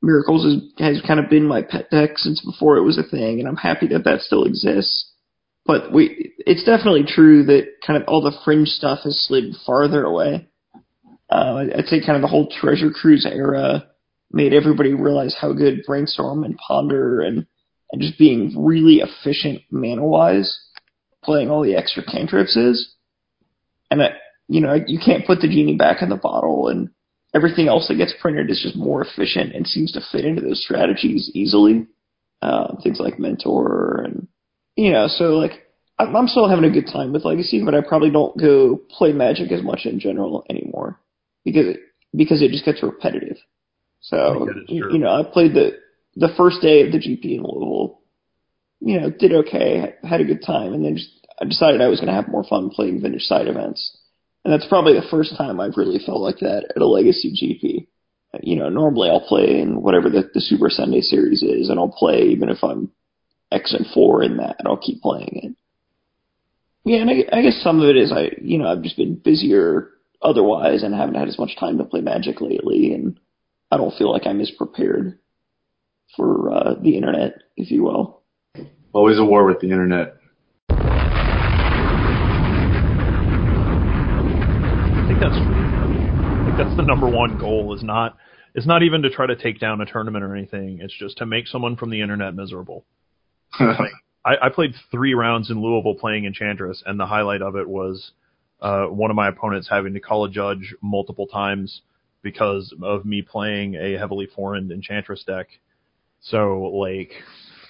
Miracles 0.02 0.46
has, 0.46 0.96
has 0.96 1.02
kind 1.06 1.20
of 1.20 1.30
been 1.30 1.46
my 1.46 1.62
pet 1.62 1.90
deck 1.90 2.12
since 2.18 2.44
before 2.44 2.78
it 2.78 2.84
was 2.84 2.98
a 2.98 3.04
thing, 3.04 3.40
and 3.40 3.48
I'm 3.48 3.58
happy 3.58 3.88
that 3.88 4.04
that 4.06 4.22
still 4.22 4.46
exists. 4.46 5.12
But 5.66 5.92
we, 5.94 6.34
it's 6.40 6.64
definitely 6.64 7.04
true 7.08 7.44
that 7.46 7.68
kind 7.86 8.02
of 8.02 8.08
all 8.08 8.22
the 8.22 8.38
fringe 8.44 8.70
stuff 8.70 9.00
has 9.04 9.26
slid 9.28 9.56
farther 9.66 10.04
away. 10.04 10.48
Uh, 11.30 11.66
I'd 11.76 11.86
say 11.86 12.00
kind 12.00 12.16
of 12.16 12.22
the 12.22 12.28
whole 12.28 12.50
Treasure 12.50 12.90
Cruise 12.90 13.28
era 13.30 13.88
made 14.32 14.54
everybody 14.54 14.94
realize 14.94 15.36
how 15.40 15.54
good 15.54 15.84
Brainstorm 15.86 16.44
and 16.44 16.58
Ponder 16.58 17.22
and, 17.22 17.46
and 17.92 18.02
just 18.02 18.18
being 18.18 18.54
really 18.58 19.02
efficient 19.02 19.62
mana 19.70 20.06
wise, 20.06 20.60
playing 21.24 21.50
all 21.50 21.64
the 21.64 21.76
extra 21.76 22.04
cantrips 22.04 22.56
is. 22.56 22.94
And 23.90 24.02
I, 24.02 24.12
you 24.48 24.62
know, 24.62 24.76
you 24.88 25.00
can't 25.04 25.26
put 25.26 25.42
the 25.42 25.48
genie 25.48 25.76
back 25.76 26.02
in 26.02 26.10
the 26.10 26.16
bottle, 26.16 26.68
and 26.70 26.90
everything 27.34 27.68
else 27.68 27.88
that 27.88 27.96
gets 27.96 28.14
printed 28.22 28.50
is 28.50 28.62
just 28.62 28.76
more 28.76 29.02
efficient 29.02 29.54
and 29.54 29.68
seems 29.68 29.92
to 29.94 30.02
fit 30.12 30.26
into 30.26 30.42
those 30.42 30.64
strategies 30.64 31.32
easily. 31.34 31.88
Uh, 32.42 32.76
things 32.82 33.00
like 33.00 33.20
Mentor 33.20 34.02
and, 34.04 34.28
you 34.76 34.92
know, 34.92 35.08
so 35.08 35.26
like, 35.26 35.68
I'm 36.00 36.16
I'm 36.16 36.28
still 36.28 36.50
having 36.50 36.66
a 36.66 36.72
good 36.74 36.88
time 36.92 37.14
with 37.14 37.24
Legacy, 37.24 37.62
but 37.64 37.76
I 37.76 37.82
probably 37.82 38.10
don't 38.10 38.36
go 38.36 38.82
play 38.90 39.12
Magic 39.12 39.52
as 39.52 39.62
much 39.62 39.82
in 39.86 40.00
general 40.00 40.44
anymore 40.50 41.00
because 41.46 41.68
it, 41.68 41.80
because 42.16 42.42
it 42.42 42.50
just 42.50 42.66
gets 42.66 42.82
repetitive. 42.82 43.38
So 44.00 44.50
you, 44.68 44.90
you 44.94 44.98
know, 44.98 45.10
I 45.10 45.24
played 45.24 45.54
the 45.54 45.78
the 46.16 46.34
first 46.38 46.62
day 46.62 46.86
of 46.86 46.92
the 46.92 47.00
GP 47.00 47.38
in 47.38 47.44
Louisville. 47.44 48.00
You 48.84 49.00
know, 49.00 49.10
did 49.12 49.34
okay, 49.34 49.94
had 50.04 50.22
a 50.22 50.26
good 50.26 50.44
time, 50.44 50.74
and 50.74 50.84
then 50.84 50.98
just 50.98 51.10
I 51.40 51.46
decided 51.46 51.82
I 51.82 51.88
was 51.88 52.00
going 52.00 52.08
to 52.08 52.16
have 52.16 52.28
more 52.28 52.44
fun 52.44 52.70
playing 52.70 53.02
vintage 53.02 53.24
side 53.24 53.48
events. 53.48 53.98
And 54.44 54.54
that's 54.54 54.68
probably 54.68 54.94
the 54.94 55.08
first 55.10 55.36
time 55.38 55.60
I've 55.60 55.78
really 55.78 56.00
felt 56.04 56.22
like 56.22 56.40
that 56.40 56.72
at 56.76 56.82
a 56.82 56.88
Legacy 56.88 57.32
GP. 57.32 57.88
You 58.44 58.56
know, 58.56 58.70
normally 58.70 59.10
I'll 59.10 59.28
play 59.28 59.60
in 59.60 59.82
whatever 59.82 60.10
the, 60.10 60.30
the 60.34 60.42
Super 60.42 60.70
Sunday 60.70 61.02
series 61.02 61.44
is, 61.44 61.70
and 61.70 61.80
I'll 61.80 61.92
play 61.92 62.22
even 62.30 62.50
if 62.50 62.64
I'm 62.64 62.92
X 63.52 63.74
and 63.74 63.86
four 63.94 64.24
in 64.24 64.38
that, 64.38 64.56
and 64.58 64.68
I'll 64.68 64.78
keep 64.78 65.02
playing 65.02 65.42
it. 65.44 65.56
Yeah, 66.84 67.02
and 67.02 67.10
I, 67.10 67.38
I 67.38 67.42
guess 67.44 67.62
some 67.62 67.82
of 67.82 67.90
it 67.90 67.98
is 67.98 68.12
I, 68.12 68.32
you 68.42 68.58
know, 68.58 68.68
I've 68.68 68.82
just 68.82 68.98
been 68.98 69.16
busier 69.16 69.90
otherwise, 70.22 70.84
and 70.84 70.96
haven't 70.96 71.16
had 71.16 71.28
as 71.28 71.38
much 71.38 71.58
time 71.60 71.78
to 71.78 71.84
play 71.84 72.02
Magic 72.02 72.42
lately, 72.42 72.94
and 72.94 73.20
I 73.70 73.78
don't 73.78 73.96
feel 73.96 74.12
like 74.12 74.26
I'm 74.26 74.42
as 74.42 74.52
prepared 74.52 75.20
for 76.16 76.52
uh, 76.52 76.76
the 76.82 76.96
internet, 76.96 77.34
if 77.58 77.72
you 77.72 77.84
will. 77.84 78.22
Always 78.94 79.18
a 79.20 79.26
war 79.26 79.46
with 79.46 79.60
the 79.62 79.72
internet. 79.72 80.18
I 80.70 80.76
think 85.08 85.20
that's 85.20 85.38
true. 85.38 85.56
I 85.56 86.46
think 86.46 86.58
that's 86.58 86.76
the 86.78 86.84
number 86.84 87.10
one 87.10 87.38
goal 87.38 87.74
is 87.76 87.84
not 87.84 88.18
is 88.54 88.68
not 88.68 88.84
even 88.84 89.02
to 89.04 89.10
try 89.10 89.26
to 89.26 89.36
take 89.36 89.60
down 89.60 89.80
a 89.80 89.86
tournament 89.86 90.24
or 90.24 90.36
anything. 90.36 90.80
It's 90.82 90.98
just 90.98 91.18
to 91.18 91.26
make 91.26 91.48
someone 91.48 91.78
from 91.78 91.90
the 91.90 92.02
internet 92.02 92.36
miserable. 92.36 92.86
I, 93.60 94.36
I 94.42 94.50
played 94.50 94.74
three 94.92 95.14
rounds 95.14 95.50
in 95.50 95.62
Louisville 95.62 95.96
playing 95.96 96.26
Enchantress, 96.26 96.84
and 96.86 97.00
the 97.00 97.06
highlight 97.06 97.42
of 97.42 97.56
it 97.56 97.68
was 97.68 98.12
uh, 98.62 98.86
one 98.86 99.10
of 99.10 99.16
my 99.16 99.30
opponents 99.30 99.70
having 99.70 99.94
to 99.94 100.00
call 100.00 100.26
a 100.26 100.30
judge 100.30 100.76
multiple 100.82 101.28
times 101.28 101.82
because 102.22 102.74
of 102.84 103.06
me 103.06 103.22
playing 103.22 103.76
a 103.76 103.98
heavily 103.98 104.28
foreign 104.28 104.72
Enchantress 104.72 105.24
deck. 105.24 105.48
So, 106.22 106.72
like, 106.74 107.12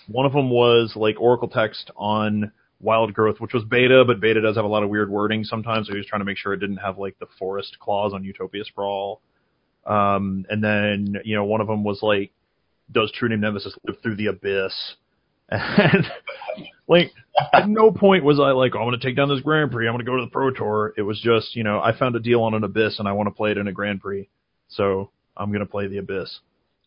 one 0.08 0.26
of 0.26 0.34
them 0.34 0.50
was 0.50 0.94
like 0.96 1.20
Oracle 1.20 1.48
text 1.48 1.90
on 1.96 2.52
Wild 2.82 3.14
Growth, 3.14 3.40
which 3.40 3.54
was 3.54 3.64
beta, 3.64 4.04
but 4.06 4.20
beta 4.20 4.42
does 4.42 4.56
have 4.56 4.66
a 4.66 4.70
lot 4.70 4.84
of 4.84 4.90
weird 4.90 5.10
wording 5.10 5.44
sometimes. 5.44 5.88
So 5.88 5.94
he 5.94 5.98
was 5.98 6.08
trying 6.08 6.22
to 6.22 6.26
make 6.26 6.38
sure 6.38 6.54
it 6.54 6.60
didn't 6.60 6.78
have 6.78 6.98
like 6.98 7.18
the 7.20 7.28
forest 7.40 7.78
clause 7.80 8.14
on 8.14 8.24
Utopia 8.24 8.66
Sprawl. 8.66 9.22
Um, 9.86 10.46
and 10.50 10.64
then, 10.64 11.16
you 11.24 11.36
know, 11.36 11.46
one 11.46 11.62
of 11.62 11.68
them 11.68 11.84
was 11.84 12.00
like, 12.02 12.32
does 12.92 13.12
True 13.14 13.30
Name 13.30 13.42
Nemesis 13.42 13.76
live 13.88 13.98
through 14.02 14.16
the 14.16 14.28
abyss? 14.28 14.74
And 15.54 16.06
like, 16.88 17.12
at 17.54 17.68
no 17.68 17.92
point 17.92 18.24
was 18.24 18.40
I 18.40 18.52
like, 18.52 18.74
oh, 18.74 18.80
I'm 18.80 18.92
to 18.92 19.06
take 19.06 19.18
down 19.18 19.28
this 19.28 19.42
Grand 19.42 19.70
Prix. 19.70 19.86
I'm 19.86 19.98
to 19.98 20.04
go 20.06 20.16
to 20.16 20.24
the 20.24 20.32
Pro 20.32 20.50
Tour. 20.52 20.94
It 20.96 21.02
was 21.02 21.20
just, 21.20 21.58
you 21.58 21.64
know, 21.64 21.82
I 21.82 21.98
found 21.98 22.16
a 22.16 22.22
deal 22.22 22.42
on 22.44 22.54
an 22.54 22.64
abyss 22.64 23.00
and 23.00 23.08
I 23.08 23.12
want 23.12 23.28
to 23.28 23.32
play 23.32 23.52
it 23.52 23.58
in 23.58 23.68
a 23.68 23.74
Grand 23.74 24.00
Prix. 24.00 24.30
So 24.70 25.12
I'm 25.36 25.50
going 25.50 25.60
to 25.60 25.66
play 25.66 25.88
the 25.88 25.98
abyss. 25.98 26.40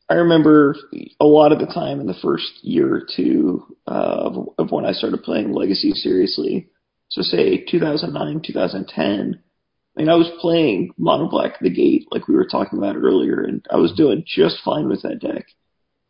I 0.09 0.15
remember 0.15 0.77
a 1.19 1.25
lot 1.25 1.53
of 1.53 1.59
the 1.59 1.67
time 1.67 2.01
in 2.01 2.07
the 2.07 2.19
first 2.23 2.53
year 2.63 2.95
or 2.95 3.03
two 3.17 3.65
uh, 3.87 3.91
of, 3.91 4.49
of 4.59 4.71
when 4.71 4.85
I 4.85 4.93
started 4.93 5.23
playing 5.23 5.53
Legacy 5.53 5.93
seriously. 5.93 6.69
So 7.09 7.23
say 7.23 7.65
2009, 7.65 8.43
2010. 8.47 9.41
I 9.97 10.01
mean, 10.01 10.09
I 10.09 10.17
was 10.17 10.31
playing 10.41 10.91
Mono 10.99 11.31
Black 11.31 11.61
the 11.61 11.71
Gate 11.71 12.07
like 12.11 12.29
we 12.29 12.35
were 12.35 12.47
talking 12.47 12.79
about 12.79 12.97
earlier, 12.97 13.43
and 13.43 13.65
I 13.71 13.77
was 13.77 13.93
doing 13.93 14.25
just 14.27 14.57
fine 14.65 14.89
with 14.89 15.03
that 15.03 15.21
deck. 15.21 15.47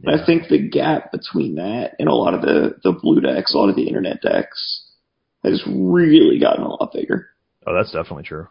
And 0.02 0.20
I 0.20 0.24
think 0.24 0.48
the 0.48 0.68
gap 0.68 1.12
between 1.12 1.56
that 1.56 1.92
and 1.98 2.08
a 2.08 2.14
lot 2.14 2.34
of 2.34 2.40
the 2.40 2.76
the 2.82 2.92
blue 2.92 3.20
decks, 3.20 3.54
a 3.54 3.58
lot 3.58 3.68
of 3.68 3.76
the 3.76 3.86
internet 3.86 4.22
decks, 4.22 4.90
has 5.44 5.62
really 5.66 6.40
gotten 6.40 6.64
a 6.64 6.68
lot 6.68 6.92
bigger. 6.92 7.28
Oh, 7.66 7.74
that's 7.74 7.92
definitely 7.92 8.24
true. 8.24 8.48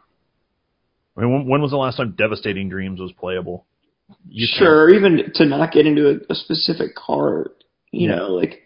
I 1.17 1.21
mean, 1.21 1.31
when, 1.31 1.47
when 1.47 1.61
was 1.61 1.71
the 1.71 1.77
last 1.77 1.97
time 1.97 2.15
Devastating 2.17 2.69
Dreams 2.69 2.99
was 2.99 3.11
playable? 3.11 3.65
You 4.27 4.47
sure, 4.49 4.89
even 4.93 5.31
to 5.35 5.45
not 5.45 5.71
get 5.71 5.85
into 5.85 6.09
a, 6.09 6.33
a 6.33 6.35
specific 6.35 6.95
card, 6.95 7.51
you 7.91 8.09
Yeah. 8.09 8.15
know, 8.15 8.27
like 8.29 8.61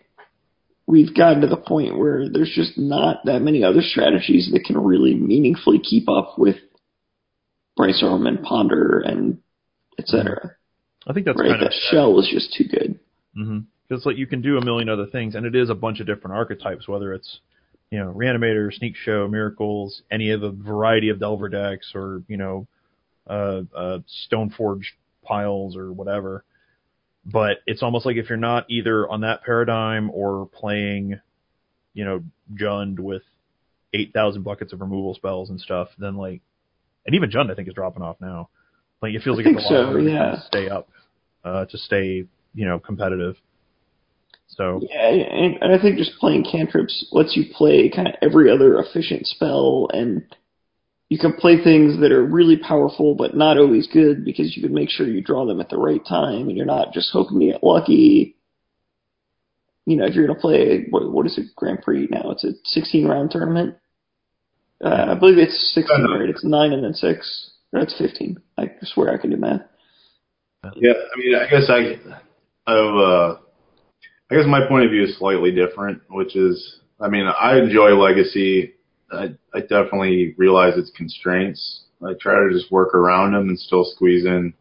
we've 0.85 1.13
gotten 1.15 1.41
to 1.41 1.47
the 1.47 1.57
point 1.57 1.97
where 1.97 2.29
there's 2.29 2.51
just 2.53 2.77
not 2.77 3.25
that 3.25 3.41
many 3.41 3.63
other 3.63 3.81
strategies 3.81 4.49
that 4.53 4.63
can 4.65 4.77
really 4.77 5.13
meaningfully 5.13 5.79
keep 5.79 6.09
up 6.09 6.37
with 6.37 6.55
brainstorm 7.75 8.25
and 8.25 8.41
ponder 8.41 8.99
and 8.99 9.39
et 9.99 10.07
cetera. 10.07 10.55
I 11.05 11.13
think 11.13 11.25
that's 11.25 11.39
right, 11.39 11.51
kind 11.51 11.61
of 11.61 11.69
that 11.69 11.77
shell 11.91 12.19
is 12.19 12.27
just 12.31 12.53
too 12.53 12.65
good. 12.65 12.99
Mm-hmm. 13.37 13.59
Because 13.87 14.05
like 14.05 14.17
you 14.17 14.27
can 14.27 14.41
do 14.41 14.57
a 14.57 14.65
million 14.65 14.89
other 14.89 15.05
things, 15.05 15.35
and 15.35 15.45
it 15.45 15.55
is 15.55 15.69
a 15.69 15.75
bunch 15.75 15.99
of 15.99 16.07
different 16.07 16.35
archetypes, 16.35 16.87
whether 16.87 17.13
it's 17.13 17.39
you 17.91 17.99
know 17.99 18.13
Reanimator, 18.13 18.73
Sneak 18.73 18.95
Show, 18.95 19.27
Miracles, 19.27 20.01
any 20.11 20.31
of 20.31 20.41
the 20.41 20.49
variety 20.49 21.09
of 21.09 21.19
Delver 21.19 21.47
decks, 21.47 21.91
or 21.95 22.23
you 22.27 22.35
know 22.37 22.67
uh, 23.29 23.61
uh, 23.75 23.99
Stoneforge 24.29 24.83
piles 25.27 25.75
or 25.75 25.91
whatever. 25.91 26.43
But 27.25 27.57
it's 27.65 27.83
almost 27.83 28.05
like 28.05 28.15
if 28.15 28.29
you're 28.29 28.37
not 28.37 28.65
either 28.69 29.07
on 29.07 29.21
that 29.21 29.43
paradigm 29.43 30.09
or 30.11 30.47
playing, 30.47 31.19
you 31.93 32.05
know, 32.05 32.23
Jund 32.53 32.99
with 32.99 33.23
eight 33.93 34.13
thousand 34.13 34.43
buckets 34.43 34.71
of 34.73 34.81
removal 34.81 35.13
spells 35.13 35.49
and 35.49 35.59
stuff, 35.59 35.89
then 35.97 36.15
like, 36.15 36.41
and 37.05 37.15
even 37.15 37.29
Jund 37.29 37.51
I 37.51 37.55
think 37.55 37.67
is 37.67 37.73
dropping 37.73 38.03
off 38.03 38.17
now. 38.21 38.49
Like 39.01 39.13
it 39.13 39.23
feels 39.23 39.37
like 39.37 39.45
it's 39.45 39.55
a 39.57 39.59
lot 39.59 39.69
so, 39.69 39.83
harder 39.85 39.99
to 39.99 40.09
yeah. 40.09 40.33
of 40.33 40.43
stay 40.43 40.69
up, 40.69 40.89
uh, 41.43 41.65
to 41.65 41.77
stay 41.77 42.25
you 42.53 42.65
know 42.65 42.79
competitive. 42.79 43.35
So 44.47 44.79
Yeah, 44.89 45.09
and, 45.09 45.57
and 45.61 45.73
I 45.73 45.81
think 45.81 45.97
just 45.97 46.17
playing 46.19 46.45
cantrips 46.49 47.07
lets 47.11 47.35
you 47.35 47.45
play 47.53 47.91
kind 47.93 48.07
of 48.07 48.15
every 48.21 48.49
other 48.49 48.79
efficient 48.79 49.27
spell, 49.27 49.89
and 49.91 50.23
you 51.09 51.17
can 51.17 51.33
play 51.33 51.63
things 51.63 51.99
that 52.01 52.11
are 52.11 52.23
really 52.23 52.57
powerful 52.57 53.15
but 53.15 53.35
not 53.35 53.57
always 53.57 53.87
good 53.87 54.25
because 54.25 54.55
you 54.55 54.63
can 54.63 54.73
make 54.73 54.89
sure 54.89 55.07
you 55.07 55.21
draw 55.21 55.45
them 55.45 55.61
at 55.61 55.69
the 55.69 55.77
right 55.77 56.05
time, 56.05 56.47
and 56.47 56.57
you're 56.57 56.65
not 56.65 56.93
just 56.93 57.11
hoping 57.13 57.39
to 57.39 57.45
get 57.47 57.63
lucky. 57.63 58.35
You 59.85 59.95
know, 59.95 60.05
if 60.05 60.15
you're 60.15 60.27
going 60.27 60.35
to 60.35 60.41
play 60.41 60.85
what, 60.89 61.11
what 61.11 61.25
is 61.25 61.37
it 61.37 61.55
Grand 61.55 61.81
Prix 61.81 62.07
now? 62.11 62.31
It's 62.31 62.43
a 62.43 62.51
16 62.65 63.07
round 63.07 63.31
tournament. 63.31 63.77
Uh, 64.83 65.07
I 65.09 65.15
believe 65.15 65.37
it's 65.37 65.73
16, 65.73 66.05
right? 66.11 66.29
It's 66.29 66.43
nine 66.43 66.73
and 66.73 66.83
then 66.83 66.93
six. 66.93 67.51
It's 67.73 67.97
15. 67.97 68.37
I 68.57 68.71
swear 68.81 69.13
I 69.13 69.17
can 69.17 69.31
do 69.31 69.37
math. 69.37 69.61
Yeah, 70.75 70.93
I 70.93 71.17
mean, 71.17 71.35
I 71.35 71.49
guess 71.49 71.69
I, 71.69 71.97
I've, 72.69 72.95
uh, 72.95 73.35
I 74.29 74.35
guess 74.35 74.45
my 74.47 74.67
point 74.67 74.85
of 74.85 74.91
view 74.91 75.03
is 75.03 75.17
slightly 75.17 75.51
different, 75.51 76.01
which 76.09 76.35
is, 76.35 76.79
I 76.99 77.07
mean, 77.07 77.25
I 77.25 77.57
enjoy 77.57 77.91
Legacy. 77.95 78.73
I, 79.11 79.35
I 79.53 79.61
definitely 79.61 80.35
realize 80.37 80.77
its 80.77 80.91
constraints. 80.95 81.81
I 82.03 82.13
try 82.19 82.35
to 82.35 82.53
just 82.53 82.71
work 82.71 82.93
around 82.93 83.33
them 83.33 83.49
and 83.49 83.59
still 83.59 83.85
squeeze 83.85 84.25
in 84.25 84.53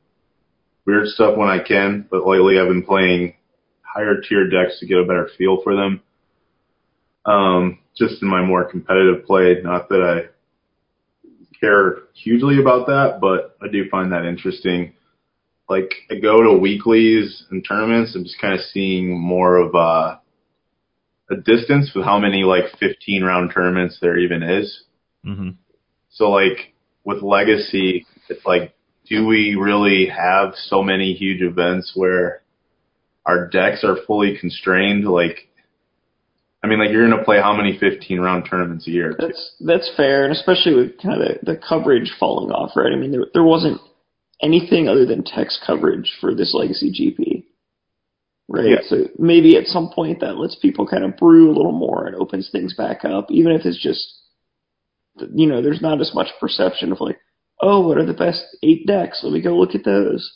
weird 0.85 1.09
stuff 1.09 1.37
when 1.37 1.49
I 1.49 1.59
can. 1.63 2.07
But 2.11 2.27
lately, 2.27 2.59
I've 2.59 2.69
been 2.69 2.85
playing 2.85 3.35
higher 3.83 4.21
tier 4.21 4.49
decks 4.49 4.79
to 4.81 4.87
get 4.87 4.99
a 4.99 5.05
better 5.05 5.29
feel 5.37 5.61
for 5.63 5.75
them. 5.75 6.03
Um, 7.25 7.79
just 7.97 8.23
in 8.23 8.29
my 8.29 8.43
more 8.43 8.65
competitive 8.65 9.27
play, 9.27 9.57
not 9.63 9.89
that 9.89 10.01
I 10.01 11.29
care 11.59 12.03
hugely 12.15 12.61
about 12.61 12.87
that, 12.87 13.19
but 13.21 13.57
I 13.61 13.71
do 13.71 13.89
find 13.91 14.13
that 14.13 14.25
interesting 14.25 14.93
like 15.69 15.93
I 16.11 16.17
go 16.17 16.43
to 16.43 16.59
weeklies 16.59 17.45
and 17.51 17.65
tournaments, 17.67 18.15
I'm 18.15 18.25
just 18.25 18.41
kind 18.41 18.55
of 18.55 18.61
seeing 18.73 19.19
more 19.19 19.57
of 19.57 19.75
a, 19.75 20.21
a 21.31 21.37
distance 21.37 21.91
with 21.95 22.05
how 22.05 22.19
many 22.19 22.45
like 22.45 22.65
15 22.79 23.23
round 23.23 23.51
tournaments 23.55 23.99
there 24.01 24.19
even 24.19 24.43
is. 24.43 24.85
hmm 25.25 25.51
So 26.11 26.31
like 26.31 26.75
with 27.05 27.23
Legacy, 27.23 28.07
it's 28.29 28.45
like, 28.45 28.75
do 29.09 29.27
we 29.27 29.55
really 29.55 30.09
have 30.09 30.55
so 30.57 30.83
many 30.83 31.13
huge 31.13 31.41
events 31.41 31.93
where 31.95 32.43
our 33.25 33.49
decks 33.49 33.85
are 33.85 33.97
fully 34.07 34.37
constrained? 34.39 35.05
Like, 35.05 35.49
I 36.63 36.67
mean, 36.67 36.81
like 36.81 36.91
you're 36.91 37.09
gonna 37.09 37.25
play 37.25 37.41
how 37.41 37.57
many 37.57 37.79
15 37.79 38.21
round 38.21 38.47
tournaments 38.51 38.89
a 38.89 38.91
year? 38.91 39.15
That's 39.19 39.55
that's 39.61 39.91
fair, 39.97 40.25
and 40.25 40.33
especially 40.33 40.75
with 40.75 41.01
kind 41.01 41.21
of 41.21 41.29
the, 41.29 41.53
the 41.53 41.57
coverage 41.57 42.13
falling 42.19 42.51
off, 42.51 42.77
right? 42.77 42.93
I 42.93 42.97
mean, 42.97 43.13
there, 43.13 43.27
there 43.33 43.45
wasn't 43.45 43.81
anything 44.43 44.89
other 44.89 45.07
than 45.07 45.23
text 45.23 45.61
coverage 45.65 46.13
for 46.21 46.35
this 46.35 46.55
legacy 46.55 46.91
GP, 46.91 47.45
right? 48.49 48.69
Yeah. 48.69 48.89
So 48.89 49.09
maybe 49.19 49.57
at 49.57 49.67
some 49.67 49.91
point 49.95 50.21
that 50.21 50.37
lets 50.37 50.57
people 50.57 50.87
kind 50.87 51.05
of 51.05 51.17
brew 51.17 51.51
a 51.51 51.57
little 51.57 51.73
more 51.73 52.07
and 52.07 52.17
opens 52.17 52.49
things 52.51 52.75
back 52.75 53.05
up, 53.05 53.27
even 53.31 53.53
if 53.53 53.65
it's 53.65 53.83
just, 53.83 54.15
you 55.35 55.47
know, 55.47 55.63
there's 55.63 55.83
not 55.83 56.01
as 56.01 56.13
much 56.15 56.29
perception 56.41 56.93
of 56.93 57.01
like, 57.01 57.19
oh, 57.61 57.87
what 57.87 57.99
are 57.99 58.07
the 58.07 58.13
best 58.13 58.45
eight 58.63 58.87
decks? 58.87 59.21
Let 59.23 59.33
me 59.33 59.41
go 59.41 59.57
look 59.57 59.75
at 59.75 59.85
those. 59.85 60.31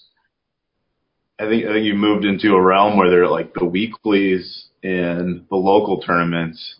I 1.39 1.49
think 1.49 1.65
I 1.65 1.73
think 1.73 1.87
you 1.87 1.95
moved 1.95 2.24
into 2.27 2.55
a 2.55 2.61
realm 2.61 2.99
where 2.99 3.09
they're 3.09 3.28
like 3.28 3.55
the 3.55 3.65
weeklies 3.65 4.66
and 4.82 5.47
the 5.49 5.57
local 5.57 6.03
tournaments, 6.03 6.77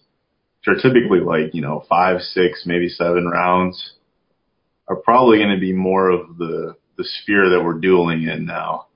which 0.59 0.77
are 0.77 0.81
typically 0.81 1.21
like 1.21 1.55
you 1.55 1.63
know 1.63 1.85
five, 1.89 2.21
six, 2.21 2.65
maybe 2.67 2.89
seven 2.89 3.27
rounds, 3.27 3.95
are 4.87 4.97
probably 4.97 5.39
going 5.39 5.55
to 5.55 5.61
be 5.61 5.73
more 5.73 6.11
of 6.11 6.37
the 6.37 6.75
the 6.99 7.05
sphere 7.05 7.49
that 7.51 7.65
we're 7.65 7.81
dueling 7.81 8.25
in 8.25 8.45
now. 8.45 8.87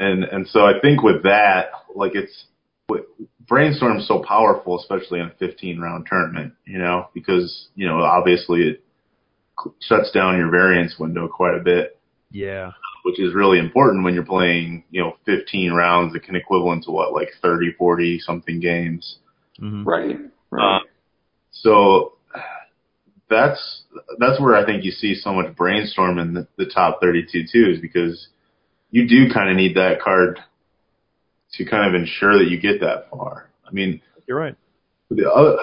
And 0.00 0.24
and 0.24 0.48
so 0.48 0.60
I 0.66 0.80
think 0.80 1.02
with 1.02 1.22
that, 1.22 1.66
like 1.94 2.12
it's 2.16 2.46
brainstorm's 3.46 4.08
so 4.08 4.24
powerful, 4.26 4.80
especially 4.80 5.20
in 5.20 5.26
a 5.26 5.34
15 5.38 5.78
round 5.78 6.06
tournament, 6.08 6.54
you 6.64 6.78
know, 6.78 7.08
because 7.14 7.68
you 7.76 7.86
know 7.86 8.00
obviously 8.00 8.62
it 8.62 8.84
shuts 9.80 10.10
down 10.10 10.38
your 10.38 10.50
variance 10.50 10.98
window 10.98 11.28
quite 11.28 11.54
a 11.54 11.62
bit 11.62 11.98
Yeah. 12.30 12.72
which 13.04 13.20
is 13.20 13.34
really 13.34 13.58
important 13.58 14.04
when 14.04 14.14
you're 14.14 14.24
playing, 14.24 14.84
you 14.90 15.02
know, 15.02 15.16
15 15.26 15.72
rounds 15.72 16.12
that 16.14 16.22
can 16.22 16.34
equivalent 16.36 16.84
to 16.84 16.90
what, 16.90 17.12
like 17.12 17.28
30, 17.42 17.72
40 17.72 18.20
something 18.20 18.60
games. 18.60 19.18
hmm 19.58 19.84
Right. 19.84 20.16
Right. 20.50 20.76
Um, 20.76 20.82
so 21.50 22.14
that's, 23.28 23.82
that's 24.18 24.40
where 24.40 24.56
I 24.56 24.64
think 24.64 24.84
you 24.84 24.92
see 24.92 25.14
so 25.14 25.32
much 25.34 25.54
brainstorm 25.56 26.18
in 26.18 26.32
the, 26.34 26.46
the 26.56 26.66
top 26.66 27.00
32 27.02 27.44
too, 27.52 27.72
is 27.74 27.80
because 27.80 28.28
you 28.90 29.06
do 29.08 29.32
kind 29.32 29.50
of 29.50 29.56
need 29.56 29.76
that 29.76 30.00
card 30.00 30.40
to 31.54 31.64
kind 31.64 31.94
of 31.94 32.00
ensure 32.00 32.38
that 32.38 32.48
you 32.50 32.60
get 32.60 32.80
that 32.80 33.08
far. 33.10 33.50
I 33.66 33.72
mean, 33.72 34.00
You're 34.26 34.38
right. 34.38 34.54
the 35.10 35.30
other, 35.30 35.56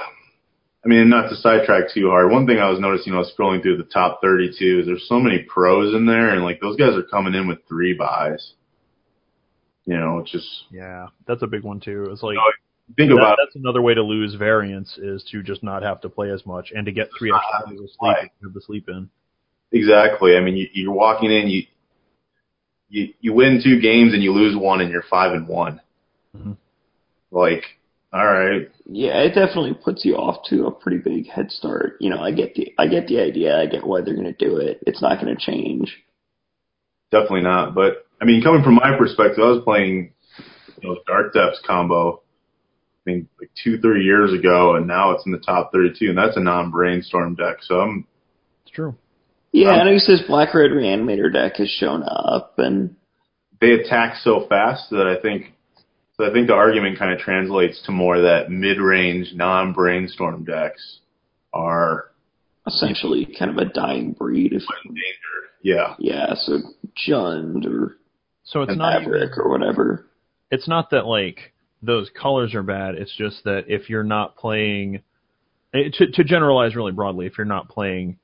I 0.85 0.87
mean, 0.87 1.09
not 1.09 1.29
to 1.29 1.35
sidetrack 1.35 1.93
too 1.93 2.09
hard. 2.09 2.31
One 2.31 2.45
thing 2.45 2.59
I 2.59 2.69
was 2.69 2.79
noticing, 2.79 3.13
I 3.13 3.17
was 3.17 3.31
scrolling 3.37 3.61
through 3.61 3.77
the 3.77 3.83
top 3.83 4.19
32 4.21 4.79
is 4.81 4.85
there's 4.85 5.05
so 5.07 5.19
many 5.19 5.39
pros 5.43 5.93
in 5.93 6.05
there, 6.05 6.29
and 6.33 6.43
like 6.43 6.59
those 6.61 6.77
guys 6.77 6.95
are 6.95 7.03
coming 7.03 7.33
in 7.33 7.47
with 7.47 7.59
three 7.67 7.93
buys. 7.93 8.53
You 9.85 9.97
know, 9.97 10.19
it's 10.19 10.31
just 10.31 10.47
Yeah, 10.71 11.07
that's 11.25 11.43
a 11.43 11.47
big 11.47 11.63
one 11.63 11.79
too. 11.79 12.07
It's 12.11 12.21
like 12.23 12.33
you 12.33 12.37
know, 12.39 12.95
think 12.97 13.09
that- 13.11 13.17
about 13.17 13.37
that's 13.41 13.55
another 13.55 13.81
way 13.81 13.93
to 13.93 14.03
lose 14.03 14.35
variance 14.35 14.97
is 14.97 15.23
to 15.31 15.41
just 15.41 15.63
not 15.63 15.81
have 15.83 16.01
to 16.01 16.09
play 16.09 16.29
as 16.31 16.45
much 16.45 16.71
and 16.75 16.85
to 16.85 16.91
get 16.91 17.09
three 17.17 17.31
extra 17.33 17.71
hours 17.71 17.79
of 17.79 17.87
sleep 17.89 17.97
play. 17.99 18.15
if 18.23 18.31
you 18.41 18.47
have 18.49 18.53
to 18.53 18.61
sleep 18.61 18.89
in. 18.89 19.09
exactly. 19.71 20.35
I 20.35 20.41
mean, 20.41 20.57
you, 20.57 20.67
you're 20.73 20.93
walking 20.93 21.31
in, 21.31 21.47
you 21.47 21.63
you 22.89 23.13
you 23.19 23.33
win 23.33 23.61
two 23.63 23.79
games 23.79 24.13
and 24.13 24.23
you 24.23 24.31
lose 24.33 24.55
one, 24.55 24.81
and 24.81 24.89
you're 24.91 25.03
five 25.09 25.33
and 25.33 25.47
one. 25.47 25.81
Mhm. 26.35 26.57
Like, 27.31 27.63
all 28.13 28.25
right, 28.25 28.69
Yeah, 28.85 29.19
it 29.21 29.35
definitely 29.35 29.73
puts 29.73 30.05
you 30.05 30.15
off 30.15 30.45
to 30.49 30.65
a 30.67 30.71
pretty 30.71 30.97
big 30.99 31.27
head 31.29 31.51
start. 31.51 31.97
You 31.99 32.09
know, 32.09 32.19
I 32.19 32.31
get 32.31 32.55
the 32.55 32.73
I 32.77 32.87
get 32.87 33.07
the 33.07 33.19
idea. 33.19 33.59
I 33.59 33.65
get 33.65 33.85
why 33.85 34.01
they're 34.01 34.15
going 34.15 34.33
to 34.33 34.45
do 34.45 34.57
it. 34.57 34.79
It's 34.87 35.01
not 35.01 35.19
going 35.21 35.35
to 35.35 35.41
change. 35.41 36.03
definitely 37.11 37.41
not. 37.41 37.73
But 37.75 38.05
I 38.21 38.25
mean, 38.25 38.41
coming 38.41 38.63
from 38.63 38.75
my 38.75 38.97
perspective, 38.97 39.43
I 39.43 39.49
was 39.51 39.63
playing, 39.63 40.13
you 40.81 40.89
know, 40.89 40.97
Dark 41.05 41.33
Depths 41.33 41.61
combo. 41.65 42.21
I 43.05 43.09
mean, 43.09 43.27
like 43.39 43.49
two, 43.63 43.79
three 43.79 44.03
years 44.03 44.33
ago, 44.33 44.75
and 44.75 44.87
now 44.87 45.11
it's 45.11 45.25
in 45.25 45.31
the 45.31 45.37
top 45.37 45.71
32, 45.71 46.09
and 46.09 46.17
that's 46.17 46.35
a 46.35 46.41
non-brainstorm 46.41 47.35
deck. 47.35 47.57
So 47.61 47.79
I'm 47.79 48.05
It's 48.63 48.71
true. 48.71 48.95
Yeah, 49.51 49.69
Um, 49.69 49.79
I 49.79 49.83
know 49.85 49.93
he 49.93 49.99
says 49.99 50.21
Black 50.27 50.53
Red 50.53 50.71
Reanimator 50.71 51.31
deck 51.33 51.55
has 51.57 51.69
shown 51.69 52.03
up, 52.03 52.55
and 52.57 52.95
they 53.61 53.71
attack 53.71 54.17
so 54.17 54.45
fast 54.47 54.89
that 54.91 55.07
I 55.07 55.21
think 55.21 55.53
so 56.17 56.25
I 56.29 56.33
think 56.33 56.47
the 56.47 56.53
argument 56.53 56.97
kind 56.97 57.11
of 57.13 57.19
translates 57.19 57.81
to 57.85 57.91
more 57.91 58.21
that 58.21 58.49
mid-range 58.49 59.33
non-brainstorm 59.35 60.45
decks 60.45 60.99
are 61.53 62.11
essentially 62.65 63.27
kind 63.37 63.51
of 63.51 63.57
a 63.57 63.71
dying 63.71 64.13
breed. 64.13 64.51
If 64.53 64.63
endangered. 64.83 65.49
Yeah, 65.63 65.95
yeah, 65.99 66.33
so 66.35 66.59
Jund 67.07 67.65
or 67.65 67.97
So 68.43 68.61
it's 68.63 68.69
And 68.71 68.79
not 68.79 69.01
even, 69.01 69.13
or 69.37 69.49
whatever. 69.49 70.05
it's 70.51 70.67
not 70.67 70.89
that 70.91 71.05
like 71.05 71.53
those 71.81 72.09
colors 72.19 72.53
are 72.55 72.63
bad. 72.63 72.95
It's 72.95 73.15
just 73.15 73.43
that 73.45 73.65
if 73.67 73.89
you're 73.89 74.03
not 74.03 74.35
playing, 74.37 75.01
eh, 75.73 75.89
to, 75.93 76.11
to 76.11 76.23
generalize 76.23 76.75
really 76.75 76.91
broadly, 76.91 77.27
if 77.27 77.37
you're 77.37 77.45
not 77.45 77.69
playing 77.69 78.17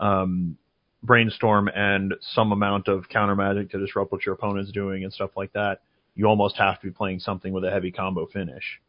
um, 0.00 0.56
brainstorm 1.04 1.68
and 1.68 2.14
some 2.34 2.50
amount 2.52 2.88
of 2.88 3.08
counter 3.08 3.36
magic 3.36 3.70
to 3.70 3.78
disrupt 3.78 4.10
what 4.10 4.24
your 4.24 4.34
opponent's 4.34 4.72
doing 4.72 5.04
and 5.04 5.12
stuff 5.12 5.30
like 5.36 5.52
that, 5.52 5.80
you 6.16 6.26
almost 6.26 6.56
have 6.56 6.80
to 6.80 6.86
be 6.86 6.92
playing 6.92 7.20
something 7.20 7.52
with 7.52 7.64
a 7.64 7.70
heavy 7.70 7.90
combo 7.92 8.26
finish. 8.26 8.80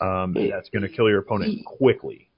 Um, 0.00 0.36
Yeah. 0.36 0.56
that's 0.56 0.68
going 0.68 0.82
to 0.82 0.88
kill 0.88 1.08
your 1.08 1.20
opponent 1.20 1.64
quickly. 1.64 2.28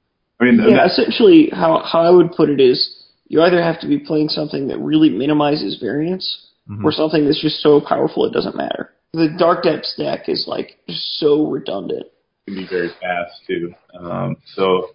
I 0.40 0.44
mean, 0.44 0.60
Yeah, 0.60 0.76
that's, 0.76 0.98
essentially 0.98 1.50
how 1.52 1.82
how 1.82 2.00
I 2.00 2.10
would 2.10 2.32
put 2.32 2.48
it 2.48 2.60
is 2.60 3.06
you 3.26 3.42
either 3.42 3.60
have 3.60 3.80
to 3.80 3.88
be 3.88 3.98
playing 3.98 4.28
something 4.28 4.68
that 4.68 4.78
really 4.78 5.10
minimizes 5.10 5.78
variance 5.80 6.46
Mhm. 6.70 6.84
or 6.84 6.92
something 6.92 7.24
that's 7.24 7.40
just 7.42 7.60
so 7.60 7.80
powerful 7.80 8.24
it 8.24 8.32
doesn't 8.32 8.54
matter. 8.54 8.92
The 9.14 9.30
Dark 9.38 9.62
Depths 9.64 9.96
deck 9.96 10.28
is 10.28 10.46
like 10.46 10.78
just 10.88 11.18
so 11.18 11.46
redundant. 11.46 12.06
It 12.46 12.52
can 12.52 12.54
be 12.54 12.66
very 12.66 12.88
fast 13.00 13.44
too. 13.46 13.74
Um, 13.98 14.36
so 14.54 14.90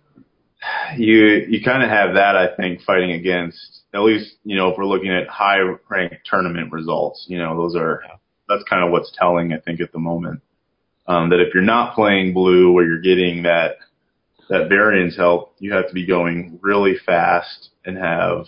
you 0.98 1.46
you 1.50 1.64
kind 1.64 1.84
of 1.84 1.90
have 1.90 2.16
that 2.16 2.36
I 2.36 2.56
think 2.56 2.82
fighting 2.82 3.12
against 3.12 3.82
at 3.94 4.02
least 4.02 4.36
you 4.44 4.56
know 4.56 4.70
if 4.70 4.78
we're 4.78 4.86
looking 4.86 5.12
at 5.12 5.28
high 5.28 5.60
ranked 5.90 6.26
tournament 6.26 6.72
results, 6.72 7.26
you 7.28 7.38
know 7.38 7.56
those 7.58 7.76
are 7.76 8.02
that's 8.48 8.64
kind 8.70 8.84
of 8.84 8.92
what's 8.92 9.12
telling 9.18 9.54
I 9.54 9.60
think 9.60 9.82
at 9.82 9.92
the 9.92 10.00
moment 10.00 10.42
um, 11.08 11.30
that 11.30 11.40
if 11.40 11.54
you're 11.54 11.64
not 11.64 11.96
playing 11.96 12.34
blue 12.34 12.72
where 12.72 12.86
you're 12.86 13.02
getting 13.02 13.44
that 13.44 13.78
that 14.50 14.70
variance 14.70 15.16
help, 15.16 15.56
you 15.60 15.74
have 15.74 15.88
to 15.88 15.94
be 15.94 16.06
going 16.06 16.60
really 16.62 16.96
fast 17.06 17.70
and 17.86 17.98
have 17.98 18.46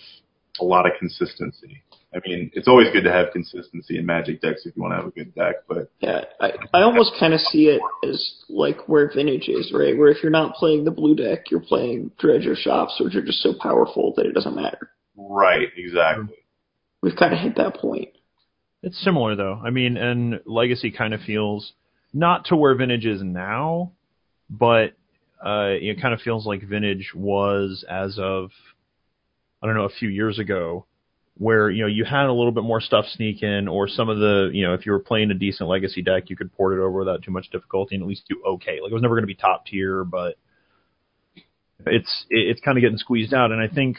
a 0.60 0.64
lot 0.64 0.86
of 0.86 0.94
consistency. 1.00 1.82
I 2.16 2.20
mean, 2.26 2.50
it's 2.54 2.68
always 2.68 2.88
good 2.94 3.04
to 3.04 3.12
have 3.12 3.34
consistency 3.34 3.98
in 3.98 4.06
Magic 4.06 4.40
decks 4.40 4.66
if 4.66 4.76
you 4.76 4.82
want 4.82 4.94
to 4.94 4.98
have 4.98 5.08
a 5.08 5.12
good 5.12 5.36
deck, 5.36 5.56
but 5.68 5.92
Yeah, 6.00 6.22
I, 6.40 6.54
I 6.74 6.82
almost 6.84 7.12
kind 7.20 7.34
of 7.34 7.42
see 7.42 7.68
it 7.68 7.82
as 8.08 8.44
like 8.48 8.88
where 8.88 9.12
Vintage 9.14 9.50
is, 9.50 9.74
right? 9.74 9.98
Where 9.98 10.10
if 10.10 10.24
you're 10.24 10.32
not 10.32 10.56
playing 10.56 10.86
the 10.86 10.92
blue 10.92 11.16
deck, 11.16 11.52
you're 11.52 11.60
playing 11.60 12.12
Dredge 12.18 12.48
or 12.48 12.56
Shops, 12.56 13.02
which 13.02 13.16
are 13.16 13.26
just 13.26 13.40
so 13.40 13.54
powerful 13.62 14.14
that 14.16 14.26
it 14.26 14.34
doesn't 14.34 14.56
matter. 14.56 14.92
right, 15.18 15.68
exactly. 15.76 16.36
We've 17.02 17.16
kind 17.18 17.34
of 17.34 17.40
hit 17.40 17.58
that 17.58 17.76
point. 17.76 18.10
It's 18.82 19.04
similar 19.04 19.36
though. 19.36 19.62
I 19.64 19.72
mean, 19.72 19.98
and 19.98 20.40
Legacy 20.46 20.92
kind 20.92 21.14
of 21.14 21.20
feels 21.22 21.74
not 22.14 22.46
to 22.46 22.56
where 22.56 22.76
Vintage 22.76 23.06
is 23.06 23.22
now, 23.22 23.92
but 24.50 24.94
uh, 25.46 25.74
it 25.74 26.02
kind 26.02 26.14
of 26.14 26.22
feels 26.22 26.46
like 26.46 26.64
Vintage 26.64 27.12
was 27.14 27.84
as 27.90 28.18
of 28.18 28.52
I 29.62 29.68
don't 29.68 29.76
know 29.76 29.86
a 29.86 29.90
few 29.90 30.10
years 30.10 30.40
ago, 30.40 30.86
where 31.38 31.70
you 31.70 31.82
know 31.82 31.88
you 31.88 32.06
had 32.06 32.28
a 32.28 32.34
little 32.34 32.52
bit 32.52 32.64
more 32.64 32.80
stuff 32.80 33.06
sneak 33.14 33.44
in, 33.44 33.68
or 33.68 33.88
some 33.88 34.10
of 34.10 34.20
the 34.20 34.50
you 34.54 34.66
know 34.66 34.74
if 34.74 34.86
you 34.86 34.92
were 34.92 35.00
playing 35.00 35.32
a 35.32 35.34
decent 35.34 35.70
Legacy 35.70 36.02
deck, 36.02 36.30
you 36.30 36.36
could 36.36 36.54
port 36.54 36.74
it 36.74 36.82
over 36.82 37.00
without 37.00 37.24
too 37.24 37.32
much 37.32 37.50
difficulty 37.52 37.96
and 37.96 38.04
at 38.04 38.08
least 38.08 38.24
do 38.30 38.42
okay. 38.48 38.80
Like 38.82 38.92
it 38.92 38.94
was 38.94 39.02
never 39.02 39.16
going 39.16 39.24
to 39.24 39.28
be 39.28 39.36
top 39.36 39.66
tier, 39.66 40.04
but 40.04 40.36
it's 41.86 42.26
it's 42.30 42.62
kind 42.62 42.78
of 42.78 42.82
getting 42.82 42.98
squeezed 42.98 43.34
out, 43.34 43.52
and 43.52 43.62
I 43.62 43.68
think 43.74 43.98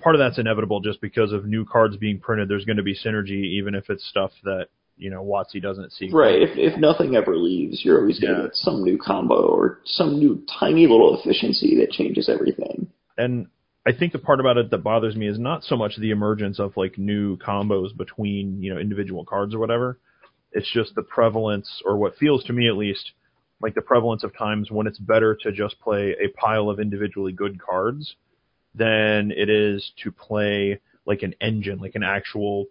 part 0.00 0.14
of 0.14 0.18
that's 0.18 0.38
inevitable 0.38 0.80
just 0.80 1.00
because 1.00 1.32
of 1.32 1.44
new 1.44 1.64
cards 1.64 1.96
being 1.96 2.18
printed. 2.18 2.48
There's 2.48 2.64
going 2.64 2.78
to 2.78 2.82
be 2.82 2.96
synergy, 2.96 3.44
even 3.58 3.74
if 3.74 3.90
it's 3.90 4.08
stuff 4.08 4.30
that 4.44 4.68
you 4.96 5.10
know 5.10 5.22
WotC 5.22 5.60
doesn't 5.60 5.92
see. 5.92 6.08
Right. 6.10 6.40
If 6.40 6.56
if 6.56 6.78
nothing 6.80 7.14
ever 7.14 7.36
leaves, 7.36 7.84
you're 7.84 8.00
always 8.00 8.18
going 8.18 8.34
to 8.34 8.40
Yeah. 8.40 8.46
get 8.46 8.56
some 8.56 8.82
new 8.82 8.96
combo 8.98 9.46
or 9.48 9.80
some 9.84 10.18
new 10.18 10.42
tiny 10.58 10.86
little 10.86 11.20
efficiency 11.20 11.76
that 11.76 11.90
changes 11.90 12.28
everything. 12.28 12.86
And 13.18 13.48
I 13.86 13.92
think 13.92 14.12
the 14.12 14.18
part 14.18 14.40
about 14.40 14.58
it 14.58 14.70
that 14.70 14.78
bothers 14.78 15.16
me 15.16 15.26
is 15.26 15.38
not 15.38 15.64
so 15.64 15.76
much 15.76 15.96
the 15.96 16.10
emergence 16.10 16.58
of 16.58 16.76
like 16.76 16.98
new 16.98 17.38
combos 17.38 17.96
between 17.96 18.62
you 18.62 18.72
know 18.72 18.80
individual 18.80 19.24
cards 19.24 19.54
or 19.54 19.58
whatever. 19.58 19.98
It's 20.52 20.70
just 20.72 20.94
the 20.94 21.02
prevalence, 21.02 21.80
or 21.84 21.96
what 21.96 22.16
feels 22.16 22.44
to 22.44 22.52
me 22.52 22.68
at 22.68 22.76
least, 22.76 23.12
like 23.60 23.74
the 23.74 23.80
prevalence 23.80 24.24
of 24.24 24.36
times 24.36 24.70
when 24.70 24.86
it's 24.86 24.98
better 24.98 25.36
to 25.42 25.52
just 25.52 25.80
play 25.80 26.16
a 26.20 26.28
pile 26.38 26.68
of 26.68 26.80
individually 26.80 27.32
good 27.32 27.60
cards 27.60 28.16
than 28.74 29.30
it 29.30 29.48
is 29.48 29.92
to 30.02 30.12
play 30.12 30.80
like 31.06 31.22
an 31.22 31.34
engine, 31.40 31.78
like 31.78 31.94
an 31.94 32.02
actual 32.02 32.66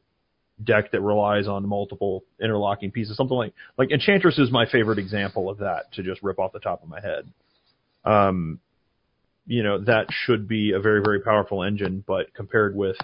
deck 0.63 0.91
that 0.91 1.01
relies 1.01 1.47
on 1.47 1.67
multiple 1.67 2.23
interlocking 2.41 2.91
pieces. 2.91 3.17
Something 3.17 3.37
like 3.37 3.53
like 3.77 3.91
Enchantress 3.91 4.37
is 4.37 4.51
my 4.51 4.65
favorite 4.69 4.99
example 4.99 5.49
of 5.49 5.57
that 5.59 5.91
to 5.93 6.03
just 6.03 6.21
rip 6.21 6.37
off 6.37 6.51
the 6.51 6.59
top 6.59 6.83
of 6.83 6.89
my 6.89 6.99
head. 7.01 7.31
Um, 8.05 8.59
you 9.49 9.63
know 9.63 9.79
that 9.79 10.05
should 10.11 10.47
be 10.47 10.71
a 10.73 10.79
very 10.79 11.01
very 11.01 11.19
powerful 11.19 11.63
engine, 11.63 12.03
but 12.07 12.33
compared 12.35 12.75
with 12.75 12.97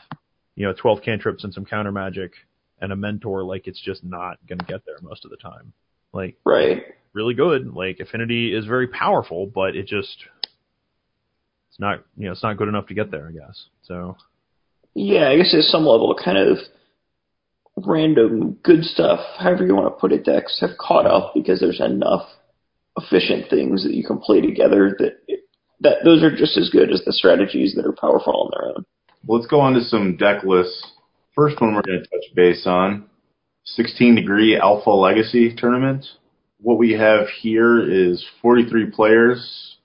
you 0.55 0.65
know 0.65 0.73
12 0.73 1.01
cantrips 1.01 1.43
and 1.43 1.53
some 1.53 1.65
counter 1.65 1.91
magic 1.91 2.33
and 2.79 2.93
a 2.93 2.95
mentor, 2.95 3.43
like 3.43 3.67
it's 3.67 3.81
just 3.81 4.03
not 4.03 4.37
going 4.47 4.59
to 4.59 4.65
get 4.65 4.85
there 4.85 4.97
most 5.01 5.25
of 5.25 5.31
the 5.31 5.37
time. 5.37 5.73
Like 6.13 6.37
Right. 6.45 6.83
really 7.13 7.33
good. 7.33 7.73
Like 7.73 7.99
Affinity 7.99 8.53
is 8.55 8.65
very 8.65 8.87
powerful, 8.87 9.47
but 9.47 9.75
it 9.75 9.87
just 9.87 10.23
it's 11.69 11.79
not 11.79 12.03
you 12.15 12.27
know 12.27 12.33
it's 12.33 12.43
not 12.43 12.57
good 12.57 12.69
enough 12.69 12.87
to 12.87 12.93
get 12.93 13.09
there. 13.09 13.27
I 13.27 13.31
guess 13.31 13.65
so. 13.81 14.15
Yeah, 14.93 15.27
I 15.29 15.37
guess 15.37 15.53
at 15.53 15.63
some 15.63 15.85
level, 15.85 16.15
kind 16.23 16.37
of 16.37 16.57
random 17.85 18.57
good 18.63 18.83
stuff, 18.83 19.19
however 19.39 19.65
you 19.65 19.75
want 19.75 19.93
to 19.93 19.99
put 19.99 20.13
it, 20.13 20.23
decks 20.23 20.59
have 20.61 20.77
caught 20.77 21.07
up 21.07 21.33
because 21.33 21.59
there's 21.59 21.81
enough 21.81 22.29
efficient 22.97 23.49
things 23.49 23.83
that 23.83 23.93
you 23.93 24.05
can 24.05 24.19
play 24.19 24.39
together 24.39 24.95
that 24.99 25.17
that 25.81 25.97
those 26.03 26.23
are 26.23 26.35
just 26.35 26.57
as 26.57 26.69
good 26.69 26.91
as 26.91 27.03
the 27.05 27.13
strategies 27.13 27.75
that 27.75 27.85
are 27.85 27.93
powerful 27.99 28.33
on 28.33 28.51
their 28.51 28.69
own. 28.75 28.85
Let's 29.27 29.47
go 29.47 29.59
on 29.59 29.73
to 29.73 29.81
some 29.81 30.17
deck 30.17 30.43
lists. 30.43 30.91
First 31.35 31.59
one 31.59 31.75
we're 31.75 31.81
going 31.81 31.99
to 32.03 32.09
touch 32.09 32.35
base 32.35 32.65
on 32.65 33.05
16 33.65 34.15
degree 34.15 34.57
Alpha 34.57 34.89
Legacy 34.91 35.53
tournament. 35.55 36.05
What 36.61 36.77
we 36.77 36.93
have 36.93 37.27
here 37.41 37.79
is 37.81 38.25
43 38.41 38.91
players. 38.91 39.77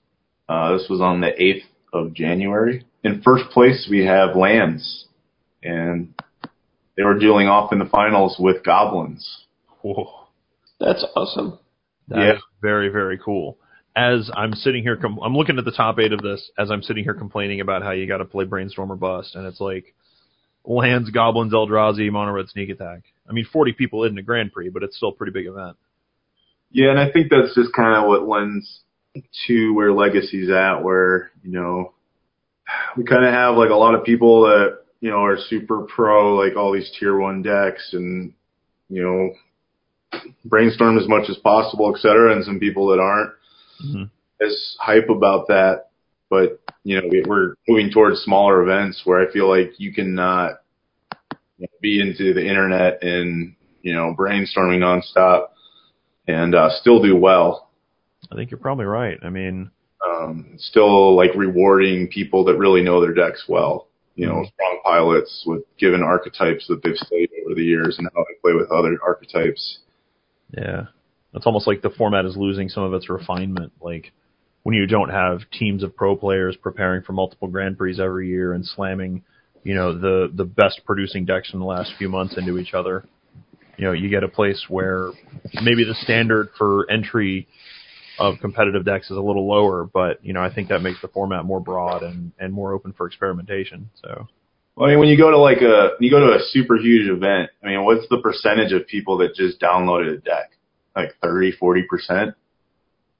Uh, 0.47 0.73
this 0.77 0.87
was 0.89 1.01
on 1.01 1.21
the 1.21 1.27
8th 1.27 1.63
of 1.93 2.13
January. 2.13 2.85
In 3.03 3.21
first 3.21 3.45
place, 3.51 3.87
we 3.89 4.05
have 4.05 4.35
Lands, 4.35 5.05
and 5.63 6.13
they 6.95 7.03
were 7.03 7.17
dueling 7.17 7.47
off 7.47 7.73
in 7.73 7.79
the 7.79 7.85
finals 7.85 8.35
with 8.39 8.63
Goblins. 8.63 9.45
Whoa. 9.81 10.09
That's 10.79 11.03
awesome. 11.15 11.59
That's 12.07 12.19
Yeah. 12.21 12.39
very 12.61 12.89
very 12.89 13.17
cool. 13.17 13.57
As 13.95 14.31
I'm 14.33 14.53
sitting 14.53 14.83
here, 14.83 14.95
com- 14.95 15.19
I'm 15.21 15.35
looking 15.35 15.57
at 15.57 15.65
the 15.65 15.71
top 15.71 15.99
eight 15.99 16.13
of 16.13 16.21
this. 16.21 16.49
As 16.57 16.71
I'm 16.71 16.81
sitting 16.81 17.03
here 17.03 17.13
complaining 17.13 17.59
about 17.59 17.83
how 17.83 17.91
you 17.91 18.07
got 18.07 18.17
to 18.17 18.25
play 18.25 18.45
Brainstorm 18.45 18.91
or 18.91 18.95
Bust, 18.95 19.35
and 19.35 19.45
it's 19.45 19.59
like 19.59 19.93
lands, 20.65 21.09
goblins, 21.09 21.53
Eldrazi, 21.53 22.11
mono 22.11 22.31
red 22.31 22.47
sneak 22.49 22.69
attack. 22.69 23.01
I 23.29 23.33
mean, 23.33 23.45
40 23.51 23.73
people 23.73 24.03
isn't 24.05 24.17
a 24.17 24.23
Grand 24.23 24.53
Prix, 24.53 24.69
but 24.69 24.83
it's 24.83 24.97
still 24.97 25.09
a 25.09 25.13
pretty 25.13 25.31
big 25.31 25.47
event. 25.47 25.77
Yeah, 26.71 26.91
and 26.91 26.99
I 26.99 27.11
think 27.11 27.27
that's 27.29 27.53
just 27.53 27.73
kind 27.73 27.95
of 27.95 28.07
what 28.07 28.27
lends 28.27 28.81
to 29.47 29.73
where 29.73 29.91
Legacy's 29.91 30.49
at, 30.49 30.83
where, 30.83 31.31
you 31.43 31.51
know, 31.51 31.93
we 32.95 33.03
kind 33.03 33.25
of 33.25 33.33
have 33.33 33.55
like 33.55 33.69
a 33.69 33.75
lot 33.75 33.95
of 33.95 34.05
people 34.05 34.43
that, 34.43 34.79
you 35.01 35.09
know, 35.09 35.23
are 35.23 35.37
super 35.49 35.81
pro, 35.81 36.35
like 36.35 36.55
all 36.55 36.71
these 36.71 36.91
tier 36.97 37.17
one 37.17 37.41
decks 37.41 37.89
and, 37.91 38.33
you 38.89 39.03
know, 39.03 40.21
brainstorm 40.45 40.97
as 40.97 41.07
much 41.07 41.29
as 41.29 41.37
possible, 41.37 41.93
et 41.93 41.99
cetera, 41.99 42.33
and 42.33 42.45
some 42.45 42.59
people 42.59 42.87
that 42.87 42.99
aren't 42.99 43.31
Mhm. 43.85 44.09
as 44.41 44.75
hype 44.79 45.09
about 45.09 45.47
that. 45.47 45.87
but 46.29 46.59
you 46.83 46.95
know 46.99 47.07
we, 47.09 47.21
we're 47.27 47.55
moving 47.67 47.91
towards 47.91 48.19
smaller 48.21 48.61
events 48.63 49.01
where 49.05 49.19
I 49.19 49.31
feel 49.31 49.49
like 49.49 49.73
you 49.79 49.93
cannot 49.93 50.61
you 51.57 51.67
be 51.81 51.99
into 51.99 52.33
the 52.33 52.45
internet 52.47 53.03
and 53.03 53.55
you 53.81 53.93
know 53.93 54.15
brainstorming 54.17 54.79
nonstop 54.79 55.47
and 56.27 56.55
uh, 56.55 56.69
still 56.79 57.01
do 57.01 57.15
well. 57.15 57.69
I 58.31 58.35
think 58.35 58.49
you're 58.51 58.59
probably 58.59 58.85
right. 58.85 59.17
I 59.21 59.29
mean, 59.29 59.71
Um, 60.09 60.55
still 60.57 61.15
like 61.15 61.35
rewarding 61.35 62.07
people 62.07 62.45
that 62.45 62.57
really 62.57 62.81
know 62.81 63.01
their 63.01 63.13
decks 63.13 63.43
well. 63.49 63.87
You 64.15 64.25
know, 64.27 64.35
Mhm. 64.41 64.51
strong 64.53 64.79
pilots 64.83 65.43
with 65.45 65.63
given 65.77 66.01
archetypes 66.03 66.65
that 66.67 66.81
they've 66.83 66.95
studied 66.97 67.29
over 67.45 67.55
the 67.55 67.63
years 67.63 67.97
and 67.99 68.07
how 68.15 68.23
they 68.23 68.35
play 68.41 68.53
with 68.53 68.71
other 68.71 68.97
archetypes. 69.03 69.79
yeah, 70.57 70.87
it's 71.33 71.45
almost 71.45 71.67
like 71.67 71.81
the 71.81 71.89
format 71.89 72.25
is 72.25 72.35
losing 72.35 72.69
some 72.69 72.83
of 72.83 72.93
its 72.93 73.09
refinement. 73.09 73.71
Like 73.81 74.11
when 74.63 74.75
you 74.75 74.85
don't 74.85 75.09
have 75.09 75.41
teams 75.51 75.83
of 75.83 75.95
pro 75.95 76.15
players 76.15 76.55
preparing 76.55 77.03
for 77.03 77.13
multiple 77.13 77.47
Grand 77.47 77.77
Prix 77.77 77.99
every 78.01 78.27
year 78.29 78.53
and 78.53 78.65
slamming, 78.65 79.23
you 79.63 79.75
know, 79.75 79.97
the 79.97 80.31
the 80.33 80.45
best 80.45 80.81
producing 80.85 81.25
decks 81.25 81.51
in 81.53 81.59
the 81.59 81.65
last 81.65 81.93
few 81.97 82.09
months 82.09 82.37
into 82.37 82.57
each 82.57 82.73
other. 82.73 83.05
You 83.77 83.87
know, 83.87 83.93
you 83.93 84.09
get 84.09 84.23
a 84.23 84.27
place 84.27 84.65
where 84.67 85.11
maybe 85.61 85.83
the 85.83 85.95
standard 86.03 86.49
for 86.57 86.89
entry 86.91 87.47
of 88.19 88.35
competitive 88.39 88.85
decks 88.85 89.09
is 89.09 89.17
a 89.17 89.21
little 89.21 89.47
lower, 89.47 89.85
but 89.85 90.23
you 90.23 90.33
know, 90.33 90.41
I 90.41 90.53
think 90.53 90.69
that 90.69 90.81
makes 90.81 91.01
the 91.01 91.07
format 91.07 91.45
more 91.45 91.59
broad 91.59 92.03
and 92.03 92.31
and 92.39 92.53
more 92.53 92.73
open 92.73 92.93
for 92.93 93.07
experimentation. 93.07 93.89
So 94.03 94.27
Well, 94.75 94.87
I 94.87 94.91
mean, 94.91 94.99
when 94.99 95.07
you 95.07 95.17
go 95.17 95.31
to 95.31 95.37
like 95.37 95.61
a 95.61 95.91
you 95.99 96.11
go 96.11 96.19
to 96.19 96.33
a 96.33 96.39
super 96.49 96.75
huge 96.75 97.09
event, 97.09 97.49
I 97.63 97.67
mean, 97.67 97.85
what's 97.85 98.07
the 98.09 98.19
percentage 98.19 98.73
of 98.73 98.85
people 98.87 99.17
that 99.19 99.33
just 99.35 99.59
downloaded 99.61 100.13
a 100.13 100.17
deck? 100.17 100.51
Like 100.95 101.09
30, 101.21 101.53
40 101.53 101.83
percent 101.89 102.35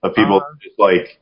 of 0.04 0.14
people 0.16 0.38
Uh, 0.42 0.54
just 0.62 0.78
like 0.80 1.20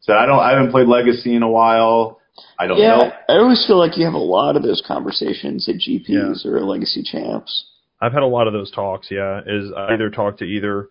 said, 0.00 0.16
I 0.16 0.26
don't, 0.26 0.38
I 0.40 0.50
haven't 0.52 0.70
played 0.70 0.86
Legacy 0.88 1.34
in 1.34 1.42
a 1.42 1.50
while. 1.50 2.20
I 2.58 2.66
don't 2.66 2.78
know. 2.78 2.84
yeah, 2.84 2.96
know. 2.96 3.12
I 3.28 3.32
always 3.38 3.64
feel 3.66 3.78
like 3.78 3.98
you 3.98 4.04
have 4.06 4.14
a 4.14 4.18
lot 4.18 4.56
of 4.56 4.62
those 4.62 4.82
conversations 4.86 5.68
at 5.68 5.74
GPs 5.76 6.46
or 6.46 6.60
Legacy 6.60 7.02
Champs. 7.02 7.66
I've 8.00 8.12
had 8.12 8.22
a 8.22 8.26
lot 8.26 8.46
of 8.46 8.54
those 8.54 8.70
talks. 8.70 9.08
Yeah, 9.10 9.40
is 9.46 9.70
I 9.76 9.92
either 9.92 10.08
talk 10.08 10.38
to 10.38 10.44
either, 10.44 10.88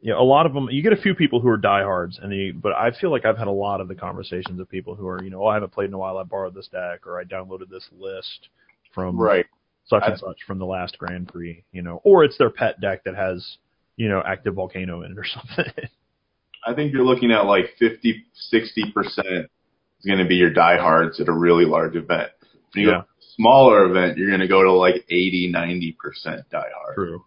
you 0.00 0.10
know, 0.12 0.20
a 0.20 0.24
lot 0.24 0.44
of 0.46 0.54
them. 0.54 0.66
You 0.72 0.82
get 0.82 0.92
a 0.92 0.96
few 1.00 1.14
people 1.14 1.40
who 1.40 1.48
are 1.48 1.56
diehards, 1.56 2.18
and 2.20 2.32
the 2.32 2.50
but 2.50 2.72
I 2.72 2.90
feel 3.00 3.12
like 3.12 3.24
I've 3.24 3.38
had 3.38 3.46
a 3.46 3.52
lot 3.52 3.80
of 3.80 3.86
the 3.86 3.94
conversations 3.94 4.58
of 4.58 4.68
people 4.68 4.96
who 4.96 5.06
are, 5.06 5.22
you 5.22 5.30
know, 5.30 5.44
oh, 5.44 5.46
I 5.46 5.54
haven't 5.54 5.70
played 5.72 5.86
in 5.88 5.94
a 5.94 5.98
while. 5.98 6.18
I 6.18 6.24
borrowed 6.24 6.54
this 6.54 6.66
deck, 6.66 7.06
or 7.06 7.20
I 7.20 7.24
downloaded 7.24 7.68
this 7.70 7.88
list 7.96 8.48
from 8.92 9.16
Right. 9.20 9.46
such 9.84 10.02
I- 10.02 10.10
and 10.10 10.18
such 10.18 10.42
from 10.48 10.58
the 10.58 10.66
last 10.66 10.98
Grand 10.98 11.28
Prix, 11.28 11.62
you 11.70 11.82
know, 11.82 12.00
or 12.02 12.24
it's 12.24 12.38
their 12.38 12.50
pet 12.50 12.80
deck 12.80 13.04
that 13.04 13.14
has, 13.14 13.58
you 13.96 14.08
know, 14.08 14.22
active 14.24 14.54
volcano 14.54 15.02
in 15.02 15.12
it 15.12 15.18
or 15.18 15.24
something. 15.34 15.72
I 16.66 16.74
think 16.74 16.92
you're 16.92 17.04
looking 17.04 17.32
at 17.32 17.42
like 17.46 17.66
50, 17.78 18.24
60 18.34 18.92
percent 18.92 19.26
is 20.00 20.06
going 20.06 20.18
to 20.20 20.26
be 20.26 20.36
your 20.36 20.52
diehards 20.52 21.20
at 21.20 21.28
a 21.28 21.32
really 21.32 21.64
large 21.64 21.96
event. 21.96 22.30
When 22.74 22.84
you 22.84 22.88
Yeah. 22.90 22.94
go 22.94 23.00
to 23.00 23.04
a 23.04 23.34
smaller 23.36 23.84
event, 23.90 24.18
you're 24.18 24.28
going 24.28 24.40
to 24.40 24.48
go 24.48 24.62
to 24.62 24.72
like 24.72 25.04
80, 25.10 25.50
90 25.52 25.96
percent 26.00 26.40
diehard. 26.52 26.94
True. 26.94 27.24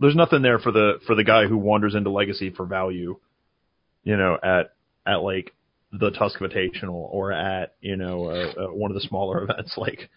There's 0.00 0.16
nothing 0.16 0.42
there 0.42 0.58
for 0.58 0.72
the 0.72 0.94
for 1.06 1.14
the 1.14 1.22
guy 1.24 1.46
who 1.46 1.56
wanders 1.56 1.94
into 1.94 2.10
Legacy 2.10 2.50
for 2.50 2.66
value, 2.66 3.18
you 4.02 4.16
know, 4.16 4.36
at 4.42 4.74
at 5.06 5.22
like 5.22 5.52
the 5.92 6.10
Tusk 6.10 6.40
Invitational 6.40 6.94
or 6.94 7.32
at 7.32 7.74
you 7.80 7.96
know 7.96 8.24
uh, 8.26 8.52
uh, 8.64 8.66
one 8.72 8.90
of 8.90 8.94
the 8.96 9.00
smaller 9.06 9.42
events 9.48 9.74
like 9.76 10.08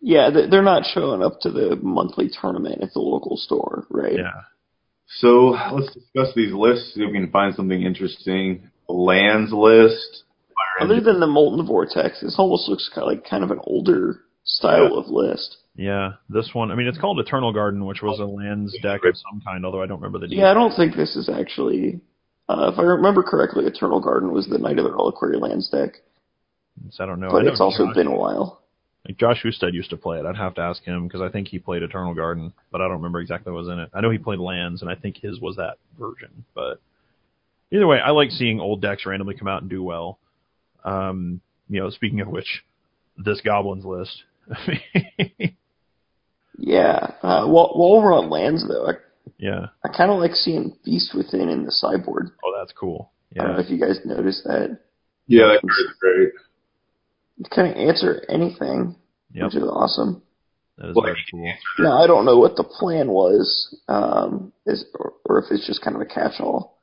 Yeah, 0.00 0.30
they- 0.30 0.48
they're 0.48 0.62
not 0.62 0.84
showing 0.94 1.22
up 1.24 1.40
to 1.40 1.50
the 1.50 1.74
monthly 1.82 2.30
tournament 2.40 2.82
at 2.82 2.92
the 2.92 3.00
local 3.00 3.36
store, 3.36 3.84
right? 3.90 4.14
yeah 4.16 4.42
So 5.08 5.56
let's 5.72 5.92
discuss 5.94 6.34
these 6.34 6.52
lists. 6.52 6.94
See 6.94 7.02
if 7.02 7.10
we 7.12 7.18
can 7.18 7.30
find 7.30 7.54
something 7.54 7.80
interesting. 7.82 8.68
Lands 8.88 9.52
list. 9.52 10.24
Other 10.80 11.00
than 11.00 11.20
the 11.20 11.26
Molten 11.26 11.64
Vortex, 11.66 12.20
this 12.20 12.36
almost 12.38 12.68
looks 12.68 12.90
kind 12.94 13.02
of 13.04 13.08
like 13.16 13.28
kind 13.28 13.42
of 13.44 13.50
an 13.50 13.60
older 13.64 14.20
style 14.44 14.90
Yeah. 14.92 14.98
of 15.00 15.08
list. 15.08 15.56
yeah 15.74 16.12
this 16.28 16.50
one 16.54 16.70
I 16.70 16.74
mean 16.76 16.86
it's 16.86 16.98
called 16.98 17.18
Eternal 17.18 17.52
Garden 17.52 17.84
which 17.84 18.00
was 18.00 18.18
a 18.20 18.24
lands 18.24 18.72
deck 18.80 19.00
of 19.04 19.16
some 19.16 19.42
kind 19.44 19.66
although 19.66 19.82
I 19.82 19.86
don't 19.86 20.00
remember 20.00 20.20
the 20.24 20.32
Yeah, 20.34 20.50
I 20.50 20.54
don't 20.54 20.74
think 20.76 20.94
this 20.96 21.16
is 21.16 21.28
actually. 21.28 22.00
Uh, 22.48 22.70
if 22.72 22.78
I 22.78 22.82
remember 22.82 23.24
correctly, 23.24 23.64
Eternal 23.66 24.00
Garden 24.00 24.30
was 24.32 24.46
the 24.48 24.58
Knight 24.58 24.78
of 24.78 24.84
the 24.84 24.92
Reliquary 24.92 25.36
lands 25.36 25.68
deck, 25.68 25.94
So 26.90 27.02
I 27.02 27.06
don't 27.08 27.18
know. 27.18 27.26
I 27.28 27.32
but 27.32 27.42
know 27.44 27.50
it's 27.50 27.60
also 27.60 27.86
Josh, 27.86 27.94
been 27.96 28.06
a 28.06 28.16
while. 28.16 28.62
Like 29.06 29.16
Josh 29.18 29.42
Husted 29.42 29.74
used 29.74 29.90
to 29.90 29.96
play 29.96 30.18
it. 30.18 30.26
I'd 30.26 30.36
have 30.36 30.54
to 30.54 30.60
ask 30.62 30.82
him 30.82 31.06
because 31.06 31.20
I 31.20 31.28
think 31.28 31.48
he 31.48 31.58
played 31.58 31.82
Eternal 31.82 32.14
Garden, 32.14 32.52
but 32.72 32.80
I 32.80 32.84
don't 32.84 32.96
remember 32.96 33.20
exactly 33.20 33.52
what 33.52 33.60
was 33.64 33.68
in 33.68 33.78
it. 33.78 33.90
I 33.94 34.00
know 34.00 34.10
he 34.10 34.18
played 34.18 34.38
lands, 34.40 34.82
and 34.82 34.90
I 34.90 34.94
think 34.94 35.18
his 35.18 35.40
was 35.40 35.56
that 35.56 35.76
version. 35.98 36.44
But 36.54 36.80
either 37.72 37.86
way, 37.86 37.98
I 38.00 38.10
like 38.10 38.30
seeing 38.30 38.58
old 38.60 38.82
decks 38.82 39.06
randomly 39.06 39.36
come 39.36 39.48
out 39.48 39.60
and 39.62 39.70
do 39.70 39.82
well. 39.82 40.18
Um, 40.84 41.40
you 41.68 41.80
know, 41.80 41.90
speaking 41.90 42.20
of 42.20 42.28
which, 42.28 42.62
this 43.16 43.40
goblins 43.40 43.84
list. 43.84 44.22
Yeah. 46.58 47.12
Uh, 47.22 47.46
while, 47.46 47.70
while 47.74 48.02
we're 48.02 48.14
on 48.16 48.30
lands, 48.30 48.66
though, 48.66 48.86
I, 48.88 48.92
yeah. 49.38 49.66
I 49.84 49.88
kind 49.88 50.10
of 50.10 50.18
like 50.18 50.32
seeing 50.32 50.74
Beast 50.84 51.14
Within 51.14 51.48
in 51.48 51.64
the 51.64 51.70
sideboard. 51.72 52.30
Oh, 52.44 52.54
that's 52.58 52.72
cool. 52.72 53.10
I 53.38 53.42
don't 53.42 53.52
know 53.52 53.58
Yeah. 53.58 53.64
if 53.64 53.70
you 53.70 53.78
guys 53.78 54.00
noticed 54.04 54.44
that. 54.44 54.78
yeah, 55.26 55.48
that 55.48 55.60
card's 55.60 55.98
great. 56.00 56.30
It 57.38 57.50
kind 57.50 57.76
answer 57.76 58.24
anything, 58.28 58.96
Yep. 59.32 59.44
which 59.46 59.56
is 59.56 59.62
awesome. 59.68 60.22
That 60.78 60.90
is 60.90 60.94
Well, 60.96 61.04
very 61.04 61.24
cool. 61.30 61.52
Now 61.78 62.02
I 62.02 62.06
don't 62.06 62.24
know 62.24 62.38
what 62.38 62.56
the 62.56 62.64
plan 62.64 63.08
was, 63.08 63.74
um, 63.88 64.52
is 64.66 64.84
or, 64.98 65.14
or 65.24 65.38
if 65.38 65.50
it's 65.50 65.66
just 65.66 65.82
kind 65.82 65.96
of 65.96 66.02
a 66.02 66.06
catch-all. 66.06 66.78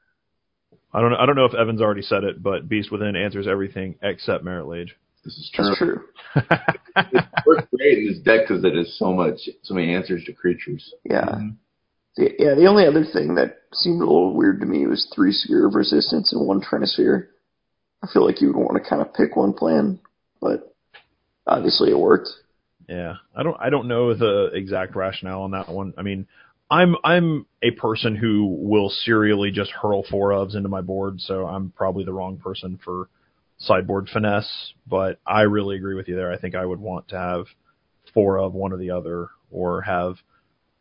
I 0.94 1.02
don't 1.02 1.10
know. 1.12 1.18
I 1.18 1.26
don't 1.26 1.36
know 1.36 1.46
if 1.46 1.56
Evans 1.56 1.82
already 1.82 2.04
said 2.04 2.24
it, 2.24 2.42
but 2.42 2.70
Beast 2.70 2.92
Within 2.92 3.16
answers 3.16 3.48
everything 3.48 3.96
except 4.02 4.44
Marit 4.44 4.68
Lage. 4.68 4.96
This 5.26 5.34
is 5.38 5.52
true. 5.54 5.66
That's 5.66 5.78
true. 5.78 6.02
it 6.98 7.26
works 7.48 7.68
great 7.76 8.00
in 8.00 8.08
this 8.10 8.20
deck 8.20 8.48
because 8.48 8.64
it 8.64 8.76
has 8.76 8.96
so 9.00 9.12
much, 9.14 9.40
so 9.64 9.74
many 9.74 9.96
answers 9.96 10.24
to 10.26 10.34
creatures. 10.34 10.94
Yeah. 11.04 11.26
Mm-hmm. 11.26 11.50
The, 12.18 12.30
yeah, 12.38 12.54
the 12.54 12.68
only 12.68 12.86
other 12.86 13.06
thing 13.06 13.36
that 13.36 13.62
seemed 13.74 14.02
a 14.02 14.06
little 14.06 14.36
weird 14.36 14.60
to 14.60 14.68
me 14.68 14.86
was 14.86 15.10
three 15.16 15.32
Sphere 15.32 15.68
of 15.68 15.74
Resistance 15.74 16.32
and 16.32 16.46
one 16.46 16.62
Trinisphere. 16.62 17.28
I 18.04 18.08
feel 18.14 18.24
like 18.26 18.42
you 18.42 18.48
would 18.48 18.58
want 18.58 18.84
to 18.84 18.88
kind 18.88 19.02
of 19.02 19.14
pick 19.16 19.36
one 19.36 19.54
plan, 19.54 20.00
but 20.44 20.76
obviously 21.48 21.90
it 21.90 21.98
worked. 21.98 22.30
Yeah, 22.88 23.15
I 23.36 23.44
don't 23.44 23.57
I 23.60 23.70
don't 23.70 23.88
know 23.88 24.14
the 24.14 24.52
exact 24.53 24.95
rationale 24.95 25.44
on 25.44 25.52
that 25.52 25.70
one. 25.70 25.94
I 25.98 26.02
mean, 26.02 26.28
I'm 26.70 26.95
I'm 27.03 27.45
a 27.61 27.72
person 27.72 28.15
who 28.15 28.57
will 28.60 28.90
serially 28.90 29.52
just 29.52 29.72
hurl 29.72 30.03
four 30.10 30.32
ofs 30.32 30.56
into 30.56 30.70
my 30.70 30.82
board, 30.82 31.22
so 31.22 31.48
I'm 31.48 31.72
probably 31.72 32.03
the 32.03 32.14
wrong 32.14 32.38
person 32.38 32.80
for 32.84 33.10
sideboard 33.57 34.10
finesse. 34.11 34.74
But 34.86 35.20
I 35.26 35.41
really 35.41 35.78
agree 35.78 35.95
with 35.95 36.07
you 36.07 36.15
there. 36.15 36.32
I 36.32 36.38
think 36.38 36.56
I 36.56 36.65
would 36.65 36.80
want 36.80 37.07
to 37.10 37.18
have 37.18 37.45
four 38.14 38.38
of 38.38 38.53
one 38.53 38.74
or 38.74 38.78
the 38.78 38.91
other, 38.91 39.30
or 39.49 39.82
have 39.82 40.15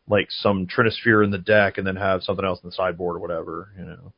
like 0.09 0.27
some 0.29 0.67
Trinisphere 0.67 1.23
in 1.23 1.31
the 1.31 1.37
deck 1.37 1.77
and 1.77 1.87
then 1.87 1.95
have 1.95 2.23
something 2.23 2.43
else 2.43 2.59
in 2.61 2.69
the 2.69 2.75
sideboard 2.75 3.15
or 3.15 3.19
whatever. 3.19 3.69
You 3.77 3.85
know, 3.85 4.13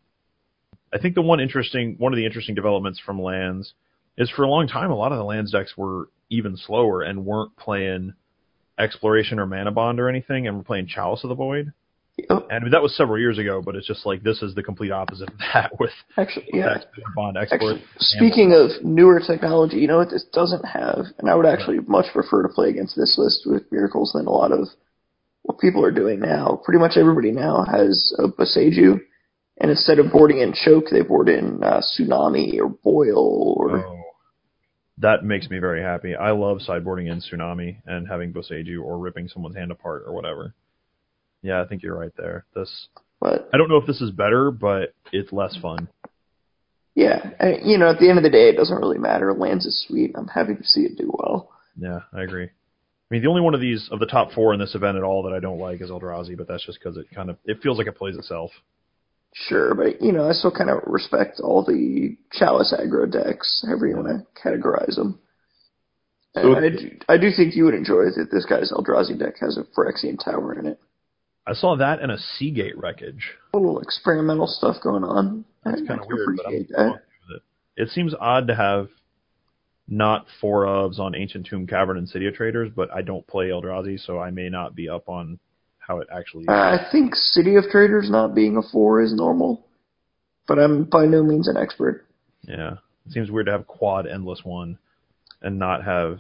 I 0.92 0.98
think 0.98 1.14
the 1.14 1.22
one 1.22 1.40
interesting 1.40 1.96
one 2.00 2.14
of 2.14 2.18
the 2.18 2.26
interesting 2.26 2.56
developments 2.56 3.00
from 3.00 3.22
lands 3.22 3.74
is 4.18 4.30
for 4.30 4.44
a 4.44 4.50
long 4.50 4.68
time 4.68 4.92
a 4.92 4.96
lot 4.96 5.12
of 5.12 5.18
the 5.18 5.24
lands 5.24 5.52
decks 5.52 5.76
were 5.78 6.10
even 6.30 6.58
slower 6.58 7.02
and 7.02 7.26
weren't 7.26 7.56
playing 7.58 8.14
exploration 8.80 9.40
or 9.40 9.46
Manabond 9.46 10.00
or 10.00 10.10
anything 10.10 10.48
and 10.48 10.58
were 10.58 10.64
playing 10.64 10.88
chalice 10.88 11.24
of 11.24 11.30
the 11.30 11.36
void 11.36 11.72
and 12.50 12.72
that 12.72 12.82
was 12.82 12.96
several 12.96 13.20
years 13.20 13.38
ago 13.38 13.62
but 13.64 13.76
it's 13.76 13.88
just 13.88 14.06
like 14.06 14.24
this 14.24 14.42
is 14.42 14.56
the 14.56 14.64
complete 14.64 14.92
opposite 14.92 15.30
of 15.30 15.38
that 15.54 15.78
with 15.80 15.92
actually, 16.18 16.48
yeah. 16.54 16.78
Bond 17.16 17.38
speaking 18.00 18.54
of 18.54 18.84
newer 18.84 19.22
technology, 19.26 19.78
you 19.78 19.88
know 19.88 19.98
what 19.98 20.10
this 20.10 20.26
doesn't 20.32 20.64
have, 20.64 21.06
and 21.20 21.30
I 21.30 21.36
would 21.36 21.46
actually 21.46 21.80
much 21.88 22.06
prefer 22.14 22.44
to 22.44 22.50
play 22.50 22.70
against 22.70 22.96
this 22.96 23.16
list 23.18 23.44
with 23.46 23.70
Miracles 23.72 24.14
than 24.14 24.28
a 24.28 24.32
lot 24.32 24.52
of 24.52 24.68
what 25.44 25.60
people 25.60 25.84
are 25.84 25.92
doing 25.92 26.20
now. 26.20 26.62
Pretty 26.64 26.80
much 26.80 26.98
everybody 26.98 27.32
now 27.32 27.66
has 27.70 28.14
a 28.18 28.28
Boseiju, 28.28 29.00
and 29.60 29.72
instead 29.72 30.00
of 30.00 30.12
boarding 30.12 30.40
in 30.40 30.54
Choke, 30.54 30.86
they 30.92 31.02
board 31.02 31.30
in 31.30 31.64
uh, 31.64 31.82
Tsunami 31.82 32.60
or 32.60 32.70
Boil 32.70 33.56
or 33.58 33.80
oh, 33.80 34.05
that 34.98 35.24
makes 35.24 35.50
me 35.50 35.60
very 35.60 35.82
happy 35.82 36.16
i 36.16 36.32
love 36.32 36.60
sideboarding 36.60 37.12
in 37.12 37.22
tsunami 37.22 37.78
and 37.86 38.08
having 38.08 38.34
boseiju 38.34 38.82
or 38.82 38.98
ripping 38.98 39.28
someone's 39.28 39.56
hand 39.56 39.72
apart 39.72 40.04
or 40.06 40.14
whatever 40.14 40.54
yeah 41.42 41.62
i 41.62 41.66
think 41.66 41.84
you're 41.84 41.98
right 41.98 42.14
there 42.18 42.46
this 42.56 42.88
but 43.20 43.50
i 43.54 43.58
don't 43.58 43.70
know 43.70 43.78
if 43.78 43.88
this 43.88 44.02
is 44.02 44.12
better 44.12 44.52
but 44.52 44.94
it's 45.12 45.32
less 45.32 45.56
fun 45.62 45.88
yeah, 46.96 47.32
I, 47.42 47.58
you 47.62 47.78
know, 47.78 47.90
at 47.90 48.00
the 48.00 48.10
end 48.10 48.18
of 48.18 48.24
the 48.24 48.30
day, 48.30 48.48
it 48.48 48.56
doesn't 48.56 48.78
really 48.78 48.98
matter. 48.98 49.34
Lands 49.34 49.66
is 49.66 49.86
sweet. 49.86 50.14
I'm 50.16 50.30
happy 50.30 50.56
to 50.56 50.64
see 50.64 50.82
it 50.82 50.98
do 50.98 51.12
well. 51.14 51.52
Yeah, 51.78 52.00
I 52.14 52.24
agree. 52.24 52.46
I 52.46 53.08
mean, 53.10 53.22
the 53.22 53.28
only 53.28 53.42
one 53.42 53.54
of 53.54 53.60
these 53.60 53.88
of 53.92 54.00
the 54.00 54.06
top 54.06 54.32
four 54.32 54.54
in 54.54 54.60
this 54.60 54.76
event 54.76 54.98
at 54.98 55.04
all 55.04 55.24
that 55.24 55.34
I 55.34 55.42
don't 55.42 55.60
like 55.60 55.82
is 55.82 55.92
Eldrazi, 55.92 56.38
but 56.38 56.48
that's 56.48 56.66
just 56.66 56.80
because 56.80 56.98
it 56.98 57.08
kind 57.14 57.30
of 57.30 57.38
it 57.44 57.62
feels 57.62 57.78
like 57.78 57.88
it 57.88 57.98
plays 57.98 58.16
itself. 58.16 58.50
Sure, 59.38 59.76
but 59.76 60.02
you 60.02 60.14
know, 60.14 60.30
I 60.30 60.32
still 60.32 60.52
kind 60.52 60.70
of 60.70 60.80
respect 60.86 61.42
all 61.44 61.64
the 61.64 62.16
Chalice 62.32 62.74
aggro 62.74 63.12
decks, 63.12 63.64
however 63.68 63.86
you 63.86 63.98
want 63.98 64.08
to 64.08 64.42
categorize 64.42 64.96
them. 64.96 65.20
So- 66.36 66.56
I, 66.56 66.70
do, 66.70 66.98
I 67.10 67.18
do 67.18 67.32
think 67.36 67.54
you 67.54 67.66
would 67.66 67.74
enjoy 67.74 68.06
that 68.16 68.30
this 68.32 68.46
guy's 68.46 68.72
Eldrazi 68.72 69.20
deck 69.20 69.36
has 69.42 69.58
a 69.58 69.64
Phyrexian 69.78 70.24
Tower 70.24 70.58
in 70.58 70.66
it. 70.66 70.80
I 71.46 71.54
saw 71.54 71.76
that 71.76 72.00
in 72.00 72.10
a 72.10 72.18
Sea 72.18 72.50
Gate 72.52 72.78
Wreckage. 72.78 73.34
A 73.54 73.58
little 73.58 73.80
experimental 73.80 74.48
stuff 74.48 74.78
going 74.82 75.04
on. 75.04 75.44
That's 75.66 75.82
kind 75.86 76.00
of 76.00 76.08
weird, 76.08 76.38
but 76.38 76.48
I'm 76.48 76.68
that. 76.70 77.02
with 77.28 77.38
it. 77.38 77.44
It 77.76 77.90
seems 77.90 78.14
odd 78.20 78.48
to 78.48 78.56
have 78.56 78.88
not 79.88 80.28
four 80.40 80.64
ofs 80.64 80.98
on 80.98 81.14
Ancient 81.14 81.46
Tomb 81.46 81.68
Cavern 81.68 81.98
and 81.98 82.08
City 82.08 82.26
of 82.28 82.36
Traders, 82.36 82.72
but 82.74 82.90
I 82.92 83.02
don't 83.02 83.28
play 83.28 83.50
Eldrazi, 83.50 84.00
so 84.00 84.18
I 84.18 84.32
may 84.32 84.50
not 84.50 84.76
be 84.76 84.88
up 84.90 85.10
on 85.10 85.40
how 85.86 86.00
it 86.00 86.08
actually. 86.12 86.48
Uh, 86.48 86.52
I 86.54 86.86
think 86.92 87.16
City 87.16 87.56
of 87.56 87.66
Traders 87.72 88.10
not 88.10 88.34
being 88.36 88.58
a 88.58 88.62
four 88.62 89.02
is 89.02 89.14
normal, 89.14 89.66
but 90.48 90.60
I'm 90.60 90.86
by 90.86 91.06
no 91.06 91.24
means 91.24 91.48
an 91.48 91.58
expert. 91.58 92.06
Yeah, 92.44 92.74
it 93.06 93.12
seems 93.14 93.32
weird 93.32 93.48
to 93.48 93.52
have 93.52 93.68
quad 93.68 94.08
endless 94.08 94.42
one 94.44 94.78
and 95.42 95.60
not 95.60 95.84
have 95.84 96.20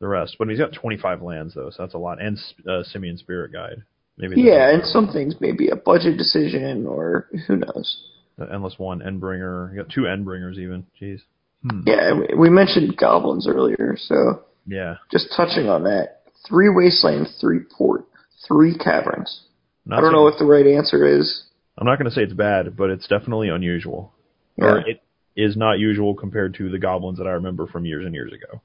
the 0.00 0.08
rest. 0.08 0.36
But 0.38 0.48
he's 0.48 0.58
got 0.58 0.72
25 0.72 1.22
lands 1.22 1.54
though, 1.54 1.70
so 1.70 1.82
that's 1.82 1.94
a 1.94 1.98
lot, 1.98 2.20
and 2.20 2.38
uh, 2.68 2.82
Simian 2.84 3.18
Spirit 3.18 3.52
Guide. 3.52 3.82
Maybe 4.18 4.42
Yeah, 4.42 4.70
and 4.72 4.84
some 4.84 5.08
things 5.10 5.34
maybe 5.40 5.68
a 5.68 5.76
budget 5.76 6.18
decision 6.18 6.86
or 6.86 7.28
who 7.46 7.56
knows. 7.56 8.08
the 8.38 8.52
endless 8.52 8.78
one, 8.78 9.00
Endbringer. 9.00 9.72
You 9.74 9.82
got 9.82 9.90
two 9.90 10.02
Endbringers 10.02 10.58
even. 10.58 10.86
Jeez. 11.00 11.20
Hmm. 11.68 11.80
Yeah, 11.86 12.12
we- 12.14 12.34
we 12.36 12.50
mentioned 12.50 12.96
goblins 12.96 13.46
earlier, 13.48 13.96
so 13.98 14.42
Yeah. 14.66 14.96
just 15.10 15.32
touching 15.36 15.68
on 15.68 15.84
that. 15.84 16.22
Three 16.46 16.68
wasteland, 16.68 17.28
three 17.40 17.60
port, 17.60 18.04
three 18.46 18.76
caverns. 18.76 19.42
Not 19.84 19.98
I 19.98 20.00
don't 20.02 20.12
know 20.12 20.22
what 20.22 20.38
the 20.38 20.44
right 20.44 20.66
answer 20.66 21.06
is. 21.06 21.44
I'm 21.78 21.86
not 21.86 21.98
going 21.98 22.08
to 22.08 22.14
say 22.14 22.22
it's 22.22 22.32
bad, 22.32 22.76
but 22.76 22.90
it's 22.90 23.08
definitely 23.08 23.48
unusual. 23.48 24.12
Yeah. 24.56 24.64
Or 24.64 24.78
it 24.78 25.02
is 25.34 25.56
not 25.56 25.78
usual 25.78 26.14
compared 26.14 26.54
to 26.54 26.70
the 26.70 26.78
goblins 26.78 27.18
that 27.18 27.26
I 27.26 27.32
remember 27.32 27.66
from 27.66 27.86
years 27.86 28.04
and 28.04 28.14
years 28.14 28.32
ago. 28.32 28.60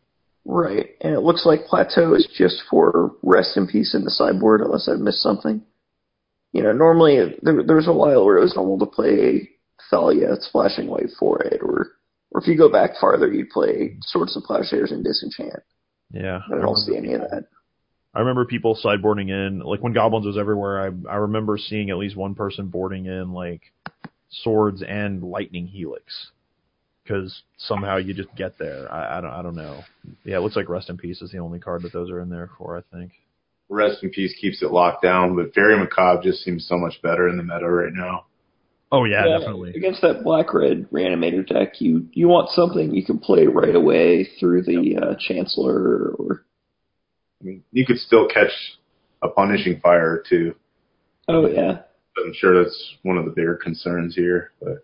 Right, 0.45 0.91
and 1.01 1.13
it 1.13 1.21
looks 1.21 1.45
like 1.45 1.65
Plateau 1.65 2.13
is 2.13 2.27
just 2.37 2.61
for 2.69 3.11
rest 3.21 3.57
in 3.57 3.67
peace 3.67 3.93
in 3.93 4.05
the 4.05 4.09
sideboard, 4.09 4.61
unless 4.61 4.87
I've 4.87 4.99
missed 4.99 5.21
something. 5.21 5.61
You 6.53 6.63
know, 6.63 6.71
normally 6.71 7.35
there, 7.41 7.63
there 7.63 7.75
was 7.75 7.87
a 7.87 7.93
while 7.93 8.25
where 8.25 8.37
it 8.37 8.43
was 8.43 8.55
normal 8.55 8.79
to 8.79 8.85
play 8.85 9.49
Thalia, 9.89 10.35
splashing 10.39 10.87
white 10.87 11.09
for 11.19 11.41
it, 11.41 11.61
or 11.61 11.97
or 12.31 12.41
if 12.41 12.47
you 12.47 12.57
go 12.57 12.71
back 12.71 12.91
farther, 12.99 13.31
you'd 13.31 13.49
play 13.49 13.97
Swords 14.01 14.35
of 14.35 14.43
Plowshares 14.43 14.91
and 14.91 15.03
Disenchant. 15.03 15.63
Yeah. 16.11 16.39
I 16.53 16.59
don't 16.59 16.77
see 16.77 16.95
any 16.95 17.13
of 17.13 17.21
that. 17.21 17.45
I 18.13 18.19
remember 18.19 18.45
people 18.45 18.77
sideboarding 18.83 19.29
in, 19.29 19.59
like 19.59 19.81
when 19.81 19.93
Goblins 19.93 20.25
was 20.25 20.37
everywhere, 20.37 20.81
I, 20.81 21.11
I 21.11 21.15
remember 21.17 21.57
seeing 21.57 21.89
at 21.89 21.97
least 21.97 22.15
one 22.15 22.35
person 22.35 22.67
boarding 22.67 23.05
in 23.05 23.31
like 23.33 23.61
swords 24.29 24.81
and 24.81 25.23
lightning 25.23 25.67
helix. 25.67 26.31
Cause 27.07 27.43
somehow 27.57 27.97
you 27.97 28.13
just 28.13 28.35
get 28.35 28.57
there. 28.59 28.91
I, 28.91 29.17
I 29.17 29.21
don't, 29.21 29.31
I 29.31 29.41
don't 29.41 29.55
know. 29.55 29.83
Yeah, 30.25 30.37
it 30.37 30.39
looks 30.41 30.57
like 30.57 30.67
Rest 30.67 30.89
in 30.89 30.97
Peace 30.97 31.21
is 31.21 31.31
the 31.31 31.37
only 31.37 31.59
card 31.59 31.83
that 31.83 31.93
those 31.93 32.09
are 32.09 32.19
in 32.19 32.29
there 32.29 32.49
for, 32.57 32.77
I 32.77 32.81
think. 32.95 33.13
Rest 33.69 34.01
in 34.01 34.09
peace 34.11 34.33
keeps 34.39 34.61
it 34.61 34.71
locked 34.71 35.03
down, 35.03 35.35
but 35.35 35.53
Faerie 35.53 35.77
Macabre 35.77 36.21
just 36.23 36.43
seems 36.43 36.65
so 36.67 36.77
much 36.77 37.01
better 37.01 37.27
in 37.27 37.37
the 37.37 37.43
meta 37.43 37.69
right 37.69 37.91
now. 37.93 38.25
Oh 38.91 39.03
yeah, 39.03 39.25
definitely. 39.25 39.73
Against 39.75 40.01
that 40.01 40.23
black 40.23 40.53
red 40.53 40.89
reanimator 40.91 41.45
deck, 41.45 41.81
you 41.81 42.07
you 42.13 42.29
want 42.29 42.49
something 42.51 42.95
you 42.95 43.03
can 43.03 43.19
play 43.19 43.45
right 43.45 43.75
away 43.75 44.29
through 44.39 44.63
the 44.63 44.95
uh, 44.95 45.15
Chancellor 45.19 46.15
or 46.17 46.45
I 47.41 47.45
mean, 47.45 47.63
you 47.71 47.85
could 47.85 47.97
still 47.97 48.27
catch 48.27 48.51
a 49.21 49.29
punishing 49.29 49.79
fire 49.79 50.23
too. 50.27 50.55
oh 51.27 51.47
yeah. 51.47 51.79
But 52.15 52.25
I'm 52.25 52.33
sure 52.33 52.63
that's 52.63 52.95
one 53.03 53.17
of 53.17 53.25
the 53.25 53.31
bigger 53.31 53.55
concerns 53.55 54.15
here. 54.15 54.51
But 54.59 54.81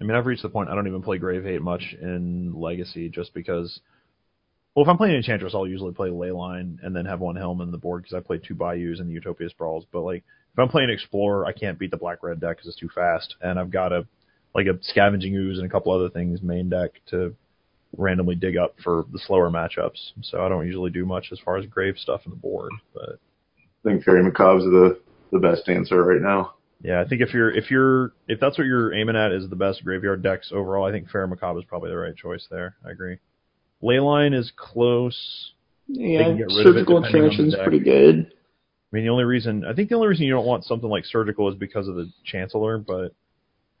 I 0.00 0.04
mean, 0.04 0.16
I've 0.16 0.26
reached 0.26 0.42
the 0.42 0.48
point 0.48 0.68
I 0.68 0.74
don't 0.74 0.86
even 0.86 1.02
play 1.02 1.18
Grave 1.18 1.44
Hate 1.44 1.62
much 1.62 1.96
in 2.00 2.54
Legacy 2.54 3.08
just 3.08 3.34
because. 3.34 3.80
Well, 4.74 4.84
if 4.84 4.90
I'm 4.90 4.98
playing 4.98 5.16
Enchantress, 5.16 5.54
I'll 5.54 5.66
usually 5.66 5.94
play 5.94 6.10
Leyline 6.10 6.76
and 6.82 6.94
then 6.94 7.06
have 7.06 7.20
one 7.20 7.34
Helm 7.34 7.62
in 7.62 7.70
the 7.70 7.78
board 7.78 8.02
because 8.02 8.14
I 8.14 8.20
played 8.20 8.42
two 8.46 8.54
Bayous 8.54 9.00
and 9.00 9.08
the 9.08 9.14
Utopia 9.14 9.48
Sprawls. 9.48 9.86
But 9.90 10.02
like, 10.02 10.22
if 10.52 10.58
I'm 10.58 10.68
playing 10.68 10.90
Explorer, 10.90 11.46
I 11.46 11.52
can't 11.52 11.78
beat 11.78 11.90
the 11.90 11.96
Black 11.96 12.22
Red 12.22 12.40
deck 12.40 12.58
because 12.58 12.68
it's 12.68 12.78
too 12.78 12.90
fast, 12.94 13.36
and 13.40 13.58
I've 13.58 13.70
got 13.70 13.92
a 13.92 14.06
like 14.54 14.66
a 14.66 14.78
Scavenging 14.82 15.34
Ooze 15.34 15.58
and 15.58 15.66
a 15.66 15.70
couple 15.70 15.92
other 15.92 16.10
things 16.10 16.42
main 16.42 16.68
deck 16.68 16.92
to 17.10 17.34
randomly 17.96 18.34
dig 18.34 18.56
up 18.56 18.74
for 18.82 19.04
the 19.12 19.18
slower 19.26 19.50
matchups. 19.50 20.12
So 20.22 20.44
I 20.44 20.48
don't 20.48 20.66
usually 20.66 20.90
do 20.90 21.04
much 21.04 21.28
as 21.32 21.38
far 21.44 21.56
as 21.56 21.66
Grave 21.66 21.96
stuff 21.98 22.22
in 22.24 22.30
the 22.30 22.36
board. 22.36 22.72
But 22.94 23.18
I 23.58 23.88
think 23.88 24.04
Faerie 24.04 24.22
Macabre's 24.22 24.64
the 24.64 25.00
the 25.32 25.38
best 25.38 25.68
answer 25.68 26.02
right 26.02 26.20
now. 26.20 26.54
yeah, 26.82 27.00
I 27.00 27.08
think 27.08 27.20
if 27.20 27.34
you're 27.34 27.50
if 27.50 27.70
you're 27.70 28.12
if 28.28 28.38
that's 28.40 28.58
what 28.58 28.66
you're 28.66 28.94
aiming 28.94 29.16
at 29.16 29.32
is 29.32 29.48
the 29.48 29.56
best 29.56 29.84
graveyard 29.84 30.22
decks 30.22 30.50
overall, 30.52 30.86
I 30.86 30.92
think 30.92 31.10
Faerie 31.10 31.28
Macabre 31.28 31.58
is 31.58 31.64
probably 31.64 31.90
the 31.90 31.96
right 31.96 32.16
choice 32.16 32.46
there. 32.50 32.76
I 32.86 32.90
agree. 32.90 33.18
Leyline 33.82 34.34
is 34.38 34.52
close. 34.56 35.52
Yeah, 35.88 36.24
can 36.24 36.36
get 36.36 36.46
rid 36.46 36.66
of 36.66 36.76
it 36.76 36.86
surgical 36.86 37.00
depending 37.00 37.22
on 37.22 37.22
the 37.22 37.26
extraction's 37.28 37.54
deck. 37.54 37.62
pretty 37.62 37.80
good. 37.80 38.32
I 38.92 38.96
mean, 38.96 39.04
the 39.04 39.10
only 39.10 39.24
reason 39.24 39.64
I 39.64 39.74
think 39.74 39.88
the 39.88 39.96
only 39.96 40.08
reason 40.08 40.26
you 40.26 40.32
don't 40.32 40.46
want 40.46 40.64
something 40.64 40.88
like 40.88 41.04
Surgical 41.04 41.48
is 41.48 41.56
because 41.56 41.88
of 41.88 41.96
the 41.96 42.10
Chancellor, 42.24 42.78
but 42.78 43.12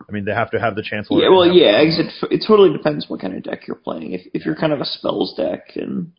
I 0.08 0.12
mean 0.12 0.24
they 0.24 0.32
have 0.34 0.50
to 0.52 0.60
have 0.60 0.74
the 0.76 0.82
Chancellor. 0.82 1.22
Yeah, 1.22 1.30
well, 1.30 1.42
and 1.42 1.52
have- 1.52 1.60
yeah, 1.60 1.80
it, 1.80 2.12
it 2.30 2.44
totally 2.46 2.72
depends 2.72 3.08
what 3.08 3.20
kind 3.20 3.34
of 3.36 3.42
deck 3.42 3.66
you're 3.66 3.76
playing. 3.76 4.12
If 4.12 4.22
if 4.34 4.44
you're 4.46 4.54
kind 4.56 4.72
of 4.72 4.80
a 4.80 4.84
spells 4.84 5.34
deck 5.36 5.72
and 5.76 6.12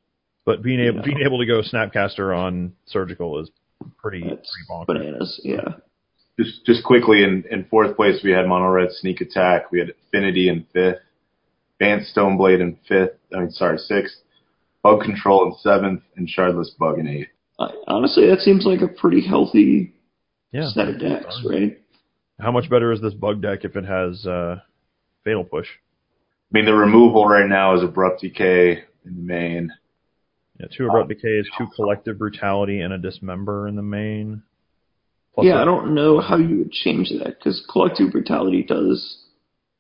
But 0.45 0.61
being 0.63 0.79
able 0.79 0.97
Yeah. 0.99 1.05
being 1.05 1.21
able 1.25 1.39
to 1.39 1.45
go 1.45 1.61
Snapcaster 1.61 2.35
on 2.37 2.73
Surgical 2.85 3.39
is 3.39 3.49
pretty 3.97 4.21
that's 4.27 4.49
pretty 4.51 4.67
bonkers. 4.69 4.87
bananas, 4.87 5.41
yeah. 5.43 5.75
Just 6.39 6.65
just 6.65 6.83
quickly 6.83 7.23
in, 7.23 7.43
in 7.49 7.65
fourth 7.65 7.95
place 7.95 8.21
we 8.23 8.31
had 8.31 8.45
Mono 8.47 8.67
Red 8.69 8.89
Sneak 8.91 9.21
Attack, 9.21 9.71
we 9.71 9.79
had 9.79 9.89
Affinity 10.07 10.49
in 10.49 10.65
fifth, 10.73 10.99
Vance 11.79 12.11
Stoneblade 12.15 12.59
in 12.61 12.77
fifth, 12.87 13.13
I 13.35 13.39
mean 13.39 13.51
sorry, 13.51 13.77
sixth, 13.77 14.17
Bug 14.83 15.01
Control 15.01 15.45
in 15.47 15.53
seventh, 15.61 16.01
and 16.15 16.27
Shardless 16.27 16.77
Bug 16.77 16.99
in 16.99 17.07
eighth. 17.07 17.29
I, 17.59 17.71
honestly, 17.87 18.27
that 18.27 18.39
seems 18.39 18.65
like 18.65 18.81
a 18.81 18.87
pretty 18.87 19.25
healthy 19.25 19.93
Yeah. 20.51 20.69
set 20.69 20.87
of 20.89 20.99
decks, 20.99 21.41
right? 21.49 21.79
How 22.39 22.51
much 22.51 22.69
better 22.69 22.91
is 22.91 23.01
this 23.01 23.14
bug 23.14 23.41
deck 23.41 23.65
if 23.65 23.76
it 23.76 23.85
has 23.85 24.26
uh, 24.26 24.57
Fatal 25.23 25.43
Push? 25.43 25.68
I 25.68 26.57
mean 26.57 26.65
the 26.65 26.73
removal 26.73 27.26
right 27.26 27.47
now 27.47 27.76
is 27.76 27.84
Abrupt 27.84 28.22
Decay 28.22 28.84
in 29.05 29.15
the 29.15 29.22
main. 29.22 29.72
Yeah, 30.59 30.68
two 30.76 30.88
abrupt 30.88 31.09
decays, 31.09 31.45
two 31.57 31.68
collective 31.76 32.18
brutality, 32.18 32.81
and 32.81 32.91
a 32.91 32.97
dismember 32.97 33.68
in 33.68 33.76
the 33.76 33.84
main. 33.84 34.41
Plus 35.35 35.45
yeah, 35.45 35.59
a- 35.59 35.61
I 35.61 35.65
don't 35.65 35.93
know 35.93 36.19
how 36.19 36.38
you 36.38 36.57
would 36.59 36.72
change 36.72 37.09
that 37.09 37.38
because 37.38 37.64
collective 37.72 38.11
brutality 38.11 38.64
does 38.64 39.23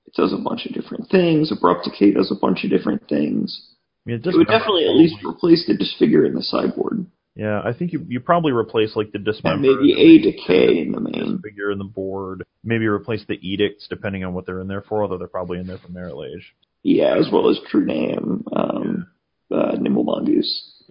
it 0.05 0.13
does 0.13 0.33
a 0.33 0.37
bunch 0.37 0.65
of 0.67 0.73
different 0.73 1.09
things. 1.09 1.51
Abrupt 1.51 1.85
decay 1.85 2.11
does 2.11 2.31
a 2.31 2.39
bunch 2.39 2.63
of 2.63 2.69
different 2.69 3.07
things. 3.09 3.59
I 4.05 4.11
mean, 4.11 4.21
It 4.23 4.37
would 4.37 4.47
definitely 4.47 4.85
at 4.87 4.95
least 4.95 5.15
replace 5.25 5.65
the 5.67 5.75
disfigure 5.75 6.25
in 6.25 6.33
the 6.35 6.43
sideboard 6.43 7.05
Yeah, 7.37 7.61
I 7.63 7.71
think 7.71 7.93
you 7.93 8.03
you 8.07 8.19
probably 8.19 8.51
replace 8.51 8.95
like 8.95 9.11
the 9.11 9.17
and 9.17 9.25
dismember, 9.25 9.67
maybe 9.79 9.93
a 9.93 10.31
decay 10.31 10.79
in 10.79 10.91
the 10.91 10.99
main. 10.99 11.39
figure 11.39 11.69
in 11.71 11.77
the 11.77 11.83
board. 11.83 12.43
Maybe 12.63 12.87
replace 12.87 13.23
the 13.27 13.37
edicts 13.47 13.87
depending 13.87 14.25
on 14.25 14.33
what 14.33 14.47
they're 14.47 14.59
in 14.59 14.67
there 14.67 14.81
for, 14.81 15.03
although 15.03 15.19
they're 15.19 15.27
probably 15.27 15.59
in 15.59 15.67
there 15.67 15.77
for 15.77 15.89
Marit 15.89 16.17
Lage. 16.17 16.55
Yeah, 16.81 17.15
as 17.15 17.29
well 17.31 17.49
as 17.49 17.59
True 17.69 17.85
Name, 17.85 18.43
um, 18.55 19.07
uh, 19.51 19.75
Nimble 19.79 20.03
Mongoose. 20.03 20.83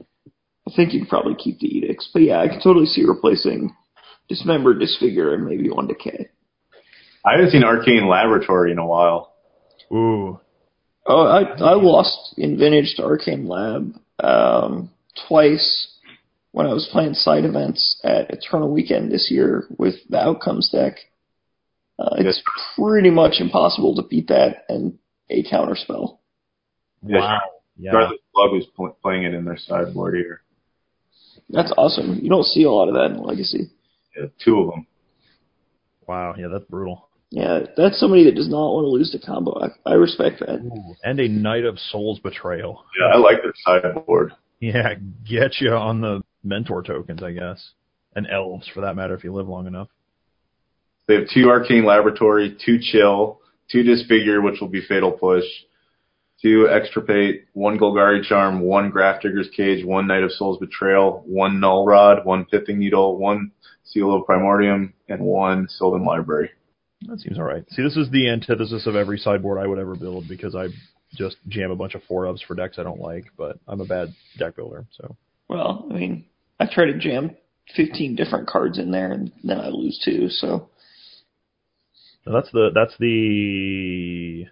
I 0.69 0.73
think 0.77 0.93
you'd 0.95 1.09
probably 1.09 1.35
keep 1.35 1.59
the 1.59 1.67
edicts, 1.67 2.09
but 2.13 2.23
yeah, 2.23 2.39
I 2.41 2.47
can 2.47 2.61
totally 2.63 2.87
see 2.87 3.05
replacing 3.05 3.75
dismember, 4.29 4.73
disfigure, 4.75 5.35
and 5.35 5.45
maybe 5.47 5.69
one 5.69 5.89
decay. 5.89 6.29
I 7.25 7.33
haven't 7.33 7.51
seen 7.51 7.65
Arcane 7.65 8.09
Laboratory 8.09 8.71
in 8.71 8.79
a 8.79 8.87
while. 8.87 9.33
Ooh, 9.93 10.39
Oh, 11.09 11.23
I 11.25 11.43
I 11.43 11.75
lost 11.75 12.35
in 12.37 12.59
Vintage 12.59 12.95
to 12.97 13.05
Arcane 13.05 13.47
Lab 13.47 13.95
um, 14.19 14.91
twice 15.29 15.89
when 16.57 16.67
I 16.67 16.73
was 16.73 16.89
playing 16.91 17.13
side 17.13 17.45
events 17.45 18.01
at 18.03 18.31
Eternal 18.31 18.73
Weekend 18.73 19.13
this 19.13 19.29
year 19.31 19.67
with 19.77 19.97
the 20.09 20.17
Outcomes 20.17 20.71
deck. 20.71 20.95
Uh, 21.99 22.17
it's 22.17 22.43
pretty 22.75 23.11
much 23.11 23.41
impossible 23.41 23.95
to 23.97 24.03
beat 24.03 24.29
that 24.29 24.65
and 24.71 24.99
a 25.29 25.45
counter 25.51 25.77
spell. 25.77 26.19
Yeah, 27.03 27.41
yeah. 27.77 27.93
Shardless 27.93 28.23
Bug 28.35 28.53
was 28.53 28.67
pl- 28.75 28.97
playing 29.03 29.25
it 29.25 29.35
in 29.35 29.45
their 29.45 29.59
sideboard 29.59 30.15
here. 30.15 30.41
That's 31.51 31.75
awesome. 31.77 32.21
You 32.23 32.31
don't 32.31 32.47
see 32.47 32.63
a 32.63 32.71
lot 32.71 32.89
of 32.89 32.95
that 32.95 33.15
in 33.15 33.23
Legacy. 33.23 33.71
Yeah, 34.17 34.29
two 34.43 34.59
of 34.61 34.71
them. 34.71 34.87
Wow, 36.09 36.37
yeah, 36.39 36.47
that's 36.51 36.65
brutal. 36.71 37.11
Yeah, 37.29 37.67
that's 37.77 38.01
somebody 38.01 38.25
that 38.25 38.35
does 38.35 38.49
not 38.49 38.73
want 38.73 38.85
to 38.85 38.89
lose 38.89 39.13
the 39.13 39.19
combo. 39.19 39.61
I, 39.61 39.91
I 39.91 39.95
respect 39.97 40.41
that. 40.41 40.61
Ooh, 40.65 40.95
and 41.05 41.21
a 41.21 41.29
Night 41.29 41.67
of 41.67 41.79
Souls' 41.79 42.19
Betrayal. 42.19 42.83
Yeah, 42.99 43.15
I 43.15 43.19
like 43.19 43.43
their 43.43 43.53
sideboard. 43.63 44.33
Yeah, 44.59 44.95
get 45.29 45.61
you 45.61 45.75
on 45.75 46.01
the 46.01 46.23
mentor 46.47 46.83
tokens, 46.83 47.23
I 47.23 47.33
guess, 47.33 47.73
and 48.15 48.27
elves 48.27 48.69
for 48.73 48.81
that 48.83 48.97
matter 48.97 49.15
if 49.15 49.25
you 49.25 49.33
live 49.33 49.49
long 49.49 49.67
enough. 49.67 49.89
They 51.07 51.15
have 51.15 51.29
two 51.33 51.49
Arcane 51.51 51.85
Laboratory, 51.85 52.57
two 52.65 52.79
Chill, 52.81 53.41
two 53.71 53.83
Disfigure, 53.83 54.41
which 54.41 54.61
will 54.61 54.69
be 54.69 54.83
Fatal 54.87 55.13
Push, 55.13 55.45
two 56.43 56.69
Extirpate, 56.69 57.45
one 57.53 57.79
Golgari 57.79 58.23
Charm, 58.23 58.61
one 58.61 58.91
Grafdigger's 58.91 59.49
Cage, 59.57 59.85
one 59.85 60.07
Night 60.07 60.23
of 60.23 60.33
Souls' 60.33 60.59
Betrayal, 60.59 61.23
one 61.27 61.61
Null 61.61 61.87
Rod, 61.87 62.25
one 62.25 62.45
Pithing 62.45 62.79
Needle, 62.79 63.19
one 63.19 63.53
Seal 63.85 64.15
of 64.15 64.27
Primordium, 64.27 64.93
and 65.09 65.21
one 65.21 65.69
Sylvan 65.69 66.05
Library. 66.05 66.51
That 67.03 67.21
seems 67.21 67.39
all 67.39 67.45
right. 67.45 67.65
See, 67.71 67.83
this 67.83 67.97
is 67.97 68.11
the 68.11 68.29
antithesis 68.29 68.87
of 68.87 68.97
every 68.97 69.19
sideboard 69.19 69.59
I 69.59 69.67
would 69.67 69.79
ever 69.79 69.95
build 69.95 70.27
because 70.29 70.55
I 70.55 70.69
just 71.15 71.37
jam 71.49 71.71
a 71.71 71.77
bunch 71.77 71.95
of 71.95 72.03
four 72.05 72.27
ups 72.27 72.43
for 72.43 72.55
decks 72.55 72.79
I 72.79 72.83
don't 72.83 73.01
like, 73.01 73.27
but 73.37 73.59
I'm 73.69 73.81
a 73.81 73.87
bad 73.87 74.15
deck 74.39 74.57
builder, 74.57 74.87
so 74.91 75.17
Well, 75.49 75.87
I 75.91 75.95
mean, 75.95 76.25
I 76.59 76.67
try 76.71 76.87
to 76.87 76.99
jam 76.99 77.37
15 77.77 78.17
different 78.17 78.49
cards 78.49 78.79
in 78.79 78.91
there 78.91 79.13
and 79.13 79.33
then 79.45 79.61
I 79.61 79.69
lose 79.69 80.01
two, 80.05 80.29
so 80.29 80.69
Now 82.27 82.33
that's 82.33 82.51
the 82.53 82.71
that's 82.75 82.95
the 82.99 84.47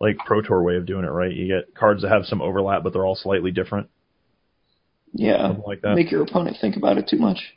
like 0.00 0.16
Pro 0.18 0.40
Tour 0.42 0.62
way 0.62 0.76
of 0.76 0.86
doing 0.86 1.04
it, 1.04 1.08
right? 1.10 1.32
You 1.32 1.48
get 1.48 1.74
cards 1.74 2.02
that 2.02 2.10
have 2.10 2.24
some 2.24 2.40
overlap, 2.40 2.82
but 2.84 2.92
they're 2.92 3.04
all 3.06 3.16
slightly 3.16 3.50
different, 3.50 3.88
Yeah. 5.12 5.48
something 5.48 5.64
like 5.66 5.80
that. 5.82 5.94
Make 5.96 6.10
your 6.12 6.22
opponent 6.22 6.56
think 6.60 6.76
about 6.76 6.98
it 6.98 7.08
too 7.08 7.18
much. 7.18 7.54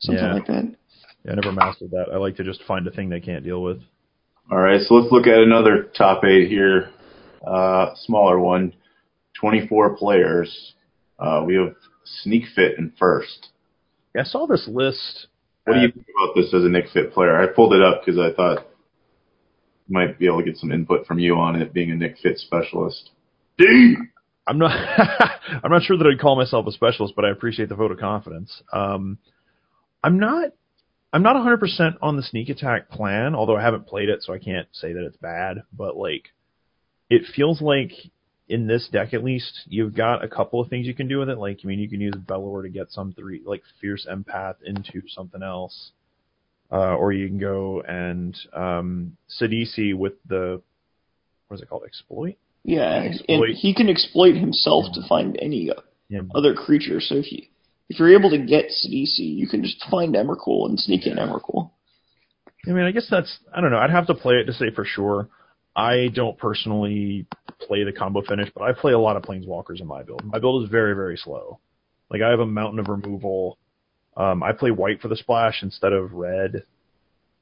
Something 0.00 0.24
Yeah. 0.24 0.34
like 0.34 0.46
that. 0.46 0.74
Yeah, 1.24 1.32
I 1.32 1.34
never 1.36 1.52
mastered 1.52 1.90
that. 1.92 2.08
I 2.12 2.16
like 2.16 2.36
to 2.36 2.44
just 2.44 2.62
find 2.64 2.86
a 2.86 2.90
thing 2.90 3.08
they 3.08 3.20
can't 3.20 3.44
deal 3.44 3.62
with. 3.62 3.80
All 4.50 4.58
right, 4.58 4.80
so 4.82 4.94
let's 4.96 5.10
look 5.10 5.26
at 5.26 5.38
another 5.38 5.84
top 5.96 6.22
eight 6.24 6.48
here. 6.48 6.90
Uh, 7.46 7.94
smaller 7.94 8.38
one, 8.38 8.74
24 9.40 9.96
players. 9.96 10.74
Uh, 11.18 11.42
we 11.46 11.54
have 11.54 11.74
Sneak 12.04 12.44
Fit 12.54 12.78
in 12.78 12.92
first. 12.98 13.48
Yeah, 14.14 14.22
I 14.22 14.24
saw 14.24 14.46
this 14.46 14.68
list. 14.68 15.26
What 15.64 15.74
do 15.74 15.80
you 15.80 15.90
think 15.90 16.06
about 16.16 16.34
this 16.34 16.52
as 16.52 16.64
a 16.64 16.68
Nic 16.68 16.90
Fit 16.92 17.12
player? 17.12 17.40
I 17.40 17.46
pulled 17.46 17.72
it 17.72 17.82
up 17.82 18.02
because 18.04 18.20
I 18.20 18.34
thought 18.34 18.66
you 19.88 19.94
might 19.94 20.18
be 20.18 20.26
able 20.26 20.38
to 20.38 20.44
get 20.44 20.58
some 20.58 20.72
input 20.72 21.06
from 21.06 21.18
you 21.18 21.36
on 21.36 21.56
it, 21.56 21.72
being 21.72 21.90
a 21.90 21.94
Nic 21.94 22.16
Fit 22.22 22.38
specialist. 22.38 23.10
D. 23.58 23.96
I'm 24.46 24.58
not. 24.58 24.72
I'm 25.62 25.70
not 25.70 25.82
sure 25.82 25.96
that 25.96 26.06
I'd 26.06 26.20
call 26.20 26.36
myself 26.36 26.66
a 26.66 26.72
specialist, 26.72 27.14
but 27.16 27.24
I 27.24 27.30
appreciate 27.30 27.68
the 27.68 27.74
vote 27.74 27.92
of 27.92 27.98
confidence. 27.98 28.62
Um, 28.72 29.18
I'm 30.02 30.18
not. 30.18 30.50
I'm 31.12 31.22
not 31.22 31.36
100% 31.36 31.94
on 32.02 32.16
the 32.16 32.24
sneak 32.24 32.48
attack 32.48 32.90
plan, 32.90 33.36
although 33.36 33.56
I 33.56 33.62
haven't 33.62 33.86
played 33.86 34.08
it, 34.08 34.24
so 34.24 34.34
I 34.34 34.38
can't 34.38 34.66
say 34.72 34.92
that 34.92 35.04
it's 35.04 35.16
bad. 35.16 35.62
But 35.72 35.96
like, 35.96 36.30
it 37.08 37.22
feels 37.36 37.62
like 37.62 37.92
in 38.48 38.66
this 38.66 38.88
deck 38.92 39.14
at 39.14 39.24
least, 39.24 39.60
you've 39.66 39.94
got 39.94 40.24
a 40.24 40.28
couple 40.28 40.60
of 40.60 40.68
things 40.68 40.86
you 40.86 40.94
can 40.94 41.08
do 41.08 41.18
with 41.18 41.30
it. 41.30 41.38
Like, 41.38 41.60
I 41.64 41.66
mean, 41.66 41.78
you 41.78 41.88
can 41.88 42.00
use 42.00 42.14
Bellower 42.14 42.62
to 42.62 42.68
get 42.68 42.90
some 42.90 43.12
three, 43.12 43.42
like 43.44 43.62
Fierce 43.80 44.06
Empath 44.10 44.56
into 44.64 45.02
something 45.08 45.42
else, 45.42 45.92
uh, 46.70 46.94
or 46.96 47.12
you 47.12 47.26
can 47.28 47.38
go 47.38 47.82
and 47.82 48.36
um, 48.52 49.16
Sidisi 49.40 49.94
with 49.94 50.14
the 50.28 50.60
what 51.48 51.56
is 51.56 51.62
it 51.62 51.68
called? 51.68 51.84
Exploit. 51.86 52.36
Yeah, 52.64 53.08
and 53.28 53.44
he 53.54 53.74
can 53.74 53.90
exploit 53.90 54.36
himself 54.36 54.86
to 54.94 55.06
find 55.06 55.38
any 55.40 55.70
Yeah, 56.08 56.20
other 56.34 56.54
creature. 56.54 57.00
So 57.00 57.16
if 57.16 57.30
you 57.30 57.42
if 57.88 57.98
you're 57.98 58.16
able 58.16 58.30
to 58.30 58.38
get 58.38 58.66
Sidisi, 58.66 59.36
you 59.36 59.46
can 59.46 59.62
just 59.62 59.84
find 59.90 60.14
Emrakul 60.14 60.68
and 60.68 60.80
sneak 60.80 61.06
in 61.06 61.16
Emrakul. 61.16 61.70
I 62.66 62.70
mean, 62.70 62.84
I 62.84 62.92
guess 62.92 63.06
that's 63.10 63.38
I 63.54 63.60
don't 63.60 63.70
know. 63.70 63.78
I'd 63.78 63.90
have 63.90 64.06
to 64.06 64.14
play 64.14 64.36
it 64.36 64.46
to 64.46 64.54
say 64.54 64.70
for 64.70 64.84
sure. 64.84 65.28
I 65.76 66.08
don't 66.14 66.38
personally 66.38 67.26
play 67.60 67.84
the 67.84 67.92
combo 67.92 68.22
finish, 68.22 68.50
but 68.54 68.62
I 68.62 68.72
play 68.72 68.92
a 68.92 68.98
lot 68.98 69.16
of 69.16 69.22
planeswalkers 69.22 69.80
in 69.80 69.86
my 69.86 70.02
build. 70.02 70.24
My 70.24 70.38
build 70.38 70.64
is 70.64 70.70
very 70.70 70.94
very 70.94 71.16
slow. 71.16 71.58
Like 72.10 72.22
I 72.22 72.30
have 72.30 72.40
a 72.40 72.46
mountain 72.46 72.78
of 72.78 72.88
removal. 72.88 73.58
Um, 74.16 74.42
I 74.42 74.52
play 74.52 74.70
white 74.70 75.00
for 75.00 75.08
the 75.08 75.16
splash 75.16 75.62
instead 75.62 75.92
of 75.92 76.12
red, 76.12 76.64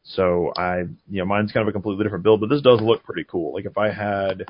so 0.05 0.53
I 0.57 0.81
you 1.09 1.19
know 1.19 1.25
mine's 1.25 1.53
kind 1.53 1.63
of 1.63 1.69
a 1.69 1.73
completely 1.73 2.05
different 2.05 2.25
build. 2.25 2.41
But 2.41 2.49
this 2.49 2.63
does 2.63 2.81
look 2.81 3.05
pretty 3.05 3.25
cool. 3.25 3.53
Like 3.55 3.67
if 3.67 3.77
I 3.77 3.91
had 3.91 4.47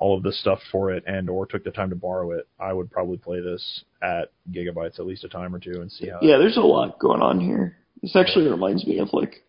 all 0.00 0.16
of 0.16 0.22
this 0.22 0.40
stuff 0.40 0.58
for 0.72 0.90
it 0.90 1.04
and 1.06 1.28
or 1.30 1.46
took 1.46 1.62
the 1.62 1.70
time 1.70 1.90
to 1.90 1.96
borrow 1.96 2.32
it, 2.32 2.48
I 2.58 2.72
would 2.72 2.90
probably 2.90 3.18
play 3.18 3.40
this 3.40 3.84
at 4.02 4.32
gigabytes 4.50 4.98
at 4.98 5.06
least 5.06 5.24
a 5.24 5.28
time 5.28 5.54
or 5.54 5.60
two 5.60 5.80
and 5.80 5.92
see 5.92 6.08
how. 6.08 6.18
Yeah, 6.22 6.38
there's 6.38 6.56
a 6.56 6.62
lot 6.62 6.98
going 6.98 7.20
on 7.20 7.38
here. 7.38 7.76
This 8.02 8.16
actually 8.16 8.48
reminds 8.48 8.86
me 8.86 8.98
of 8.98 9.12
like 9.12 9.44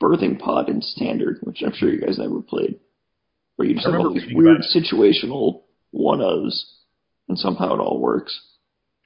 Birthing 0.00 0.38
Pod 0.38 0.68
and 0.68 0.84
Standard, 0.84 1.38
which 1.42 1.62
I'm 1.64 1.72
sure 1.72 1.90
you 1.90 2.00
guys 2.00 2.18
never 2.18 2.42
played, 2.42 2.78
where 3.56 3.68
you 3.68 3.74
just 3.74 3.86
have 3.86 3.94
all 4.00 4.12
these 4.14 4.26
weird 4.32 4.62
situational 4.74 5.62
one 5.90 6.18
ofs, 6.20 6.62
and 7.28 7.38
somehow 7.38 7.74
it 7.74 7.80
all 7.80 7.98
works. 8.00 8.38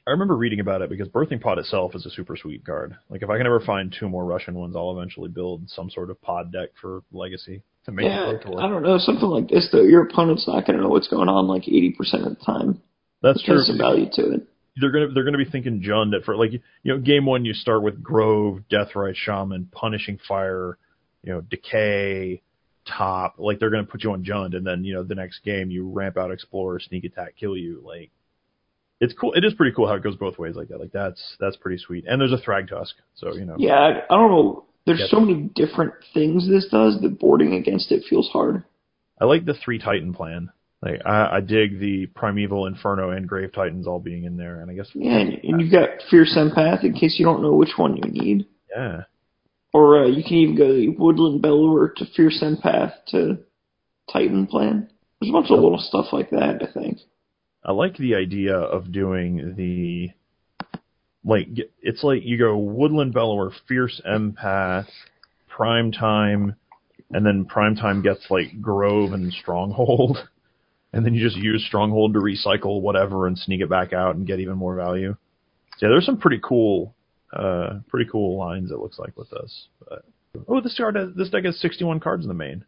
I 0.06 0.10
remember 0.12 0.36
reading 0.36 0.60
about 0.60 0.82
it 0.82 0.90
because 0.90 1.08
Birthing 1.08 1.40
Pod 1.40 1.58
itself 1.58 1.94
is 1.94 2.04
a 2.04 2.10
super 2.10 2.36
sweet 2.36 2.64
card. 2.64 2.96
Like 3.10 3.22
if 3.22 3.30
I 3.30 3.36
can 3.36 3.46
ever 3.46 3.60
find 3.60 3.94
two 3.96 4.08
more 4.08 4.24
Russian 4.24 4.54
ones, 4.54 4.74
I'll 4.74 4.96
eventually 4.98 5.28
build 5.28 5.68
some 5.70 5.88
sort 5.90 6.10
of 6.10 6.20
pod 6.20 6.52
deck 6.52 6.70
for 6.80 7.02
Legacy 7.12 7.62
to 7.84 7.92
make 7.92 8.06
Yeah, 8.06 8.30
it. 8.30 8.42
I 8.58 8.68
don't 8.68 8.82
know, 8.82 8.98
something 8.98 9.28
like 9.28 9.48
this 9.48 9.68
though. 9.70 9.82
Your 9.82 10.02
opponent's 10.04 10.48
not 10.48 10.66
going 10.66 10.76
to 10.78 10.82
know 10.82 10.88
what's 10.88 11.06
going 11.08 11.28
on 11.28 11.46
like 11.46 11.62
80% 11.64 11.92
of 12.26 12.36
the 12.38 12.44
time. 12.44 12.82
That's 13.22 13.42
true. 13.44 13.60
some 13.60 13.78
value 13.78 14.06
to 14.14 14.32
it. 14.32 14.46
They're 14.80 14.90
gonna 14.92 15.08
they're 15.12 15.24
gonna 15.24 15.36
be 15.36 15.44
thinking 15.44 15.82
Jund 15.82 16.16
at 16.16 16.24
for 16.24 16.36
like 16.36 16.52
you 16.52 16.60
know 16.84 16.98
game 16.98 17.26
one 17.26 17.44
you 17.44 17.52
start 17.52 17.82
with 17.82 18.02
Grove, 18.02 18.60
Deathrite 18.72 19.16
Shaman, 19.16 19.68
Punishing 19.72 20.18
Fire, 20.26 20.78
you 21.22 21.32
know 21.32 21.40
Decay, 21.42 22.40
Top. 22.86 23.34
Like 23.38 23.58
they're 23.58 23.70
gonna 23.70 23.84
put 23.84 24.02
you 24.02 24.12
on 24.12 24.24
Jund, 24.24 24.56
and 24.56 24.66
then 24.66 24.84
you 24.84 24.94
know 24.94 25.02
the 25.02 25.14
next 25.14 25.40
game 25.44 25.70
you 25.70 25.88
ramp 25.88 26.16
out 26.16 26.30
Explorer, 26.30 26.80
Sneak 26.80 27.04
Attack, 27.04 27.34
kill 27.38 27.56
you. 27.56 27.82
Like 27.84 28.10
it's 29.00 29.14
cool. 29.14 29.32
It 29.34 29.44
is 29.44 29.54
pretty 29.54 29.74
cool 29.74 29.86
how 29.86 29.94
it 29.94 30.02
goes 30.02 30.16
both 30.16 30.38
ways 30.38 30.56
like 30.56 30.68
that. 30.68 30.80
Like 30.80 30.92
that's 30.92 31.36
that's 31.40 31.56
pretty 31.56 31.78
sweet. 31.78 32.04
And 32.06 32.20
there's 32.20 32.32
a 32.32 32.36
Thragtusk, 32.36 32.92
so 33.14 33.34
you 33.34 33.44
know. 33.44 33.56
Yeah, 33.58 33.74
I, 33.74 33.90
I 34.12 34.16
don't 34.16 34.30
know. 34.30 34.64
There's 34.86 35.08
so 35.10 35.20
many 35.20 35.50
different 35.54 35.92
things 36.14 36.48
this 36.48 36.66
does 36.70 37.00
that 37.00 37.18
boarding 37.20 37.54
against 37.54 37.92
it 37.92 38.02
feels 38.08 38.28
hard. 38.30 38.64
I 39.20 39.26
like 39.26 39.44
the 39.44 39.54
three 39.54 39.78
Titan 39.78 40.14
plan. 40.14 40.50
Like 40.82 41.02
I, 41.04 41.36
I 41.36 41.40
dig 41.40 41.78
the 41.78 42.06
Primeval, 42.06 42.66
Inferno, 42.66 43.10
and 43.10 43.28
Grave 43.28 43.52
Titans 43.52 43.86
all 43.86 44.00
being 44.00 44.24
in 44.24 44.36
there, 44.36 44.62
and 44.62 44.70
I 44.70 44.74
guess 44.74 44.88
Yeah, 44.94 45.18
and, 45.18 45.34
and 45.44 45.60
you've 45.60 45.70
got 45.70 45.90
Fierce 46.10 46.34
Empath 46.36 46.82
in 46.82 46.94
case 46.94 47.16
you 47.18 47.26
don't 47.26 47.42
know 47.42 47.52
which 47.52 47.74
one 47.76 47.96
you 47.96 48.10
need. 48.10 48.46
yeah, 48.74 49.02
Or 49.72 50.04
uh, 50.04 50.06
you 50.06 50.22
can 50.22 50.34
even 50.34 50.56
go 50.56 51.02
Woodland 51.02 51.42
Bellower 51.42 51.92
to 51.96 52.06
Fierce 52.16 52.42
Empath 52.42 52.92
to 53.08 53.38
Titan 54.12 54.46
plan. 54.46 54.90
There's 55.20 55.30
a 55.30 55.32
bunch 55.32 55.50
of 55.50 55.60
little 55.60 55.78
stuff 55.78 56.06
like 56.12 56.30
that, 56.30 56.62
I 56.62 56.72
think. 56.72 56.98
I 57.64 57.72
like 57.72 57.96
the 57.96 58.14
idea 58.14 58.56
of 58.56 58.90
doing 58.90 59.54
the 59.56 60.10
like 61.24 61.48
it's 61.82 62.02
like 62.02 62.22
you 62.24 62.38
go 62.38 62.56
Woodland 62.56 63.12
Bellower, 63.12 63.52
Fierce 63.68 64.00
Empath, 64.08 64.88
Prime 65.48 65.92
Time, 65.92 66.56
and 67.10 67.24
then 67.24 67.44
Prime 67.44 67.76
Time 67.76 68.02
gets 68.02 68.26
like 68.30 68.60
Grove 68.62 69.12
and 69.12 69.32
Stronghold, 69.32 70.18
and 70.92 71.04
then 71.04 71.14
you 71.14 71.22
just 71.22 71.36
use 71.36 71.64
Stronghold 71.66 72.14
to 72.14 72.20
recycle 72.20 72.80
whatever 72.80 73.26
and 73.26 73.38
sneak 73.38 73.60
it 73.60 73.68
back 73.68 73.92
out 73.92 74.16
and 74.16 74.26
get 74.26 74.40
even 74.40 74.56
more 74.56 74.76
value. 74.76 75.14
So 75.76 75.86
yeah, 75.86 75.90
there's 75.90 76.06
some 76.06 76.18
pretty 76.18 76.40
cool, 76.42 76.94
uh, 77.32 77.80
pretty 77.88 78.10
cool 78.10 78.38
lines. 78.38 78.70
It 78.70 78.78
looks 78.78 78.98
like 78.98 79.16
with 79.16 79.30
this. 79.30 79.68
But, 79.88 80.04
oh, 80.48 80.60
this 80.60 80.76
card 80.76 80.96
has, 80.96 81.10
this 81.16 81.30
deck 81.30 81.44
has 81.44 81.58
61 81.60 82.00
cards 82.00 82.24
in 82.24 82.28
the 82.28 82.34
main. 82.34 82.64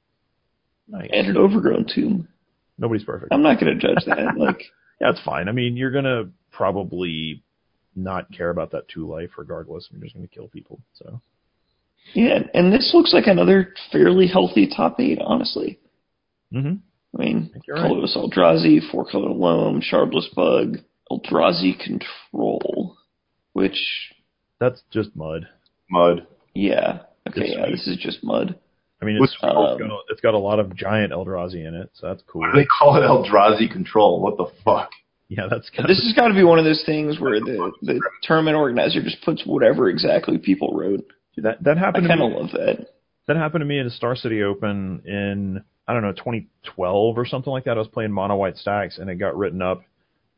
Nice. 0.88 1.10
And 1.12 1.28
an 1.28 1.36
Overgrown 1.36 1.86
Tomb. 1.92 2.28
Nobody's 2.78 3.04
perfect. 3.04 3.32
I'm 3.32 3.42
not 3.42 3.60
going 3.60 3.78
to 3.78 3.86
judge 3.86 4.04
that. 4.06 4.34
like, 4.36 4.62
Yeah, 5.00 5.10
it's 5.10 5.20
fine. 5.24 5.48
I 5.48 5.52
mean, 5.52 5.76
you're 5.76 5.90
gonna 5.90 6.30
probably 6.52 7.42
not 7.96 8.30
care 8.32 8.50
about 8.50 8.70
that 8.70 8.88
two 8.88 9.08
life 9.08 9.30
regardless. 9.36 9.88
You're 9.90 10.00
just 10.00 10.14
gonna 10.14 10.28
kill 10.28 10.48
people. 10.48 10.80
So 10.94 11.20
yeah, 12.14 12.40
and 12.54 12.72
this 12.72 12.92
looks 12.94 13.12
like 13.12 13.26
another 13.26 13.74
fairly 13.90 14.26
healthy 14.26 14.68
top 14.74 15.00
eight, 15.00 15.18
honestly. 15.20 15.78
Mm-hmm. 16.52 16.74
I 17.18 17.22
mean, 17.22 17.50
you're 17.66 17.76
right. 17.76 17.86
Colorless 17.88 18.16
Eldrazi, 18.16 18.78
Four 18.90 19.06
Color 19.10 19.30
Loam, 19.30 19.82
Shardless 19.82 20.32
Bug, 20.34 20.78
Eldrazi 21.10 21.78
Control, 21.78 22.96
which, 23.52 24.12
that's 24.62 24.82
just 24.90 25.14
mud. 25.16 25.48
Mud. 25.90 26.26
yeah, 26.54 27.00
okay, 27.28 27.40
It's 27.42 27.50
yeah, 27.50 27.64
sweet. 27.64 27.72
this 27.72 27.86
is 27.88 27.96
just 27.98 28.24
mud. 28.24 28.58
I 29.00 29.04
mean, 29.04 29.16
it's, 29.20 29.32
it's, 29.32 29.42
um, 29.42 29.78
got, 29.78 30.00
it's 30.10 30.20
got 30.20 30.34
a 30.34 30.38
lot 30.38 30.60
of 30.60 30.76
giant 30.76 31.12
Eldrazi 31.12 31.66
in 31.66 31.74
it, 31.74 31.90
so 31.94 32.06
that's 32.06 32.22
cool. 32.26 32.42
Why 32.42 32.52
do 32.52 32.60
they 32.60 32.66
call 32.66 32.96
it 32.96 33.00
Eldrazi 33.00 33.70
Control? 33.70 34.20
What 34.20 34.36
the 34.36 34.46
fuck? 34.64 34.90
Yeah, 35.28 35.48
that's 35.50 35.68
kind 35.70 35.88
This 35.88 36.02
has 36.04 36.12
got 36.14 36.28
to 36.28 36.34
be 36.34 36.44
one 36.44 36.58
of 36.58 36.64
those 36.64 36.84
things 36.84 37.18
where 37.18 37.40
the, 37.40 37.72
the 37.80 38.00
tournament 38.22 38.56
organizer 38.56 39.02
just 39.02 39.22
puts 39.22 39.44
whatever 39.46 39.88
exactly 39.88 40.38
people 40.38 40.72
wrote. 40.74 41.04
that 41.38 41.64
that 41.64 41.78
happened 41.78 42.04
to 42.04 42.08
kind 42.08 42.22
of 42.22 42.32
love 42.32 42.50
that. 42.52 42.88
That 43.26 43.36
happened 43.36 43.62
to 43.62 43.66
me 43.66 43.80
at 43.80 43.86
a 43.86 43.90
Star 43.90 44.14
City 44.14 44.42
Open 44.42 45.02
in 45.06 45.64
I 45.88 45.94
don't 45.94 46.02
know 46.02 46.12
2012 46.12 47.18
or 47.18 47.26
something 47.26 47.50
like 47.50 47.64
that. 47.64 47.72
I 47.76 47.80
was 47.80 47.88
playing 47.88 48.12
mono 48.12 48.36
white 48.36 48.56
stacks 48.56 48.98
and 48.98 49.08
it 49.10 49.16
got 49.16 49.36
written 49.36 49.62
up. 49.62 49.82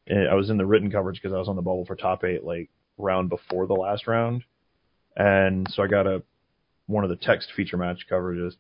I 0.09 0.35
was 0.35 0.49
in 0.49 0.59
the 0.59 0.67
written 0.67 0.91
coverage 0.91 1.21
because 1.21 1.35
I 1.35 1.39
was 1.39 1.49
on 1.49 1.57
the 1.57 1.63
bubble 1.63 1.85
for 1.87 1.97
top 1.97 2.25
eight 2.25 2.45
like 2.45 2.71
round 2.99 3.29
before 3.29 3.67
the 3.67 3.75
last 3.75 4.07
round, 4.07 4.45
and 5.17 5.67
so 5.71 5.83
I 5.83 5.87
got 5.87 6.07
a 6.07 6.23
one 6.87 7.05
of 7.05 7.11
the 7.11 7.17
text 7.17 7.49
feature 7.57 7.77
match 7.77 8.07
coverages, 8.11 8.55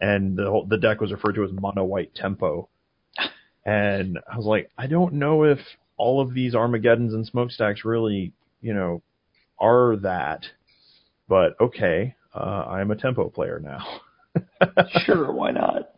and 0.00 0.36
the 0.36 0.50
whole, 0.50 0.66
the 0.66 0.78
deck 0.78 1.00
was 1.00 1.12
referred 1.12 1.34
to 1.36 1.44
as 1.44 1.50
mono 1.52 1.84
white 1.84 2.14
tempo, 2.14 2.68
and 3.64 4.18
I 4.30 4.36
was 4.36 4.46
like, 4.46 4.70
I 4.76 4.86
don't 4.86 5.14
know 5.14 5.44
if 5.44 5.58
all 5.96 6.20
of 6.20 6.34
these 6.34 6.54
Armageddons 6.54 7.14
and 7.14 7.26
smokestacks 7.26 7.84
really 7.84 8.32
you 8.60 8.74
know 8.74 9.02
are 9.58 9.96
that, 9.96 10.44
but 11.28 11.60
okay, 11.60 12.14
uh, 12.34 12.64
I'm 12.68 12.90
a 12.90 12.96
tempo 12.96 13.28
player 13.28 13.60
now. 13.60 14.00
Sure, 15.04 15.32
why 15.32 15.50
not? 15.50 15.90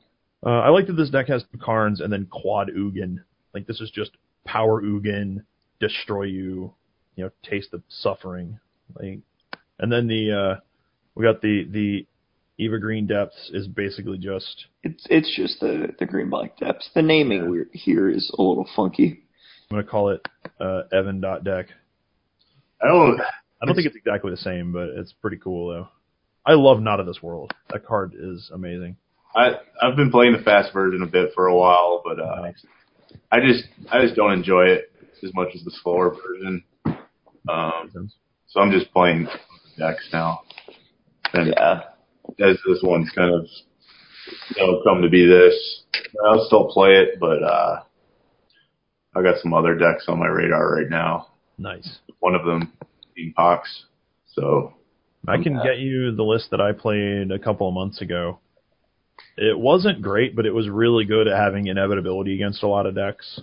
Uh, 0.44 0.60
I 0.60 0.68
like 0.70 0.86
that 0.86 0.94
this 0.94 1.10
deck 1.10 1.28
has 1.28 1.44
Karns 1.60 2.00
and 2.00 2.12
then 2.12 2.26
Quad 2.30 2.68
Ugin. 2.68 3.18
Like 3.52 3.66
this 3.66 3.80
is 3.80 3.90
just 3.90 4.12
power 4.44 4.82
Ugin, 4.82 5.42
destroy 5.80 6.22
you, 6.24 6.74
you 7.20 7.26
know, 7.26 7.30
taste 7.48 7.70
the 7.70 7.82
suffering. 7.88 8.58
Like, 8.98 9.18
and 9.78 9.92
then 9.92 10.06
the 10.06 10.32
uh, 10.32 10.60
we 11.14 11.24
got 11.24 11.42
the 11.42 11.66
the 11.70 12.06
Eva 12.56 12.78
Green 12.78 13.06
Depths 13.06 13.50
is 13.52 13.68
basically 13.68 14.16
just 14.16 14.66
It's 14.82 15.06
it's 15.10 15.36
just 15.36 15.60
the 15.60 15.94
the 15.98 16.06
green 16.06 16.30
black 16.30 16.56
depths. 16.56 16.88
The 16.94 17.02
naming 17.02 17.50
we're, 17.50 17.68
here 17.72 18.08
is 18.08 18.30
a 18.38 18.42
little 18.42 18.68
funky. 18.74 19.22
I'm 19.70 19.76
gonna 19.76 19.84
call 19.84 20.10
it 20.10 20.26
uh, 20.58 20.82
Evan 20.92 21.20
dot 21.20 21.44
deck. 21.44 21.66
I 22.82 22.88
don't. 22.88 23.20
I 23.62 23.66
don't 23.66 23.74
think 23.74 23.86
it's 23.86 23.96
exactly 23.96 24.30
the 24.30 24.38
same, 24.38 24.72
but 24.72 24.88
it's 24.88 25.12
pretty 25.12 25.36
cool 25.36 25.68
though. 25.68 25.88
I 26.46 26.54
love 26.54 26.80
Not 26.80 27.00
of 27.00 27.06
This 27.06 27.22
World. 27.22 27.52
That 27.68 27.84
card 27.84 28.14
is 28.18 28.50
amazing. 28.54 28.96
I 29.36 29.56
I've 29.82 29.96
been 29.96 30.10
playing 30.10 30.32
the 30.32 30.42
fast 30.42 30.72
version 30.72 31.02
a 31.02 31.06
bit 31.06 31.32
for 31.34 31.48
a 31.48 31.54
while, 31.54 32.00
but 32.02 32.18
uh, 32.18 32.40
Nice. 32.40 32.64
I 33.30 33.40
just 33.40 33.64
I 33.92 34.00
just 34.00 34.16
don't 34.16 34.32
enjoy 34.32 34.68
it 34.68 34.90
as 35.22 35.34
much 35.34 35.48
as 35.54 35.62
the 35.64 35.70
slower 35.82 36.10
version. 36.10 36.64
Um, 37.48 38.10
so 38.46 38.60
I'm 38.60 38.70
just 38.70 38.92
playing 38.92 39.28
decks 39.78 40.08
now, 40.12 40.42
and 41.32 41.54
Yeah. 41.56 41.82
as 42.40 42.56
this 42.66 42.80
one's 42.82 43.10
kind 43.10 43.32
of 43.34 43.46
you 44.56 44.66
know 44.66 44.82
come 44.84 45.02
to 45.02 45.08
be 45.08 45.26
this, 45.26 45.84
I'll 46.24 46.44
still 46.46 46.68
play 46.68 46.96
it, 46.96 47.18
but 47.18 47.42
uh, 47.42 47.82
I 49.14 49.22
got 49.22 49.40
some 49.40 49.54
other 49.54 49.74
decks 49.74 50.04
on 50.08 50.18
my 50.18 50.26
radar 50.26 50.74
right 50.74 50.88
now. 50.88 51.28
Nice. 51.58 51.98
One 52.20 52.34
of 52.34 52.44
them 52.44 52.72
being 53.14 53.32
Pox. 53.34 53.84
So 54.34 54.74
I 55.26 55.42
can 55.42 55.60
get 55.62 55.78
you 55.78 56.14
the 56.14 56.22
list 56.22 56.50
that 56.50 56.60
I 56.60 56.72
played 56.72 57.30
a 57.30 57.38
couple 57.38 57.68
of 57.68 57.74
months 57.74 58.00
ago. 58.00 58.38
It 59.36 59.58
wasn't 59.58 60.00
great, 60.02 60.34
but 60.34 60.46
it 60.46 60.54
was 60.54 60.68
really 60.68 61.04
good 61.04 61.28
at 61.28 61.36
having 61.36 61.66
inevitability 61.66 62.34
against 62.34 62.62
a 62.62 62.66
lot 62.68 62.86
of 62.86 62.94
decks. 62.94 63.40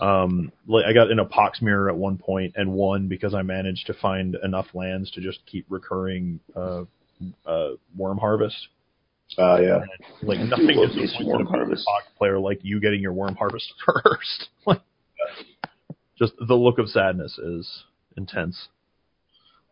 Um, 0.00 0.52
like 0.66 0.84
I 0.84 0.92
got 0.92 1.10
in 1.10 1.18
a 1.18 1.24
pox 1.24 1.60
mirror 1.62 1.88
at 1.88 1.96
one 1.96 2.18
point 2.18 2.54
and 2.56 2.72
won 2.72 3.08
because 3.08 3.34
I 3.34 3.42
managed 3.42 3.86
to 3.86 3.94
find 3.94 4.36
enough 4.42 4.66
lands 4.74 5.10
to 5.12 5.20
just 5.20 5.40
keep 5.46 5.66
recurring 5.68 6.40
uh, 6.56 6.84
uh, 7.46 7.70
worm 7.96 8.18
harvest. 8.18 8.68
uh, 9.38 9.58
yeah, 9.60 9.80
Like 10.22 10.40
nothing 10.40 10.78
is 10.78 11.16
worm 11.24 11.46
harvest. 11.46 11.84
pox 11.84 12.06
player 12.16 12.38
like 12.38 12.60
you 12.62 12.80
getting 12.80 13.00
your 13.00 13.12
worm 13.12 13.34
harvest 13.34 13.72
first. 13.84 14.48
like, 14.66 14.80
just 16.18 16.32
the 16.46 16.54
look 16.54 16.78
of 16.78 16.88
sadness 16.88 17.38
is 17.38 17.84
intense. 18.16 18.68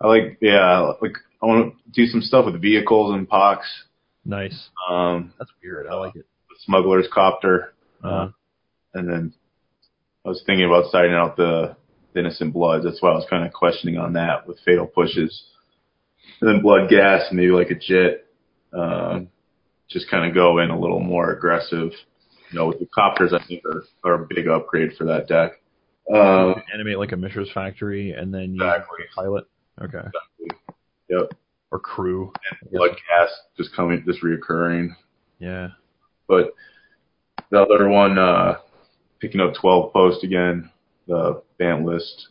I 0.01 0.07
like 0.09 0.39
yeah 0.41 0.93
like 1.03 1.13
I 1.43 1.47
want 1.47 1.75
to 1.75 1.91
do 1.93 2.07
some 2.07 2.21
stuff 2.23 2.47
with 2.47 2.61
vehicles 2.61 3.15
and 3.15 3.29
Pox. 3.29 3.67
Nice. 4.25 4.69
Um, 4.91 5.33
That's 5.39 5.51
weird. 5.63 5.87
I 5.87 5.95
like 5.95 6.17
it. 6.17 6.27
Smuggler's 6.67 7.07
Copter. 7.13 7.73
Uh, 8.05 8.29
and 8.95 9.09
then 9.09 9.33
I 10.25 10.29
was 10.29 10.43
thinking 10.45 10.67
about 10.67 10.87
starting 10.89 11.15
out 11.15 11.37
the 11.37 11.77
Innocent 12.15 12.53
Bloods. 12.53 12.85
That's 12.85 13.01
why 13.01 13.11
I 13.11 13.15
was 13.15 13.27
kind 13.31 13.47
of 13.47 13.53
questioning 13.53 13.97
on 13.97 14.13
that 14.15 14.47
with 14.47 14.59
Fatal 14.65 14.87
Pushes. 14.87 15.45
And 16.41 16.49
then 16.49 16.63
Bloodghast, 16.63 17.33
maybe 17.33 17.51
like 17.51 17.71
a 17.71 17.75
Jit. 17.75 18.27
Um, 18.73 19.29
just 19.89 20.11
kind 20.11 20.29
of 20.29 20.35
go 20.35 20.59
in 20.59 20.71
a 20.71 20.79
little 20.79 21.01
more 21.01 21.33
aggressive. 21.33 21.91
You 22.51 22.59
know, 22.59 22.67
with 22.67 22.79
the 22.81 22.87
Copters, 22.87 23.33
I 23.33 23.45
think 23.47 23.63
are, 23.65 23.85
are 24.05 24.23
a 24.23 24.27
big 24.29 24.49
upgrade 24.49 24.93
for 24.97 25.05
that 25.05 25.29
deck. 25.29 25.53
Um, 26.13 26.57
animate 26.75 26.99
like 26.99 27.13
a 27.13 27.17
Mishra's 27.17 27.51
factory 27.53 28.13
and 28.13 28.35
then 28.35 28.55
use 28.55 28.63
Exactly. 28.63 29.05
pilot. 29.15 29.45
Okay. 29.81 30.09
yep. 31.09 31.31
Or 31.71 31.79
crew. 31.79 32.33
And 32.63 32.71
Bloodghast 32.73 33.29
just 33.57 33.75
coming, 33.75 34.03
just 34.07 34.23
reoccurring. 34.23 34.89
Yeah. 35.39 35.69
But 36.27 36.55
the 37.51 37.61
other 37.61 37.89
one, 37.89 38.19
uh, 38.19 38.57
picking 39.21 39.41
up 39.41 39.55
12 39.61 39.93
post 39.93 40.25
again, 40.25 40.71
the 41.07 41.43
band 41.59 41.85
list, 41.87 42.29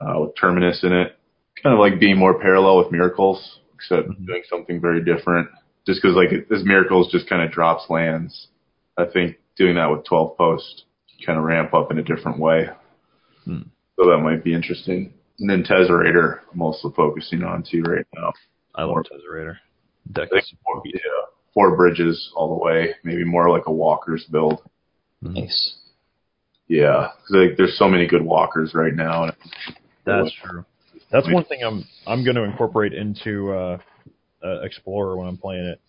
uh, 0.00 0.18
with 0.20 0.32
Terminus 0.40 0.82
in 0.84 0.92
it. 0.92 1.16
Kind 1.62 1.72
of 1.74 1.78
like 1.80 2.00
being 2.00 2.18
more 2.18 2.38
parallel 2.38 2.78
with 2.78 2.90
Miracles, 2.92 3.60
except 3.74 4.08
Mhm. 4.08 4.26
doing 4.26 4.42
something 4.48 4.80
very 4.80 5.02
different. 5.02 5.48
Just 5.86 6.02
cause 6.02 6.14
like 6.16 6.32
it- 6.32 6.48
this 6.48 6.64
Miracles 6.64 7.10
just 7.12 7.28
kind 7.28 7.42
of 7.42 7.50
drops 7.50 7.88
lands. 7.88 8.48
I 8.96 9.04
think 9.04 9.36
doing 9.56 9.76
that 9.76 9.90
with 9.90 10.04
12 10.04 10.36
post 10.36 10.84
kind 11.24 11.38
of 11.38 11.44
ramp 11.44 11.72
up 11.74 11.90
in 11.90 11.98
a 11.98 12.02
different 12.02 12.38
way. 12.38 12.68
Hmm. 13.44 13.62
So 13.96 14.06
that 14.10 14.18
might 14.18 14.42
be 14.42 14.52
interesting. 14.52 15.14
And 15.38 15.48
then 15.48 15.62
Tezzerator, 15.62 16.40
I'm 16.52 16.62
also 16.62 16.90
focusing 16.90 17.42
on 17.44 17.62
too 17.62 17.82
right 17.82 18.06
now. 18.14 18.32
I 18.74 18.84
More- 18.84 18.96
love 18.96 19.06
Tezzerator. 19.06 19.56
Deck 20.12 20.26
I 20.28 20.30
think 20.30 20.42
is 20.42 20.54
four, 20.64 20.82
yeah, 20.84 21.00
four 21.54 21.76
bridges 21.76 22.30
all 22.34 22.48
the 22.58 22.62
way, 22.64 22.94
maybe 23.04 23.24
more 23.24 23.48
like 23.50 23.66
a 23.66 23.72
Walker's 23.72 24.24
build. 24.26 24.62
Nice. 25.22 25.76
Yeah, 26.68 27.08
'cause, 27.26 27.30
like 27.30 27.56
there's 27.56 27.76
so 27.78 27.88
many 27.88 28.06
good 28.06 28.22
walkers 28.22 28.74
right 28.74 28.94
now. 28.94 29.24
and- 29.24 29.32
That's 30.04 30.32
true. 30.32 30.64
That's 31.10 31.28
one 31.30 31.44
thing 31.44 31.62
I'm 31.62 31.84
I'm 32.06 32.24
going 32.24 32.36
to 32.36 32.42
incorporate 32.42 32.92
into 32.92 33.52
uh, 33.52 33.78
uh, 34.42 34.60
Explorer 34.62 35.16
when 35.16 35.28
I'm 35.28 35.36
playing 35.36 35.64
it, 35.66 35.80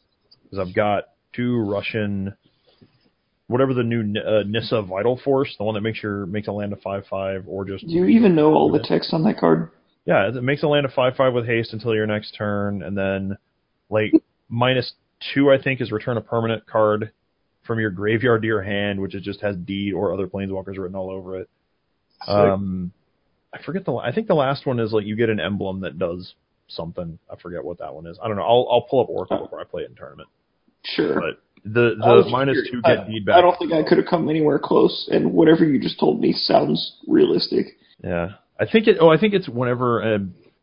because 0.43 0.59
I've 0.59 0.73
got 0.75 1.05
two 1.33 1.59
Russian, 1.61 2.33
whatever 3.47 3.73
the 3.73 3.83
new 3.83 4.01
N- 4.01 4.17
uh, 4.17 4.43
Nissa 4.45 4.81
Vital 4.81 5.17
Force, 5.23 5.55
the 5.57 5.63
one 5.63 5.75
that 5.75 5.81
makes 5.81 6.01
your 6.03 6.25
makes 6.25 6.47
a 6.47 6.51
land 6.51 6.73
a 6.73 6.77
five 6.77 7.05
five, 7.07 7.45
or 7.47 7.65
just 7.65 7.87
Do 7.87 7.93
you 7.93 8.05
even 8.05 8.35
know 8.35 8.53
all 8.53 8.71
the 8.71 8.79
text 8.79 9.13
on 9.13 9.23
that 9.23 9.37
card? 9.37 9.71
Yeah, 10.05 10.27
it 10.27 10.35
makes 10.43 10.61
a 10.63 10.67
land 10.67 10.85
a 10.85 10.89
five 10.89 11.15
five 11.15 11.33
with 11.33 11.45
haste 11.47 11.73
until 11.73 11.95
your 11.95 12.05
next 12.07 12.31
turn, 12.35 12.83
and 12.83 12.95
then 12.97 13.37
like 13.89 14.13
minus 14.49 14.93
two, 15.33 15.51
I 15.51 15.61
think, 15.61 15.81
is 15.81 15.91
return 15.91 16.17
a 16.17 16.21
permanent 16.21 16.65
card 16.67 17.11
from 17.65 17.79
your 17.79 17.89
graveyard 17.91 18.41
to 18.41 18.47
your 18.47 18.61
hand, 18.61 18.99
which 18.99 19.15
is 19.15 19.23
just 19.23 19.41
has 19.41 19.55
deed 19.55 19.93
or 19.93 20.13
other 20.13 20.27
planeswalkers 20.27 20.77
written 20.77 20.95
all 20.95 21.09
over 21.09 21.39
it. 21.39 21.49
Um, 22.27 22.91
I 23.53 23.61
forget 23.63 23.85
the. 23.85 23.93
I 23.95 24.11
think 24.11 24.27
the 24.27 24.35
last 24.35 24.65
one 24.65 24.79
is 24.79 24.91
like 24.91 25.05
you 25.05 25.15
get 25.15 25.29
an 25.29 25.39
emblem 25.39 25.81
that 25.81 25.97
does 25.99 26.33
something. 26.67 27.19
I 27.29 27.35
forget 27.37 27.63
what 27.63 27.79
that 27.79 27.93
one 27.93 28.07
is. 28.07 28.17
I 28.21 28.27
don't 28.27 28.37
know. 28.37 28.43
I'll 28.43 28.67
I'll 28.71 28.81
pull 28.89 29.01
up 29.01 29.09
Oracle 29.09 29.39
before 29.39 29.59
I 29.61 29.63
play 29.63 29.83
it 29.83 29.89
in 29.89 29.95
tournament. 29.95 30.29
Sure. 30.83 31.15
But 31.15 31.41
the 31.63 31.95
the 31.99 32.29
minus 32.29 32.57
two 32.71 32.81
I- 32.83 32.95
get 32.95 33.07
deed 33.07 33.25
back. 33.25 33.35
I 33.37 33.41
don't 33.41 33.57
think 33.57 33.73
I 33.73 33.83
could 33.87 33.97
have 33.97 34.07
come 34.07 34.29
anywhere 34.29 34.59
close, 34.59 35.09
and 35.11 35.33
whatever 35.33 35.65
you 35.65 35.79
just 35.79 35.99
told 35.99 36.19
me 36.21 36.33
sounds 36.33 36.97
realistic. 37.07 37.77
Yeah, 38.03 38.33
I 38.59 38.65
think 38.65 38.87
it. 38.87 38.97
Oh, 38.99 39.09
I 39.09 39.17
think 39.17 39.33
it's 39.33 39.49
whenever. 39.49 40.15
Uh, 40.15 40.17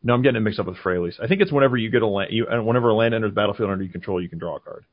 no, 0.05 0.13
I'm 0.13 0.21
getting 0.21 0.37
it 0.37 0.41
mixed 0.41 0.59
up 0.59 0.65
with 0.67 0.77
Fraley's. 0.77 1.17
I 1.21 1.27
think 1.27 1.41
it's 1.41 1.51
whenever 1.51 1.77
you 1.77 1.89
get 1.89 2.01
a 2.01 2.07
land. 2.07 2.31
You, 2.31 2.45
and 2.47 2.65
whenever 2.65 2.89
a 2.89 2.93
land 2.93 3.13
enters 3.13 3.33
battlefield 3.33 3.69
under 3.69 3.83
your 3.83 3.91
control, 3.91 4.21
you 4.21 4.29
can 4.29 4.39
draw 4.39 4.57
a 4.57 4.59
card. 4.59 4.85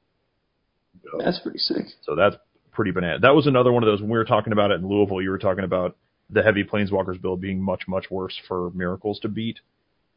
That's 1.18 1.38
pretty 1.40 1.58
sick. 1.58 1.86
So 2.02 2.14
that's 2.14 2.36
pretty 2.72 2.90
banana. 2.92 3.18
That 3.20 3.34
was 3.34 3.46
another 3.46 3.72
one 3.72 3.82
of 3.82 3.86
those 3.88 4.00
when 4.00 4.10
we 4.10 4.18
were 4.18 4.24
talking 4.24 4.52
about 4.52 4.70
it 4.70 4.80
in 4.80 4.88
Louisville. 4.88 5.20
You 5.22 5.30
were 5.30 5.38
talking 5.38 5.64
about 5.64 5.96
the 6.30 6.42
heavy 6.42 6.62
planeswalkers 6.64 7.20
build 7.20 7.40
being 7.40 7.60
much 7.62 7.82
much 7.88 8.10
worse 8.10 8.38
for 8.46 8.70
miracles 8.70 9.18
to 9.20 9.28
beat. 9.28 9.60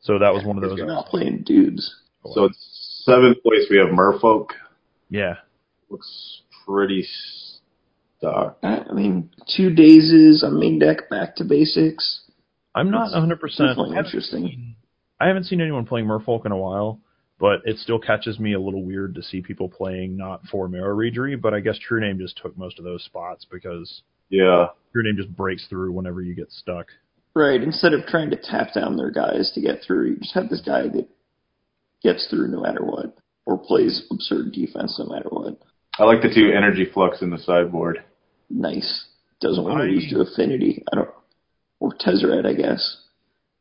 So 0.01 0.19
that 0.19 0.33
was 0.33 0.43
one 0.43 0.57
of 0.57 0.63
those. 0.63 0.77
you're 0.77 0.85
not 0.87 1.07
playing 1.07 1.43
dudes. 1.45 1.95
Oh, 2.25 2.31
so 2.33 2.43
it's 2.45 3.01
seventh 3.05 3.41
place. 3.41 3.65
We 3.69 3.77
have 3.77 3.87
Merfolk. 3.87 4.47
Yeah, 5.09 5.35
Looks 5.89 6.41
pretty 6.65 7.07
stock. 8.17 8.57
I 8.63 8.79
I 8.89 8.93
mean, 8.93 9.29
two 9.55 9.69
dazes, 9.73 10.43
a 10.43 10.49
main 10.49 10.79
deck 10.79 11.09
back 11.09 11.35
to 11.37 11.43
basics. 11.43 12.21
I'm 12.75 12.89
not 12.89 13.11
100. 13.11 13.39
percent 13.39 13.69
definitely 13.69 13.97
interesting. 13.97 14.75
I 15.19 15.27
haven't 15.27 15.45
seen 15.45 15.61
anyone 15.61 15.85
playing 15.85 16.07
Merfolk 16.07 16.45
in 16.45 16.51
a 16.51 16.57
while, 16.57 16.99
but 17.39 17.61
it 17.65 17.77
still 17.77 17.99
catches 17.99 18.39
me 18.39 18.53
a 18.53 18.59
little 18.59 18.83
weird 18.83 19.15
to 19.15 19.23
see 19.23 19.41
people 19.41 19.69
playing 19.69 20.15
not 20.17 20.41
for 20.51 20.67
Merrow 20.67 20.95
Reejerey. 20.95 21.39
But 21.41 21.53
I 21.53 21.59
guess 21.59 21.77
True 21.77 21.99
Name 21.99 22.17
just 22.19 22.37
took 22.41 22.57
most 22.57 22.79
of 22.79 22.85
those 22.85 23.03
spots 23.03 23.45
because 23.49 24.01
Yeah, 24.29 24.67
True 24.91 25.03
Name 25.03 25.17
just 25.17 25.35
breaks 25.35 25.67
through 25.67 25.91
whenever 25.91 26.21
you 26.21 26.35
get 26.35 26.51
stuck. 26.51 26.87
Right. 27.35 27.61
Instead 27.61 27.93
of 27.93 28.05
trying 28.05 28.29
to 28.29 28.37
tap 28.37 28.73
down 28.75 28.95
their 28.95 29.09
guys 29.11 29.51
to 29.55 29.61
get 29.61 29.79
through, 29.85 30.09
you 30.11 30.15
just 30.17 30.35
have 30.35 30.49
this 30.49 30.61
guy 30.61 30.83
that 30.83 31.07
gets 32.03 32.27
through 32.29 32.47
no 32.49 32.61
matter 32.61 32.83
what, 32.85 33.15
or 33.45 33.57
plays 33.57 34.05
absurd 34.11 34.51
defense 34.51 34.99
no 34.99 35.05
matter 35.13 35.29
what. 35.29 35.57
I 35.97 36.03
like 36.03 36.21
the 36.21 36.33
two 36.33 36.51
Energy 36.55 36.85
Flux 36.93 37.21
in 37.21 37.29
the 37.31 37.37
sideboard. 37.39 38.03
Nice. 38.49 39.05
Doesn't 39.41 39.63
want 39.63 39.77
to 39.79 39.83
I- 39.83 39.87
lose 39.87 40.09
to 40.11 40.21
Affinity. 40.21 40.83
I 40.91 40.95
don't. 40.95 41.09
Or 41.79 41.91
Tezzeret, 41.93 42.45
I 42.45 42.53
guess. 42.53 42.97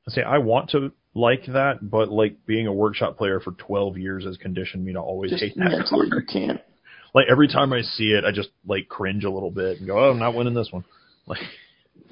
I 0.07 0.11
say 0.13 0.23
I 0.23 0.39
want 0.39 0.71
to 0.71 0.93
like 1.15 1.45
that, 1.47 1.79
but 1.83 2.11
like 2.11 2.47
being 2.47 2.67
a 2.67 2.73
workshop 2.73 3.19
player 3.19 3.41
for 3.41 3.53
12 3.53 3.99
years 3.99 4.25
has 4.25 4.37
conditioned 4.37 4.85
me 4.85 4.93
to 4.95 5.01
always 5.01 5.31
Just 5.31 5.43
hate 5.43 5.55
that 5.57 5.71
mentally, 5.71 6.07
you 6.07 6.13
card. 6.13 6.29
can't. 6.33 6.61
Like 7.15 7.27
every 7.31 7.47
time 7.47 7.75
I 7.75 7.83
see 7.83 8.13
it, 8.13 8.25
I 8.25 8.31
just 8.33 8.49
like 8.67 8.89
cringe 8.89 9.25
a 9.25 9.31
little 9.31 9.51
bit 9.51 9.77
and 9.77 9.87
go, 9.87 9.99
"Oh, 9.99 10.11
I'm 10.13 10.19
not 10.19 10.35
winning 10.35 10.55
this 10.55 10.69
one." 10.73 10.83
Like 11.27 11.41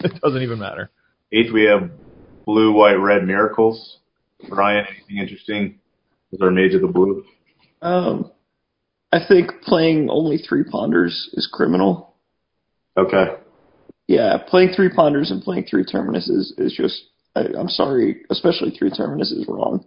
it 0.01 0.21
doesn't 0.21 0.43
even 0.43 0.59
matter. 0.59 0.91
Eighth, 1.33 1.51
we 1.55 1.65
have 1.65 1.91
Blue, 2.45 2.73
White, 2.73 2.97
Red 2.97 3.25
Miracles. 3.27 3.97
Brian, 4.49 4.85
anything 4.87 5.17
interesting? 5.17 5.79
Is 6.33 6.43
our 6.43 6.51
Mage 6.51 6.75
of 6.75 6.83
the 6.83 6.87
Blue? 6.87 7.25
Um, 7.81 8.31
I 9.11 9.21
think 9.27 9.63
playing 9.63 10.11
only 10.11 10.37
three 10.37 10.65
ponders 10.65 11.31
is 11.33 11.49
criminal. 11.51 12.15
Okay. 12.97 13.37
Yeah, 14.07 14.37
playing 14.47 14.75
three 14.77 14.91
ponders 14.91 15.31
and 15.31 15.43
playing 15.43 15.65
three 15.65 15.85
terminus 15.85 16.29
is, 16.29 16.53
is 16.59 16.75
just. 16.77 17.05
I, 17.35 17.47
I'm 17.59 17.69
sorry, 17.69 18.23
especially 18.31 18.71
three 18.71 18.91
terminus 18.91 19.31
is 19.33 19.47
wrong. 19.49 19.87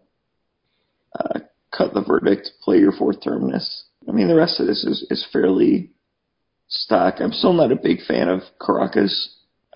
Uh, 1.17 1.39
cut 1.75 1.93
the 1.93 2.01
verdict. 2.01 2.51
Play 2.61 2.77
your 2.77 2.91
fourth 2.91 3.21
terminus. 3.23 3.85
I 4.07 4.11
mean, 4.11 4.27
the 4.27 4.35
rest 4.35 4.59
of 4.59 4.67
this 4.67 4.83
is 4.83 5.05
is 5.09 5.27
fairly 5.31 5.91
stock. 6.67 7.15
I'm 7.19 7.31
still 7.31 7.53
not 7.53 7.71
a 7.71 7.75
big 7.75 8.01
fan 8.07 8.29
of 8.29 8.41
Karakas, 8.59 9.27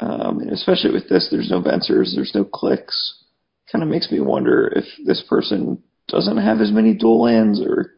um, 0.02 0.40
and 0.40 0.52
especially 0.52 0.92
with 0.92 1.10
this, 1.10 1.28
there's 1.32 1.50
no 1.50 1.62
Vensers, 1.62 2.14
there's 2.16 2.34
no 2.36 2.44
clicks. 2.44 3.24
Kind 3.72 3.84
of 3.84 3.90
makes 3.90 4.12
me 4.12 4.20
wonder 4.20 4.72
if 4.76 4.86
this 5.06 5.24
person 5.28 5.84
doesn't 6.08 6.38
have 6.38 6.62
as 6.62 6.72
many 6.72 6.94
dual 6.94 7.22
lands, 7.22 7.62
or 7.62 7.94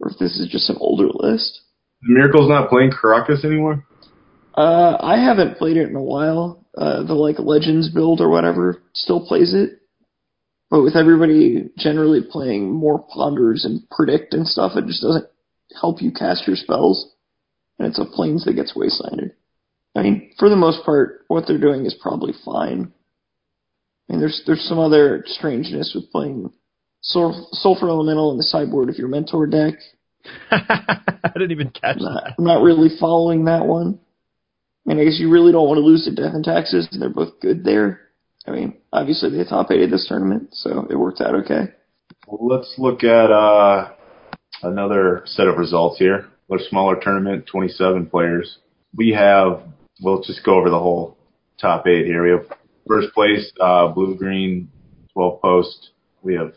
or 0.00 0.10
if 0.10 0.18
this 0.18 0.38
is 0.38 0.48
just 0.48 0.70
an 0.70 0.76
older 0.80 1.08
list. 1.12 1.60
Miracle's 2.02 2.48
not 2.48 2.68
playing 2.68 2.92
Karakas 2.92 3.44
anymore? 3.44 3.84
Uh, 4.54 4.96
I 5.00 5.18
haven't 5.18 5.58
played 5.58 5.76
it 5.76 5.88
in 5.88 5.96
a 5.96 6.02
while. 6.02 6.64
Uh, 6.78 7.02
the 7.02 7.14
like 7.14 7.40
Legends 7.40 7.90
build 7.92 8.20
or 8.20 8.28
whatever 8.28 8.82
still 8.94 9.26
plays 9.26 9.52
it, 9.52 9.80
but 10.70 10.82
with 10.82 10.94
everybody 10.94 11.70
generally 11.76 12.20
playing 12.22 12.70
more 12.70 13.04
ponders 13.12 13.64
and 13.64 13.88
predict 13.90 14.32
and 14.32 14.46
stuff, 14.46 14.72
it 14.76 14.86
just 14.86 15.02
doesn't 15.02 15.26
help 15.80 16.00
you 16.00 16.12
cast 16.12 16.46
your 16.46 16.54
spells, 16.54 17.14
and 17.78 17.88
it's 17.88 17.98
a 17.98 18.04
planes 18.04 18.44
that 18.44 18.54
gets 18.54 18.74
wastelanded. 18.74 19.32
I 19.96 20.02
mean, 20.02 20.32
for 20.38 20.48
the 20.48 20.56
most 20.56 20.84
part, 20.84 21.24
what 21.26 21.44
they're 21.48 21.58
doing 21.58 21.84
is 21.84 21.96
probably 22.00 22.32
fine. 22.44 22.92
I 24.08 24.12
mean, 24.12 24.20
there's 24.20 24.42
there's 24.46 24.62
some 24.68 24.78
other 24.78 25.24
strangeness 25.26 25.92
with 25.94 26.12
playing 26.12 26.52
Sul- 27.00 27.48
Sulfur 27.52 27.88
Elemental 27.88 28.30
in 28.30 28.36
the 28.36 28.44
sideboard 28.44 28.88
of 28.88 28.98
your 28.98 29.08
Mentor 29.08 29.46
deck. 29.46 29.74
I 30.50 31.32
didn't 31.34 31.52
even 31.52 31.70
catch 31.70 31.96
I'm 31.98 32.04
not, 32.04 32.24
that. 32.24 32.34
I'm 32.38 32.44
not 32.44 32.62
really 32.62 32.90
following 33.00 33.46
that 33.46 33.66
one. 33.66 33.98
I 34.88 34.94
mean, 34.94 35.00
I 35.00 35.04
guess 35.04 35.20
you 35.20 35.30
really 35.30 35.52
don't 35.52 35.68
want 35.68 35.76
to 35.76 35.84
lose 35.84 36.04
to 36.04 36.14
Death 36.14 36.34
and 36.34 36.42
Taxes, 36.42 36.88
and 36.90 37.02
they're 37.02 37.10
both 37.10 37.40
good 37.40 37.62
there. 37.62 38.00
I 38.46 38.52
mean, 38.52 38.78
obviously 38.90 39.28
they 39.28 39.44
top 39.44 39.70
eighted 39.70 39.90
this 39.90 40.06
tournament, 40.08 40.48
so 40.52 40.86
it 40.88 40.96
worked 40.96 41.20
out 41.20 41.34
okay. 41.34 41.74
Well, 42.26 42.56
let's 42.56 42.74
look 42.78 43.04
at 43.04 43.30
uh, 43.30 43.92
another 44.62 45.22
set 45.26 45.46
of 45.46 45.58
results 45.58 45.98
here. 45.98 46.28
A 46.50 46.58
smaller 46.70 46.98
tournament, 46.98 47.46
27 47.46 48.06
players. 48.06 48.58
We 48.96 49.10
have, 49.10 49.60
we'll 50.00 50.22
just 50.22 50.42
go 50.42 50.54
over 50.54 50.70
the 50.70 50.78
whole 50.78 51.18
top 51.60 51.86
eight 51.86 52.06
here. 52.06 52.24
We 52.24 52.30
have 52.30 52.58
first 52.86 53.12
place, 53.12 53.52
uh, 53.60 53.88
blue 53.88 54.16
green, 54.16 54.70
12 55.12 55.42
post. 55.42 55.90
We 56.22 56.36
have 56.36 56.54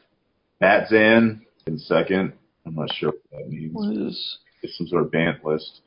Batzan 0.62 1.41
in 1.68 1.78
second. 1.78 2.32
I'm 2.66 2.76
not 2.76 2.94
sure 2.95 3.12
what 3.12 3.41
that 3.41 3.49
means. 3.49 3.74
What 3.74 3.91
is? 3.91 4.38
It's 4.64 4.78
some 4.78 4.88
sort 4.88 5.03
of 5.03 5.12
band 5.12 5.40
list. 5.44 5.82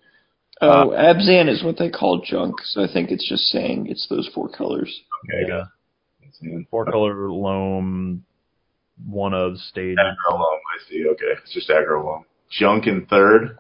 Oh, 0.65 0.91
Abzan 0.91 1.49
is 1.49 1.63
what 1.63 1.79
they 1.79 1.91
call 1.91 2.21
junk, 2.21 2.57
so 2.65 2.83
I 2.83 2.87
think 2.93 3.11
it's 3.11 3.29
just 3.29 3.45
saying 3.45 3.87
it's 3.89 4.07
those 4.09 4.29
four 4.35 4.49
colors. 4.49 5.03
Okay, 5.29 5.49
Yeah. 5.49 5.65
Batzan. 6.23 6.67
Four 6.71 6.85
color 6.87 7.31
loam, 7.31 8.25
one 9.07 9.35
of 9.35 9.57
stage. 9.59 9.97
Aggro 9.99 10.33
loam, 10.39 10.43
I 10.75 10.89
see. 10.91 11.07
Okay, 11.13 11.33
it's 11.43 11.53
just 11.55 11.69
aggro 11.71 12.05
loam. 12.05 12.25
Junk 12.51 12.87
in 12.87 13.07
third, 13.07 13.57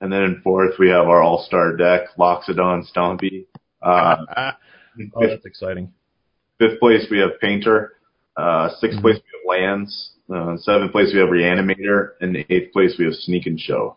and 0.00 0.12
then 0.12 0.22
in 0.22 0.40
fourth 0.42 0.74
we 0.78 0.88
have 0.88 1.06
our 1.08 1.22
all-star 1.22 1.76
deck: 1.76 2.02
Loxodon, 2.18 2.84
Stompy. 2.92 3.46
Uh, 3.82 4.16
oh, 5.14 5.26
that's 5.26 5.44
exciting. 5.44 5.92
fifth 6.58 6.78
place 6.80 7.06
we 7.10 7.18
have 7.18 7.38
Painter. 7.40 7.92
Uh, 8.36 8.68
6th 8.82 8.96
Mhm. 8.98 9.00
place 9.02 9.16
we 9.16 9.58
have 9.58 9.60
Lands. 9.60 10.10
Uh, 10.34 10.56
seventh 10.56 10.90
place 10.90 11.12
we 11.12 11.20
have 11.20 11.28
Reanimator, 11.28 12.12
and 12.20 12.36
eighth 12.48 12.72
place 12.72 12.96
we 12.98 13.04
have 13.04 13.14
Sneak 13.14 13.46
and 13.46 13.60
Show. 13.60 13.96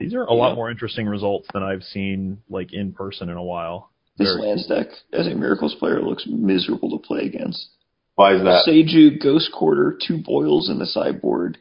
These 0.00 0.14
are 0.14 0.24
a 0.24 0.32
lot 0.32 0.56
more 0.56 0.70
interesting 0.70 1.06
results 1.06 1.46
than 1.52 1.62
I've 1.62 1.82
seen 1.82 2.38
like 2.48 2.72
in 2.72 2.92
person 2.92 3.28
in 3.28 3.36
a 3.36 3.42
while. 3.42 3.90
This 4.16 4.28
Very- 4.34 4.48
lands 4.48 4.66
deck, 4.66 4.88
as 5.12 5.26
a 5.26 5.34
Miracles 5.34 5.74
player, 5.74 6.00
looks 6.00 6.26
miserable 6.26 6.90
to 6.98 7.06
play 7.06 7.26
against. 7.26 7.68
Why 8.14 8.34
is 8.34 8.42
that? 8.42 8.64
Seiju, 8.66 9.22
Ghost 9.22 9.52
Quarter, 9.52 9.98
two 10.06 10.18
boils 10.18 10.70
in 10.70 10.78
the 10.78 10.86
sideboard, 10.86 11.58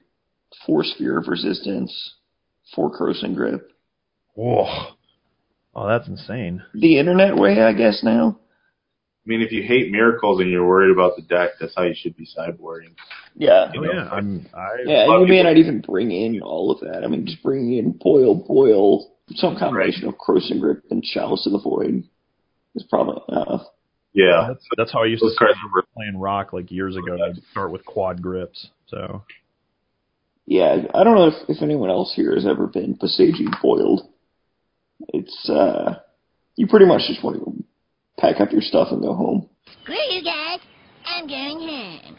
four 0.66 0.84
Sphere 0.84 1.18
of 1.18 1.28
Resistance, 1.28 2.16
four 2.74 2.90
Krosan 2.92 3.36
Grip. 3.36 3.72
Whoa. 4.36 4.94
Oh, 5.76 5.88
that's 5.88 6.08
insane. 6.08 6.64
The 6.74 6.98
internet 6.98 7.36
way, 7.36 7.62
I 7.62 7.74
guess, 7.74 8.04
now? 8.04 8.40
I 9.30 9.32
mean, 9.32 9.42
if 9.44 9.52
you 9.52 9.62
hate 9.62 9.92
miracles 9.92 10.42
and 10.42 10.50
you're 10.50 10.66
worried 10.66 10.92
about 10.92 11.16
the 11.16 11.22
deck, 11.22 11.52
that's 11.60 11.74
how 11.76 11.84
you 11.84 11.94
should 11.96 12.18
be 12.18 12.26
sideboarding. 12.26 12.96
Yeah. 13.36 13.72
Oh 13.78 13.84
yeah, 13.84 14.10
I'm. 14.12 14.48
I 14.56 14.68
Yeah, 14.86 15.06
lot 15.06 15.20
you 15.20 15.28
may 15.28 15.38
people- 15.38 15.44
not 15.52 15.58
even 15.58 15.82
bring 15.82 16.10
in 16.10 16.42
all 16.42 16.72
of 16.72 16.80
that. 16.80 17.04
I 17.04 17.08
mean, 17.08 17.28
just 17.28 17.44
bring 17.44 17.72
in 17.74 17.92
Boil, 17.92 18.34
Boil, 18.34 19.12
some 19.36 19.56
combination 19.56 20.08
of 20.08 20.16
Krosan 20.16 20.60
Grip 20.60 20.84
and 20.90 21.04
Chalice 21.04 21.46
of 21.46 21.52
the 21.52 21.60
Void 21.60 22.06
is 22.74 22.84
probably 22.90 23.22
enough. 23.30 23.68
Yeah. 24.14 24.46
That's, 24.48 24.66
that's 24.78 24.92
how 24.92 25.04
I 25.04 25.06
used 25.06 25.22
Those 25.22 25.36
cards 25.38 25.60
start 25.60 25.72
were 25.76 25.86
playing 25.96 26.18
rock 26.18 26.52
like 26.52 26.72
years 26.72 26.96
ago. 26.96 27.16
I'd 27.24 27.38
start 27.52 27.72
with 27.72 27.86
quad 27.86 28.24
grips. 28.24 28.70
So 28.88 29.22
Yeah, 30.48 30.86
I 30.96 31.04
don't 31.04 31.14
know 31.14 31.28
if, 31.28 31.36
if 31.50 31.62
anyone 31.62 31.92
else 31.92 32.14
here 32.16 32.34
has 32.34 32.48
ever 32.48 32.66
been 32.66 32.96
Pasagi 32.98 33.62
boiled. 33.62 34.10
It's, 35.10 35.48
uh, 35.48 36.00
you 36.56 36.66
pretty 36.66 36.88
much 36.88 37.02
just 37.08 37.24
want 37.24 37.38
to 37.38 37.64
pack 38.20 38.40
up 38.40 38.52
your 38.52 38.62
stuff 38.62 38.90
and 38.92 39.02
go 39.02 39.14
home. 39.14 39.50
Screw 39.84 39.96
you 40.12 40.24
guys. 40.24 40.60
I'm 41.06 41.28
going 41.28 41.60
home. 41.60 42.18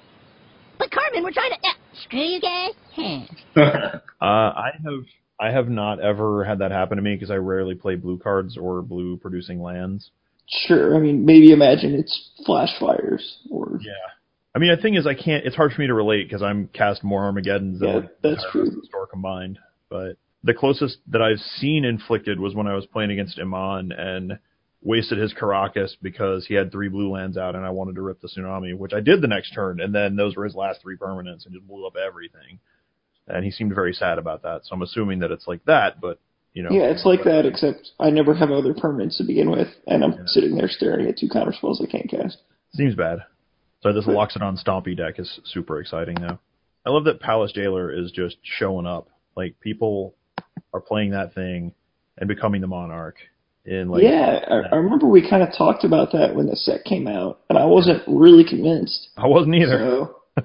But 0.79 0.91
Carmen, 0.91 1.23
we're 1.23 1.33
trying 1.33 1.51
to. 1.51 1.57
Uh, 1.57 1.73
screw 2.05 2.21
you 2.21 2.41
guys. 2.41 2.73
Home. 2.95 3.29
uh, 3.57 4.25
I 4.25 4.71
have 4.85 5.05
I 5.39 5.51
have 5.51 5.69
not 5.69 6.01
ever 6.01 6.45
had 6.45 6.59
that 6.61 6.71
happen 6.71 6.97
to 6.97 7.03
me 7.03 7.15
because 7.15 7.31
I 7.31 7.37
rarely 7.37 7.75
play 7.75 7.97
blue 7.97 8.19
cards 8.19 8.57
or 8.57 8.83
blue 8.83 9.17
producing 9.17 9.63
lands. 9.63 10.11
Sure, 10.67 10.97
I 10.97 10.99
mean, 11.01 11.25
maybe 11.25 11.53
imagine 11.53 11.95
it's 11.95 12.31
flash 12.45 12.71
fires 12.81 13.39
or, 13.53 13.79
Yeah. 13.81 13.93
I 14.53 14.59
mean, 14.59 14.75
the 14.75 14.83
thing 14.83 14.97
is, 14.97 15.07
I 15.07 15.15
can't. 15.15 15.47
It's 15.47 15.55
hard 15.55 15.73
for 15.73 15.81
me 15.81 15.87
to 15.87 15.95
relate 15.95 16.25
because 16.25 16.43
I'm 16.43 16.67
cast 16.69 17.05
more 17.05 17.23
Armageddons 17.25 17.79
than 17.79 17.89
Yeah, 17.89 17.95
like, 17.97 18.21
that's 18.21 18.45
true. 18.51 18.65
rest 18.65 18.75
the 18.81 18.87
store 18.89 19.07
combined. 19.07 19.61
But 19.89 20.17
the 20.43 20.55
closest 20.55 20.99
that 21.09 21.23
I've 21.23 21.39
seen 21.39 21.85
inflicted 21.85 22.41
was 22.41 22.55
when 22.57 22.67
I 22.67 22.75
was 22.75 22.85
playing 22.87 23.13
against 23.13 23.39
Iman 23.39 23.93
and 23.93 24.39
wasted 24.83 25.19
his 25.19 25.35
Karakas 25.35 25.97
because 26.01 26.47
he 26.47 26.55
had 26.55 26.73
three 26.73 26.89
blue 26.89 27.11
lands 27.11 27.37
out 27.37 27.55
and 27.55 27.67
I 27.67 27.71
wanted 27.71 27.97
to 27.97 28.03
rip 28.03 28.21
the 28.21 28.29
tsunami, 28.29 28.77
which 28.77 28.93
I 28.95 29.01
did 29.01 29.21
the 29.21 29.29
next 29.29 29.53
turn, 29.53 29.81
and 29.81 29.95
then 29.95 30.17
those 30.17 30.37
were 30.37 30.45
his 30.45 30.55
last 30.55 30.81
three 30.81 30.97
permanents 30.97 31.45
and 31.45 31.55
just 31.55 31.67
blew 31.67 31.87
up 31.87 31.97
everything. 31.97 32.59
And 33.29 33.45
he 33.45 33.51
seemed 33.51 33.75
very 33.75 33.93
sad 33.93 34.19
about 34.19 34.43
that. 34.43 34.63
So 34.65 34.75
I'm 34.75 34.83
assuming 34.83 35.21
that 35.21 35.31
it's 35.31 35.47
like 35.47 35.65
that, 35.67 36.01
but 36.01 36.19
you 36.55 36.63
know. 36.65 36.71
yeah, 36.73 36.91
it's 36.91 37.05
like 37.05 37.23
that, 37.25 37.47
except 37.47 37.91
I 38.01 38.11
never 38.11 38.35
have 38.35 38.51
other 38.51 38.75
permanents 38.75 39.19
to 39.19 39.25
begin 39.25 39.51
with, 39.51 39.69
and 39.87 40.03
I'm 40.03 40.13
Yeah. 40.13 40.23
sitting 40.27 40.57
there 40.57 40.69
staring 40.69 41.07
at 41.07 41.17
two 41.19 41.29
counter 41.29 41.53
spells 41.53 41.81
I 41.81 41.87
can't 41.87 42.09
cast. 42.11 42.39
Seems 42.73 42.95
bad. 42.95 43.21
So 43.83 43.93
this 43.93 44.07
Loxodon 44.07 44.63
Stompy 44.63 44.97
deck 44.97 45.19
is 45.19 45.41
super 45.45 45.81
exciting 45.81 46.17
though. 46.17 46.39
I 46.85 46.91
love 46.91 47.05
that 47.05 47.21
Palace 47.21 47.53
Jailer 47.53 47.91
is 47.93 48.11
just 48.11 48.37
showing 48.43 48.87
up. 48.87 49.09
Like 49.37 49.61
people 49.61 50.15
are 50.73 50.81
playing 50.81 51.11
that 51.13 51.35
thing 51.35 51.73
and 52.19 52.29
becoming 52.29 52.61
the 52.61 52.67
Monarch. 52.67 53.17
In 53.71 53.89
like 53.89 54.03
yeah, 54.03 54.41
I, 54.49 54.75
I 54.75 54.77
remember 54.79 55.07
we 55.07 55.31
kind 55.31 55.45
of 55.45 55.51
talked 55.57 55.85
about 55.85 56.11
that 56.11 56.35
when 56.35 56.47
the 56.47 56.57
set 56.57 56.83
came 56.83 57.07
out, 57.07 57.39
and 57.49 57.57
I 57.57 57.67
wasn't 57.67 58.03
really 58.09 58.43
convinced. 58.43 59.11
I 59.17 59.29
wasn't 59.29 59.55
either. 59.55 59.79
So, 59.79 60.17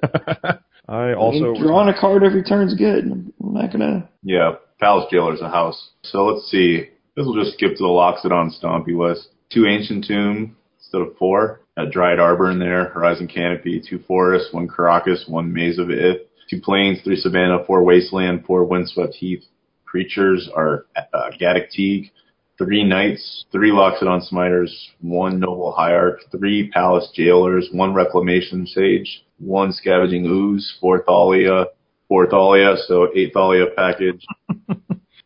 I 0.88 1.08
I 1.10 1.14
also 1.14 1.52
mean, 1.52 1.60
drawing 1.60 1.88
a 1.88 2.00
card 2.00 2.22
every 2.22 2.44
turn's 2.44 2.74
good. 2.74 3.04
I'm 3.04 3.32
not 3.40 3.72
gonna. 3.72 4.08
Yeah, 4.22 4.52
Palace 4.78 5.06
Jailer's 5.10 5.40
a 5.40 5.48
house. 5.48 5.90
So 6.04 6.24
let's 6.26 6.48
see. 6.52 6.84
This 7.16 7.26
will 7.26 7.34
just 7.34 7.54
skip 7.54 7.72
to 7.72 7.82
the 7.82 7.84
Loxodon 7.84 8.52
Stompy 8.62 8.96
list. 8.96 9.30
Two 9.52 9.66
Ancient 9.66 10.04
Tomb 10.06 10.56
instead 10.78 11.00
of 11.00 11.16
four. 11.16 11.62
A 11.76 11.84
Dryad 11.84 12.20
Arbor 12.20 12.52
in 12.52 12.60
there, 12.60 12.90
Horizon 12.90 13.26
Canopy, 13.26 13.82
two 13.86 13.98
Forests, 14.06 14.52
one 14.52 14.68
Karakas, 14.68 15.28
one 15.28 15.52
Maze 15.52 15.80
of 15.80 15.90
Ith, 15.90 16.22
two 16.48 16.60
Plains, 16.60 17.00
three 17.02 17.16
Savannah, 17.16 17.64
four 17.66 17.82
Wasteland, 17.82 18.44
four 18.46 18.64
Windswept 18.64 19.14
Heath. 19.14 19.42
Creatures 19.84 20.48
are 20.54 20.86
uh, 20.96 21.30
Gaddock 21.38 21.70
Teeg, 21.76 22.10
three 22.58 22.84
Knights, 22.84 23.44
three 23.52 23.70
Loxodon 23.70 24.26
Smiters, 24.28 24.70
one 25.00 25.38
Noble 25.38 25.72
Hierarch, 25.72 26.20
three 26.30 26.70
Palace 26.70 27.10
Jailers, 27.14 27.68
one 27.72 27.92
Reclamation 27.92 28.66
Sage, 28.66 29.24
one 29.38 29.72
Scavenging 29.72 30.26
Ooze, 30.26 30.76
four 30.80 31.02
Thalia, 31.04 31.66
four 32.08 32.28
Thalia, 32.28 32.76
so 32.86 33.08
eight 33.14 33.32
Thalia 33.34 33.66
package 33.76 34.24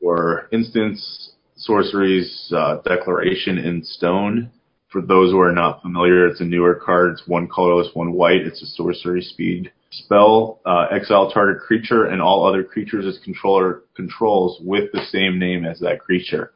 for 0.01 0.48
instance 0.52 1.32
sorceries 1.57 2.52
uh, 2.57 2.78
declaration 2.85 3.59
in 3.59 3.85
stone. 3.85 4.51
For 4.89 5.01
those 5.01 5.31
who 5.31 5.40
are 5.40 5.52
not 5.52 5.82
familiar 5.82 6.27
it's 6.27 6.40
a 6.40 6.44
newer 6.44 6.74
card. 6.74 7.12
It's 7.12 7.28
one 7.28 7.48
colorless 7.48 7.90
one 7.94 8.12
white. 8.12 8.40
It's 8.40 8.62
a 8.62 8.66
sorcery 8.66 9.23
speed 9.23 9.70
spell. 9.93 10.61
Uh, 10.65 10.86
exile 10.90 11.31
target 11.31 11.62
creature 11.62 12.07
and 12.07 12.20
all 12.20 12.47
other 12.47 12.65
creatures 12.65 13.07
its 13.07 13.23
controller 13.24 13.82
controls 13.94 14.59
with 14.65 14.90
the 14.93 15.05
same 15.11 15.39
name 15.39 15.65
as 15.65 15.78
that 15.81 16.01
creature 16.01 16.52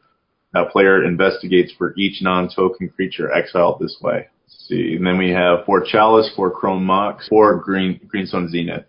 that 0.55 0.71
player 0.71 1.05
investigates 1.05 1.73
for 1.77 1.95
each 1.97 2.23
non-token 2.23 2.89
creature 2.89 3.31
exiled 3.33 3.79
this 3.81 3.97
way 4.01 4.29
Let's 4.47 4.67
see 4.69 4.95
and 4.97 5.07
then 5.07 5.19
we 5.19 5.31
have 5.31 5.67
four 5.67 5.85
chalice 5.85 6.31
four 6.35 6.51
chrome 6.51 6.85
mox 6.85 7.29
four 7.29 7.57
green 7.57 8.01
greenstone 8.09 8.49
zenith 8.49 8.87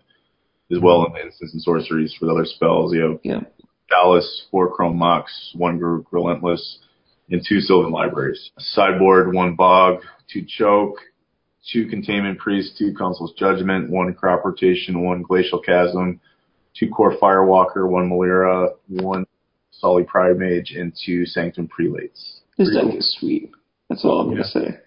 as 0.72 0.78
well 0.80 1.04
in 1.06 1.12
the 1.12 1.20
instance 1.20 1.52
and 1.52 1.62
sorceries 1.62 2.14
for 2.18 2.26
the 2.26 2.32
other 2.32 2.44
spells 2.44 2.94
you 2.94 3.00
have 3.02 3.20
Yeah. 3.22 3.40
Dallas, 3.88 4.46
four 4.50 4.74
Chrome 4.74 4.96
Mox, 4.96 5.52
one 5.54 5.78
Group 5.78 6.06
Relentless, 6.10 6.78
and 7.30 7.44
two 7.46 7.60
Sylvan 7.60 7.92
Libraries. 7.92 8.50
Sideboard, 8.58 9.32
one 9.32 9.54
Bog, 9.54 10.00
two 10.32 10.44
Choke, 10.46 10.96
two 11.72 11.86
Containment 11.86 12.38
Priest, 12.38 12.76
two 12.78 12.94
Consul's 12.94 13.32
Judgment, 13.38 13.90
one 13.90 14.12
Crop 14.14 14.44
Rotation, 14.44 15.04
one 15.04 15.22
Glacial 15.22 15.60
Chasm, 15.60 16.20
two 16.78 16.88
Kor 16.88 17.16
Firewalker, 17.16 17.88
one 17.88 18.10
Melira, 18.10 18.70
one 18.88 19.24
Qasali 19.82 20.06
Pridemage, 20.06 20.72
and 20.76 20.92
two 21.04 21.26
Sanctum 21.26 21.68
Prelates. 21.68 22.40
This 22.58 22.68
Pretty 22.68 22.74
deck 22.74 22.84
cool. 22.90 22.98
is 22.98 23.16
sweet. 23.20 23.50
That's 23.88 24.04
all 24.04 24.20
I'm 24.20 24.28
Yeah. 24.30 24.36
gonna 24.36 24.48
say. 24.48 24.78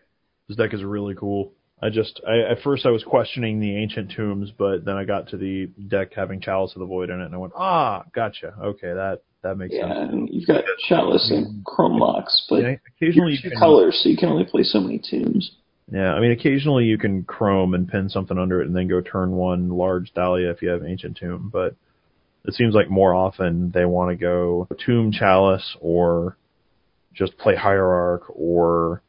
this 0.48 0.58
deck 0.58 0.74
is 0.74 0.84
really 0.84 1.14
cool. 1.16 1.54
I 1.82 1.90
just 1.90 2.20
I 2.28 2.40
at 2.40 2.62
first 2.62 2.86
I 2.86 2.90
was 2.90 3.04
questioning 3.04 3.60
the 3.60 3.76
ancient 3.78 4.12
tombs, 4.12 4.52
but 4.52 4.84
then 4.84 4.98
I 4.98 5.06
got 5.06 5.28
to 5.30 5.38
the 5.38 5.68
deck 5.88 6.14
having 6.14 6.40
Chalice 6.42 6.74
of 6.76 6.80
the 6.80 6.86
Void 6.86 7.10
in 7.10 7.22
it 7.22 7.26
and 7.26 7.34
I 7.36 7.38
went, 7.38 7.54
Ah, 7.56 8.04
gotcha. 8.14 8.54
Okay, 8.62 8.92
that 8.94 9.22
that 9.44 9.58
makes 9.58 9.76
Yeah, 9.76 9.94
sense. 9.94 10.12
and 10.12 10.30
you've 10.30 10.48
got 10.48 10.64
Chalice 10.88 11.30
and 11.32 11.64
Chrome 11.66 11.98
Mox, 12.00 12.46
but 12.50 12.64
Yeah, 12.64 12.76
occasionally 12.98 13.38
two 13.38 13.44
you 13.46 13.52
can 13.52 13.60
colors, 13.60 14.02
so 14.04 14.10
you 14.10 14.18
can 14.18 14.30
only 14.30 14.44
play 14.44 14.64
so 14.64 14.82
many 14.82 14.98
tombs. 15.00 15.52
Yeah, 15.92 16.14
I 16.14 16.20
mean, 16.20 16.32
occasionally 16.32 16.86
you 16.86 16.98
can 16.98 17.24
chrome 17.24 17.74
and 17.74 17.88
pin 17.88 18.10
something 18.10 18.38
under 18.38 18.62
it 18.62 18.68
and 18.68 18.76
then 18.76 18.88
go 18.88 19.02
turn 19.02 19.32
one 19.32 19.70
large 19.70 20.14
Dahlia 20.14 20.50
if 20.52 20.62
you 20.62 20.70
have 20.70 20.84
Ancient 20.84 21.16
Tomb, 21.18 21.50
but 21.54 21.76
it 22.46 22.54
seems 22.54 22.74
like 22.74 22.90
more 22.90 23.14
often 23.14 23.72
they 23.72 23.86
want 23.86 24.12
to 24.12 24.16
go 24.16 24.68
Tomb 24.86 25.12
Chalice 25.12 25.76
or 25.80 26.38
just 27.14 27.38
play 27.38 27.56
Hierarch 27.56 28.24
or 28.30 29.02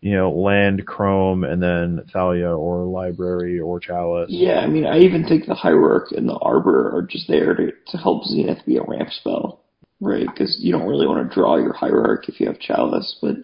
you 0.00 0.14
know 0.14 0.32
land 0.32 0.86
Chrome 0.86 1.44
and 1.44 1.62
then 1.62 2.04
Thalia 2.12 2.50
or 2.50 2.84
Library 2.84 3.58
or 3.58 3.80
Chalice. 3.80 4.28
Yeah, 4.28 4.58
I 4.58 4.66
mean, 4.66 4.86
I 4.86 4.98
even 4.98 5.26
think 5.26 5.46
the 5.46 5.54
Hierarch 5.54 6.12
and 6.12 6.28
the 6.28 6.38
Arbor 6.40 6.94
are 6.96 7.02
just 7.02 7.26
there 7.28 7.54
to, 7.54 7.72
to 7.88 7.96
help 7.96 8.24
Zenith 8.24 8.66
be 8.66 8.76
a 8.76 8.82
ramp 8.82 9.10
spell, 9.10 9.64
right? 10.00 10.26
Because 10.26 10.58
you 10.60 10.72
don't 10.72 10.88
really 10.88 11.06
want 11.06 11.28
to 11.28 11.34
draw 11.34 11.56
your 11.56 11.72
Hierarch 11.72 12.28
if 12.28 12.38
you 12.38 12.46
have 12.46 12.60
Chalice, 12.60 13.18
but 13.22 13.36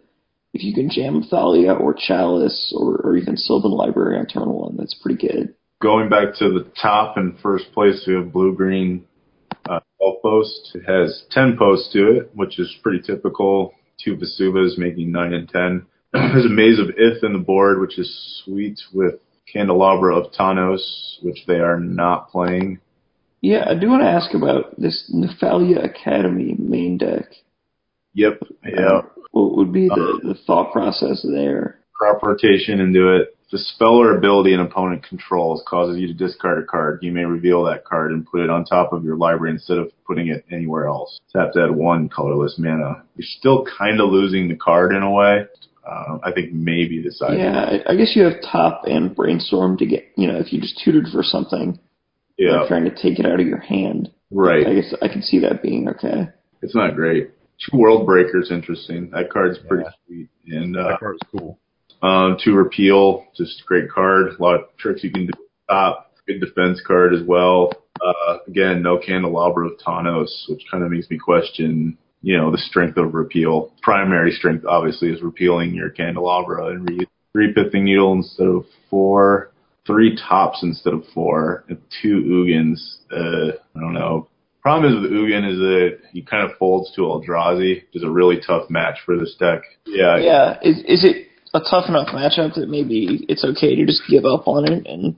if 0.53 0.63
you 0.63 0.75
can 0.75 0.91
jam 0.91 1.23
Thalia 1.23 1.73
or 1.73 1.95
Chalice 1.95 2.75
or, 2.77 2.97
or 2.97 3.17
even 3.17 3.37
Sylvan 3.37 3.71
Library 3.71 4.19
on 4.19 4.27
turn 4.27 4.49
one, 4.51 4.77
that's 4.77 4.95
pretty 4.95 5.27
good. 5.27 5.55
Going 5.81 6.11
back 6.11 6.35
to 6.41 6.51
the 6.51 6.71
top 6.81 7.17
in 7.17 7.39
first 7.43 7.73
place, 7.73 8.05
we 8.07 8.15
have 8.15 8.33
blue 8.33 8.55
green 8.55 9.07
12 10.01 10.23
post. 10.23 10.73
It 10.75 10.83
has 10.87 11.25
10 11.31 11.57
posts 11.59 11.93
to 11.93 12.17
it, 12.17 12.31
which 12.35 12.59
is 12.59 12.75
pretty 12.83 13.01
typical. 13.01 13.75
Two 14.03 14.17
Vesuvas 14.17 14.79
making 14.79 15.13
9 15.13 15.33
and 15.33 15.49
10. 15.49 15.87
There's 16.13 16.47
a 16.47 16.49
Maze 16.49 16.79
of 16.79 16.91
Ith 16.91 17.23
in 17.23 17.33
the 17.33 17.39
board, 17.39 17.81
which 17.81 17.99
is 17.99 18.43
sweet 18.45 18.81
with 18.93 19.15
Candelabra 19.53 20.17
of 20.17 20.33
Tawnos, 20.33 21.23
which 21.23 21.45
they 21.47 21.59
are 21.59 21.79
not 21.79 22.31
playing. 22.31 22.81
Yeah, 23.41 23.65
I 23.67 23.75
do 23.75 23.89
want 23.89 24.03
to 24.03 24.09
ask 24.09 24.35
about 24.35 24.79
this 24.79 25.11
Nephalia 25.15 25.85
Academy 25.85 26.57
main 26.59 26.99
deck. 26.99 27.27
Yep, 28.15 28.41
yeah. 28.65 29.03
What 29.31 29.57
would 29.57 29.73
be 29.73 29.89
the, 29.89 30.21
the 30.23 30.35
thought 30.47 30.73
process 30.73 31.23
there? 31.23 31.79
Crop 31.95 32.23
rotation 32.23 32.81
into 32.81 33.17
it. 33.17 33.37
If 33.53 33.55
a 33.55 33.63
spell 33.65 33.97
or 33.97 34.17
ability 34.17 34.55
an 34.55 34.61
opponent 34.61 35.03
controls 35.03 35.61
causes 35.67 35.99
you 35.99 36.07
to 36.07 36.15
discard 36.15 36.63
a 36.63 36.67
card, 36.67 37.01
you 37.03 37.11
may 37.11 37.25
reveal 37.25 37.65
that 37.65 37.85
card 37.85 38.13
and 38.13 38.25
put 38.25 38.41
it 38.41 38.49
on 38.51 38.65
top 38.65 38.93
of 38.93 39.03
your 39.05 39.17
library 39.17 39.53
instead 39.53 39.77
of 39.79 39.91
putting 40.07 40.29
it 40.29 40.45
anywhere 40.53 40.87
else. 40.87 41.19
Tap 41.33 41.53
to 41.55 41.65
add 41.65 41.71
one 41.73 42.09
colorless 42.09 42.55
mana. 42.59 43.03
You're 43.17 43.27
still 43.39 43.67
kind 43.77 44.01
of 44.01 44.11
losing 44.11 44.49
the 44.49 44.55
card 44.55 44.95
in 44.95 45.03
a 45.03 45.11
way. 45.11 45.47
Uh, 45.85 46.19
I 46.23 46.31
think 46.31 46.53
maybe 46.53 47.03
the 47.03 47.11
side. 47.11 47.39
Yeah, 47.39 47.59
I, 47.89 47.93
I 47.93 47.97
guess 47.97 48.13
you 48.15 48.23
have 48.23 48.35
top 48.53 48.83
and 48.85 49.17
brainstorm 49.17 49.77
to 49.79 49.87
get, 49.87 50.05
you 50.17 50.29
know, 50.29 50.39
if 50.39 50.53
you 50.53 50.61
just 50.61 50.81
tutored 50.85 51.09
for 51.11 51.25
something, 51.25 51.77
Yeah, 52.39 52.59
like 52.61 52.69
trying 52.69 52.85
to 52.85 52.91
take 52.95 53.19
it 53.19 53.27
out 53.27 53.41
of 53.41 53.47
your 53.49 53.59
hand. 53.61 54.13
right. 54.31 54.65
I 54.65 54.75
guess 54.75 54.95
I 55.03 55.09
can 55.09 55.23
see 55.23 55.41
that 55.41 55.61
being 55.61 55.89
okay. 55.89 56.29
It's 56.63 56.77
not 56.77 56.95
great. 56.95 57.31
Two 57.69 57.79
World 57.79 58.07
Breakers, 58.07 58.53
interesting. 58.53 59.11
That 59.11 59.31
card's 59.31 59.59
pretty 59.67 59.85
Yeah. 59.85 59.91
sweet. 60.07 60.29
And 60.47 60.77
uh, 60.77 60.89
That 60.91 61.01
card 61.01 61.17
is 61.17 61.29
cool. 61.37 61.59
Um, 62.03 62.39
to 62.45 62.53
repeal, 62.53 63.27
just 63.37 63.63
great 63.67 63.91
card. 63.91 64.29
A 64.29 64.43
lot 64.43 64.55
of 64.55 64.77
tricks 64.79 65.05
you 65.05 65.11
can 65.11 65.27
do. 65.27 65.33
Top, 65.69 66.13
good 66.27 66.41
defense 66.41 66.81
card 66.87 67.15
as 67.15 67.23
well. 67.27 67.73
Uh, 68.01 68.39
again, 68.49 68.83
no 68.83 68.99
Candelabra 68.99 69.69
of 69.69 69.79
Tawnos, 69.79 70.49
which 70.49 70.63
kind 70.71 70.83
of 70.83 70.91
makes 70.91 71.11
me 71.11 71.19
question, 71.19 71.99
you 72.23 72.37
know, 72.37 72.51
the 72.51 72.59
strength 72.59 72.97
of 72.97 73.15
repeal. 73.15 73.73
Primary 73.83 74.33
strength, 74.33 74.65
obviously, 74.65 75.11
is 75.11 75.23
repealing 75.23 75.75
your 75.75 75.91
Candelabra 75.91 76.69
and 76.69 76.89
re- 76.89 77.07
three 77.33 77.53
Pithing 77.53 77.85
Needle 77.85 78.15
instead 78.15 78.47
of 78.47 78.65
four, 78.89 79.53
three 79.87 80.17
Tops 80.17 80.61
instead 80.63 80.95
of 80.95 81.05
four, 81.15 81.65
and 81.69 81.79
two 82.03 82.23
Ugins. 82.23 82.79
Uh, 83.13 83.57
I 83.77 83.81
don't 83.81 83.95
know. 83.95 84.29
Problem 84.63 84.93
is 84.93 85.03
with 85.03 85.11
Ugin 85.11 85.51
is 85.51 85.59
that 85.59 85.99
he 86.13 86.23
kind 86.23 86.51
of 86.51 86.57
folds 86.59 86.93
to 86.95 87.03
Eldrazi, 87.03 87.77
which 87.77 87.97
is 87.97 88.03
a 88.03 88.11
really 88.11 88.41
tough 88.47 88.69
match 88.69 88.99
for 89.07 89.17
this 89.17 89.35
deck. 89.39 89.63
Yeah, 89.87 90.19
Yeah, 90.19 90.59
is 90.63 90.79
is 90.81 91.05
it 91.05 91.29
a 91.55 91.61
tough 91.61 91.89
enough 91.89 92.09
matchup 92.09 92.55
that 92.55 92.69
maybe 92.69 93.25
it's 93.29 93.45
okay 93.45 93.75
to 93.77 93.87
just 93.87 94.03
give 94.09 94.25
up 94.25 94.47
on 94.47 94.71
it 94.71 94.87
and 94.87 95.17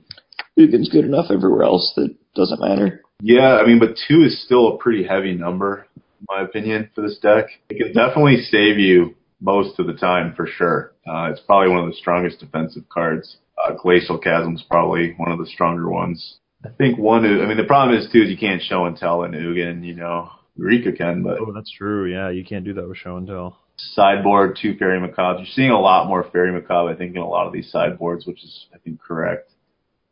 Ugin's 0.57 0.89
good 0.89 1.05
enough 1.05 1.31
everywhere 1.31 1.63
else 1.63 1.93
that 1.95 2.15
doesn't 2.35 2.61
matter? 2.61 3.01
Yeah, 3.21 3.57
I 3.57 3.65
mean, 3.65 3.79
but 3.79 3.95
two 4.07 4.23
is 4.23 4.43
still 4.43 4.69
a 4.69 4.77
pretty 4.77 5.03
heavy 5.03 5.33
number, 5.33 5.87
in 5.95 6.25
my 6.29 6.41
opinion, 6.41 6.89
for 6.93 7.01
this 7.01 7.17
deck. 7.19 7.45
It 7.69 7.77
can 7.77 7.93
definitely 7.93 8.41
save 8.49 8.77
you 8.77 9.15
most 9.41 9.79
of 9.79 9.87
the 9.87 9.93
time 9.93 10.33
for 10.35 10.47
sure. 10.47 10.93
Uh, 11.07 11.31
it's 11.31 11.41
probably 11.41 11.69
one 11.69 11.83
of 11.83 11.89
the 11.89 11.95
strongest 11.97 12.39
defensive 12.39 12.83
cards. 12.89 13.37
Uh, 13.63 13.73
Glacial 13.81 14.19
Chasm's 14.19 14.63
probably 14.69 15.13
one 15.17 15.31
of 15.31 15.39
the 15.39 15.45
stronger 15.45 15.89
ones. 15.89 16.37
I 16.65 16.69
think 16.69 16.97
one, 16.97 17.25
I 17.25 17.45
mean, 17.45 17.57
the 17.57 17.65
problem 17.65 17.97
is 17.97 18.11
too 18.11 18.23
is 18.23 18.29
you 18.29 18.37
can't 18.37 18.61
show 18.61 18.85
and 18.85 18.95
tell 18.95 19.23
in 19.23 19.31
Ugin, 19.31 19.85
you 19.85 19.95
know. 19.95 20.29
Eureka 20.55 20.91
can, 20.91 21.23
but 21.23 21.39
Oh, 21.39 21.51
that's 21.51 21.71
true. 21.71 22.05
Yeah, 22.11 22.29
you 22.29 22.45
can't 22.45 22.63
do 22.63 22.73
that 22.73 22.87
with 22.87 22.97
show 22.97 23.17
and 23.17 23.27
tell. 23.27 23.57
Sideboard, 23.75 24.57
two 24.61 24.75
Faerie 24.77 24.99
Macabres. 24.99 25.39
You're 25.39 25.47
seeing 25.53 25.71
a 25.71 25.79
lot 25.79 26.07
more 26.07 26.23
Faerie 26.31 26.51
Macabre, 26.51 26.91
I 26.91 26.95
think, 26.95 27.15
in 27.15 27.21
a 27.21 27.27
lot 27.27 27.47
of 27.47 27.53
these 27.53 27.71
sideboards, 27.71 28.25
which 28.25 28.43
is, 28.43 28.67
I 28.73 28.77
think, 28.77 29.01
correct. 29.01 29.51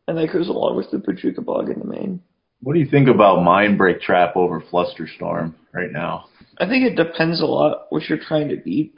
And 0.07 0.17
that 0.17 0.33
goes 0.33 0.49
along 0.49 0.75
with 0.77 0.91
the 0.91 0.97
Bojuka 0.97 1.45
Bog 1.45 1.69
in 1.69 1.79
the 1.79 1.85
main. 1.85 2.21
What 2.61 2.73
do 2.73 2.79
you 2.79 2.87
think 2.87 3.07
about 3.07 3.39
Mindbreak 3.39 4.01
Trap 4.01 4.35
over 4.35 4.61
Flusterstorm 4.61 5.55
right 5.73 5.91
now? 5.91 6.25
I 6.57 6.67
think 6.67 6.85
it 6.85 6.95
depends 6.95 7.41
a 7.41 7.45
lot 7.45 7.87
what 7.89 8.03
you're 8.07 8.19
trying 8.19 8.49
to 8.49 8.57
beat. 8.57 8.93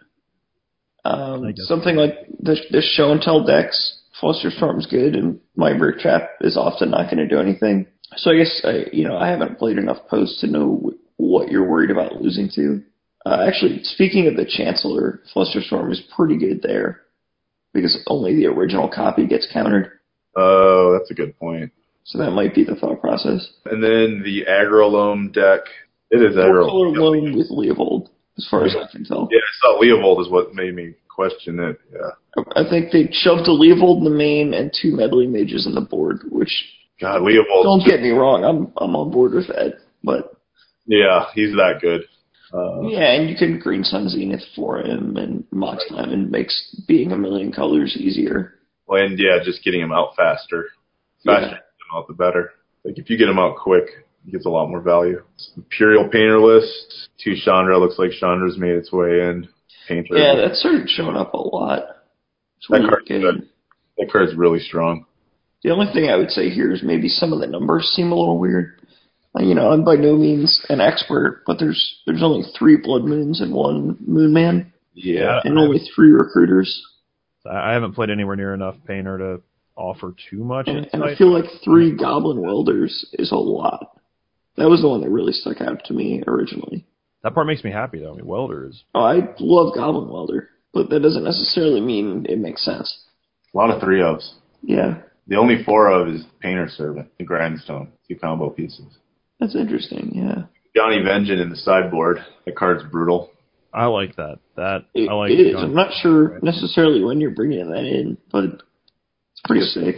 Um, 1.05 1.45
I 1.45 1.51
guess 1.51 1.67
something 1.67 1.95
like 1.95 2.27
the, 2.39 2.57
the 2.71 2.81
show 2.81 3.11
and 3.11 3.21
tell 3.21 3.45
decks, 3.45 4.01
Flusterstorm's 4.21 4.85
good, 4.87 5.15
and 5.15 5.39
my 5.55 5.77
brick 5.77 5.99
trap 5.99 6.29
is 6.41 6.57
often 6.57 6.91
not 6.91 7.05
going 7.05 7.17
to 7.17 7.27
do 7.27 7.39
anything. 7.39 7.87
So 8.15 8.31
I 8.31 8.37
guess 8.37 8.61
I, 8.63 8.85
you 8.91 9.07
know 9.07 9.17
I 9.17 9.29
haven't 9.29 9.59
played 9.59 9.77
enough 9.77 10.07
posts 10.09 10.41
to 10.41 10.47
know 10.47 10.93
what 11.17 11.49
you're 11.49 11.67
worried 11.67 11.91
about 11.91 12.21
losing 12.21 12.49
to. 12.55 12.83
Uh, 13.25 13.45
actually, 13.47 13.81
speaking 13.83 14.27
of 14.27 14.35
the 14.35 14.45
Chancellor, 14.45 15.21
Flusterstorm 15.35 15.91
is 15.91 16.01
pretty 16.15 16.37
good 16.37 16.61
there 16.61 17.01
because 17.73 17.97
only 18.07 18.35
the 18.35 18.47
original 18.47 18.89
copy 18.89 19.25
gets 19.27 19.47
countered. 19.51 19.91
Oh, 20.35 20.97
that's 20.97 21.09
a 21.11 21.13
good 21.13 21.37
point. 21.39 21.71
So 22.05 22.17
that 22.17 22.31
might 22.31 22.53
be 22.53 22.63
the 22.63 22.75
thought 22.75 22.99
process. 22.99 23.47
And 23.65 23.81
then 23.81 24.21
the 24.23 24.43
Aggro 24.49 24.91
Loam 24.91 25.31
deck. 25.31 25.61
It 26.11 26.21
is 26.21 26.35
Aggro 26.35 26.67
Loam. 26.67 26.93
loan 26.95 27.37
with 27.37 27.49
Leovold, 27.49 28.09
as 28.37 28.45
far 28.51 28.65
as 28.65 28.75
I 28.75 28.91
can 28.91 29.05
tell. 29.05 29.29
Yeah, 29.31 29.39
I 29.39 29.51
saw 29.61 29.81
Leovold 29.81 30.21
is 30.21 30.29
what 30.29 30.53
made 30.53 30.75
me 30.75 30.93
question 31.09 31.59
it. 31.59 31.79
Yeah. 31.93 32.43
I 32.55 32.67
think 32.69 32.91
they 32.91 33.07
shoved 33.11 33.47
a 33.47 33.51
Leovold 33.51 33.99
in 33.99 34.03
the 34.03 34.09
main 34.09 34.53
and 34.53 34.71
two 34.81 34.95
Meddling 34.95 35.31
Mages 35.31 35.65
in 35.65 35.75
the 35.75 35.81
board, 35.81 36.19
which 36.29 36.51
God, 36.99 37.21
Leovold. 37.21 37.63
don't 37.63 37.85
get 37.85 38.01
me 38.01 38.09
wrong, 38.09 38.43
I'm 38.43 38.73
I'm 38.77 38.95
on 38.95 39.11
board 39.11 39.33
with 39.33 39.47
that. 39.47 39.75
But 40.03 40.33
Yeah, 40.85 41.25
he's 41.33 41.51
that 41.55 41.79
good. 41.81 42.01
Uh, 42.53 42.81
yeah, 42.83 43.13
and 43.13 43.29
you 43.29 43.35
can 43.35 43.59
Green 43.59 43.83
Sun 43.83 44.09
Zenith 44.09 44.43
for 44.55 44.79
him, 44.79 45.17
and 45.17 45.43
Mox 45.51 45.83
Diamond 45.89 46.29
makes 46.29 46.75
being 46.87 47.11
a 47.11 47.17
million 47.17 47.51
colors 47.51 47.97
easier. 47.97 48.53
Well, 48.85 49.03
and 49.03 49.17
yeah, 49.17 49.39
just 49.43 49.63
getting 49.63 49.81
him 49.81 49.91
out 49.91 50.15
faster. 50.15 50.67
Faster 51.25 51.47
Yeah. 51.47 51.53
him 51.53 51.95
out, 51.95 52.07
the 52.07 52.13
better. 52.13 52.51
Like 52.83 52.99
if 52.99 53.09
you 53.09 53.17
get 53.17 53.29
him 53.29 53.39
out 53.39 53.55
quick, 53.57 53.85
he 54.25 54.31
gets 54.31 54.45
a 54.45 54.49
lot 54.49 54.69
more 54.69 54.81
value. 54.81 55.23
Imperial 55.57 56.09
Painter 56.09 56.39
list. 56.39 57.09
Two 57.23 57.33
Chandra 57.43 57.79
looks 57.79 57.97
like 57.97 58.11
Chandra's 58.11 58.57
made 58.57 58.75
its 58.75 58.91
way 58.91 59.21
in. 59.21 59.47
Painter. 59.87 60.15
Yeah, 60.15 60.35
that 60.35 60.55
started 60.55 60.89
showing 60.89 61.15
up 61.17 61.33
a 61.33 61.37
lot. 61.37 61.83
That 62.69 62.81
card's 62.89 63.07
good. 63.07 63.49
that 63.97 64.11
card's 64.11 64.35
really 64.35 64.59
strong. 64.59 65.05
The 65.63 65.71
only 65.71 65.91
thing 65.93 66.09
I 66.09 66.17
would 66.17 66.29
say 66.29 66.49
here 66.49 66.71
is 66.71 66.83
maybe 66.83 67.07
some 67.09 67.33
of 67.33 67.39
the 67.39 67.47
numbers 67.47 67.85
seem 67.95 68.11
a 68.11 68.15
little 68.15 68.37
weird. 68.37 68.79
Uh, 69.37 69.43
You 69.43 69.55
know, 69.55 69.71
I'm 69.71 69.83
by 69.83 69.95
no 69.95 70.15
means 70.15 70.63
an 70.69 70.81
expert, 70.81 71.43
but 71.45 71.59
there's 71.59 72.01
there's 72.05 72.23
only 72.23 72.43
three 72.57 72.77
Blood 72.77 73.03
Moons 73.03 73.41
and 73.41 73.53
one 73.53 73.97
Moon 74.05 74.33
Man, 74.33 74.71
Yeah. 74.93 75.41
and 75.43 75.57
only 75.57 75.79
three 75.95 76.11
recruiters. 76.11 76.81
I 77.45 77.71
I 77.71 77.73
haven't 77.73 77.93
played 77.93 78.09
anywhere 78.09 78.35
near 78.35 78.53
enough 78.53 78.75
Painter 78.87 79.17
to 79.17 79.41
offer 79.75 80.13
too 80.29 80.43
much 80.43 80.67
And, 80.67 80.87
and 80.93 81.03
I 81.03 81.15
feel 81.15 81.33
like 81.33 81.45
three 81.63 81.95
Goblin 81.95 82.39
Welders 82.41 83.05
is 83.13 83.31
a 83.31 83.35
lot. 83.37 83.99
That 84.55 84.69
was 84.69 84.81
the 84.81 84.87
one 84.89 85.01
that 85.01 85.09
really 85.09 85.33
stuck 85.33 85.61
out 85.61 85.83
to 85.85 85.93
me 85.93 86.23
originally. 86.27 86.85
that 87.23 87.33
part 87.33 87.47
makes 87.47 87.63
me 87.63 87.71
happy 87.71 87.99
though. 87.99 88.13
I 88.13 88.17
mean, 88.17 88.27
Welder 88.27 88.67
is 88.67 88.83
Oh, 88.93 89.01
I 89.03 89.33
love 89.39 89.73
Goblin 89.75 90.09
Welder, 90.09 90.49
but 90.73 90.89
that 90.91 90.99
doesn't 91.01 91.23
necessarily 91.23 91.81
mean 91.81 92.27
it 92.29 92.37
makes 92.37 92.63
sense. 92.63 92.99
A 93.53 93.57
lot 93.57 93.71
of 93.71 93.81
three 93.81 93.99
ofs. 93.99 94.29
Yeah, 94.61 94.99
The 95.27 95.37
only 95.37 95.63
four 95.63 95.89
of 95.89 96.07
is 96.07 96.23
Painter 96.39 96.69
Servant, 96.69 97.09
the 97.17 97.23
Grindstone, 97.25 97.91
two 98.07 98.15
combo 98.15 98.49
pieces. 98.51 98.85
That's 99.43 99.55
interesting. 99.55 100.11
Yeah, 100.15 100.43
Johnny 100.75 101.03
Vengeance 101.03 101.41
in 101.41 101.49
the 101.49 101.55
sideboard. 101.57 102.23
That 102.45 102.55
card's 102.55 102.83
brutal. 102.89 103.31
I 103.73 103.85
like 103.87 104.15
that. 104.15 104.39
That 104.55 104.85
it, 104.93 105.09
I 105.09 105.13
like. 105.13 105.31
it 105.31 105.39
is. 105.39 105.53
John- 105.53 105.63
I'm 105.65 105.73
not 105.73 105.91
sure 106.01 106.39
necessarily 106.41 107.03
when 107.03 107.19
you're 107.19 107.31
bringing 107.31 107.69
that 107.69 107.85
in, 107.85 108.17
but 108.31 108.45
it's 108.45 109.41
pretty 109.45 109.65
sick. 109.65 109.95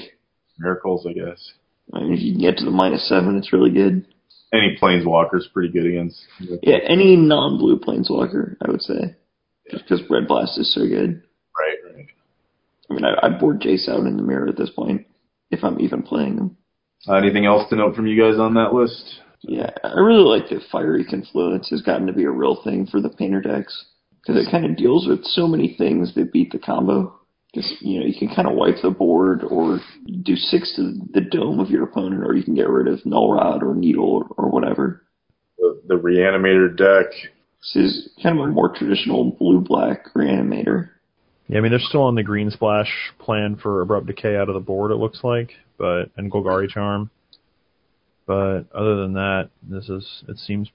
Miracles, 0.57 1.05
I 1.07 1.13
guess. 1.13 1.51
I 1.93 1.99
mean, 1.99 2.13
if 2.13 2.21
you 2.21 2.31
can 2.33 2.41
get 2.41 2.57
to 2.57 2.65
the 2.65 2.71
minus 2.71 3.07
seven, 3.07 3.37
it's 3.37 3.53
really 3.53 3.71
good. 3.71 4.07
Any 4.53 4.77
Planeswalker's 4.81 5.47
pretty 5.53 5.71
good 5.71 5.85
against. 5.85 6.23
Yeah, 6.39 6.77
any 6.87 7.15
non-blue 7.17 7.79
planeswalker, 7.79 8.55
I 8.65 8.71
would 8.71 8.81
say, 8.81 9.15
just 9.69 9.83
because 9.83 10.01
Red 10.09 10.27
Blast 10.27 10.57
is 10.57 10.73
so 10.73 10.87
good. 10.87 11.23
Right, 11.59 11.77
right. 11.93 12.07
I 12.89 12.93
mean, 12.93 13.03
I, 13.03 13.25
I 13.27 13.29
board 13.37 13.61
Jace 13.61 13.89
out 13.89 14.05
in 14.05 14.15
the 14.15 14.23
mirror 14.23 14.47
at 14.47 14.55
this 14.55 14.69
point, 14.69 15.07
if 15.51 15.63
I'm 15.63 15.79
even 15.81 16.03
playing 16.03 16.37
them. 16.37 16.57
Uh, 17.07 17.15
anything 17.15 17.45
else 17.45 17.69
to 17.69 17.75
note 17.75 17.95
from 17.95 18.07
you 18.07 18.19
guys 18.19 18.39
on 18.39 18.53
that 18.53 18.73
list? 18.73 19.19
Yeah, 19.47 19.69
I 19.83 19.99
really 19.99 20.23
like 20.23 20.49
that 20.49 20.63
Fiery 20.71 21.05
Confluence 21.05 21.69
has 21.69 21.81
gotten 21.81 22.07
to 22.07 22.13
be 22.13 22.23
a 22.23 22.31
real 22.31 22.61
thing 22.63 22.87
for 22.87 22.99
the 22.99 23.09
painter 23.09 23.41
decks 23.41 23.85
because 24.21 24.41
it 24.41 24.49
kind 24.49 24.65
of 24.65 24.75
deals 24.75 25.07
with 25.07 25.23
so 25.23 25.47
many 25.47 25.75
things 25.77 26.15
that 26.15 26.33
beat 26.33 26.51
the 26.51 26.57
combo. 26.57 27.13
Just 27.53 27.81
you 27.81 27.99
know, 27.99 28.05
you 28.05 28.13
can 28.17 28.33
kind 28.35 28.47
of 28.47 28.55
wipe 28.55 28.77
the 28.81 28.89
board 28.89 29.43
or 29.43 29.79
do 30.23 30.35
six 30.35 30.75
to 30.75 30.93
the 31.13 31.21
dome 31.21 31.59
of 31.59 31.69
your 31.69 31.83
opponent, 31.83 32.23
or 32.25 32.35
you 32.35 32.43
can 32.43 32.55
get 32.55 32.67
rid 32.67 32.87
of 32.87 33.05
Null 33.05 33.33
Rod 33.33 33.61
or 33.61 33.75
Needle 33.75 34.25
or, 34.37 34.45
or 34.45 34.49
whatever. 34.49 35.03
the, 35.57 35.79
the 35.87 35.95
reanimator 35.95 36.75
deck. 36.75 37.11
This 37.61 37.75
is 37.75 38.09
kind 38.21 38.39
of 38.39 38.45
a 38.45 38.51
more 38.51 38.73
traditional 38.75 39.31
blue-black 39.31 40.13
reanimator. 40.13 40.89
Yeah, 41.47 41.59
I 41.59 41.61
mean 41.61 41.71
they're 41.71 41.79
still 41.79 42.03
on 42.03 42.15
the 42.15 42.23
green 42.23 42.49
splash 42.49 42.91
plan 43.19 43.55
for 43.55 43.81
abrupt 43.81 44.07
decay 44.07 44.35
out 44.35 44.49
of 44.49 44.55
the 44.55 44.59
board. 44.59 44.91
It 44.91 44.95
looks 44.95 45.23
like, 45.23 45.51
but 45.77 46.09
and 46.17 46.31
Golgari 46.31 46.67
charm. 46.67 47.11
But 48.27 48.63
other 48.73 48.95
than 49.01 49.13
that, 49.13 49.49
this 49.63 49.89
is 49.89 50.23
it 50.27 50.37
seems 50.37 50.69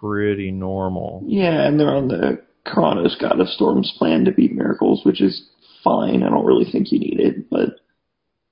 pretty 0.00 0.50
normal. 0.50 1.22
Yeah, 1.26 1.66
and 1.66 1.78
they're 1.78 1.94
on 1.94 2.08
the 2.08 2.42
Keranos 2.66 3.18
God 3.20 3.40
of 3.40 3.48
Storms 3.48 3.92
plan 3.98 4.24
to 4.24 4.32
beat 4.32 4.54
Miracles, 4.54 5.04
which 5.04 5.20
is 5.20 5.48
fine. 5.82 6.22
I 6.22 6.28
don't 6.28 6.44
really 6.46 6.70
think 6.70 6.92
you 6.92 7.00
need 7.00 7.18
it, 7.18 7.50
but 7.50 7.80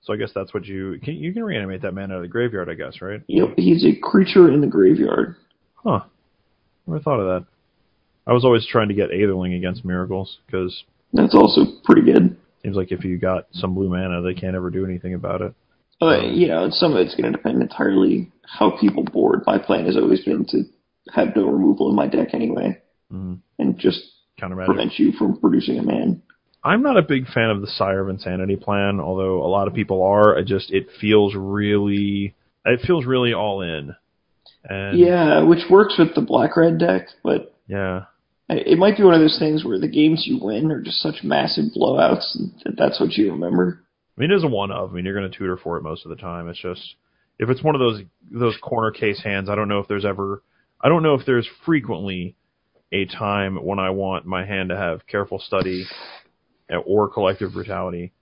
So 0.02 0.12
I 0.12 0.16
guess 0.16 0.32
that's 0.34 0.52
what 0.52 0.64
you 0.66 0.98
can 1.02 1.14
you 1.14 1.32
can 1.32 1.44
reanimate 1.44 1.82
that 1.82 1.92
man 1.94 2.10
out 2.10 2.16
of 2.16 2.22
the 2.22 2.28
graveyard, 2.28 2.68
I 2.68 2.74
guess, 2.74 3.00
right? 3.00 3.22
yep, 3.28 3.54
he's 3.56 3.84
a 3.84 3.94
creature 4.00 4.50
in 4.50 4.60
the 4.60 4.66
graveyard. 4.66 5.36
Huh. 5.74 6.00
Never 6.86 7.00
thought 7.00 7.20
of 7.20 7.26
that. 7.26 7.46
I 8.26 8.32
was 8.32 8.44
always 8.44 8.66
trying 8.66 8.88
to 8.88 8.94
get 8.94 9.10
Aetherling 9.10 9.56
against 9.56 9.84
Miracles 9.84 10.38
because 10.46 10.84
That's 11.12 11.34
also 11.34 11.62
pretty 11.84 12.02
good. 12.02 12.36
seems 12.62 12.76
like 12.76 12.90
if 12.92 13.04
you 13.04 13.16
got 13.18 13.46
some 13.52 13.74
blue 13.74 13.88
mana, 13.88 14.22
they 14.22 14.34
can't 14.34 14.54
ever 14.56 14.70
do 14.70 14.84
anything 14.84 15.14
about 15.14 15.40
it. 15.40 15.54
Uh, 16.02 16.22
you 16.22 16.48
know, 16.48 16.68
some 16.70 16.92
of 16.92 16.98
it's 16.98 17.14
going 17.14 17.30
to 17.30 17.36
depend 17.36 17.60
entirely 17.60 18.30
how 18.44 18.76
people 18.78 19.04
board. 19.04 19.42
My 19.46 19.58
plan 19.58 19.86
has 19.86 19.96
always 19.96 20.24
been 20.24 20.46
to 20.46 20.62
have 21.12 21.36
no 21.36 21.46
removal 21.46 21.90
in 21.90 21.96
my 21.96 22.06
deck 22.06 22.28
anyway, 22.34 22.80
Mm. 23.12 23.40
and 23.58 23.78
just 23.78 24.00
prevent 24.66 24.98
you 24.98 25.12
from 25.12 25.38
producing 25.40 25.78
a 25.78 25.82
man. 25.82 26.22
I'm 26.62 26.82
not 26.82 26.96
a 26.96 27.02
big 27.02 27.26
fan 27.26 27.50
of 27.50 27.60
the 27.60 27.66
Sire 27.66 28.00
of 28.00 28.08
Insanity 28.08 28.56
plan, 28.56 29.00
although 29.00 29.42
a 29.42 29.48
lot 29.48 29.66
of 29.66 29.74
people 29.74 30.02
are. 30.02 30.38
I 30.38 30.42
just 30.42 30.70
it 30.70 30.86
feels 31.00 31.34
really 31.34 32.34
it 32.64 32.80
feels 32.86 33.06
really 33.06 33.32
all 33.32 33.62
in. 33.62 33.94
And 34.64 34.98
Yeah, 34.98 35.42
which 35.42 35.70
works 35.70 35.96
with 35.98 36.14
the 36.14 36.20
black 36.20 36.56
red 36.56 36.78
deck, 36.78 37.08
but 37.24 37.54
yeah. 37.66 38.04
it 38.48 38.78
might 38.78 38.96
be 38.96 39.02
one 39.02 39.14
of 39.14 39.20
those 39.20 39.38
things 39.38 39.64
where 39.64 39.78
the 39.78 39.88
games 39.88 40.24
you 40.26 40.38
win 40.42 40.70
are 40.70 40.82
just 40.82 41.00
such 41.00 41.24
massive 41.24 41.66
blowouts 41.76 42.36
that 42.64 42.76
that's 42.76 43.00
what 43.00 43.12
you 43.14 43.32
remember. 43.32 43.82
I 44.16 44.20
mean, 44.20 44.30
it 44.30 44.34
is 44.34 44.44
a 44.44 44.48
one 44.48 44.70
of. 44.70 44.90
I 44.90 44.92
mean, 44.92 45.04
you're 45.04 45.18
going 45.18 45.30
to 45.30 45.36
tutor 45.36 45.56
for 45.56 45.76
it 45.76 45.82
most 45.82 46.04
of 46.04 46.10
the 46.10 46.16
time. 46.16 46.48
It's 46.48 46.60
just 46.60 46.96
if 47.38 47.48
it's 47.48 47.62
one 47.62 47.74
of 47.74 47.80
those 47.80 48.02
those 48.30 48.56
corner 48.60 48.90
case 48.90 49.22
hands. 49.22 49.48
I 49.48 49.54
don't 49.54 49.68
know 49.68 49.78
if 49.78 49.88
there's 49.88 50.04
ever. 50.04 50.42
I 50.80 50.88
don't 50.88 51.02
know 51.02 51.14
if 51.14 51.26
there's 51.26 51.48
frequently 51.64 52.36
a 52.92 53.04
time 53.06 53.56
when 53.56 53.78
I 53.78 53.90
want 53.90 54.26
my 54.26 54.44
hand 54.44 54.70
to 54.70 54.76
have 54.76 55.06
careful 55.06 55.38
study 55.38 55.86
or 56.86 57.08
collective 57.08 57.52
brutality, 57.52 58.12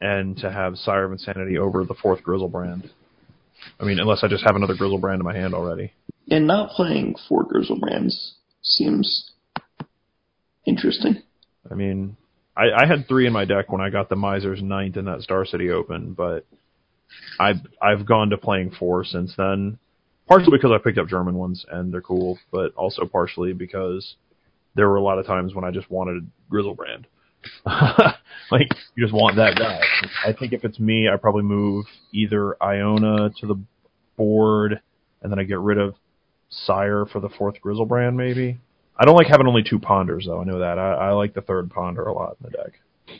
and 0.00 0.36
to 0.38 0.50
have 0.50 0.76
Sire 0.76 1.04
of 1.04 1.12
Insanity 1.12 1.58
over 1.58 1.84
the 1.84 1.94
fourth 1.94 2.22
Griselbrand. 2.22 2.90
I 3.78 3.84
mean, 3.84 3.98
unless 3.98 4.24
I 4.24 4.28
just 4.28 4.44
have 4.46 4.56
another 4.56 4.74
Griselbrand 4.74 5.16
in 5.16 5.24
my 5.24 5.36
hand 5.36 5.54
already. 5.54 5.92
And 6.30 6.46
not 6.46 6.70
playing 6.70 7.16
four 7.28 7.44
Griselbrands 7.44 8.32
seems 8.62 9.32
interesting. 10.64 11.22
I 11.70 11.74
mean, 11.74 12.16
I, 12.60 12.82
I 12.82 12.86
had 12.86 13.08
three 13.08 13.26
in 13.26 13.32
my 13.32 13.46
deck 13.46 13.72
when 13.72 13.80
I 13.80 13.88
got 13.88 14.08
the 14.08 14.16
Miser's 14.16 14.62
ninth 14.62 14.96
in 14.96 15.06
that 15.06 15.22
Star 15.22 15.46
City 15.46 15.70
Open, 15.70 16.12
but 16.12 16.44
I've 17.38 17.56
I've 17.80 18.06
gone 18.06 18.30
to 18.30 18.38
playing 18.38 18.72
four 18.78 19.04
since 19.04 19.32
then. 19.36 19.78
Partially 20.28 20.58
because 20.58 20.70
I 20.70 20.78
picked 20.78 20.98
up 20.98 21.08
German 21.08 21.34
ones 21.34 21.64
and 21.70 21.92
they're 21.92 22.02
cool, 22.02 22.38
but 22.52 22.72
also 22.74 23.04
partially 23.04 23.52
because 23.52 24.14
there 24.76 24.88
were 24.88 24.96
a 24.96 25.02
lot 25.02 25.18
of 25.18 25.26
times 25.26 25.54
when 25.54 25.64
I 25.64 25.70
just 25.70 25.90
wanted 25.90 26.30
Griselbrand. 26.52 27.06
like 27.64 28.68
you 28.94 29.02
just 29.02 29.14
want 29.14 29.36
that 29.36 29.56
guy. 29.56 29.80
I 30.24 30.32
think 30.32 30.52
if 30.52 30.64
it's 30.64 30.78
me, 30.78 31.08
I 31.08 31.16
probably 31.16 31.42
move 31.42 31.86
either 32.12 32.62
Iona 32.62 33.30
to 33.40 33.46
the 33.46 33.56
board, 34.16 34.80
and 35.22 35.32
then 35.32 35.38
I 35.38 35.44
get 35.44 35.58
rid 35.58 35.78
of 35.78 35.94
Sire 36.50 37.06
for 37.06 37.20
the 37.20 37.30
fourth 37.30 37.56
Griselbrand, 37.64 38.14
maybe. 38.14 38.58
I 38.98 39.04
don't 39.04 39.16
like 39.16 39.28
having 39.28 39.46
only 39.46 39.62
two 39.62 39.78
ponders 39.78 40.26
though. 40.26 40.40
I 40.40 40.44
know 40.44 40.58
that. 40.60 40.78
I, 40.78 40.92
I 40.94 41.10
like 41.12 41.34
the 41.34 41.40
third 41.40 41.70
ponder 41.70 42.02
a 42.02 42.12
lot 42.12 42.36
in 42.40 42.50
the 42.50 42.56
deck. 42.56 42.72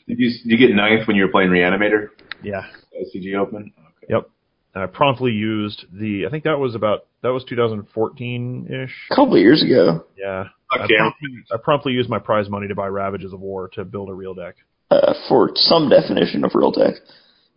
Did 0.06 0.18
you 0.18 0.30
did 0.30 0.60
you 0.60 0.68
get 0.68 0.74
ninth 0.74 1.06
when 1.08 1.16
you 1.16 1.24
were 1.24 1.30
playing 1.32 1.50
Reanimator? 1.50 2.08
Yeah. 2.42 2.62
SCG 2.94 3.34
Open. 3.36 3.72
Okay. 3.78 4.06
Yep. 4.14 4.30
And 4.74 4.84
I 4.84 4.86
promptly 4.86 5.32
used 5.32 5.84
the. 5.92 6.26
I 6.26 6.30
think 6.30 6.44
that 6.44 6.58
was 6.58 6.74
about 6.74 7.06
that 7.22 7.30
was 7.30 7.44
2014 7.48 8.66
ish. 8.84 8.90
A 9.10 9.14
couple 9.14 9.34
of 9.34 9.40
years 9.40 9.62
ago, 9.64 10.04
Yeah. 10.16 10.44
I 10.72 10.76
promptly, 10.86 11.28
I 11.52 11.56
promptly 11.56 11.92
used 11.92 12.08
my 12.08 12.20
prize 12.20 12.48
money 12.48 12.68
to 12.68 12.76
buy 12.76 12.86
Ravages 12.86 13.32
of 13.32 13.40
War 13.40 13.68
to 13.74 13.84
build 13.84 14.08
a 14.08 14.14
real 14.14 14.34
deck. 14.34 14.54
uh, 14.92 15.14
for 15.28 15.50
some 15.54 15.88
definition 15.88 16.44
of 16.44 16.52
real 16.54 16.70
deck. 16.70 16.94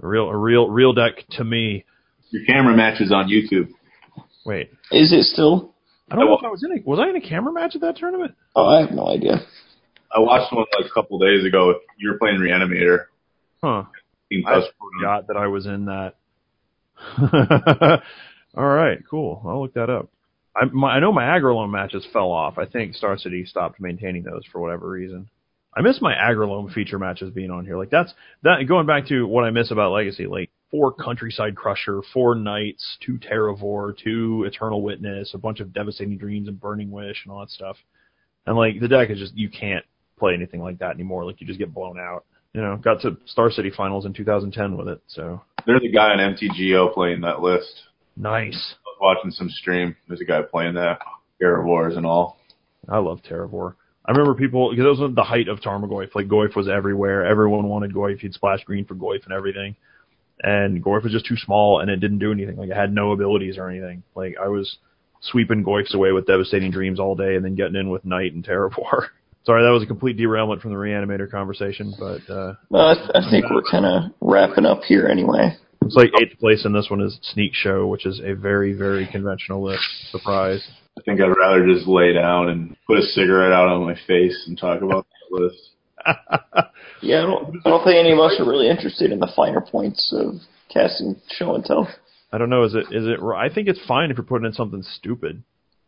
A 0.01 0.07
real, 0.07 0.27
a 0.29 0.35
real, 0.35 0.67
real 0.67 0.93
deck 0.93 1.23
to 1.31 1.43
me. 1.43 1.85
Your 2.31 2.43
camera 2.45 2.75
matches 2.75 3.11
on 3.11 3.27
YouTube. 3.29 3.69
Wait, 4.45 4.71
Is 4.91 5.13
it 5.13 5.25
still? 5.25 5.72
I 6.13 6.15
don't 6.15 6.27
know 6.27 6.37
if 6.37 6.43
I 6.43 6.49
was 6.49 6.63
in 6.63 6.71
a. 6.71 6.81
Was 6.85 6.99
I 6.99 7.09
in 7.09 7.15
a 7.15 7.21
camera 7.21 7.51
match 7.51 7.73
at 7.73 7.81
that 7.81 7.97
tournament? 7.97 8.35
Oh, 8.55 8.67
I 8.67 8.81
have 8.81 8.91
no 8.91 9.07
idea. 9.07 9.41
I 10.15 10.19
watched 10.19 10.53
one 10.53 10.65
like 10.79 10.89
a 10.89 10.93
couple 10.93 11.17
days 11.17 11.43
ago. 11.43 11.73
You 11.97 12.11
were 12.11 12.19
playing 12.19 12.37
Reanimator. 12.37 13.05
Huh. 13.63 13.83
I 14.31 14.53
Tusk. 14.59 14.67
forgot 14.79 15.27
that 15.27 15.37
I 15.37 15.47
was 15.47 15.65
in 15.65 15.85
that. 15.85 16.13
All 18.55 18.65
right, 18.65 18.99
cool. 19.09 19.41
I'll 19.45 19.61
look 19.61 19.73
that 19.73 19.89
up. 19.89 20.09
I, 20.55 20.65
my, 20.71 20.93
I 20.93 20.99
know 20.99 21.11
my 21.11 21.23
Aggro 21.23 21.55
Loam 21.55 21.71
matches 21.71 22.05
fell 22.13 22.31
off. 22.31 22.59
I 22.59 22.65
think 22.65 22.95
Star 22.95 23.17
City 23.17 23.45
stopped 23.45 23.79
maintaining 23.81 24.23
those 24.23 24.43
for 24.51 24.61
whatever 24.61 24.87
reason. 24.87 25.29
I 25.75 25.81
miss 25.81 26.01
my 26.01 26.13
Aggro 26.13 26.47
Loam 26.49 26.69
feature 26.69 26.99
matches 26.99 27.31
being 27.31 27.49
on 27.51 27.65
here. 27.65 27.77
Like 27.77 27.89
that's 27.89 28.13
that 28.43 28.63
going 28.67 28.85
back 28.85 29.07
to 29.07 29.25
what 29.25 29.43
I 29.43 29.49
miss 29.49 29.71
about 29.71 29.91
Legacy. 29.91 30.27
Like 30.27 30.51
four 30.69 30.93
Countryside 30.93 31.55
Crusher, 31.55 32.01
four 32.13 32.35
Knights, 32.35 32.97
two 33.05 33.17
Terravore, 33.17 33.95
two 33.97 34.43
Eternal 34.45 34.81
Witness, 34.81 35.31
a 35.33 35.37
bunch 35.37 35.59
of 35.59 35.73
Devastating 35.73 36.17
Dreams 36.17 36.47
and 36.47 36.59
Burning 36.59 36.91
Wish 36.91 37.21
and 37.25 37.33
all 37.33 37.39
that 37.39 37.49
stuff. 37.49 37.77
And 38.45 38.55
like 38.55 38.79
the 38.79 38.87
deck 38.87 39.09
is 39.09 39.19
just 39.19 39.35
you 39.35 39.49
can't 39.49 39.85
play 40.19 40.33
anything 40.33 40.61
like 40.61 40.79
that 40.79 40.91
anymore. 40.91 41.25
Like 41.25 41.41
you 41.41 41.47
just 41.47 41.59
get 41.59 41.73
blown 41.73 41.99
out. 41.99 42.25
You 42.53 42.61
know, 42.61 42.77
got 42.77 43.01
to 43.01 43.17
Star 43.25 43.49
City 43.49 43.71
Finals 43.75 44.05
in 44.05 44.13
2010 44.13 44.77
with 44.77 44.87
it. 44.87 45.01
So 45.07 45.41
There's 45.65 45.81
a 45.83 45.91
guy 45.91 46.11
on 46.11 46.35
MTGO 46.35 46.93
playing 46.93 47.21
that 47.21 47.41
list. 47.41 47.83
nice. 48.15 48.75
Watching 49.01 49.31
some 49.31 49.49
stream. 49.49 49.95
There's 50.07 50.21
a 50.21 50.25
guy 50.25 50.41
playing 50.43 50.75
that. 50.75 50.99
Era 51.41 51.65
Wars 51.65 51.97
and 51.97 52.05
all. 52.05 52.37
I 52.87 52.99
love 52.99 53.19
Terravore. 53.29 53.73
I 54.05 54.11
remember 54.11 54.35
people 54.35 54.69
because 54.69 54.85
it 54.85 55.01
was 55.01 55.15
the 55.15 55.23
height 55.23 55.47
of 55.47 55.61
Tarmogoyf. 55.61 56.13
Like 56.13 56.27
Goyf 56.27 56.55
was 56.55 56.67
everywhere. 56.67 57.25
Everyone 57.25 57.67
wanted 57.67 57.93
Goyf. 57.93 58.19
He'd 58.19 58.33
splash 58.33 58.63
green 58.63 58.85
for 58.85 58.95
Goyf 58.95 59.23
and 59.23 59.33
everything. 59.33 59.75
And 60.41 60.83
Goyf 60.83 61.03
was 61.03 61.13
just 61.13 61.25
too 61.25 61.37
small 61.37 61.79
and 61.79 61.89
it 61.89 61.97
didn't 61.97 62.19
do 62.19 62.31
anything. 62.31 62.57
Like 62.57 62.69
it 62.69 62.75
had 62.75 62.93
no 62.93 63.11
abilities 63.11 63.57
or 63.57 63.69
anything. 63.69 64.03
Like 64.13 64.35
I 64.41 64.49
was 64.49 64.77
sweeping 65.21 65.63
Goyfs 65.63 65.93
away 65.93 66.11
with 66.11 66.27
devastating 66.27 66.71
dreams 66.71 66.99
all 66.99 67.15
day 67.15 67.35
and 67.35 67.45
then 67.45 67.55
getting 67.55 67.75
in 67.75 67.89
with 67.89 68.03
Knight 68.03 68.33
and 68.33 68.45
Terravore. 68.45 69.07
Sorry, 69.45 69.63
that 69.63 69.71
was 69.71 69.83
a 69.83 69.87
complete 69.87 70.15
derailment 70.17 70.61
from 70.61 70.71
the 70.71 70.77
reanimator 70.77 71.29
conversation, 71.29 71.93
but 71.97 72.29
uh 72.29 72.55
Well, 72.69 72.87
I, 72.87 73.19
I 73.19 73.29
think 73.29 73.45
we're 73.49 73.69
kind 73.69 73.85
of 73.85 74.11
wrapping 74.21 74.65
up 74.65 74.83
here 74.83 75.07
anyway. 75.07 75.57
Looks 75.83 75.95
like 75.95 76.21
eighth 76.21 76.39
place 76.39 76.65
in 76.65 76.73
this 76.73 76.89
one 76.89 77.01
is 77.01 77.19
Sneak 77.21 77.53
Show, 77.53 77.87
which 77.87 78.05
is 78.05 78.21
a 78.23 78.33
very, 78.33 78.73
very 78.73 79.07
conventional 79.11 79.63
list. 79.63 79.83
Surprise. 80.11 80.65
I 80.97 81.01
think 81.01 81.21
I'd 81.21 81.27
rather 81.27 81.65
just 81.65 81.87
lay 81.87 82.13
down 82.13 82.49
and 82.49 82.75
put 82.87 82.99
a 82.99 83.03
cigarette 83.03 83.51
out 83.51 83.67
on 83.67 83.83
my 83.83 83.95
face 84.07 84.45
and 84.47 84.57
talk 84.57 84.81
about 84.81 85.05
that 85.31 85.41
list. 85.41 85.69
Yeah, 87.03 87.19
I 87.19 87.21
don't, 87.23 87.57
I 87.65 87.69
don't 87.69 87.83
think 87.83 87.97
any 87.97 88.13
of 88.13 88.19
us 88.19 88.39
are 88.39 88.49
really 88.49 88.69
interested 88.69 89.11
in 89.11 89.19
the 89.19 89.31
finer 89.35 89.59
points 89.59 90.13
of 90.17 90.35
casting 90.73 91.17
show 91.29 91.53
and 91.53 91.65
tell. 91.65 91.89
I 92.31 92.37
don't 92.37 92.49
know. 92.49 92.63
Is 92.63 92.75
it? 92.75 92.85
Is 92.91 93.05
it? 93.05 93.19
I 93.21 93.53
think 93.53 93.67
it's 93.67 93.85
fine 93.85 94.09
if 94.09 94.15
you're 94.15 94.25
putting 94.25 94.45
in 94.45 94.53
something 94.53 94.81
stupid. 94.83 95.43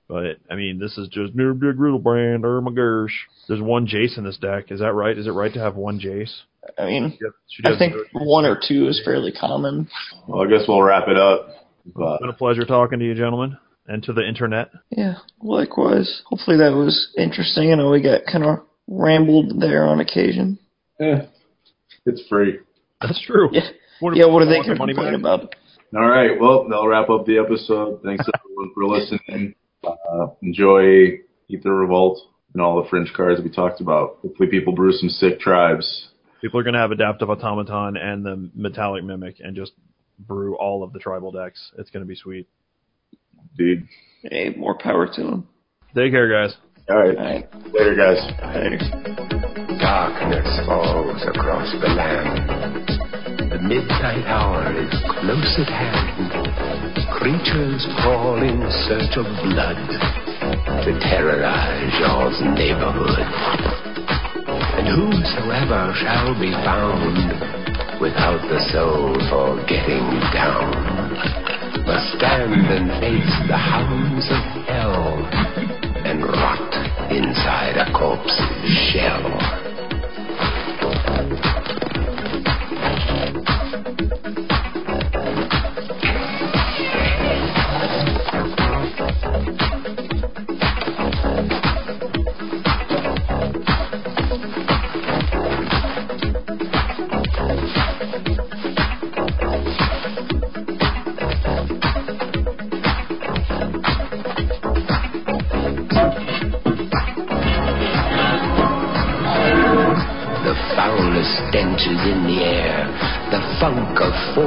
But 0.08 0.38
I 0.52 0.56
mean, 0.56 0.80
this 0.80 0.98
is 0.98 1.08
just 1.08 1.34
new 1.34 1.54
big 1.54 1.80
riddle 1.80 2.00
brand. 2.00 2.46
Oh 2.46 2.62
my 2.62 2.72
gosh. 2.72 3.14
There's 3.48 3.62
one 3.62 3.88
Jace 3.88 4.18
in 4.18 4.24
this 4.24 4.38
deck. 4.38 4.66
Is 4.72 4.80
that 4.80 4.94
right? 4.94 5.18
Is 5.18 5.26
it 5.28 5.32
right 5.32 5.54
to 5.54 5.60
have 5.60 5.76
one 5.76 6.00
Jace? 6.00 6.32
I 6.78 6.86
mean, 6.86 7.18
She 7.50 7.64
I 7.66 7.78
think 7.78 7.94
one 8.14 8.46
or 8.46 8.60
two 8.68 8.88
is 8.88 9.02
fairly 9.06 9.32
common. 9.32 9.88
Well, 10.28 10.44
I 10.44 10.50
guess 10.50 10.68
we'll 10.68 10.82
wrap 10.82 11.08
it 11.08 11.18
up. 11.18 11.50
But 11.86 12.14
It's 12.14 12.22
been 12.22 12.30
a 12.30 12.34
pleasure 12.34 12.66
talking 12.66 13.00
to 13.00 13.06
you, 13.06 13.14
gentlemen, 13.14 13.58
and 13.88 14.02
to 14.04 14.14
the 14.14 14.28
internet. 14.28 14.72
Yeah, 14.90 15.16
likewise. 15.42 16.22
Hopefully 16.26 16.58
that 16.58 16.74
was 16.74 17.12
interesting. 17.18 17.72
I 17.72 17.76
know 17.76 17.92
we 17.92 18.02
got 18.02 18.22
kind 18.32 18.44
of 18.44 18.60
rambled 18.88 19.60
there 19.62 19.86
on 19.86 20.00
occasion. 20.00 20.58
eh, 21.00 21.26
it's 22.06 22.24
free. 22.28 22.60
That's 23.02 23.22
true. 23.26 23.50
Yeah, 23.52 23.70
What, 24.00 24.16
yeah. 24.16 24.26
What 24.26 24.42
are 24.42 24.46
they 24.46 24.56
want 24.58 24.68
their 24.68 24.78
going 24.78 24.96
to 24.96 25.02
money 25.02 25.16
about? 25.16 25.56
All 25.96 26.08
right. 26.08 26.40
Well, 26.40 26.68
that'll 26.68 26.88
wrap 26.88 27.10
up 27.10 27.26
the 27.26 27.38
episode. 27.38 28.02
Thanks 28.04 28.26
everyone 28.34 28.74
for 28.74 28.86
listening. 28.86 29.54
Uh, 29.86 30.28
enjoy 30.42 31.20
Aether 31.54 31.76
Revolt 31.76 32.20
and 32.54 32.62
all 32.62 32.82
the 32.82 32.90
fringe 32.90 33.12
cards 33.16 33.42
we 33.44 33.50
talked 33.50 33.82
about. 33.82 34.18
Hopefully, 34.22 34.50
people 34.50 34.74
brew 34.74 34.92
some 34.94 35.10
sick 35.10 35.40
tribes. 35.40 36.10
People 36.42 36.60
are 36.60 36.64
going 36.64 36.74
to 36.74 36.80
have 36.80 36.92
adaptive 36.92 37.30
automaton 37.30 37.98
and 37.98 38.26
the 38.26 38.50
metallic 38.56 39.04
mimic, 39.04 39.38
and 39.40 39.56
just 39.56 39.72
brew 40.20 40.56
all 40.58 40.84
of 40.84 40.94
the 40.94 41.00
tribal 41.00 41.32
decks. 41.32 41.72
It's 41.78 41.90
going 41.90 42.04
to 42.04 42.08
be 42.08 42.16
sweet. 42.16 42.48
Dude. 43.58 43.88
Hey, 44.24 44.54
more 44.58 44.78
power 44.78 45.08
to 45.16 45.24
them. 45.24 45.48
Take 45.96 46.12
care, 46.12 46.30
guys. 46.30 46.56
All 46.90 46.98
right. 46.98 47.18
All 47.18 47.24
right, 47.24 47.48
Later, 47.74 47.96
guys. 47.96 48.20
later. 48.56 48.78
Darkness 49.80 50.48
falls 50.66 51.22
across 51.28 51.72
the 51.82 51.88
land. 51.88 52.90
The 53.52 53.60
midnight 53.62 54.26
hour 54.26 54.72
is 54.78 54.90
close 55.08 55.56
at 55.60 55.68
hand. 55.70 56.35
Creatures 57.26 57.88
crawl 58.04 58.38
in 58.38 58.62
search 58.86 59.18
of 59.18 59.26
blood. 59.42 59.82
to 60.86 60.94
terrorize 61.10 61.92
y'all's 62.00 62.40
neighborhood. 62.54 63.18
And 64.78 64.86
whosoever 64.86 65.92
shall 65.98 66.40
be 66.40 66.52
found 66.62 68.00
without 68.00 68.42
the 68.48 68.62
soul 68.72 69.18
for 69.28 69.58
getting 69.66 70.06
down 70.38 70.70
must 71.88 72.14
stand 72.14 72.62
and 72.62 72.92
face 73.02 73.34
the 73.50 73.58
hounds 73.58 74.30
of 74.30 74.66
hell 74.68 75.26
and 76.06 76.22
rot 76.22 77.10
inside 77.10 77.78
a 77.78 77.92
corpse's 77.92 78.92
shell. 78.94 79.65